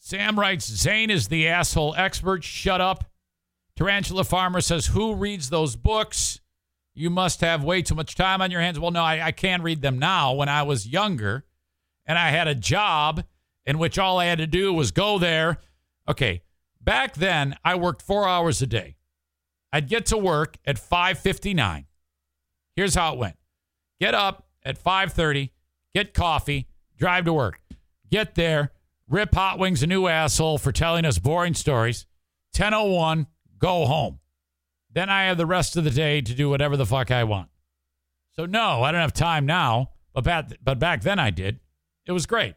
Sam 0.00 0.38
writes, 0.38 0.66
Zane 0.66 1.10
is 1.10 1.28
the 1.28 1.46
asshole 1.46 1.94
expert. 1.96 2.42
Shut 2.42 2.80
up. 2.80 3.04
Tarantula 3.76 4.24
Farmer 4.24 4.60
says, 4.60 4.86
Who 4.86 5.14
reads 5.14 5.50
those 5.50 5.76
books? 5.76 6.40
You 6.94 7.10
must 7.10 7.40
have 7.40 7.64
way 7.64 7.82
too 7.82 7.94
much 7.94 8.14
time 8.14 8.40
on 8.40 8.50
your 8.50 8.60
hands. 8.60 8.78
Well, 8.78 8.92
no, 8.92 9.02
I, 9.02 9.26
I 9.26 9.32
can 9.32 9.62
read 9.62 9.82
them 9.82 9.98
now. 9.98 10.32
When 10.34 10.48
I 10.48 10.62
was 10.62 10.86
younger 10.86 11.44
and 12.06 12.18
I 12.18 12.30
had 12.30 12.46
a 12.46 12.54
job 12.54 13.24
in 13.66 13.78
which 13.78 13.98
all 13.98 14.18
I 14.18 14.26
had 14.26 14.38
to 14.38 14.46
do 14.46 14.72
was 14.72 14.92
go 14.92 15.18
there. 15.18 15.58
Okay, 16.08 16.42
back 16.80 17.14
then 17.14 17.56
I 17.64 17.74
worked 17.74 18.02
four 18.02 18.28
hours 18.28 18.62
a 18.62 18.66
day. 18.66 18.96
I'd 19.72 19.88
get 19.88 20.06
to 20.06 20.18
work 20.18 20.56
at 20.64 20.76
5:59. 20.76 21.86
Here's 22.76 22.94
how 22.94 23.14
it 23.14 23.18
went: 23.18 23.36
get 23.98 24.14
up 24.14 24.46
at 24.62 24.78
5:30, 24.78 25.50
get 25.94 26.14
coffee, 26.14 26.68
drive 26.96 27.24
to 27.24 27.32
work, 27.32 27.60
get 28.08 28.36
there, 28.36 28.70
rip 29.08 29.34
Hot 29.34 29.58
Wings 29.58 29.82
a 29.82 29.86
new 29.88 30.06
asshole 30.06 30.58
for 30.58 30.70
telling 30.70 31.04
us 31.04 31.18
boring 31.18 31.54
stories. 31.54 32.06
10:01, 32.54 33.26
go 33.58 33.86
home. 33.86 34.20
Then 34.94 35.10
I 35.10 35.24
have 35.24 35.36
the 35.36 35.46
rest 35.46 35.76
of 35.76 35.84
the 35.84 35.90
day 35.90 36.20
to 36.20 36.34
do 36.34 36.48
whatever 36.48 36.76
the 36.76 36.86
fuck 36.86 37.10
I 37.10 37.24
want. 37.24 37.48
So 38.36 38.46
no, 38.46 38.82
I 38.82 38.92
don't 38.92 39.00
have 39.00 39.12
time 39.12 39.44
now, 39.44 39.90
but 40.12 40.24
back, 40.24 40.52
but 40.62 40.78
back 40.78 41.02
then 41.02 41.18
I 41.18 41.30
did. 41.30 41.60
It 42.06 42.12
was 42.12 42.26
great. 42.26 42.54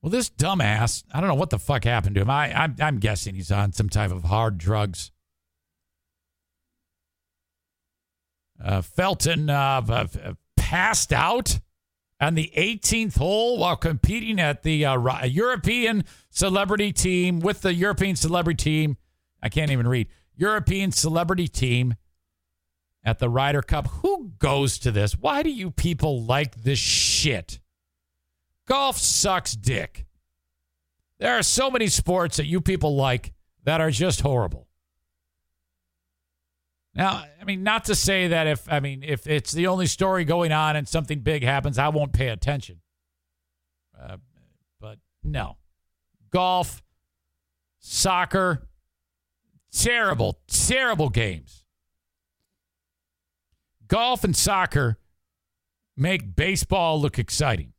Well, 0.00 0.10
this 0.10 0.30
dumbass, 0.30 1.04
I 1.12 1.20
don't 1.20 1.28
know 1.28 1.34
what 1.34 1.50
the 1.50 1.58
fuck 1.58 1.84
happened 1.84 2.14
to 2.16 2.20
him. 2.20 2.30
I, 2.30 2.52
I'm, 2.52 2.76
I'm 2.80 2.98
guessing 2.98 3.34
he's 3.34 3.50
on 3.50 3.72
some 3.72 3.88
type 3.88 4.12
of 4.12 4.24
hard 4.24 4.58
drugs. 4.58 5.10
Uh, 8.62 8.82
Felton 8.82 9.50
uh, 9.50 9.82
uh, 9.88 10.34
passed 10.56 11.12
out 11.12 11.60
on 12.20 12.34
the 12.34 12.52
18th 12.56 13.18
hole 13.18 13.58
while 13.58 13.76
competing 13.76 14.40
at 14.40 14.62
the 14.62 14.84
uh, 14.84 15.24
European 15.24 16.04
celebrity 16.30 16.92
team 16.92 17.40
with 17.40 17.62
the 17.62 17.74
European 17.74 18.16
celebrity 18.16 18.62
team. 18.62 18.96
I 19.42 19.48
can't 19.48 19.70
even 19.70 19.86
read. 19.86 20.08
European 20.36 20.92
celebrity 20.92 21.48
team 21.48 21.94
at 23.04 23.18
the 23.18 23.28
Ryder 23.28 23.62
Cup. 23.62 23.88
Who 23.88 24.32
goes 24.38 24.78
to 24.80 24.90
this? 24.90 25.12
Why 25.12 25.42
do 25.42 25.50
you 25.50 25.70
people 25.70 26.22
like 26.22 26.62
this 26.62 26.78
shit? 26.78 27.60
Golf 28.66 28.98
sucks 28.98 29.52
dick. 29.52 30.06
There 31.18 31.36
are 31.36 31.42
so 31.42 31.70
many 31.70 31.88
sports 31.88 32.36
that 32.36 32.46
you 32.46 32.60
people 32.60 32.94
like 32.94 33.32
that 33.64 33.80
are 33.80 33.90
just 33.90 34.20
horrible. 34.20 34.67
Now, 36.98 37.22
I 37.40 37.44
mean, 37.44 37.62
not 37.62 37.84
to 37.84 37.94
say 37.94 38.26
that 38.26 38.48
if 38.48 38.70
I 38.70 38.80
mean 38.80 39.04
if 39.04 39.28
it's 39.28 39.52
the 39.52 39.68
only 39.68 39.86
story 39.86 40.24
going 40.24 40.50
on 40.50 40.74
and 40.74 40.86
something 40.88 41.20
big 41.20 41.44
happens, 41.44 41.78
I 41.78 41.90
won't 41.90 42.12
pay 42.12 42.26
attention. 42.28 42.80
Uh, 43.98 44.16
but 44.80 44.98
no, 45.22 45.58
golf, 46.32 46.82
soccer, 47.78 48.66
terrible, 49.70 50.40
terrible 50.48 51.08
games. 51.08 51.64
Golf 53.86 54.24
and 54.24 54.36
soccer 54.36 54.98
make 55.96 56.34
baseball 56.34 57.00
look 57.00 57.16
exciting. 57.16 57.74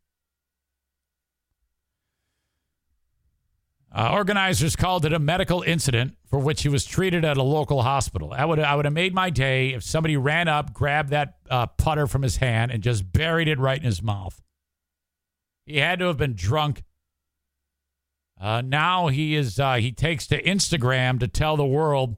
Uh, 3.92 4.12
organizers 4.14 4.76
called 4.76 5.04
it 5.04 5.14
a 5.14 5.20
medical 5.20 5.64
incident 5.64 6.16
for 6.30 6.38
which 6.38 6.62
he 6.62 6.70
was 6.70 6.86
treated 6.86 7.26
at 7.26 7.38
a 7.38 7.44
local 7.44 7.82
hospital. 7.82 8.32
I 8.32 8.46
would 8.46 8.60
I 8.60 8.76
would 8.76 8.86
have 8.86 8.94
made 8.94 9.16
my 9.16 9.32
day 9.32 9.74
if 9.74 9.84
somebody 9.84 10.16
ran 10.16 10.48
up, 10.48 10.74
grabbed 10.74 11.10
that 11.10 11.38
uh, 11.50 11.66
putter 11.66 12.06
from 12.06 12.22
his 12.22 12.38
hand, 12.38 12.72
and 12.72 12.84
just 12.84 13.12
buried 13.12 13.48
it 13.48 13.58
right 13.58 13.80
in 13.80 13.86
his 13.86 14.04
mouth. 14.04 14.40
He 15.66 15.78
had 15.78 16.00
to 16.00 16.06
have 16.06 16.18
been 16.18 16.36
drunk. 16.36 16.84
Uh, 18.40 18.62
now 18.62 19.08
he 19.08 19.36
is 19.36 19.60
uh, 19.60 19.76
he 19.76 19.92
takes 19.92 20.28
to 20.28 20.42
Instagram 20.44 21.20
to 21.20 21.28
tell 21.28 21.58
the 21.58 21.66
world 21.66 22.16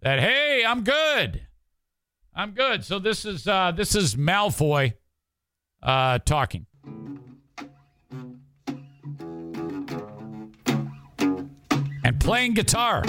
that 0.00 0.18
hey, 0.18 0.64
I'm 0.66 0.82
good, 0.82 1.46
I'm 2.34 2.50
good. 2.50 2.84
So 2.84 2.98
this 2.98 3.24
is 3.24 3.46
uh, 3.46 3.70
this 3.70 3.94
is 3.94 4.16
Malfoy 4.16 4.94
uh, 5.84 6.18
talking. 6.18 6.66
And 12.04 12.20
playing 12.20 12.54
guitar. 12.54 13.02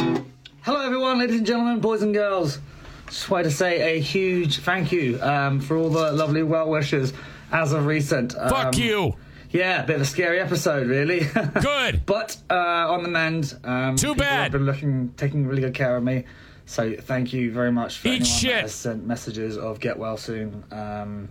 Hello, 0.61 0.83
everyone, 0.83 1.19
ladies 1.19 1.37
and 1.37 1.45
gentlemen, 1.45 1.79
boys 1.79 2.01
and 2.01 2.13
girls. 2.13 2.59
Just 3.07 3.29
wanted 3.29 3.43
to 3.43 3.51
say 3.51 3.97
a 3.97 4.01
huge 4.01 4.59
thank 4.59 4.91
you 4.91 5.19
um, 5.21 5.59
for 5.59 5.77
all 5.77 5.89
the 5.89 6.11
lovely 6.11 6.41
well 6.41 6.69
wishes 6.69 7.13
as 7.51 7.71
of 7.73 7.85
recent. 7.85 8.33
Fuck 8.33 8.73
Um, 8.75 8.81
you. 8.81 9.15
Yeah, 9.51 9.83
a 9.83 9.85
bit 9.87 9.97
of 9.97 10.01
a 10.01 10.05
scary 10.05 10.39
episode, 10.39 10.87
really. 10.87 11.19
Good. 11.61 12.05
but 12.05 12.35
uh, 12.49 12.55
on 12.55 13.03
the 13.03 13.09
mend. 13.09 13.53
Um, 13.63 13.95
Too 13.95 14.15
bad. 14.15 14.43
Have 14.43 14.51
been 14.53 14.65
looking, 14.65 15.13
taking 15.17 15.45
really 15.45 15.61
good 15.61 15.73
care 15.75 15.95
of 15.95 16.03
me. 16.03 16.23
So 16.65 16.95
thank 16.95 17.31
you 17.31 17.51
very 17.51 17.71
much 17.71 17.99
for 17.99 18.07
Eat 18.07 18.11
anyone 18.21 18.25
shit. 18.27 18.51
that 18.53 18.61
has 18.63 18.73
sent 18.73 19.05
messages 19.05 19.55
of 19.57 19.79
get 19.79 19.97
well 19.99 20.17
soon. 20.17 20.63
Um, 20.71 21.29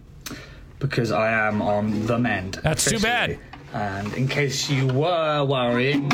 because 0.78 1.10
I 1.10 1.32
am 1.48 1.60
on 1.60 2.06
the 2.06 2.18
mend. 2.18 2.60
That's 2.62 2.84
too 2.84 3.00
bad. 3.00 3.38
And 3.72 4.12
in 4.14 4.28
case 4.28 4.70
you 4.70 4.86
were 4.86 5.44
worrying, 5.44 6.08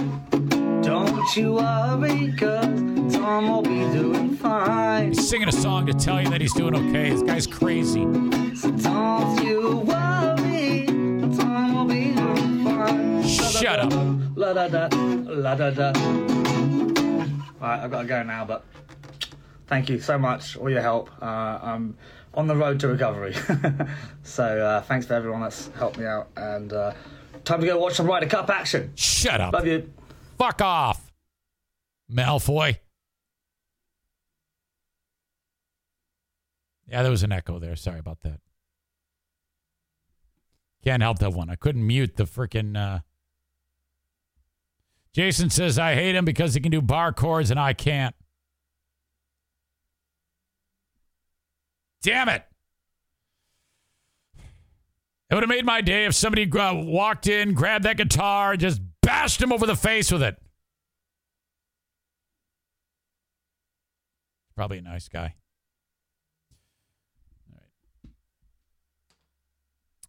don't 0.82 1.36
you 1.36 1.55
worry, 1.55 2.32
cause 2.32 3.15
Tom 3.15 3.48
will 3.48 3.62
be 3.62 3.81
doing 3.93 4.36
fine. 4.36 5.09
He's 5.12 5.28
singing 5.28 5.48
a 5.48 5.52
song 5.52 5.86
to 5.86 5.93
tell 5.93 6.20
you 6.20 6.28
that 6.31 6.40
he's 6.40 6.55
doing 6.55 6.74
okay. 6.74 7.11
This 7.11 7.23
guy's 7.23 7.47
crazy. 7.47 8.02
So 8.57 8.70
don't 8.70 9.44
you 9.44 9.78
worry, 9.78 10.86
Tom 11.36 11.74
will 11.74 11.85
be 11.85 12.15
doing 12.15 12.65
fine. 12.65 13.27
Shut 13.27 13.81
up. 13.81 13.93
La 14.36 14.52
da 14.52 14.69
da, 14.69 14.89
la 14.97 15.55
da 15.55 15.70
da. 15.70 15.93
Right, 17.61 17.81
I've 17.82 17.90
got 17.90 18.02
to 18.02 18.09
go 18.09 18.23
now, 18.23 18.44
but 18.44 18.65
thank 19.66 19.90
you 19.90 20.01
so 20.01 20.19
much, 20.19 20.57
all 20.57 20.70
your 20.70 20.81
help. 20.81 21.11
Uh, 21.20 21.59
I'm 21.62 21.97
on 22.32 22.47
the 22.47 22.57
road 22.57 22.81
to 22.81 22.89
recovery. 22.89 23.35
so 24.23 24.44
uh, 24.44 24.81
thanks 24.82 25.07
for 25.07 25.15
everyone 25.15 25.43
that's 25.43 25.69
helped 25.77 25.98
me 25.98 26.07
out. 26.07 26.28
And 26.36 26.73
uh, 26.73 26.94
time 27.44 27.61
to 27.61 27.66
go 27.66 27.78
watch 27.78 27.94
some 27.94 28.07
Ryder 28.07 28.27
Cup 28.27 28.48
action. 28.48 28.93
Shut 28.94 29.40
up. 29.40 29.52
Love 29.52 29.66
you. 29.66 29.90
Fuck 30.41 30.62
off, 30.62 31.12
Malfoy. 32.11 32.79
Yeah, 36.89 37.03
there 37.03 37.11
was 37.11 37.23
an 37.23 37.31
echo 37.31 37.59
there. 37.59 37.77
Sorry 37.77 37.99
about 37.99 38.23
that. 38.23 38.41
Can't 40.83 41.03
help 41.03 41.19
that 41.19 41.35
one. 41.35 41.51
I 41.51 41.57
couldn't 41.57 41.87
mute 41.87 42.17
the 42.17 42.25
freaking. 42.25 42.75
Uh... 42.75 43.01
Jason 45.12 45.51
says 45.51 45.79
I 45.79 45.95
hate 45.95 46.15
him 46.15 46.25
because 46.25 46.55
he 46.55 46.61
can 46.62 46.73
do 46.73 46.81
bar 46.81 47.12
chords 47.12 47.51
and 47.51 47.61
I 47.61 47.75
can't. 47.75 48.15
Damn 52.01 52.31
it. 52.31 52.47
It 55.29 55.35
would 55.35 55.43
have 55.43 55.51
made 55.51 55.67
my 55.67 55.83
day 55.83 56.07
if 56.07 56.15
somebody 56.15 56.51
uh, 56.51 56.77
walked 56.77 57.27
in, 57.27 57.53
grabbed 57.53 57.85
that 57.85 57.99
guitar, 57.99 58.57
just 58.57 58.81
bashed 59.02 59.40
him 59.40 59.52
over 59.52 59.66
the 59.66 59.77
face 59.77 60.10
with 60.10 60.22
it. 60.22 60.36
Probably 64.56 64.78
a 64.78 64.82
nice 64.82 65.09
guy. 65.09 65.35
All 67.51 67.56
right. 67.56 68.12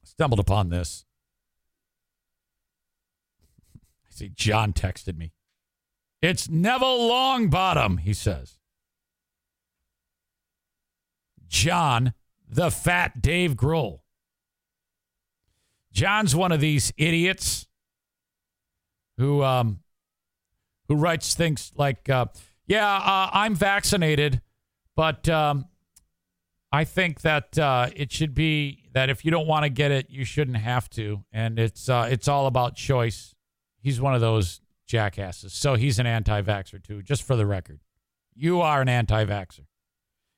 Stumbled 0.03 0.39
upon 0.39 0.69
this. 0.69 1.05
I 3.76 4.09
see 4.09 4.30
John 4.30 4.73
texted 4.73 5.18
me. 5.18 5.31
It's 6.22 6.49
Neville 6.49 7.09
Longbottom, 7.09 8.01
he 8.01 8.13
says. 8.13 8.59
John, 11.47 12.13
the 12.47 12.69
fat 12.72 13.22
Dave 13.22 13.55
Grohl. 13.55 13.99
John's 15.91 16.35
one 16.35 16.51
of 16.51 16.61
these 16.61 16.93
idiots 16.97 17.68
who 19.17 19.43
um 19.43 19.79
who 20.88 20.95
writes 20.95 21.35
things 21.35 21.71
like, 21.75 22.09
uh, 22.09 22.25
"Yeah, 22.67 22.85
uh, 22.85 23.29
I'm 23.31 23.55
vaccinated, 23.55 24.41
but 24.95 25.29
um, 25.29 25.65
I 26.71 26.83
think 26.83 27.21
that 27.21 27.57
uh, 27.57 27.89
it 27.95 28.11
should 28.11 28.33
be 28.33 28.89
that 28.93 29.09
if 29.09 29.23
you 29.23 29.31
don't 29.31 29.47
want 29.47 29.63
to 29.63 29.69
get 29.69 29.91
it, 29.91 30.09
you 30.09 30.25
shouldn't 30.25 30.57
have 30.57 30.89
to, 30.91 31.23
and 31.31 31.57
it's 31.59 31.88
uh, 31.88 32.07
it's 32.09 32.27
all 32.27 32.47
about 32.47 32.75
choice." 32.75 33.35
He's 33.79 33.99
one 33.99 34.13
of 34.13 34.21
those 34.21 34.61
jackasses, 34.85 35.53
so 35.53 35.75
he's 35.75 35.97
an 35.97 36.05
anti-vaxxer 36.05 36.83
too. 36.83 37.01
Just 37.01 37.23
for 37.23 37.35
the 37.35 37.45
record, 37.45 37.79
you 38.35 38.61
are 38.61 38.81
an 38.81 38.89
anti-vaxxer. 38.89 39.65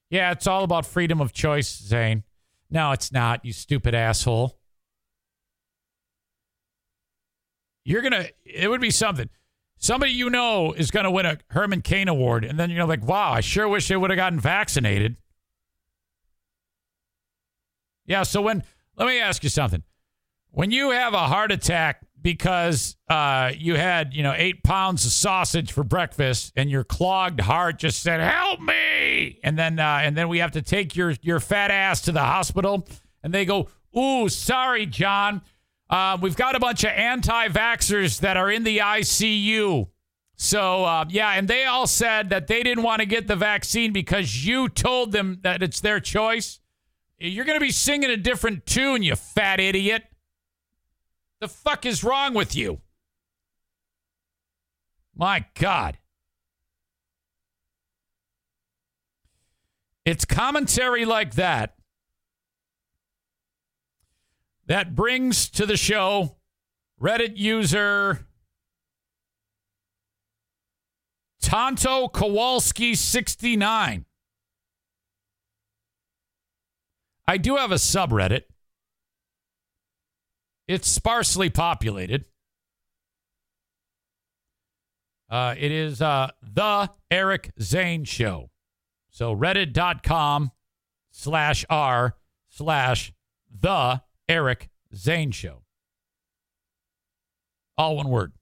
Yeah, 0.10 0.32
it's 0.32 0.46
all 0.46 0.64
about 0.64 0.86
freedom 0.86 1.20
of 1.20 1.34
choice, 1.34 1.76
Zane. 1.76 2.24
No, 2.70 2.92
it's 2.92 3.12
not, 3.12 3.44
you 3.44 3.52
stupid 3.52 3.96
asshole. 3.96 4.58
You're 7.84 8.02
to, 8.14 8.30
it 8.46 8.70
would 8.70 8.82
be 8.82 8.92
something. 8.92 9.30
Somebody 9.78 10.14
you 10.14 10.30
know 10.30 10.72
is 10.72 10.92
to 11.04 11.12
win 11.12 11.26
a 11.26 11.38
Herman 11.50 11.82
Cain 11.82 12.08
Award, 12.08 12.46
and 12.46 12.58
then 12.58 12.70
you're 12.70 12.86
like, 12.86 13.06
wow, 13.06 13.32
I 13.34 13.42
sure 13.42 13.68
wish 13.68 13.88
they 13.88 13.98
would 13.98 14.12
have 14.12 14.18
gotten 14.18 14.40
vaccinated. 14.40 15.18
Yeah, 18.06 18.24
so 18.24 18.42
when, 18.42 18.64
let 18.96 19.08
me 19.08 19.20
ask 19.20 19.44
you 19.44 19.50
something. 19.50 19.84
When 20.52 20.72
you 20.72 20.92
have 20.92 21.14
a 21.14 21.28
heart 21.28 21.52
attack 21.52 22.06
because 22.22 22.96
uh, 23.10 23.52
you 23.56 23.76
had, 23.76 24.14
you 24.14 24.24
know, 24.24 24.34
eight 24.36 24.64
pounds 24.64 25.06
of 25.06 25.12
sausage 25.12 25.72
for 25.72 25.84
breakfast, 25.84 26.54
and 26.56 26.70
your 26.72 26.84
clogged 26.84 27.42
heart 27.42 27.78
just 27.78 28.02
said, 28.02 28.22
"Help 28.22 28.62
me!" 28.62 29.40
and 29.44 29.60
then 29.60 29.78
uh, 29.78 30.00
and 30.02 30.16
then 30.16 30.30
we 30.30 30.40
have 30.40 30.52
to 30.52 30.62
take 30.62 30.96
your 30.96 31.14
your 31.22 31.40
fat 31.40 31.70
ass 31.70 32.02
to 32.02 32.12
the 32.12 32.22
hospital, 32.22 32.88
and 33.22 33.34
they 33.34 33.46
go, 33.46 33.68
"Ooh, 33.98 34.30
sorry, 34.30 34.86
John, 34.86 35.42
uh, 35.94 36.18
we've 36.20 36.36
got 36.36 36.56
a 36.56 36.60
bunch 36.60 36.84
of 36.84 36.90
anti-vaxxers 36.90 38.20
that 38.22 38.36
are 38.36 38.50
in 38.50 38.64
the 38.64 38.80
ICU." 38.80 39.88
So 40.36 40.84
uh, 40.84 41.06
yeah, 41.10 41.34
and 41.34 41.48
they 41.48 41.66
all 41.66 41.88
said 41.88 42.30
that 42.32 42.48
they 42.48 42.64
didn't 42.64 42.84
want 42.84 43.02
to 43.02 43.06
get 43.06 43.28
the 43.28 43.36
vaccine 43.36 43.94
because 43.94 44.46
you 44.46 44.68
told 44.68 45.12
them 45.12 45.40
that 45.44 45.62
it's 45.62 45.80
their 45.80 46.00
choice. 46.00 46.60
You're 47.20 47.46
going 47.46 47.60
to 47.60 47.66
be 47.66 47.72
singing 47.72 48.10
a 48.10 48.18
different 48.18 48.66
tune, 48.66 49.04
you 49.04 49.16
fat 49.16 49.60
idiot. 49.60 50.04
The 51.40 51.48
fuck 51.48 51.86
is 51.86 52.04
wrong 52.04 52.34
with 52.34 52.56
you? 52.56 52.82
My 55.16 55.46
God. 55.60 55.98
It's 60.06 60.26
commentary 60.26 61.06
like 61.06 61.36
that 61.36 61.73
that 64.68 64.96
brings 64.96 65.50
to 65.52 65.66
the 65.66 65.78
show 65.78 66.38
Reddit 67.02 67.38
user 67.38 68.26
Tonto 71.42 72.08
Kowalski 72.08 72.96
69. 72.96 74.06
I 77.28 77.38
do 77.38 77.58
have 77.58 77.72
a 77.72 77.76
subreddit. 77.76 78.44
It's 80.68 80.88
sparsely 80.88 81.50
populated. 81.50 82.26
Uh, 85.30 85.56
it 85.58 85.72
is 85.72 86.02
uh, 86.02 86.30
the 86.42 86.90
Eric 87.12 87.52
Zane 87.60 88.06
Show. 88.06 88.50
So 89.10 89.36
reddit.com 89.36 90.52
slash 91.12 91.66
r 91.70 92.16
slash 92.50 93.14
the 93.52 94.02
Eric 94.28 94.70
Zane 94.96 95.32
Show. 95.32 95.64
All 97.78 97.98
one 97.98 98.10
word. 98.10 98.34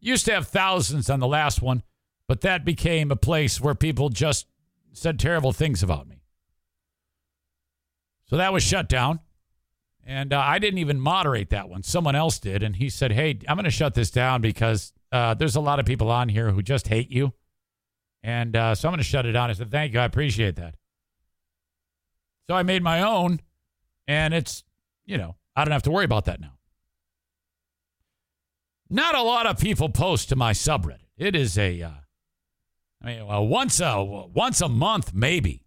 Used 0.00 0.24
to 0.26 0.32
have 0.32 0.48
thousands 0.48 1.10
on 1.10 1.20
the 1.20 1.26
last 1.26 1.62
one, 1.62 1.82
but 2.28 2.40
that 2.42 2.64
became 2.64 3.10
a 3.10 3.16
place 3.16 3.60
where 3.60 3.74
people 3.74 4.08
just 4.08 4.46
said 4.92 5.18
terrible 5.18 5.52
things 5.52 5.82
about 5.82 6.06
me. 6.06 6.22
So 8.26 8.36
that 8.36 8.52
was 8.52 8.62
shut 8.62 8.88
down. 8.88 9.20
And 10.04 10.32
uh, 10.32 10.38
I 10.38 10.58
didn't 10.58 10.78
even 10.78 11.00
moderate 11.00 11.50
that 11.50 11.68
one. 11.68 11.82
Someone 11.82 12.14
else 12.14 12.38
did. 12.38 12.62
And 12.62 12.76
he 12.76 12.88
said, 12.88 13.12
Hey, 13.12 13.38
I'm 13.48 13.56
going 13.56 13.64
to 13.64 13.70
shut 13.70 13.94
this 13.94 14.10
down 14.10 14.40
because 14.40 14.92
uh, 15.10 15.34
there's 15.34 15.56
a 15.56 15.60
lot 15.60 15.80
of 15.80 15.86
people 15.86 16.10
on 16.10 16.28
here 16.28 16.50
who 16.50 16.62
just 16.62 16.86
hate 16.86 17.10
you. 17.10 17.32
And 18.22 18.54
uh, 18.56 18.74
so 18.74 18.88
I'm 18.88 18.92
going 18.92 18.98
to 18.98 19.04
shut 19.04 19.26
it 19.26 19.32
down. 19.32 19.50
I 19.50 19.54
said, 19.54 19.70
Thank 19.70 19.92
you. 19.94 20.00
I 20.00 20.04
appreciate 20.04 20.56
that. 20.56 20.76
So 22.48 22.54
I 22.54 22.62
made 22.62 22.82
my 22.82 23.02
own. 23.02 23.40
And 24.06 24.34
it's, 24.34 24.64
you 25.04 25.18
know, 25.18 25.36
I 25.54 25.64
don't 25.64 25.72
have 25.72 25.82
to 25.84 25.90
worry 25.90 26.04
about 26.04 26.26
that 26.26 26.40
now. 26.40 26.58
Not 28.88 29.14
a 29.16 29.22
lot 29.22 29.46
of 29.46 29.58
people 29.58 29.88
post 29.88 30.28
to 30.28 30.36
my 30.36 30.52
subreddit. 30.52 31.08
It 31.16 31.34
is 31.34 31.58
a, 31.58 31.82
uh, 31.82 31.90
I 33.02 33.06
mean, 33.06 33.26
well, 33.26 33.46
once 33.46 33.80
a 33.80 34.02
once 34.02 34.60
a 34.60 34.68
month 34.68 35.12
maybe. 35.12 35.64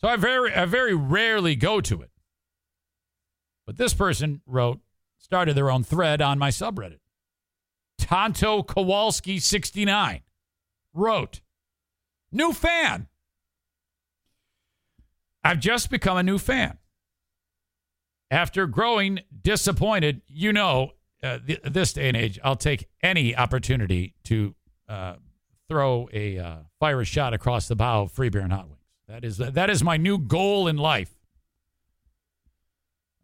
So 0.00 0.08
I 0.08 0.16
very 0.16 0.54
I 0.54 0.66
very 0.66 0.94
rarely 0.94 1.56
go 1.56 1.80
to 1.80 2.02
it. 2.02 2.10
But 3.66 3.76
this 3.76 3.94
person 3.94 4.42
wrote, 4.46 4.80
started 5.18 5.56
their 5.56 5.70
own 5.70 5.82
thread 5.82 6.22
on 6.22 6.38
my 6.38 6.50
subreddit. 6.50 7.00
Tonto 7.98 8.62
Kowalski 8.62 9.38
69 9.38 10.20
wrote, 10.94 11.40
New 12.30 12.52
fan. 12.52 13.08
I've 15.46 15.60
just 15.60 15.90
become 15.90 16.16
a 16.16 16.24
new 16.24 16.38
fan. 16.38 16.78
After 18.32 18.66
growing 18.66 19.20
disappointed, 19.42 20.22
you 20.26 20.52
know, 20.52 20.90
uh, 21.22 21.38
th- 21.46 21.60
this 21.62 21.92
day 21.92 22.08
and 22.08 22.16
age, 22.16 22.40
I'll 22.42 22.56
take 22.56 22.88
any 23.00 23.36
opportunity 23.36 24.14
to 24.24 24.56
uh, 24.88 25.14
throw 25.68 26.08
a 26.12 26.38
uh, 26.38 26.56
fire 26.80 27.00
a 27.00 27.04
shot 27.04 27.32
across 27.32 27.68
the 27.68 27.76
bow 27.76 28.02
of 28.02 28.12
free 28.12 28.28
beer 28.28 28.42
and 28.42 28.52
hot 28.52 28.66
wings. 28.66 28.80
That 29.06 29.24
is 29.24 29.36
that 29.38 29.70
is 29.70 29.84
my 29.84 29.96
new 29.96 30.18
goal 30.18 30.66
in 30.66 30.78
life. 30.78 31.14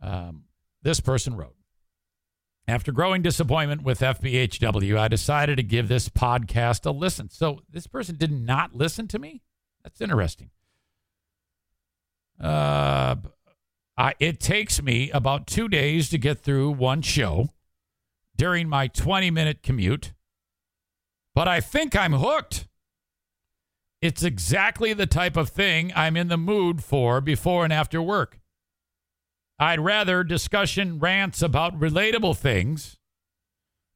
Um, 0.01 0.45
this 0.83 1.01
person 1.01 1.35
wrote 1.35 1.57
After 2.69 2.93
growing 2.93 3.23
disappointment 3.23 3.83
with 3.83 3.99
FBHW, 3.99 4.97
I 4.97 5.09
decided 5.09 5.57
to 5.57 5.65
give 5.65 5.89
this 5.89 6.09
podcast 6.09 6.87
a 6.87 6.93
listen. 6.93 7.31
So 7.31 7.63
this 7.69 7.89
person 7.89 8.17
did 8.17 8.31
not 8.31 8.77
listen 8.77 9.09
to 9.09 9.19
me? 9.19 9.43
That's 9.83 10.01
interesting. 10.01 10.51
Uh, 12.43 13.17
I, 13.97 14.15
it 14.19 14.41
takes 14.41 14.83
me 14.83 15.11
about 15.11 15.47
two 15.47 15.69
days 15.69 16.09
to 16.11 16.19
get 16.19 16.41
through 16.41 16.71
one 16.71 17.03
show 17.03 17.51
during 18.37 18.69
my 18.69 18.89
20 18.89 19.31
minute 19.31 19.63
commute. 19.63 20.13
but 21.35 21.47
I 21.49 21.61
think 21.61 21.95
I'm 21.97 22.15
hooked. 22.15 22.67
It's 24.01 24.23
exactly 24.25 24.93
the 24.93 25.07
type 25.07 25.37
of 25.37 25.49
thing 25.51 25.93
I'm 25.95 26.17
in 26.17 26.29
the 26.29 26.37
mood 26.37 26.83
for 26.83 27.21
before 27.21 27.63
and 27.65 27.73
after 27.73 28.03
work. 28.03 28.41
I'd 29.59 29.79
rather 29.81 30.25
discussion 30.25 30.99
rants 30.99 31.41
about 31.41 31.79
relatable 31.79 32.37
things 32.37 32.97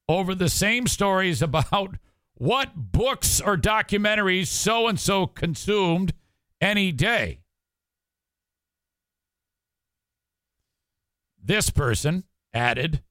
over 0.08 0.34
the 0.34 0.48
same 0.48 0.86
stories 0.86 1.42
about 1.42 1.96
what 2.34 2.92
books 2.92 3.40
or 3.40 3.56
documentaries 3.56 4.46
so 4.46 4.86
and 4.86 5.00
so 5.00 5.26
consumed 5.26 6.12
any 6.60 6.92
day. 6.92 7.40
This 11.46 11.70
person 11.70 12.24
added, 12.52 13.02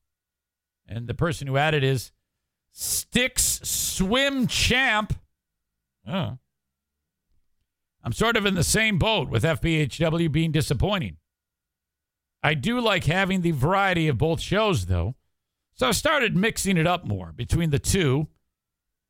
and 0.87 1.07
the 1.07 1.13
person 1.13 1.47
who 1.47 1.55
added 1.55 1.83
is 1.85 2.11
Sticks 2.71 3.61
Swim 3.63 4.47
Champ. 4.47 5.17
Oh. 6.05 6.37
I'm 8.03 8.11
sort 8.11 8.35
of 8.35 8.45
in 8.45 8.55
the 8.55 8.63
same 8.63 8.99
boat 8.99 9.29
with 9.29 9.43
FBHW 9.43 10.29
being 10.31 10.51
disappointing. 10.51 11.15
I 12.43 12.55
do 12.55 12.81
like 12.81 13.05
having 13.05 13.41
the 13.41 13.51
variety 13.51 14.09
of 14.09 14.17
both 14.17 14.41
shows, 14.41 14.87
though. 14.87 15.15
So 15.75 15.87
I 15.87 15.91
started 15.91 16.35
mixing 16.35 16.77
it 16.77 16.85
up 16.85 17.05
more 17.05 17.31
between 17.31 17.69
the 17.69 17.79
two 17.79 18.27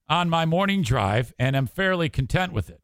on 0.07 0.29
my 0.29 0.45
morning 0.45 0.83
drive, 0.83 1.33
and 1.39 1.57
I'm 1.57 1.67
fairly 1.67 2.09
content 2.09 2.53
with 2.53 2.69
it. 2.69 2.81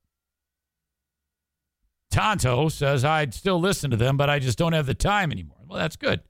Tonto 2.09 2.67
says 2.67 3.05
I'd 3.05 3.33
still 3.35 3.59
listen 3.59 3.91
to 3.91 3.97
them, 3.97 4.17
but 4.17 4.29
I 4.29 4.39
just 4.39 4.57
don't 4.57 4.73
have 4.73 4.87
the 4.87 4.95
time 4.95 5.31
anymore. 5.31 5.59
Well, 5.67 5.79
that's 5.79 5.95
good. 5.95 6.21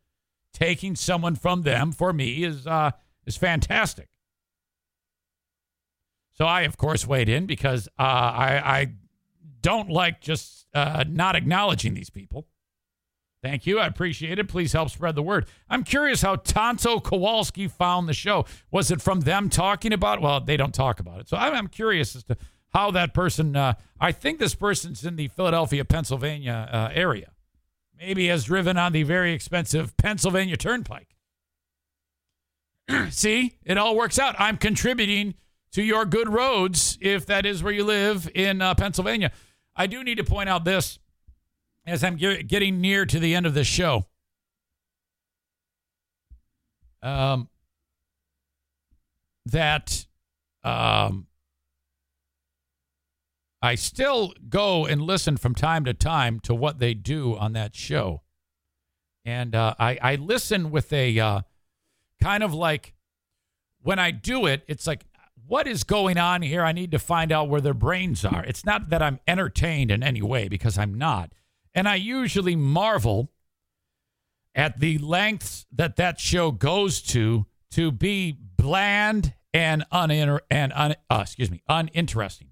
Taking 0.54 0.96
someone 0.96 1.36
from 1.36 1.64
them 1.64 1.92
for 1.92 2.14
me 2.14 2.44
is 2.44 2.68
uh, 2.68 2.92
is 3.26 3.38
fantastic. 3.38 4.10
So 6.34 6.46
I, 6.46 6.62
of 6.62 6.78
course, 6.78 7.06
weighed 7.08 7.30
in 7.30 7.46
because 7.46 7.88
uh, 8.00 8.02
I, 8.02 8.80
I 8.80 8.94
don't 9.62 9.90
like 9.90 10.22
just 10.22 10.66
uh, 10.74 11.04
not 11.08 11.36
acknowledging 11.36 11.94
these 11.94 12.10
people. 12.10 12.48
Thank 13.44 13.66
you. 13.66 13.80
I 13.80 13.88
appreciate 13.88 14.38
it. 14.38 14.48
Please 14.48 14.74
help 14.74 14.90
spread 14.90 15.16
the 15.16 15.24
word. 15.24 15.48
I'm 15.70 15.84
curious 15.84 16.22
how 16.22 16.36
Tonto 16.36 17.00
Kowalski 17.00 17.68
found 17.68 18.08
the 18.08 18.14
show. 18.14 18.46
Was 18.70 18.92
it 18.92 19.02
from 19.02 19.22
them 19.22 19.50
talking 19.50 19.94
about? 19.94 20.22
Well, 20.22 20.40
they 20.40 20.58
don't 20.58 20.74
talk 20.74 21.00
about 21.00 21.22
it. 21.22 21.30
So 21.30 21.38
I'm, 21.38 21.54
I'm 21.54 21.68
curious 21.68 22.16
as 22.16 22.24
to 22.26 22.38
how 22.70 22.92
that 22.92 23.14
person, 23.14 23.56
uh, 23.56 23.74
I 24.00 24.12
think 24.12 24.40
this 24.40 24.54
person's 24.54 25.04
in 25.04 25.16
the 25.16 25.28
Philadelphia, 25.28 25.84
Pennsylvania 25.86 26.70
uh, 26.72 26.90
area. 26.94 27.32
Maybe 28.02 28.28
has 28.30 28.46
driven 28.46 28.78
on 28.78 28.94
the 28.94 29.04
very 29.04 29.32
expensive 29.32 29.96
Pennsylvania 29.96 30.58
Turnpike. 30.58 31.16
See, 33.12 33.60
it 33.64 33.78
all 33.78 33.96
works 33.96 34.18
out. 34.18 34.34
I'm 34.40 34.58
contributing 34.58 35.36
to 35.74 35.84
your 35.84 36.06
good 36.06 36.28
roads 36.28 36.98
if 37.00 37.28
that 37.28 37.46
is 37.46 37.62
where 37.62 37.72
you 37.72 37.84
live 37.84 38.28
in 38.34 38.60
uh, 38.60 38.74
Pennsylvania. 38.74 39.32
I 39.76 39.86
do 39.86 40.04
need 40.04 40.18
to 40.18 40.24
point 40.24 40.50
out 40.50 40.66
this 40.66 40.98
as 41.86 42.04
I'm 42.04 42.18
ge- 42.18 42.48
getting 42.48 42.82
near 42.82 43.06
to 43.06 43.20
the 43.20 43.36
end 43.36 43.46
of 43.46 43.54
this 43.54 43.68
show. 43.68 44.08
Um, 47.04 47.50
that 49.46 50.08
um, 50.64 51.28
I 53.62 53.76
still 53.76 54.34
go 54.50 54.86
and 54.86 55.02
listen 55.02 55.38
from 55.38 55.54
time 55.54 55.86
to 55.86 55.94
time 55.94 56.40
to 56.42 56.56
what 56.56 56.80
they 56.80 56.94
do 56.94 57.38
on 57.38 57.54
that 57.54 57.76
show. 57.76 58.22
And 59.24 59.54
uh, 59.54 59.76
I, 59.80 60.00
I 60.02 60.16
listen 60.16 60.72
with 60.72 60.92
a 60.92 61.20
uh, 61.20 61.42
kind 62.22 62.44
of 62.44 62.54
like 62.54 62.94
when 63.84 64.00
I 64.00 64.12
do 64.12 64.46
it, 64.48 64.64
it's 64.68 64.88
like, 64.88 65.06
what 65.48 65.68
is 65.68 65.84
going 65.84 66.18
on 66.18 66.42
here? 66.42 66.64
I 66.64 66.72
need 66.72 66.92
to 66.92 67.00
find 67.00 67.32
out 67.32 67.50
where 67.50 67.62
their 67.62 67.74
brains 67.74 68.24
are. 68.24 68.44
It's 68.46 68.66
not 68.66 68.90
that 68.90 69.02
I'm 69.02 69.20
entertained 69.28 69.92
in 69.92 70.02
any 70.02 70.22
way 70.22 70.48
because 70.48 70.78
I'm 70.78 70.94
not. 70.94 71.32
And 71.74 71.88
I 71.88 71.96
usually 71.96 72.56
marvel 72.56 73.32
at 74.56 74.80
the 74.80 74.98
lengths 74.98 75.66
that 75.72 75.98
that 75.98 76.20
show 76.20 76.52
goes 76.52 77.02
to 77.02 77.46
to 77.72 77.92
be 77.92 78.38
bland 78.58 79.34
and 79.54 79.86
uninter- 79.92 80.42
and 80.50 80.72
un- 80.74 80.96
uh, 81.10 81.20
excuse 81.22 81.52
me 81.52 81.62
uninteresting. 81.68 82.51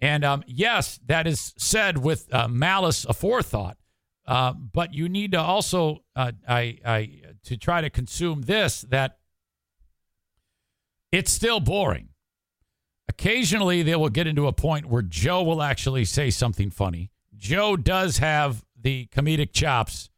And 0.00 0.24
um, 0.24 0.44
yes, 0.46 1.00
that 1.06 1.26
is 1.26 1.54
said 1.56 1.98
with 1.98 2.32
uh, 2.32 2.48
malice 2.48 3.04
aforethought. 3.06 3.74
Uh, 4.26 4.52
but 4.52 4.92
you 4.92 5.08
need 5.08 5.32
to 5.32 5.40
also, 5.40 6.02
uh, 6.16 6.32
I, 6.48 6.78
I, 6.84 7.10
to 7.44 7.56
try 7.56 7.80
to 7.80 7.90
consume 7.90 8.42
this 8.42 8.82
that 8.90 9.18
it's 11.12 11.30
still 11.30 11.60
boring. 11.60 12.08
Occasionally, 13.08 13.82
they 13.82 13.94
will 13.94 14.08
get 14.08 14.26
into 14.26 14.48
a 14.48 14.52
point 14.52 14.86
where 14.86 15.02
Joe 15.02 15.42
will 15.42 15.62
actually 15.62 16.04
say 16.04 16.30
something 16.30 16.70
funny. 16.70 17.10
Joe 17.36 17.76
does 17.76 18.18
have 18.18 18.64
the 18.80 19.08
comedic 19.14 19.52
chops 19.52 20.10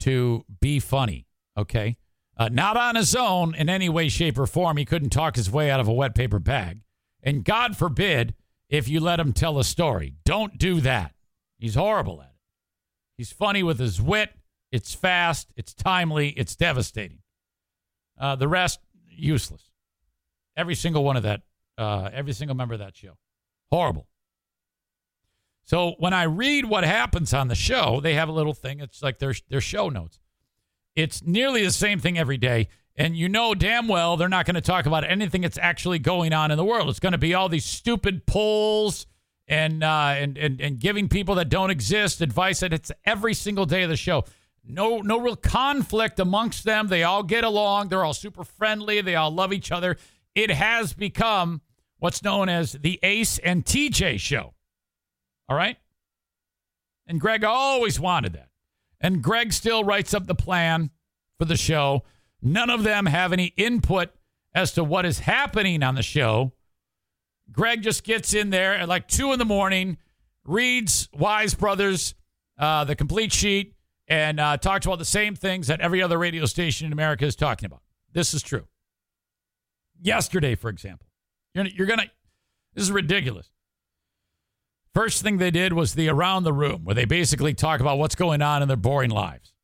to 0.00 0.44
be 0.60 0.78
funny, 0.78 1.26
okay? 1.56 1.96
Uh, 2.36 2.48
not 2.48 2.76
on 2.76 2.94
his 2.94 3.14
own 3.14 3.54
in 3.54 3.68
any 3.68 3.88
way, 3.88 4.08
shape, 4.08 4.38
or 4.38 4.46
form. 4.46 4.76
He 4.76 4.84
couldn't 4.84 5.10
talk 5.10 5.36
his 5.36 5.50
way 5.50 5.70
out 5.70 5.80
of 5.80 5.88
a 5.88 5.92
wet 5.92 6.14
paper 6.14 6.38
bag. 6.38 6.80
And 7.22 7.44
God 7.44 7.76
forbid 7.76 8.34
if 8.72 8.88
you 8.88 8.98
let 8.98 9.20
him 9.20 9.32
tell 9.32 9.58
a 9.58 9.64
story. 9.64 10.14
Don't 10.24 10.58
do 10.58 10.80
that. 10.80 11.14
He's 11.58 11.76
horrible 11.76 12.22
at 12.22 12.28
it. 12.28 12.36
He's 13.18 13.30
funny 13.30 13.62
with 13.62 13.78
his 13.78 14.00
wit. 14.00 14.30
It's 14.72 14.94
fast. 14.94 15.52
It's 15.56 15.74
timely. 15.74 16.30
It's 16.30 16.56
devastating. 16.56 17.18
Uh, 18.18 18.34
the 18.34 18.48
rest, 18.48 18.80
useless. 19.06 19.70
Every 20.56 20.74
single 20.74 21.04
one 21.04 21.18
of 21.18 21.22
that, 21.22 21.42
uh, 21.76 22.08
every 22.12 22.32
single 22.32 22.56
member 22.56 22.72
of 22.72 22.80
that 22.80 22.96
show. 22.96 23.18
Horrible. 23.70 24.08
So 25.64 25.94
when 25.98 26.14
I 26.14 26.24
read 26.24 26.64
what 26.64 26.84
happens 26.84 27.34
on 27.34 27.48
the 27.48 27.54
show, 27.54 28.00
they 28.00 28.14
have 28.14 28.30
a 28.30 28.32
little 28.32 28.54
thing. 28.54 28.80
It's 28.80 29.02
like 29.02 29.18
their 29.18 29.34
their 29.48 29.60
show 29.60 29.90
notes. 29.90 30.18
It's 30.96 31.22
nearly 31.22 31.62
the 31.62 31.70
same 31.70 32.00
thing 32.00 32.18
every 32.18 32.38
day, 32.38 32.68
and 32.96 33.16
you 33.16 33.28
know 33.28 33.54
damn 33.54 33.88
well 33.88 34.16
they're 34.16 34.28
not 34.28 34.46
going 34.46 34.54
to 34.54 34.60
talk 34.60 34.86
about 34.86 35.08
anything 35.08 35.42
that's 35.42 35.58
actually 35.58 35.98
going 35.98 36.32
on 36.32 36.50
in 36.50 36.56
the 36.56 36.64
world. 36.64 36.88
It's 36.88 37.00
going 37.00 37.12
to 37.12 37.18
be 37.18 37.34
all 37.34 37.48
these 37.48 37.64
stupid 37.64 38.26
polls 38.26 39.06
and 39.48 39.82
uh, 39.82 40.14
and 40.16 40.38
and 40.38 40.60
and 40.60 40.78
giving 40.78 41.08
people 41.08 41.34
that 41.36 41.48
don't 41.48 41.70
exist 41.70 42.20
advice. 42.20 42.60
That 42.60 42.72
it's 42.72 42.92
every 43.04 43.34
single 43.34 43.66
day 43.66 43.82
of 43.82 43.88
the 43.90 43.96
show. 43.96 44.24
No 44.64 44.98
no 45.00 45.18
real 45.18 45.36
conflict 45.36 46.20
amongst 46.20 46.64
them. 46.64 46.88
They 46.88 47.02
all 47.02 47.22
get 47.22 47.44
along. 47.44 47.88
They're 47.88 48.04
all 48.04 48.14
super 48.14 48.44
friendly. 48.44 49.00
They 49.00 49.16
all 49.16 49.30
love 49.30 49.52
each 49.52 49.72
other. 49.72 49.96
It 50.34 50.50
has 50.50 50.92
become 50.92 51.60
what's 51.98 52.22
known 52.22 52.48
as 52.48 52.72
the 52.72 52.98
Ace 53.02 53.38
and 53.38 53.64
TJ 53.64 54.20
show. 54.20 54.54
All 55.48 55.56
right? 55.56 55.76
And 57.06 57.20
Greg 57.20 57.44
always 57.44 58.00
wanted 58.00 58.32
that. 58.34 58.48
And 59.00 59.22
Greg 59.22 59.52
still 59.52 59.84
writes 59.84 60.14
up 60.14 60.26
the 60.26 60.34
plan 60.34 60.90
for 61.38 61.44
the 61.44 61.56
show. 61.56 62.04
None 62.42 62.70
of 62.70 62.82
them 62.82 63.06
have 63.06 63.32
any 63.32 63.46
input 63.56 64.10
as 64.54 64.72
to 64.72 64.84
what 64.84 65.06
is 65.06 65.20
happening 65.20 65.82
on 65.82 65.94
the 65.94 66.02
show. 66.02 66.52
Greg 67.50 67.82
just 67.82 68.04
gets 68.04 68.34
in 68.34 68.50
there 68.50 68.74
at 68.74 68.88
like 68.88 69.06
two 69.06 69.32
in 69.32 69.38
the 69.38 69.44
morning, 69.44 69.98
reads 70.44 71.08
Wise 71.12 71.54
Brothers, 71.54 72.14
uh, 72.58 72.84
the 72.84 72.96
complete 72.96 73.32
sheet, 73.32 73.74
and 74.08 74.40
uh, 74.40 74.56
talks 74.56 74.86
about 74.86 74.98
the 74.98 75.04
same 75.04 75.34
things 75.34 75.68
that 75.68 75.80
every 75.80 76.02
other 76.02 76.18
radio 76.18 76.44
station 76.44 76.86
in 76.86 76.92
America 76.92 77.24
is 77.24 77.36
talking 77.36 77.66
about. 77.66 77.82
This 78.12 78.34
is 78.34 78.42
true. 78.42 78.66
Yesterday, 80.00 80.54
for 80.54 80.68
example, 80.68 81.06
you're, 81.54 81.66
you're 81.66 81.86
going 81.86 82.00
to, 82.00 82.10
this 82.74 82.84
is 82.84 82.92
ridiculous. 82.92 83.50
First 84.94 85.22
thing 85.22 85.38
they 85.38 85.50
did 85.50 85.72
was 85.72 85.94
the 85.94 86.08
Around 86.08 86.42
the 86.42 86.52
Room, 86.52 86.84
where 86.84 86.94
they 86.94 87.04
basically 87.04 87.54
talk 87.54 87.80
about 87.80 87.98
what's 87.98 88.14
going 88.14 88.42
on 88.42 88.60
in 88.60 88.68
their 88.68 88.76
boring 88.76 89.10
lives. 89.10 89.54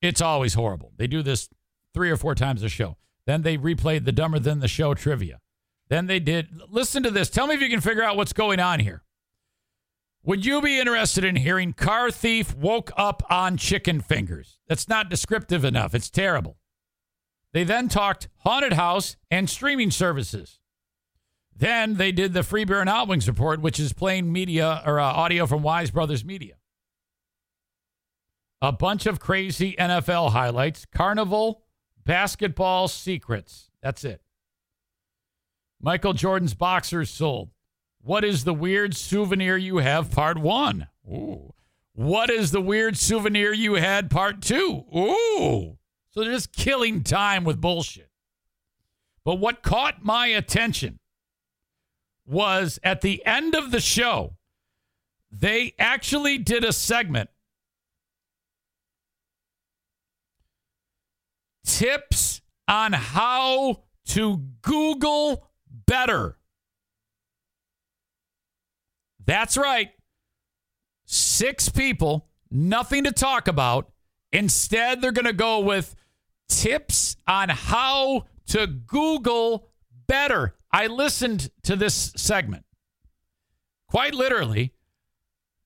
It's 0.00 0.22
always 0.22 0.54
horrible. 0.54 0.92
They 0.96 1.06
do 1.06 1.22
this 1.22 1.50
three 1.94 2.10
or 2.10 2.16
four 2.16 2.34
times 2.34 2.62
a 2.62 2.68
show. 2.68 2.96
Then 3.26 3.42
they 3.42 3.56
replayed 3.56 4.04
the 4.04 4.12
Dumber 4.12 4.38
Than 4.38 4.60
the 4.60 4.68
Show 4.68 4.94
trivia. 4.94 5.40
Then 5.88 6.06
they 6.06 6.20
did, 6.20 6.48
listen 6.68 7.02
to 7.02 7.10
this. 7.10 7.30
Tell 7.30 7.46
me 7.46 7.54
if 7.54 7.60
you 7.60 7.68
can 7.68 7.80
figure 7.80 8.02
out 8.02 8.16
what's 8.16 8.32
going 8.32 8.60
on 8.60 8.80
here. 8.80 9.02
Would 10.22 10.44
you 10.44 10.60
be 10.60 10.78
interested 10.78 11.24
in 11.24 11.36
hearing 11.36 11.72
car 11.72 12.10
thief 12.10 12.54
woke 12.54 12.92
up 12.96 13.22
on 13.30 13.56
chicken 13.56 14.00
fingers? 14.00 14.58
That's 14.68 14.88
not 14.88 15.08
descriptive 15.08 15.64
enough. 15.64 15.94
It's 15.94 16.10
terrible. 16.10 16.58
They 17.52 17.64
then 17.64 17.88
talked 17.88 18.28
haunted 18.38 18.74
house 18.74 19.16
and 19.30 19.48
streaming 19.48 19.90
services. 19.90 20.60
Then 21.56 21.96
they 21.96 22.12
did 22.12 22.32
the 22.32 22.42
Free 22.42 22.64
Beer 22.64 22.80
and 22.80 22.88
Hot 22.88 23.08
Wings 23.08 23.26
report, 23.26 23.60
which 23.60 23.80
is 23.80 23.92
playing 23.92 24.32
media 24.32 24.82
or 24.86 25.00
uh, 25.00 25.04
audio 25.04 25.46
from 25.46 25.62
Wise 25.62 25.90
Brothers 25.90 26.24
Media. 26.24 26.54
A 28.62 28.72
bunch 28.72 29.06
of 29.06 29.20
crazy 29.20 29.74
NFL 29.78 30.32
highlights, 30.32 30.86
carnival, 30.86 31.62
basketball 32.04 32.88
secrets. 32.88 33.70
That's 33.82 34.04
it. 34.04 34.20
Michael 35.80 36.12
Jordan's 36.12 36.54
boxers 36.54 37.10
sold. 37.10 37.50
What 38.02 38.24
is 38.24 38.44
the 38.44 38.54
weird 38.54 38.96
souvenir 38.96 39.56
you 39.56 39.78
have? 39.78 40.10
Part 40.10 40.38
one. 40.38 40.88
Ooh. 41.06 41.54
What 41.94 42.30
is 42.30 42.50
the 42.50 42.60
weird 42.60 42.96
souvenir 42.96 43.52
you 43.52 43.74
had? 43.74 44.10
Part 44.10 44.40
two. 44.40 44.84
Ooh. 44.96 45.78
So 46.10 46.20
they're 46.20 46.32
just 46.32 46.52
killing 46.52 47.02
time 47.02 47.44
with 47.44 47.60
bullshit. 47.60 48.10
But 49.24 49.36
what 49.36 49.62
caught 49.62 50.04
my 50.04 50.28
attention 50.28 50.98
was 52.26 52.78
at 52.82 53.00
the 53.00 53.24
end 53.26 53.54
of 53.54 53.70
the 53.70 53.80
show, 53.80 54.36
they 55.30 55.74
actually 55.78 56.38
did 56.38 56.64
a 56.64 56.72
segment 56.72 57.30
tips 61.78 62.40
on 62.68 62.92
how 62.92 63.84
to 64.06 64.42
Google 64.62 65.50
better. 65.86 66.36
That's 69.24 69.56
right. 69.56 69.90
Six 71.04 71.68
people, 71.68 72.28
nothing 72.50 73.04
to 73.04 73.12
talk 73.12 73.48
about. 73.48 73.92
Instead, 74.32 75.00
they're 75.00 75.12
going 75.12 75.24
to 75.26 75.32
go 75.32 75.60
with 75.60 75.94
tips 76.48 77.16
on 77.26 77.48
how 77.48 78.26
to 78.48 78.66
Google 78.66 79.68
better. 80.06 80.56
I 80.72 80.86
listened 80.88 81.50
to 81.64 81.76
this 81.76 82.12
segment. 82.16 82.64
Quite 83.88 84.14
literally, 84.14 84.72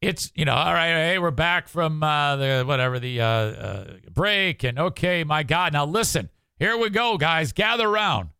it's, 0.05 0.31
you 0.35 0.45
know, 0.45 0.55
all 0.55 0.73
right, 0.73 0.89
hey, 0.89 1.19
we're 1.19 1.31
back 1.31 1.69
from 1.69 2.03
uh, 2.03 2.37
the 2.37 2.65
whatever, 2.67 2.99
the 2.99 3.21
uh, 3.21 3.27
uh, 3.27 3.85
break. 4.13 4.63
And 4.63 4.79
okay, 4.79 5.25
my 5.25 5.43
God. 5.43 5.73
Now 5.73 5.87
listen, 5.87 6.31
here 6.59 6.77
we 6.77 6.91
go, 6.91 7.17
guys. 7.17 7.53
Gather 7.53 7.89
around. 7.89 8.31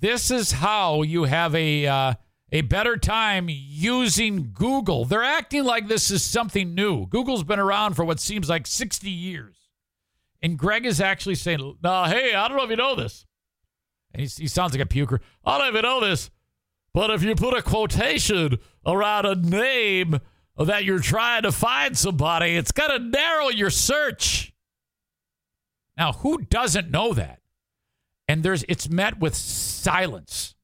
This 0.00 0.30
is 0.30 0.52
how 0.52 1.02
you 1.02 1.24
have 1.24 1.54
a 1.54 1.86
uh, 1.86 2.14
a 2.50 2.62
better 2.62 2.96
time 2.96 3.48
using 3.50 4.52
Google. 4.54 5.04
They're 5.04 5.22
acting 5.22 5.64
like 5.64 5.88
this 5.88 6.10
is 6.10 6.22
something 6.22 6.74
new. 6.74 7.06
Google's 7.06 7.44
been 7.44 7.58
around 7.58 7.94
for 7.94 8.04
what 8.04 8.20
seems 8.20 8.48
like 8.48 8.66
60 8.66 9.10
years. 9.10 9.56
And 10.40 10.58
Greg 10.58 10.86
is 10.86 11.00
actually 11.00 11.34
saying, 11.34 11.58
hey, 11.82 12.34
I 12.34 12.48
don't 12.48 12.56
know 12.56 12.64
if 12.64 12.70
you 12.70 12.76
know 12.76 12.94
this. 12.94 13.26
And 14.14 14.22
he, 14.22 14.28
he 14.42 14.48
sounds 14.48 14.72
like 14.72 14.80
a 14.80 14.86
puker. 14.86 15.20
I 15.44 15.58
don't 15.58 15.68
even 15.68 15.82
know 15.82 16.00
this. 16.00 16.30
But 16.94 17.10
if 17.10 17.22
you 17.22 17.34
put 17.34 17.56
a 17.56 17.62
quotation 17.62 18.58
around 18.86 19.26
a 19.26 19.34
name 19.34 20.20
that 20.56 20.84
you're 20.84 21.00
trying 21.00 21.42
to 21.42 21.52
find 21.52 21.96
somebody, 21.96 22.56
it's 22.56 22.72
going 22.72 22.90
to 22.90 22.98
narrow 22.98 23.48
your 23.48 23.70
search. 23.70 24.52
Now, 25.96 26.12
who 26.12 26.38
doesn't 26.38 26.90
know 26.90 27.12
that? 27.14 27.40
And 28.26 28.42
there's 28.42 28.64
it's 28.68 28.88
met 28.88 29.18
with 29.18 29.34
silence 29.34 30.54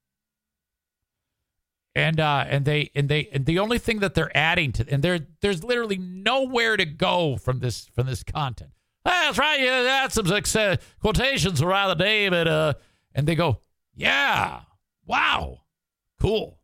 and 1.94 2.18
uh, 2.18 2.44
and 2.48 2.64
they 2.64 2.90
and 2.94 3.09
they 3.09 3.28
and 3.32 3.46
the 3.46 3.59
only 3.59 3.78
thing 3.78 4.01
that 4.01 4.14
they're 4.14 4.36
adding 4.36 4.72
to 4.72 4.86
and 4.90 5.02
there 5.02 5.20
there's 5.40 5.62
literally 5.62 5.96
nowhere 5.96 6.76
to 6.76 6.84
go 6.84 7.36
from 7.36 7.60
this 7.60 7.86
from 7.94 8.06
this 8.06 8.22
content. 8.22 8.70
That's 9.05 9.38
right. 9.38 9.60
Yeah, 9.60 9.82
that's 9.82 10.14
some 10.14 10.26
uh, 10.26 10.76
quotations 11.01 11.62
around 11.62 11.96
the 11.96 12.05
name, 12.05 12.32
and 12.32 12.48
uh, 12.48 12.74
and 13.14 13.26
they 13.26 13.34
go, 13.34 13.60
yeah, 13.94 14.60
wow, 15.06 15.60
cool. 16.24 16.59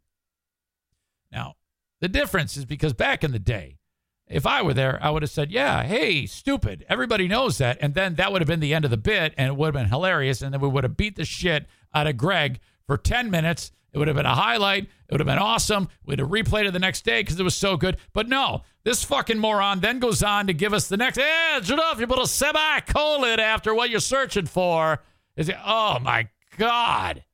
Now 1.30 1.54
the 2.00 2.08
difference 2.08 2.56
is 2.56 2.64
because 2.64 2.92
back 2.92 3.22
in 3.22 3.32
the 3.32 3.38
day, 3.38 3.78
if 4.26 4.46
I 4.46 4.62
were 4.62 4.74
there, 4.74 4.98
I 5.02 5.10
would 5.10 5.22
have 5.22 5.30
said, 5.30 5.50
yeah, 5.50 5.82
hey, 5.82 6.24
stupid. 6.24 6.86
Everybody 6.88 7.26
knows 7.26 7.58
that, 7.58 7.78
and 7.80 7.94
then 7.94 8.14
that 8.14 8.30
would 8.30 8.40
have 8.40 8.46
been 8.46 8.60
the 8.60 8.72
end 8.72 8.84
of 8.84 8.92
the 8.92 8.96
bit, 8.96 9.34
and 9.36 9.48
it 9.48 9.56
would 9.56 9.66
have 9.66 9.74
been 9.74 9.90
hilarious, 9.90 10.40
and 10.40 10.54
then 10.54 10.60
we 10.60 10.68
would 10.68 10.84
have 10.84 10.96
beat 10.96 11.16
the 11.16 11.24
shit 11.24 11.66
out 11.92 12.06
of 12.06 12.16
Greg 12.16 12.60
for 12.86 12.96
ten 12.96 13.30
minutes 13.30 13.72
it 13.92 13.98
would 13.98 14.08
have 14.08 14.16
been 14.16 14.26
a 14.26 14.34
highlight. 14.34 14.84
It 14.84 15.12
would 15.12 15.20
have 15.20 15.26
been 15.26 15.38
awesome. 15.38 15.88
We'd 16.04 16.20
have 16.20 16.28
replayed 16.28 16.66
it 16.66 16.72
the 16.72 16.78
next 16.78 17.04
day 17.04 17.22
because 17.22 17.40
it 17.40 17.42
was 17.42 17.56
so 17.56 17.76
good. 17.76 17.96
But 18.12 18.28
no, 18.28 18.62
this 18.84 19.02
fucking 19.02 19.38
moron 19.38 19.80
then 19.80 19.98
goes 19.98 20.22
on 20.22 20.46
to 20.46 20.52
give 20.52 20.72
us 20.72 20.88
the 20.88 20.96
next, 20.96 21.18
eh, 21.18 21.60
shut 21.62 21.80
off, 21.80 21.98
you 21.98 22.06
put 22.06 22.20
a 22.20 22.26
semicolon 22.26 23.40
after 23.40 23.74
what 23.74 23.90
you're 23.90 24.00
searching 24.00 24.46
for. 24.46 25.02
Is 25.36 25.48
it, 25.48 25.56
oh 25.64 25.98
my 25.98 26.28
God. 26.56 27.24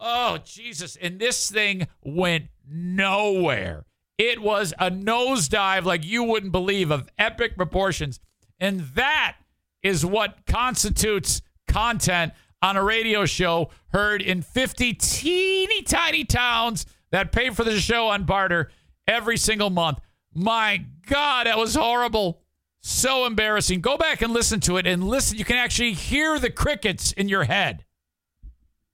Oh, 0.00 0.38
Jesus. 0.38 0.96
And 0.96 1.18
this 1.18 1.50
thing 1.50 1.86
went 2.02 2.46
nowhere. 2.66 3.84
It 4.16 4.40
was 4.40 4.74
a 4.78 4.90
nosedive 4.90 5.84
like 5.84 6.04
you 6.04 6.24
wouldn't 6.24 6.52
believe 6.52 6.90
of 6.90 7.08
epic 7.18 7.56
proportions. 7.56 8.20
And 8.58 8.80
that 8.94 9.36
is 9.82 10.04
what 10.04 10.46
constitutes 10.46 11.42
content 11.68 12.32
on 12.62 12.76
a 12.76 12.84
radio 12.84 13.24
show 13.24 13.70
heard 13.88 14.20
in 14.20 14.42
50 14.42 14.94
teeny 14.94 15.82
tiny 15.82 16.24
towns 16.24 16.86
that 17.10 17.32
pay 17.32 17.50
for 17.50 17.64
the 17.64 17.80
show 17.80 18.08
on 18.08 18.24
barter 18.24 18.70
every 19.06 19.36
single 19.36 19.70
month. 19.70 20.00
My 20.34 20.84
God, 21.06 21.46
that 21.46 21.58
was 21.58 21.74
horrible. 21.74 22.42
So 22.82 23.26
embarrassing. 23.26 23.80
Go 23.80 23.96
back 23.96 24.22
and 24.22 24.32
listen 24.32 24.60
to 24.60 24.76
it 24.76 24.86
and 24.86 25.04
listen. 25.04 25.36
You 25.36 25.44
can 25.44 25.56
actually 25.56 25.92
hear 25.92 26.38
the 26.38 26.50
crickets 26.50 27.12
in 27.12 27.28
your 27.28 27.44
head. 27.44 27.84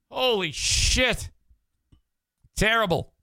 Holy 0.09 0.51
shit. 0.51 1.29
Terrible. 2.55 3.13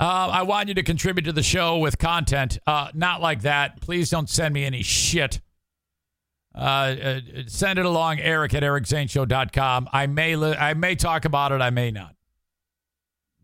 Uh, 0.00 0.28
I 0.32 0.42
want 0.42 0.68
you 0.68 0.74
to 0.74 0.82
contribute 0.82 1.24
to 1.24 1.32
the 1.32 1.42
show 1.42 1.78
with 1.78 1.98
content. 1.98 2.58
Uh, 2.66 2.88
not 2.94 3.20
like 3.20 3.42
that. 3.42 3.80
Please 3.80 4.10
don't 4.10 4.28
send 4.28 4.52
me 4.52 4.64
any 4.64 4.82
shit. 4.82 5.40
Uh, 6.54 6.58
uh, 6.58 7.20
send 7.46 7.78
it 7.78 7.84
along, 7.84 8.20
Eric 8.20 8.54
at 8.54 8.62
ericzaneshow.com. 8.62 9.88
I 9.92 10.06
may, 10.06 10.36
li- 10.36 10.56
I 10.56 10.74
may 10.74 10.94
talk 10.94 11.24
about 11.24 11.52
it, 11.52 11.60
I 11.60 11.70
may 11.70 11.90
not. 11.90 12.14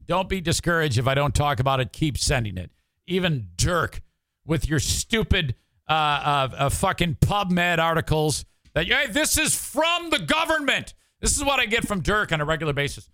Don't 0.06 0.28
be 0.28 0.40
discouraged 0.40 0.98
if 0.98 1.06
I 1.06 1.14
don't 1.14 1.34
talk 1.34 1.60
about 1.60 1.80
it. 1.80 1.92
Keep 1.92 2.18
sending 2.18 2.56
it. 2.56 2.70
Even 3.06 3.48
Dirk 3.56 4.00
with 4.44 4.68
your 4.68 4.80
stupid 4.80 5.54
uh, 5.88 5.92
uh, 5.92 6.48
uh, 6.56 6.68
fucking 6.68 7.16
PubMed 7.20 7.78
articles 7.78 8.44
that, 8.74 8.86
hey, 8.86 9.06
this 9.08 9.36
is 9.36 9.56
from 9.56 10.10
the 10.10 10.18
government. 10.18 10.94
This 11.20 11.36
is 11.36 11.44
what 11.44 11.60
I 11.60 11.66
get 11.66 11.86
from 11.86 12.00
Dirk 12.00 12.32
on 12.32 12.40
a 12.40 12.44
regular 12.44 12.72
basis. 12.72 13.08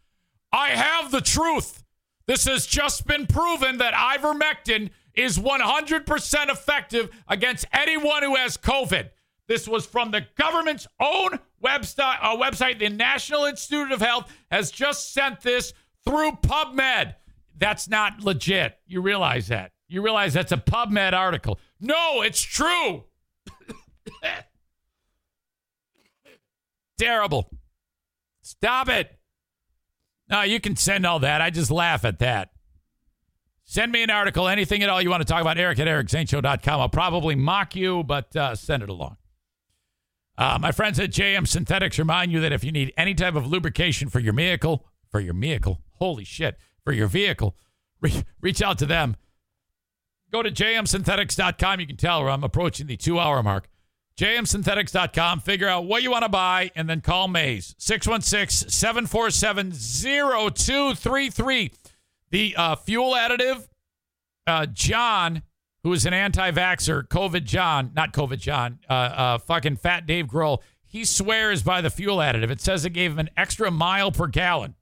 I 0.53 0.69
have 0.69 1.11
the 1.11 1.21
truth. 1.21 1.83
This 2.27 2.45
has 2.47 2.67
just 2.67 3.07
been 3.07 3.27
proven 3.27 3.79
that 3.79 3.95
ivermectin 3.95 4.91
is 5.15 5.39
100% 5.39 6.51
effective 6.51 7.11
against 7.29 7.67
anyone 7.73 8.23
who 8.23 8.37
has 8.37 8.57
COVID. 8.57 9.11
This 9.49 9.69
was 9.69 9.87
from 9.87 10.11
the 10.11 10.27
government's 10.37 10.87
own 11.01 11.39
website. 11.65 12.19
Uh, 12.21 12.37
website. 12.37 12.79
The 12.79 12.89
National 12.89 13.45
Institute 13.45 13.93
of 13.93 14.01
Health 14.01 14.33
has 14.51 14.71
just 14.71 15.13
sent 15.13 15.41
this 15.41 15.73
through 16.05 16.33
PubMed. 16.43 17.15
That's 17.57 17.89
not 17.89 18.21
legit. 18.21 18.79
You 18.87 19.01
realize 19.01 19.49
that. 19.49 19.73
You 19.89 20.03
realize 20.03 20.35
that's 20.35 20.53
a 20.53 20.57
PubMed 20.57 21.13
article. 21.13 21.61
No, 21.81 22.23
it's 22.23 22.41
true. 22.41 23.05
Terrible. 26.99 27.51
Stop 28.43 28.89
it. 28.89 29.17
No, 30.29 30.43
you 30.43 30.61
can 30.61 30.77
send 30.77 31.07
all 31.07 31.21
that. 31.21 31.41
I 31.41 31.51
just 31.51 31.71
laugh 31.71 32.05
at 32.05 32.19
that. 32.21 32.51
Send 33.65 33.91
me 33.91 34.03
an 34.03 34.11
article, 34.11 34.47
anything 34.47 34.83
at 34.83 34.89
all 34.89 35.03
you 35.03 35.11
want 35.11 35.23
to 35.23 35.25
talk 35.27 35.41
about, 35.41 35.59
Eric 35.59 35.81
at 35.81 35.89
ericzaneshow.com. 35.89 36.81
I'll 36.81 36.89
probably 36.89 37.35
mock 37.35 37.75
you, 37.75 38.05
but 38.05 38.35
uh, 38.37 38.55
send 38.55 38.85
it 38.85 38.89
along. 38.89 39.17
Uh, 40.39 40.59
my 40.61 40.71
friends 40.71 41.01
at 41.01 41.11
JM 41.11 41.49
Synthetics 41.49 41.99
remind 41.99 42.31
you 42.31 42.41
that 42.41 42.53
if 42.53 42.63
you 42.63 42.71
need 42.71 42.93
any 42.97 43.15
type 43.15 43.35
of 43.35 43.47
lubrication 43.47 44.09
for 44.09 44.21
your 44.21 44.35
vehicle, 44.35 44.87
for 45.11 45.19
your 45.19 45.35
vehicle, 45.35 45.81
holy 45.95 46.25
shit, 46.25 46.57
for 46.85 46.93
your 46.93 47.09
vehicle, 47.09 47.57
re- 48.01 48.23
reach 48.41 48.63
out 48.63 48.79
to 48.79 48.87
them. 48.87 49.17
Go 50.31 50.43
to 50.43 50.51
jmsynthetics.com. 50.51 51.81
You 51.81 51.87
can 51.87 51.97
tell 51.97 52.29
I'm 52.29 52.45
approaching 52.45 52.87
the 52.87 52.97
two 52.97 53.19
hour 53.19 53.43
mark. 53.43 53.69
jmsynthetics.com. 54.19 55.41
Figure 55.41 55.69
out 55.69 55.85
what 55.85 56.03
you 56.03 56.11
want 56.11 56.25
to 56.25 56.29
buy 56.29 56.71
and 56.75 56.89
then 56.89 57.01
call 57.01 57.29
Maze 57.29 57.75
616 57.79 58.71
747 58.71 59.73
0233. 59.73 61.73
The 62.31 62.55
uh, 62.57 62.77
fuel 62.77 63.13
additive, 63.13 63.69
uh, 64.47 64.67
John 64.67 65.43
who 65.87 65.93
is 65.93 66.05
an 66.05 66.13
anti-vaxxer, 66.13 67.07
COVID 67.07 67.45
John, 67.45 67.93
not 67.95 68.13
COVID 68.13 68.41
John, 68.41 68.81
uh, 68.91 68.93
uh, 68.93 69.39
fucking 69.39 69.77
fat 69.77 70.05
Dave 70.05 70.27
Grohl, 70.27 70.59
he 70.83 71.05
swears 71.05 71.63
by 71.63 71.81
the 71.81 71.91
fuel 71.91 72.17
additive. 72.17 72.51
It 72.51 72.61
says 72.61 72.85
it 72.85 72.91
gave 72.91 73.13
him 73.13 73.21
an 73.21 73.31
extra 73.37 73.71
mile 73.71 74.11
per 74.11 74.27
gallon. 74.27 74.75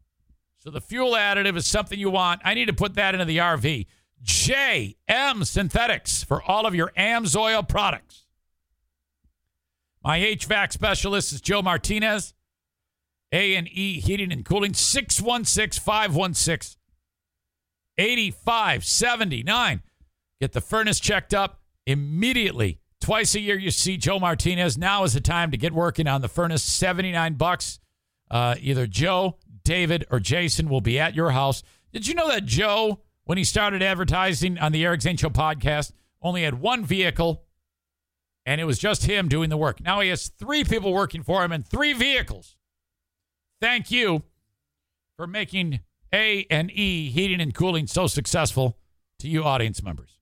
So 0.60 0.70
the 0.70 0.80
fuel 0.80 1.12
additive 1.12 1.58
is 1.58 1.66
something 1.66 1.98
you 1.98 2.08
want. 2.08 2.40
I 2.42 2.54
need 2.54 2.68
to 2.68 2.72
put 2.72 2.94
that 2.94 3.14
into 3.14 3.26
the 3.26 3.36
RV. 3.36 3.84
JM 4.22 5.44
Synthetics 5.44 6.24
for 6.24 6.42
all 6.42 6.64
of 6.64 6.74
your 6.74 6.90
AMSOIL 6.96 7.68
products. 7.68 8.23
My 10.04 10.20
HVAC 10.20 10.72
specialist 10.72 11.32
is 11.32 11.40
Joe 11.40 11.62
Martinez. 11.62 12.34
A&E 13.32 14.00
Heating 14.00 14.32
and 14.32 14.44
Cooling 14.44 14.74
616 14.74 15.82
516 15.82 16.78
8579. 17.96 19.82
Get 20.40 20.52
the 20.52 20.60
furnace 20.60 21.00
checked 21.00 21.32
up 21.32 21.62
immediately. 21.86 22.80
Twice 23.00 23.34
a 23.34 23.40
year, 23.40 23.58
you 23.58 23.70
see 23.70 23.96
Joe 23.96 24.20
Martinez. 24.20 24.76
Now 24.76 25.04
is 25.04 25.14
the 25.14 25.20
time 25.20 25.50
to 25.50 25.56
get 25.56 25.72
working 25.72 26.06
on 26.06 26.20
the 26.20 26.28
furnace. 26.28 26.62
79 26.62 27.34
bucks. 27.34 27.80
Uh, 28.30 28.56
either 28.60 28.86
Joe, 28.86 29.38
David, 29.64 30.06
or 30.10 30.20
Jason 30.20 30.68
will 30.68 30.80
be 30.80 30.98
at 30.98 31.14
your 31.14 31.30
house. 31.30 31.62
Did 31.92 32.06
you 32.06 32.14
know 32.14 32.28
that 32.28 32.44
Joe, 32.44 33.00
when 33.24 33.38
he 33.38 33.44
started 33.44 33.82
advertising 33.82 34.58
on 34.58 34.72
the 34.72 34.84
Eric 34.84 35.02
Zane 35.02 35.16
Show 35.16 35.30
podcast, 35.30 35.92
only 36.20 36.42
had 36.42 36.60
one 36.60 36.84
vehicle 36.84 37.43
and 38.46 38.60
it 38.60 38.64
was 38.64 38.78
just 38.78 39.04
him 39.04 39.28
doing 39.28 39.50
the 39.50 39.56
work? 39.56 39.80
Now 39.80 40.00
he 40.00 40.08
has 40.08 40.28
three 40.28 40.64
people 40.64 40.92
working 40.92 41.22
for 41.22 41.44
him 41.44 41.52
and 41.52 41.66
three 41.66 41.92
vehicles. 41.92 42.56
Thank 43.60 43.90
you 43.90 44.24
for 45.16 45.26
making 45.26 45.80
A 46.12 46.46
and 46.50 46.70
E 46.70 47.10
heating 47.10 47.40
and 47.40 47.54
cooling 47.54 47.86
so 47.86 48.06
successful 48.06 48.78
to 49.20 49.28
you 49.28 49.44
audience 49.44 49.82
members. 49.82 50.18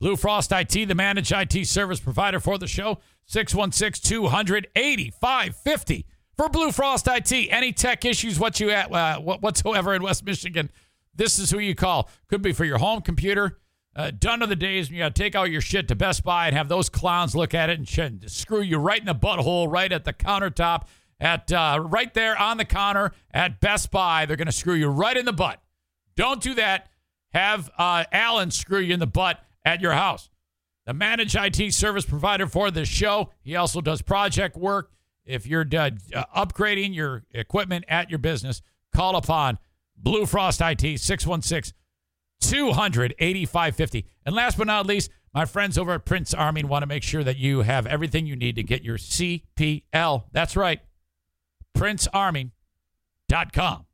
Blue 0.00 0.16
Frost 0.16 0.52
IT, 0.52 0.88
the 0.88 0.94
managed 0.94 1.32
IT 1.32 1.66
service 1.66 2.00
provider 2.00 2.40
for 2.40 2.58
the 2.58 2.66
show, 2.66 2.98
616 3.26 4.08
200 4.08 4.68
8550 4.74 6.06
for 6.36 6.48
Blue 6.48 6.72
Frost 6.72 7.08
IT. 7.08 7.32
Any 7.32 7.72
tech 7.72 8.04
issues 8.04 8.38
what 8.38 8.60
you 8.60 8.70
at, 8.70 8.92
uh, 8.92 9.20
whatsoever 9.20 9.94
in 9.94 10.02
West 10.02 10.24
Michigan, 10.24 10.70
this 11.14 11.38
is 11.38 11.50
who 11.50 11.58
you 11.58 11.74
call. 11.74 12.10
Could 12.28 12.42
be 12.42 12.52
for 12.52 12.64
your 12.64 12.78
home 12.78 13.00
computer. 13.00 13.58
Uh, 13.96 14.10
done 14.10 14.42
are 14.42 14.46
the 14.46 14.56
days 14.56 14.88
when 14.88 14.96
you 14.96 15.04
got 15.04 15.14
to 15.14 15.22
take 15.22 15.36
all 15.36 15.46
your 15.46 15.60
shit 15.60 15.86
to 15.88 15.94
Best 15.94 16.24
Buy 16.24 16.48
and 16.48 16.56
have 16.56 16.68
those 16.68 16.88
clowns 16.88 17.36
look 17.36 17.54
at 17.54 17.70
it 17.70 17.78
and 17.78 18.30
screw 18.30 18.60
you 18.60 18.78
right 18.78 18.98
in 18.98 19.06
the 19.06 19.14
butthole, 19.14 19.70
right 19.70 19.90
at 19.92 20.04
the 20.04 20.12
countertop, 20.12 20.86
at 21.20 21.52
uh, 21.52 21.80
right 21.80 22.12
there 22.12 22.36
on 22.36 22.56
the 22.56 22.64
counter 22.64 23.12
at 23.32 23.60
Best 23.60 23.92
Buy. 23.92 24.26
They're 24.26 24.36
going 24.36 24.46
to 24.46 24.52
screw 24.52 24.74
you 24.74 24.88
right 24.88 25.16
in 25.16 25.24
the 25.24 25.32
butt. 25.32 25.62
Don't 26.16 26.42
do 26.42 26.54
that. 26.54 26.88
Have 27.32 27.70
uh, 27.78 28.04
Alan 28.10 28.50
screw 28.50 28.80
you 28.80 28.94
in 28.94 29.00
the 29.00 29.06
butt 29.06 29.40
at 29.64 29.80
your 29.80 29.92
house. 29.92 30.28
The 30.86 30.92
managed 30.92 31.36
IT 31.36 31.72
service 31.72 32.04
provider 32.04 32.46
for 32.46 32.70
this 32.70 32.88
show. 32.88 33.30
He 33.42 33.56
also 33.56 33.80
does 33.80 34.02
project 34.02 34.56
work. 34.56 34.90
If 35.24 35.46
you're 35.46 35.62
uh, 35.62 35.90
upgrading 36.36 36.94
your 36.94 37.24
equipment 37.32 37.84
at 37.88 38.10
your 38.10 38.18
business, 38.18 38.60
call 38.94 39.16
upon 39.16 39.58
Blue 39.96 40.26
Frost 40.26 40.60
IT 40.60 41.00
616 41.00 41.72
200 42.50 43.14
8550. 43.18 44.06
And 44.24 44.34
last 44.34 44.58
but 44.58 44.66
not 44.66 44.86
least, 44.86 45.10
my 45.32 45.44
friends 45.44 45.76
over 45.76 45.92
at 45.92 46.04
Prince 46.04 46.32
Army 46.32 46.62
want 46.62 46.82
to 46.82 46.86
make 46.86 47.02
sure 47.02 47.24
that 47.24 47.36
you 47.36 47.62
have 47.62 47.86
everything 47.86 48.26
you 48.26 48.36
need 48.36 48.56
to 48.56 48.62
get 48.62 48.84
your 48.84 48.98
CPL. 48.98 50.24
That's 50.32 50.56
right. 50.56 50.80
PrinceArmy.com. 51.76 53.86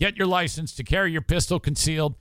Get 0.00 0.16
your 0.16 0.26
license 0.26 0.74
to 0.74 0.84
carry 0.84 1.12
your 1.12 1.22
pistol 1.22 1.60
concealed 1.60 2.16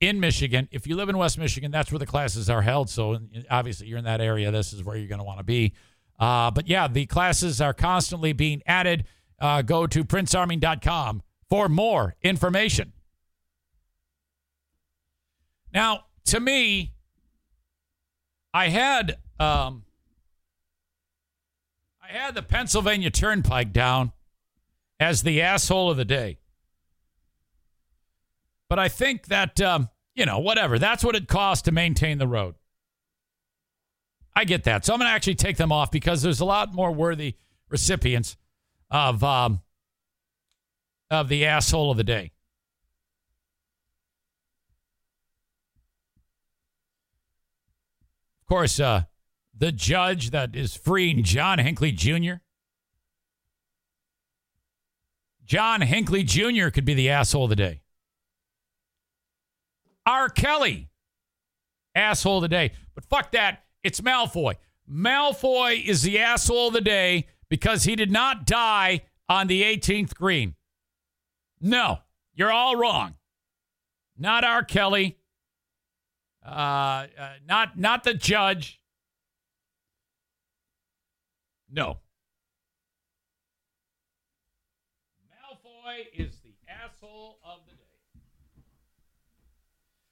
in 0.00 0.20
Michigan. 0.20 0.68
If 0.70 0.86
you 0.86 0.96
live 0.96 1.08
in 1.08 1.18
West 1.18 1.38
Michigan, 1.38 1.70
that's 1.70 1.90
where 1.90 1.98
the 1.98 2.06
classes 2.06 2.48
are 2.48 2.62
held. 2.62 2.88
So 2.90 3.18
obviously, 3.50 3.86
you're 3.86 3.98
in 3.98 4.04
that 4.04 4.20
area. 4.20 4.50
This 4.50 4.72
is 4.72 4.84
where 4.84 4.96
you're 4.96 5.08
going 5.08 5.18
to 5.18 5.24
want 5.24 5.38
to 5.38 5.44
be. 5.44 5.74
Uh, 6.18 6.50
but 6.50 6.68
yeah, 6.68 6.88
the 6.88 7.06
classes 7.06 7.60
are 7.60 7.72
constantly 7.72 8.32
being 8.32 8.62
added. 8.66 9.04
Uh, 9.40 9.62
go 9.62 9.86
to 9.86 10.04
princearmy.com 10.04 11.22
for 11.48 11.68
more 11.68 12.16
information. 12.22 12.92
Now, 15.72 16.04
to 16.26 16.40
me, 16.40 16.92
I 18.54 18.68
had 18.68 19.18
um, 19.38 19.84
I 22.02 22.12
had 22.12 22.34
the 22.34 22.42
Pennsylvania 22.42 23.10
Turnpike 23.10 23.72
down 23.72 24.12
as 24.98 25.22
the 25.22 25.42
asshole 25.42 25.90
of 25.90 25.96
the 25.96 26.04
day. 26.04 26.38
But 28.68 28.78
I 28.78 28.88
think 28.88 29.26
that, 29.26 29.60
um, 29.60 29.88
you 30.14 30.26
know, 30.26 30.38
whatever. 30.38 30.78
That's 30.78 31.04
what 31.04 31.14
it 31.14 31.28
costs 31.28 31.62
to 31.62 31.72
maintain 31.72 32.18
the 32.18 32.26
road. 32.26 32.54
I 34.34 34.44
get 34.44 34.64
that. 34.64 34.84
So 34.84 34.92
I'm 34.92 35.00
going 35.00 35.08
to 35.08 35.14
actually 35.14 35.34
take 35.34 35.56
them 35.56 35.72
off 35.72 35.90
because 35.90 36.22
there's 36.22 36.40
a 36.40 36.44
lot 36.44 36.74
more 36.74 36.92
worthy 36.92 37.36
recipients 37.70 38.36
of 38.90 39.22
um, 39.24 39.62
of 41.10 41.28
the 41.28 41.46
asshole 41.46 41.90
of 41.90 41.96
the 41.96 42.04
day. 42.04 42.32
Of 48.48 48.54
course, 48.56 48.80
uh, 48.80 49.02
the 49.54 49.72
judge 49.72 50.30
that 50.30 50.56
is 50.56 50.74
freeing 50.74 51.22
John 51.22 51.58
Hinckley 51.58 51.92
Jr. 51.92 52.36
John 55.44 55.82
Hinckley 55.82 56.22
Jr. 56.22 56.70
could 56.70 56.86
be 56.86 56.94
the 56.94 57.10
asshole 57.10 57.44
of 57.44 57.50
the 57.50 57.56
day. 57.56 57.82
R. 60.06 60.30
Kelly, 60.30 60.88
asshole 61.94 62.38
of 62.38 62.42
the 62.42 62.48
day. 62.48 62.72
But 62.94 63.04
fuck 63.04 63.32
that. 63.32 63.64
It's 63.82 64.00
Malfoy. 64.00 64.54
Malfoy 64.90 65.84
is 65.84 66.00
the 66.00 66.18
asshole 66.18 66.68
of 66.68 66.72
the 66.72 66.80
day 66.80 67.26
because 67.50 67.84
he 67.84 67.96
did 67.96 68.10
not 68.10 68.46
die 68.46 69.02
on 69.28 69.48
the 69.48 69.62
18th 69.62 70.14
green. 70.14 70.54
No, 71.60 71.98
you're 72.32 72.50
all 72.50 72.76
wrong. 72.76 73.16
Not 74.16 74.42
R. 74.42 74.64
Kelly. 74.64 75.18
Uh, 76.48 77.06
uh, 77.18 77.30
not 77.46 77.78
not 77.78 78.04
the 78.04 78.14
judge. 78.14 78.80
No. 81.70 81.98
Malfoy 85.30 86.06
is 86.14 86.38
the 86.40 86.54
asshole 86.66 87.38
of 87.44 87.60
the 87.66 87.72
day. 87.72 87.78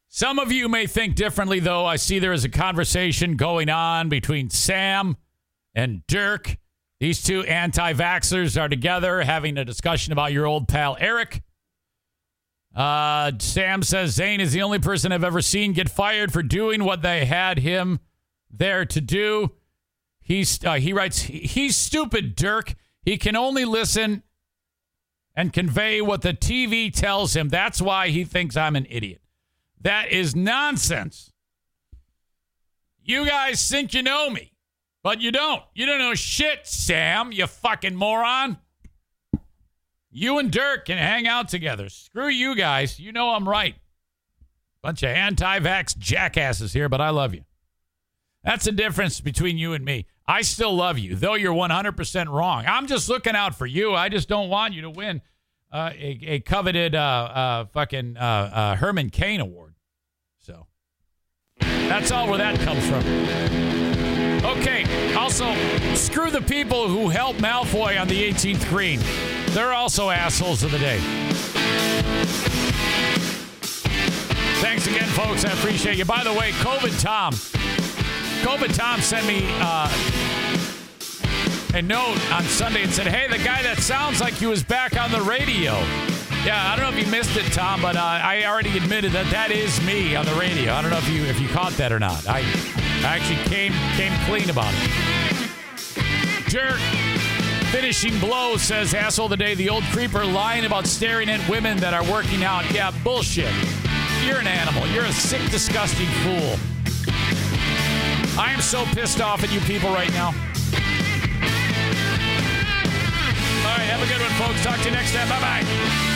Some 0.09 0.39
of 0.39 0.53
you 0.53 0.69
may 0.69 0.87
think 0.87 1.15
differently, 1.15 1.61
though. 1.61 1.87
I 1.87 1.97
see 1.97 2.19
there 2.19 2.33
is 2.33 2.45
a 2.45 2.51
conversation 2.51 3.37
going 3.37 3.71
on 3.71 4.09
between 4.09 4.51
Sam 4.51 5.17
and 5.75 6.07
Dirk. 6.07 6.57
These 7.01 7.23
two 7.23 7.43
anti 7.45 7.93
vaxxers 7.93 8.61
are 8.61 8.69
together 8.69 9.23
having 9.23 9.59
a 9.59 9.65
discussion 9.65 10.13
about 10.13 10.33
your 10.33 10.47
old 10.47 10.69
pal 10.69 10.97
Eric. 11.01 11.43
Uh, 12.77 13.33
Sam 13.39 13.83
says 13.83 14.11
Zane 14.11 14.39
is 14.39 14.53
the 14.53 14.61
only 14.61 14.79
person 14.79 15.11
I've 15.11 15.25
ever 15.25 15.41
seen 15.41 15.73
get 15.73 15.89
fired 15.89 16.31
for 16.31 16.43
doing 16.43 16.85
what 16.85 17.01
they 17.01 17.25
had 17.25 17.59
him 17.59 18.01
there 18.51 18.85
to 18.85 19.01
do. 19.01 19.53
He's 20.21 20.63
uh, 20.63 20.75
he 20.75 20.93
writes 20.93 21.21
he's 21.21 21.75
stupid, 21.75 22.37
Dirk. 22.37 22.75
He 23.03 23.17
can 23.17 23.35
only 23.35 23.65
listen 23.65 24.25
and 25.35 25.53
convey 25.53 26.03
what 26.03 26.21
the 26.21 26.35
TV 26.35 26.93
tells 26.93 27.35
him. 27.35 27.49
That's 27.49 27.81
why 27.81 28.09
he 28.09 28.25
thinks 28.25 28.57
I'm 28.57 28.77
an 28.77 28.87
idiot. 28.91 29.23
That 29.81 30.11
is 30.11 30.37
nonsense. 30.37 31.33
You 33.03 33.25
guys 33.27 33.71
think 33.71 33.95
you 33.95 34.03
know 34.03 34.29
me, 34.29 34.53
but 35.03 35.21
you 35.21 35.31
don't. 35.31 35.63
You 35.75 35.87
don't 35.87 36.01
know 36.01 36.15
shit, 36.15 36.67
Sam, 36.67 37.33
you 37.33 37.47
fucking 37.47 37.95
moron. 37.95 38.59
You 40.17 40.39
and 40.39 40.51
Dirk 40.51 40.87
can 40.87 40.97
hang 40.97 41.29
out 41.29 41.51
together. 41.51 41.91
Screw 41.91 42.29
you 42.29 42.57
guys. 42.57 42.99
You 42.99 43.13
know 43.13 43.35
I'm 43.35 43.47
right. 43.47 43.75
Bunch 44.81 45.03
of 45.03 45.11
anti 45.11 45.59
vax 45.61 45.95
jackasses 45.95 46.73
here, 46.73 46.89
but 46.89 47.03
I 47.03 47.11
love 47.11 47.35
you. 47.35 47.45
That's 48.43 48.65
the 48.65 48.73
difference 48.73 49.21
between 49.21 49.59
you 49.59 49.75
and 49.75 49.85
me. 49.85 50.07
I 50.27 50.41
still 50.41 50.75
love 50.75 50.99
you, 50.99 51.17
though 51.17 51.35
you're 51.35 51.53
100% 51.53 52.33
wrong. 52.33 52.65
I'm 52.67 52.87
just 52.87 53.11
looking 53.11 53.37
out 53.37 53.57
for 53.57 53.67
you. 53.67 53.95
I 53.95 54.09
just 54.09 54.27
don't 54.27 54.49
want 54.49 54.73
you 54.73 54.83
to 54.83 54.91
win 54.91 55.21
uh, 55.71 55.91
a, 55.93 56.19
a, 56.23 56.41
coveted 56.41 56.95
uh, 56.95 56.99
uh, 56.99 57.65
fucking 57.67 58.17
uh, 58.17 58.21
uh, 58.21 58.77
Herman 58.77 59.11
Cain 59.11 59.41
award. 59.41 59.75
So 60.39 60.67
that's 61.61 62.11
all 62.11 62.27
where 62.27 62.39
that 62.39 62.59
comes 62.61 62.87
from. 62.89 63.05
Okay, 64.47 65.15
also, 65.15 65.55
screw 65.95 66.31
the 66.31 66.41
people 66.41 66.89
who 66.89 67.11
helped 67.11 67.41
Malfoy 67.41 68.01
on 68.01 68.09
the 68.09 68.33
18th 68.33 68.67
green. 68.71 69.01
They're 69.57 69.73
also 69.73 70.11
assholes 70.11 70.63
of 70.65 70.71
the 70.71 70.79
day. 70.79 70.99
Thanks 74.61 74.87
again, 74.87 75.09
folks. 75.09 75.47
I 75.47 75.53
appreciate 75.53 75.97
you. 75.97 76.05
By 76.05 76.23
the 76.23 76.33
way, 76.35 76.51
COVID 76.51 77.01
Tom. 77.01 77.33
COVID 78.45 78.77
Tom 78.77 79.01
sent 79.01 79.27
me 79.27 79.47
uh, 79.63 79.89
a 81.73 81.81
note 81.81 82.19
on 82.35 82.43
Sunday 82.43 82.83
and 82.83 82.93
said, 82.93 83.07
hey, 83.07 83.29
the 83.29 83.43
guy 83.43 83.63
that 83.63 83.79
sounds 83.79 84.21
like 84.21 84.35
he 84.35 84.45
was 84.45 84.63
back 84.63 85.01
on 85.01 85.11
the 85.11 85.23
radio. 85.23 85.73
Yeah, 86.45 86.63
I 86.71 86.77
don't 86.77 86.91
know 86.91 86.99
if 86.99 87.07
you 87.07 87.11
missed 87.11 87.35
it, 87.39 87.51
Tom, 87.51 87.81
but 87.81 87.97
uh, 87.97 88.01
I 88.03 88.45
already 88.45 88.77
admitted 88.77 89.13
that 89.13 89.31
that 89.31 89.51
is 89.51 89.83
me 89.87 90.15
on 90.17 90.27
the 90.27 90.35
radio. 90.35 90.75
I 90.75 90.83
don't 90.83 90.91
know 90.91 90.99
if 90.99 91.09
you 91.09 91.25
if 91.25 91.41
you 91.41 91.49
caught 91.49 91.73
that 91.79 91.93
or 91.93 91.99
not. 91.99 92.29
I, 92.29 92.41
I 93.01 93.17
actually 93.17 93.43
came 93.45 93.73
came 93.97 94.13
clean 94.27 94.51
about 94.51 94.75
it. 94.75 94.91
Jerk. 96.51 97.06
Finishing 97.73 98.19
blow 98.21 98.57
says 98.57 98.95
asshole 98.95 99.29
today. 99.29 99.55
The 99.55 99.69
old 99.69 99.83
creeper 99.85 100.25
lying 100.25 100.65
about 100.65 100.87
staring 100.87 101.29
at 101.29 101.47
women 101.49 101.77
that 101.79 101.93
are 101.93 102.05
working 102.11 102.45
out. 102.45 102.71
Yeah, 102.73 102.93
bullshit. 103.05 103.53
You're 104.25 104.39
an 104.39 104.47
animal. 104.47 104.87
You're 104.89 105.05
a 105.05 105.13
sick, 105.13 105.43
disgusting 105.51 106.09
fool. 106.25 106.57
I 108.39 108.53
am 108.53 108.61
so 108.61 108.85
pissed 108.87 109.21
off 109.21 109.43
at 109.43 109.53
you 109.53 109.61
people 109.61 109.91
right 109.91 110.13
now. 110.13 110.29
All 113.67 113.77
right, 113.77 113.87
have 113.89 114.03
a 114.03 114.07
good 114.07 114.21
one, 114.21 114.31
folks. 114.33 114.63
Talk 114.65 114.79
to 114.79 114.85
you 114.85 114.93
next 114.93 115.13
time. 115.13 115.29
Bye 115.29 115.41
bye. 115.41 116.16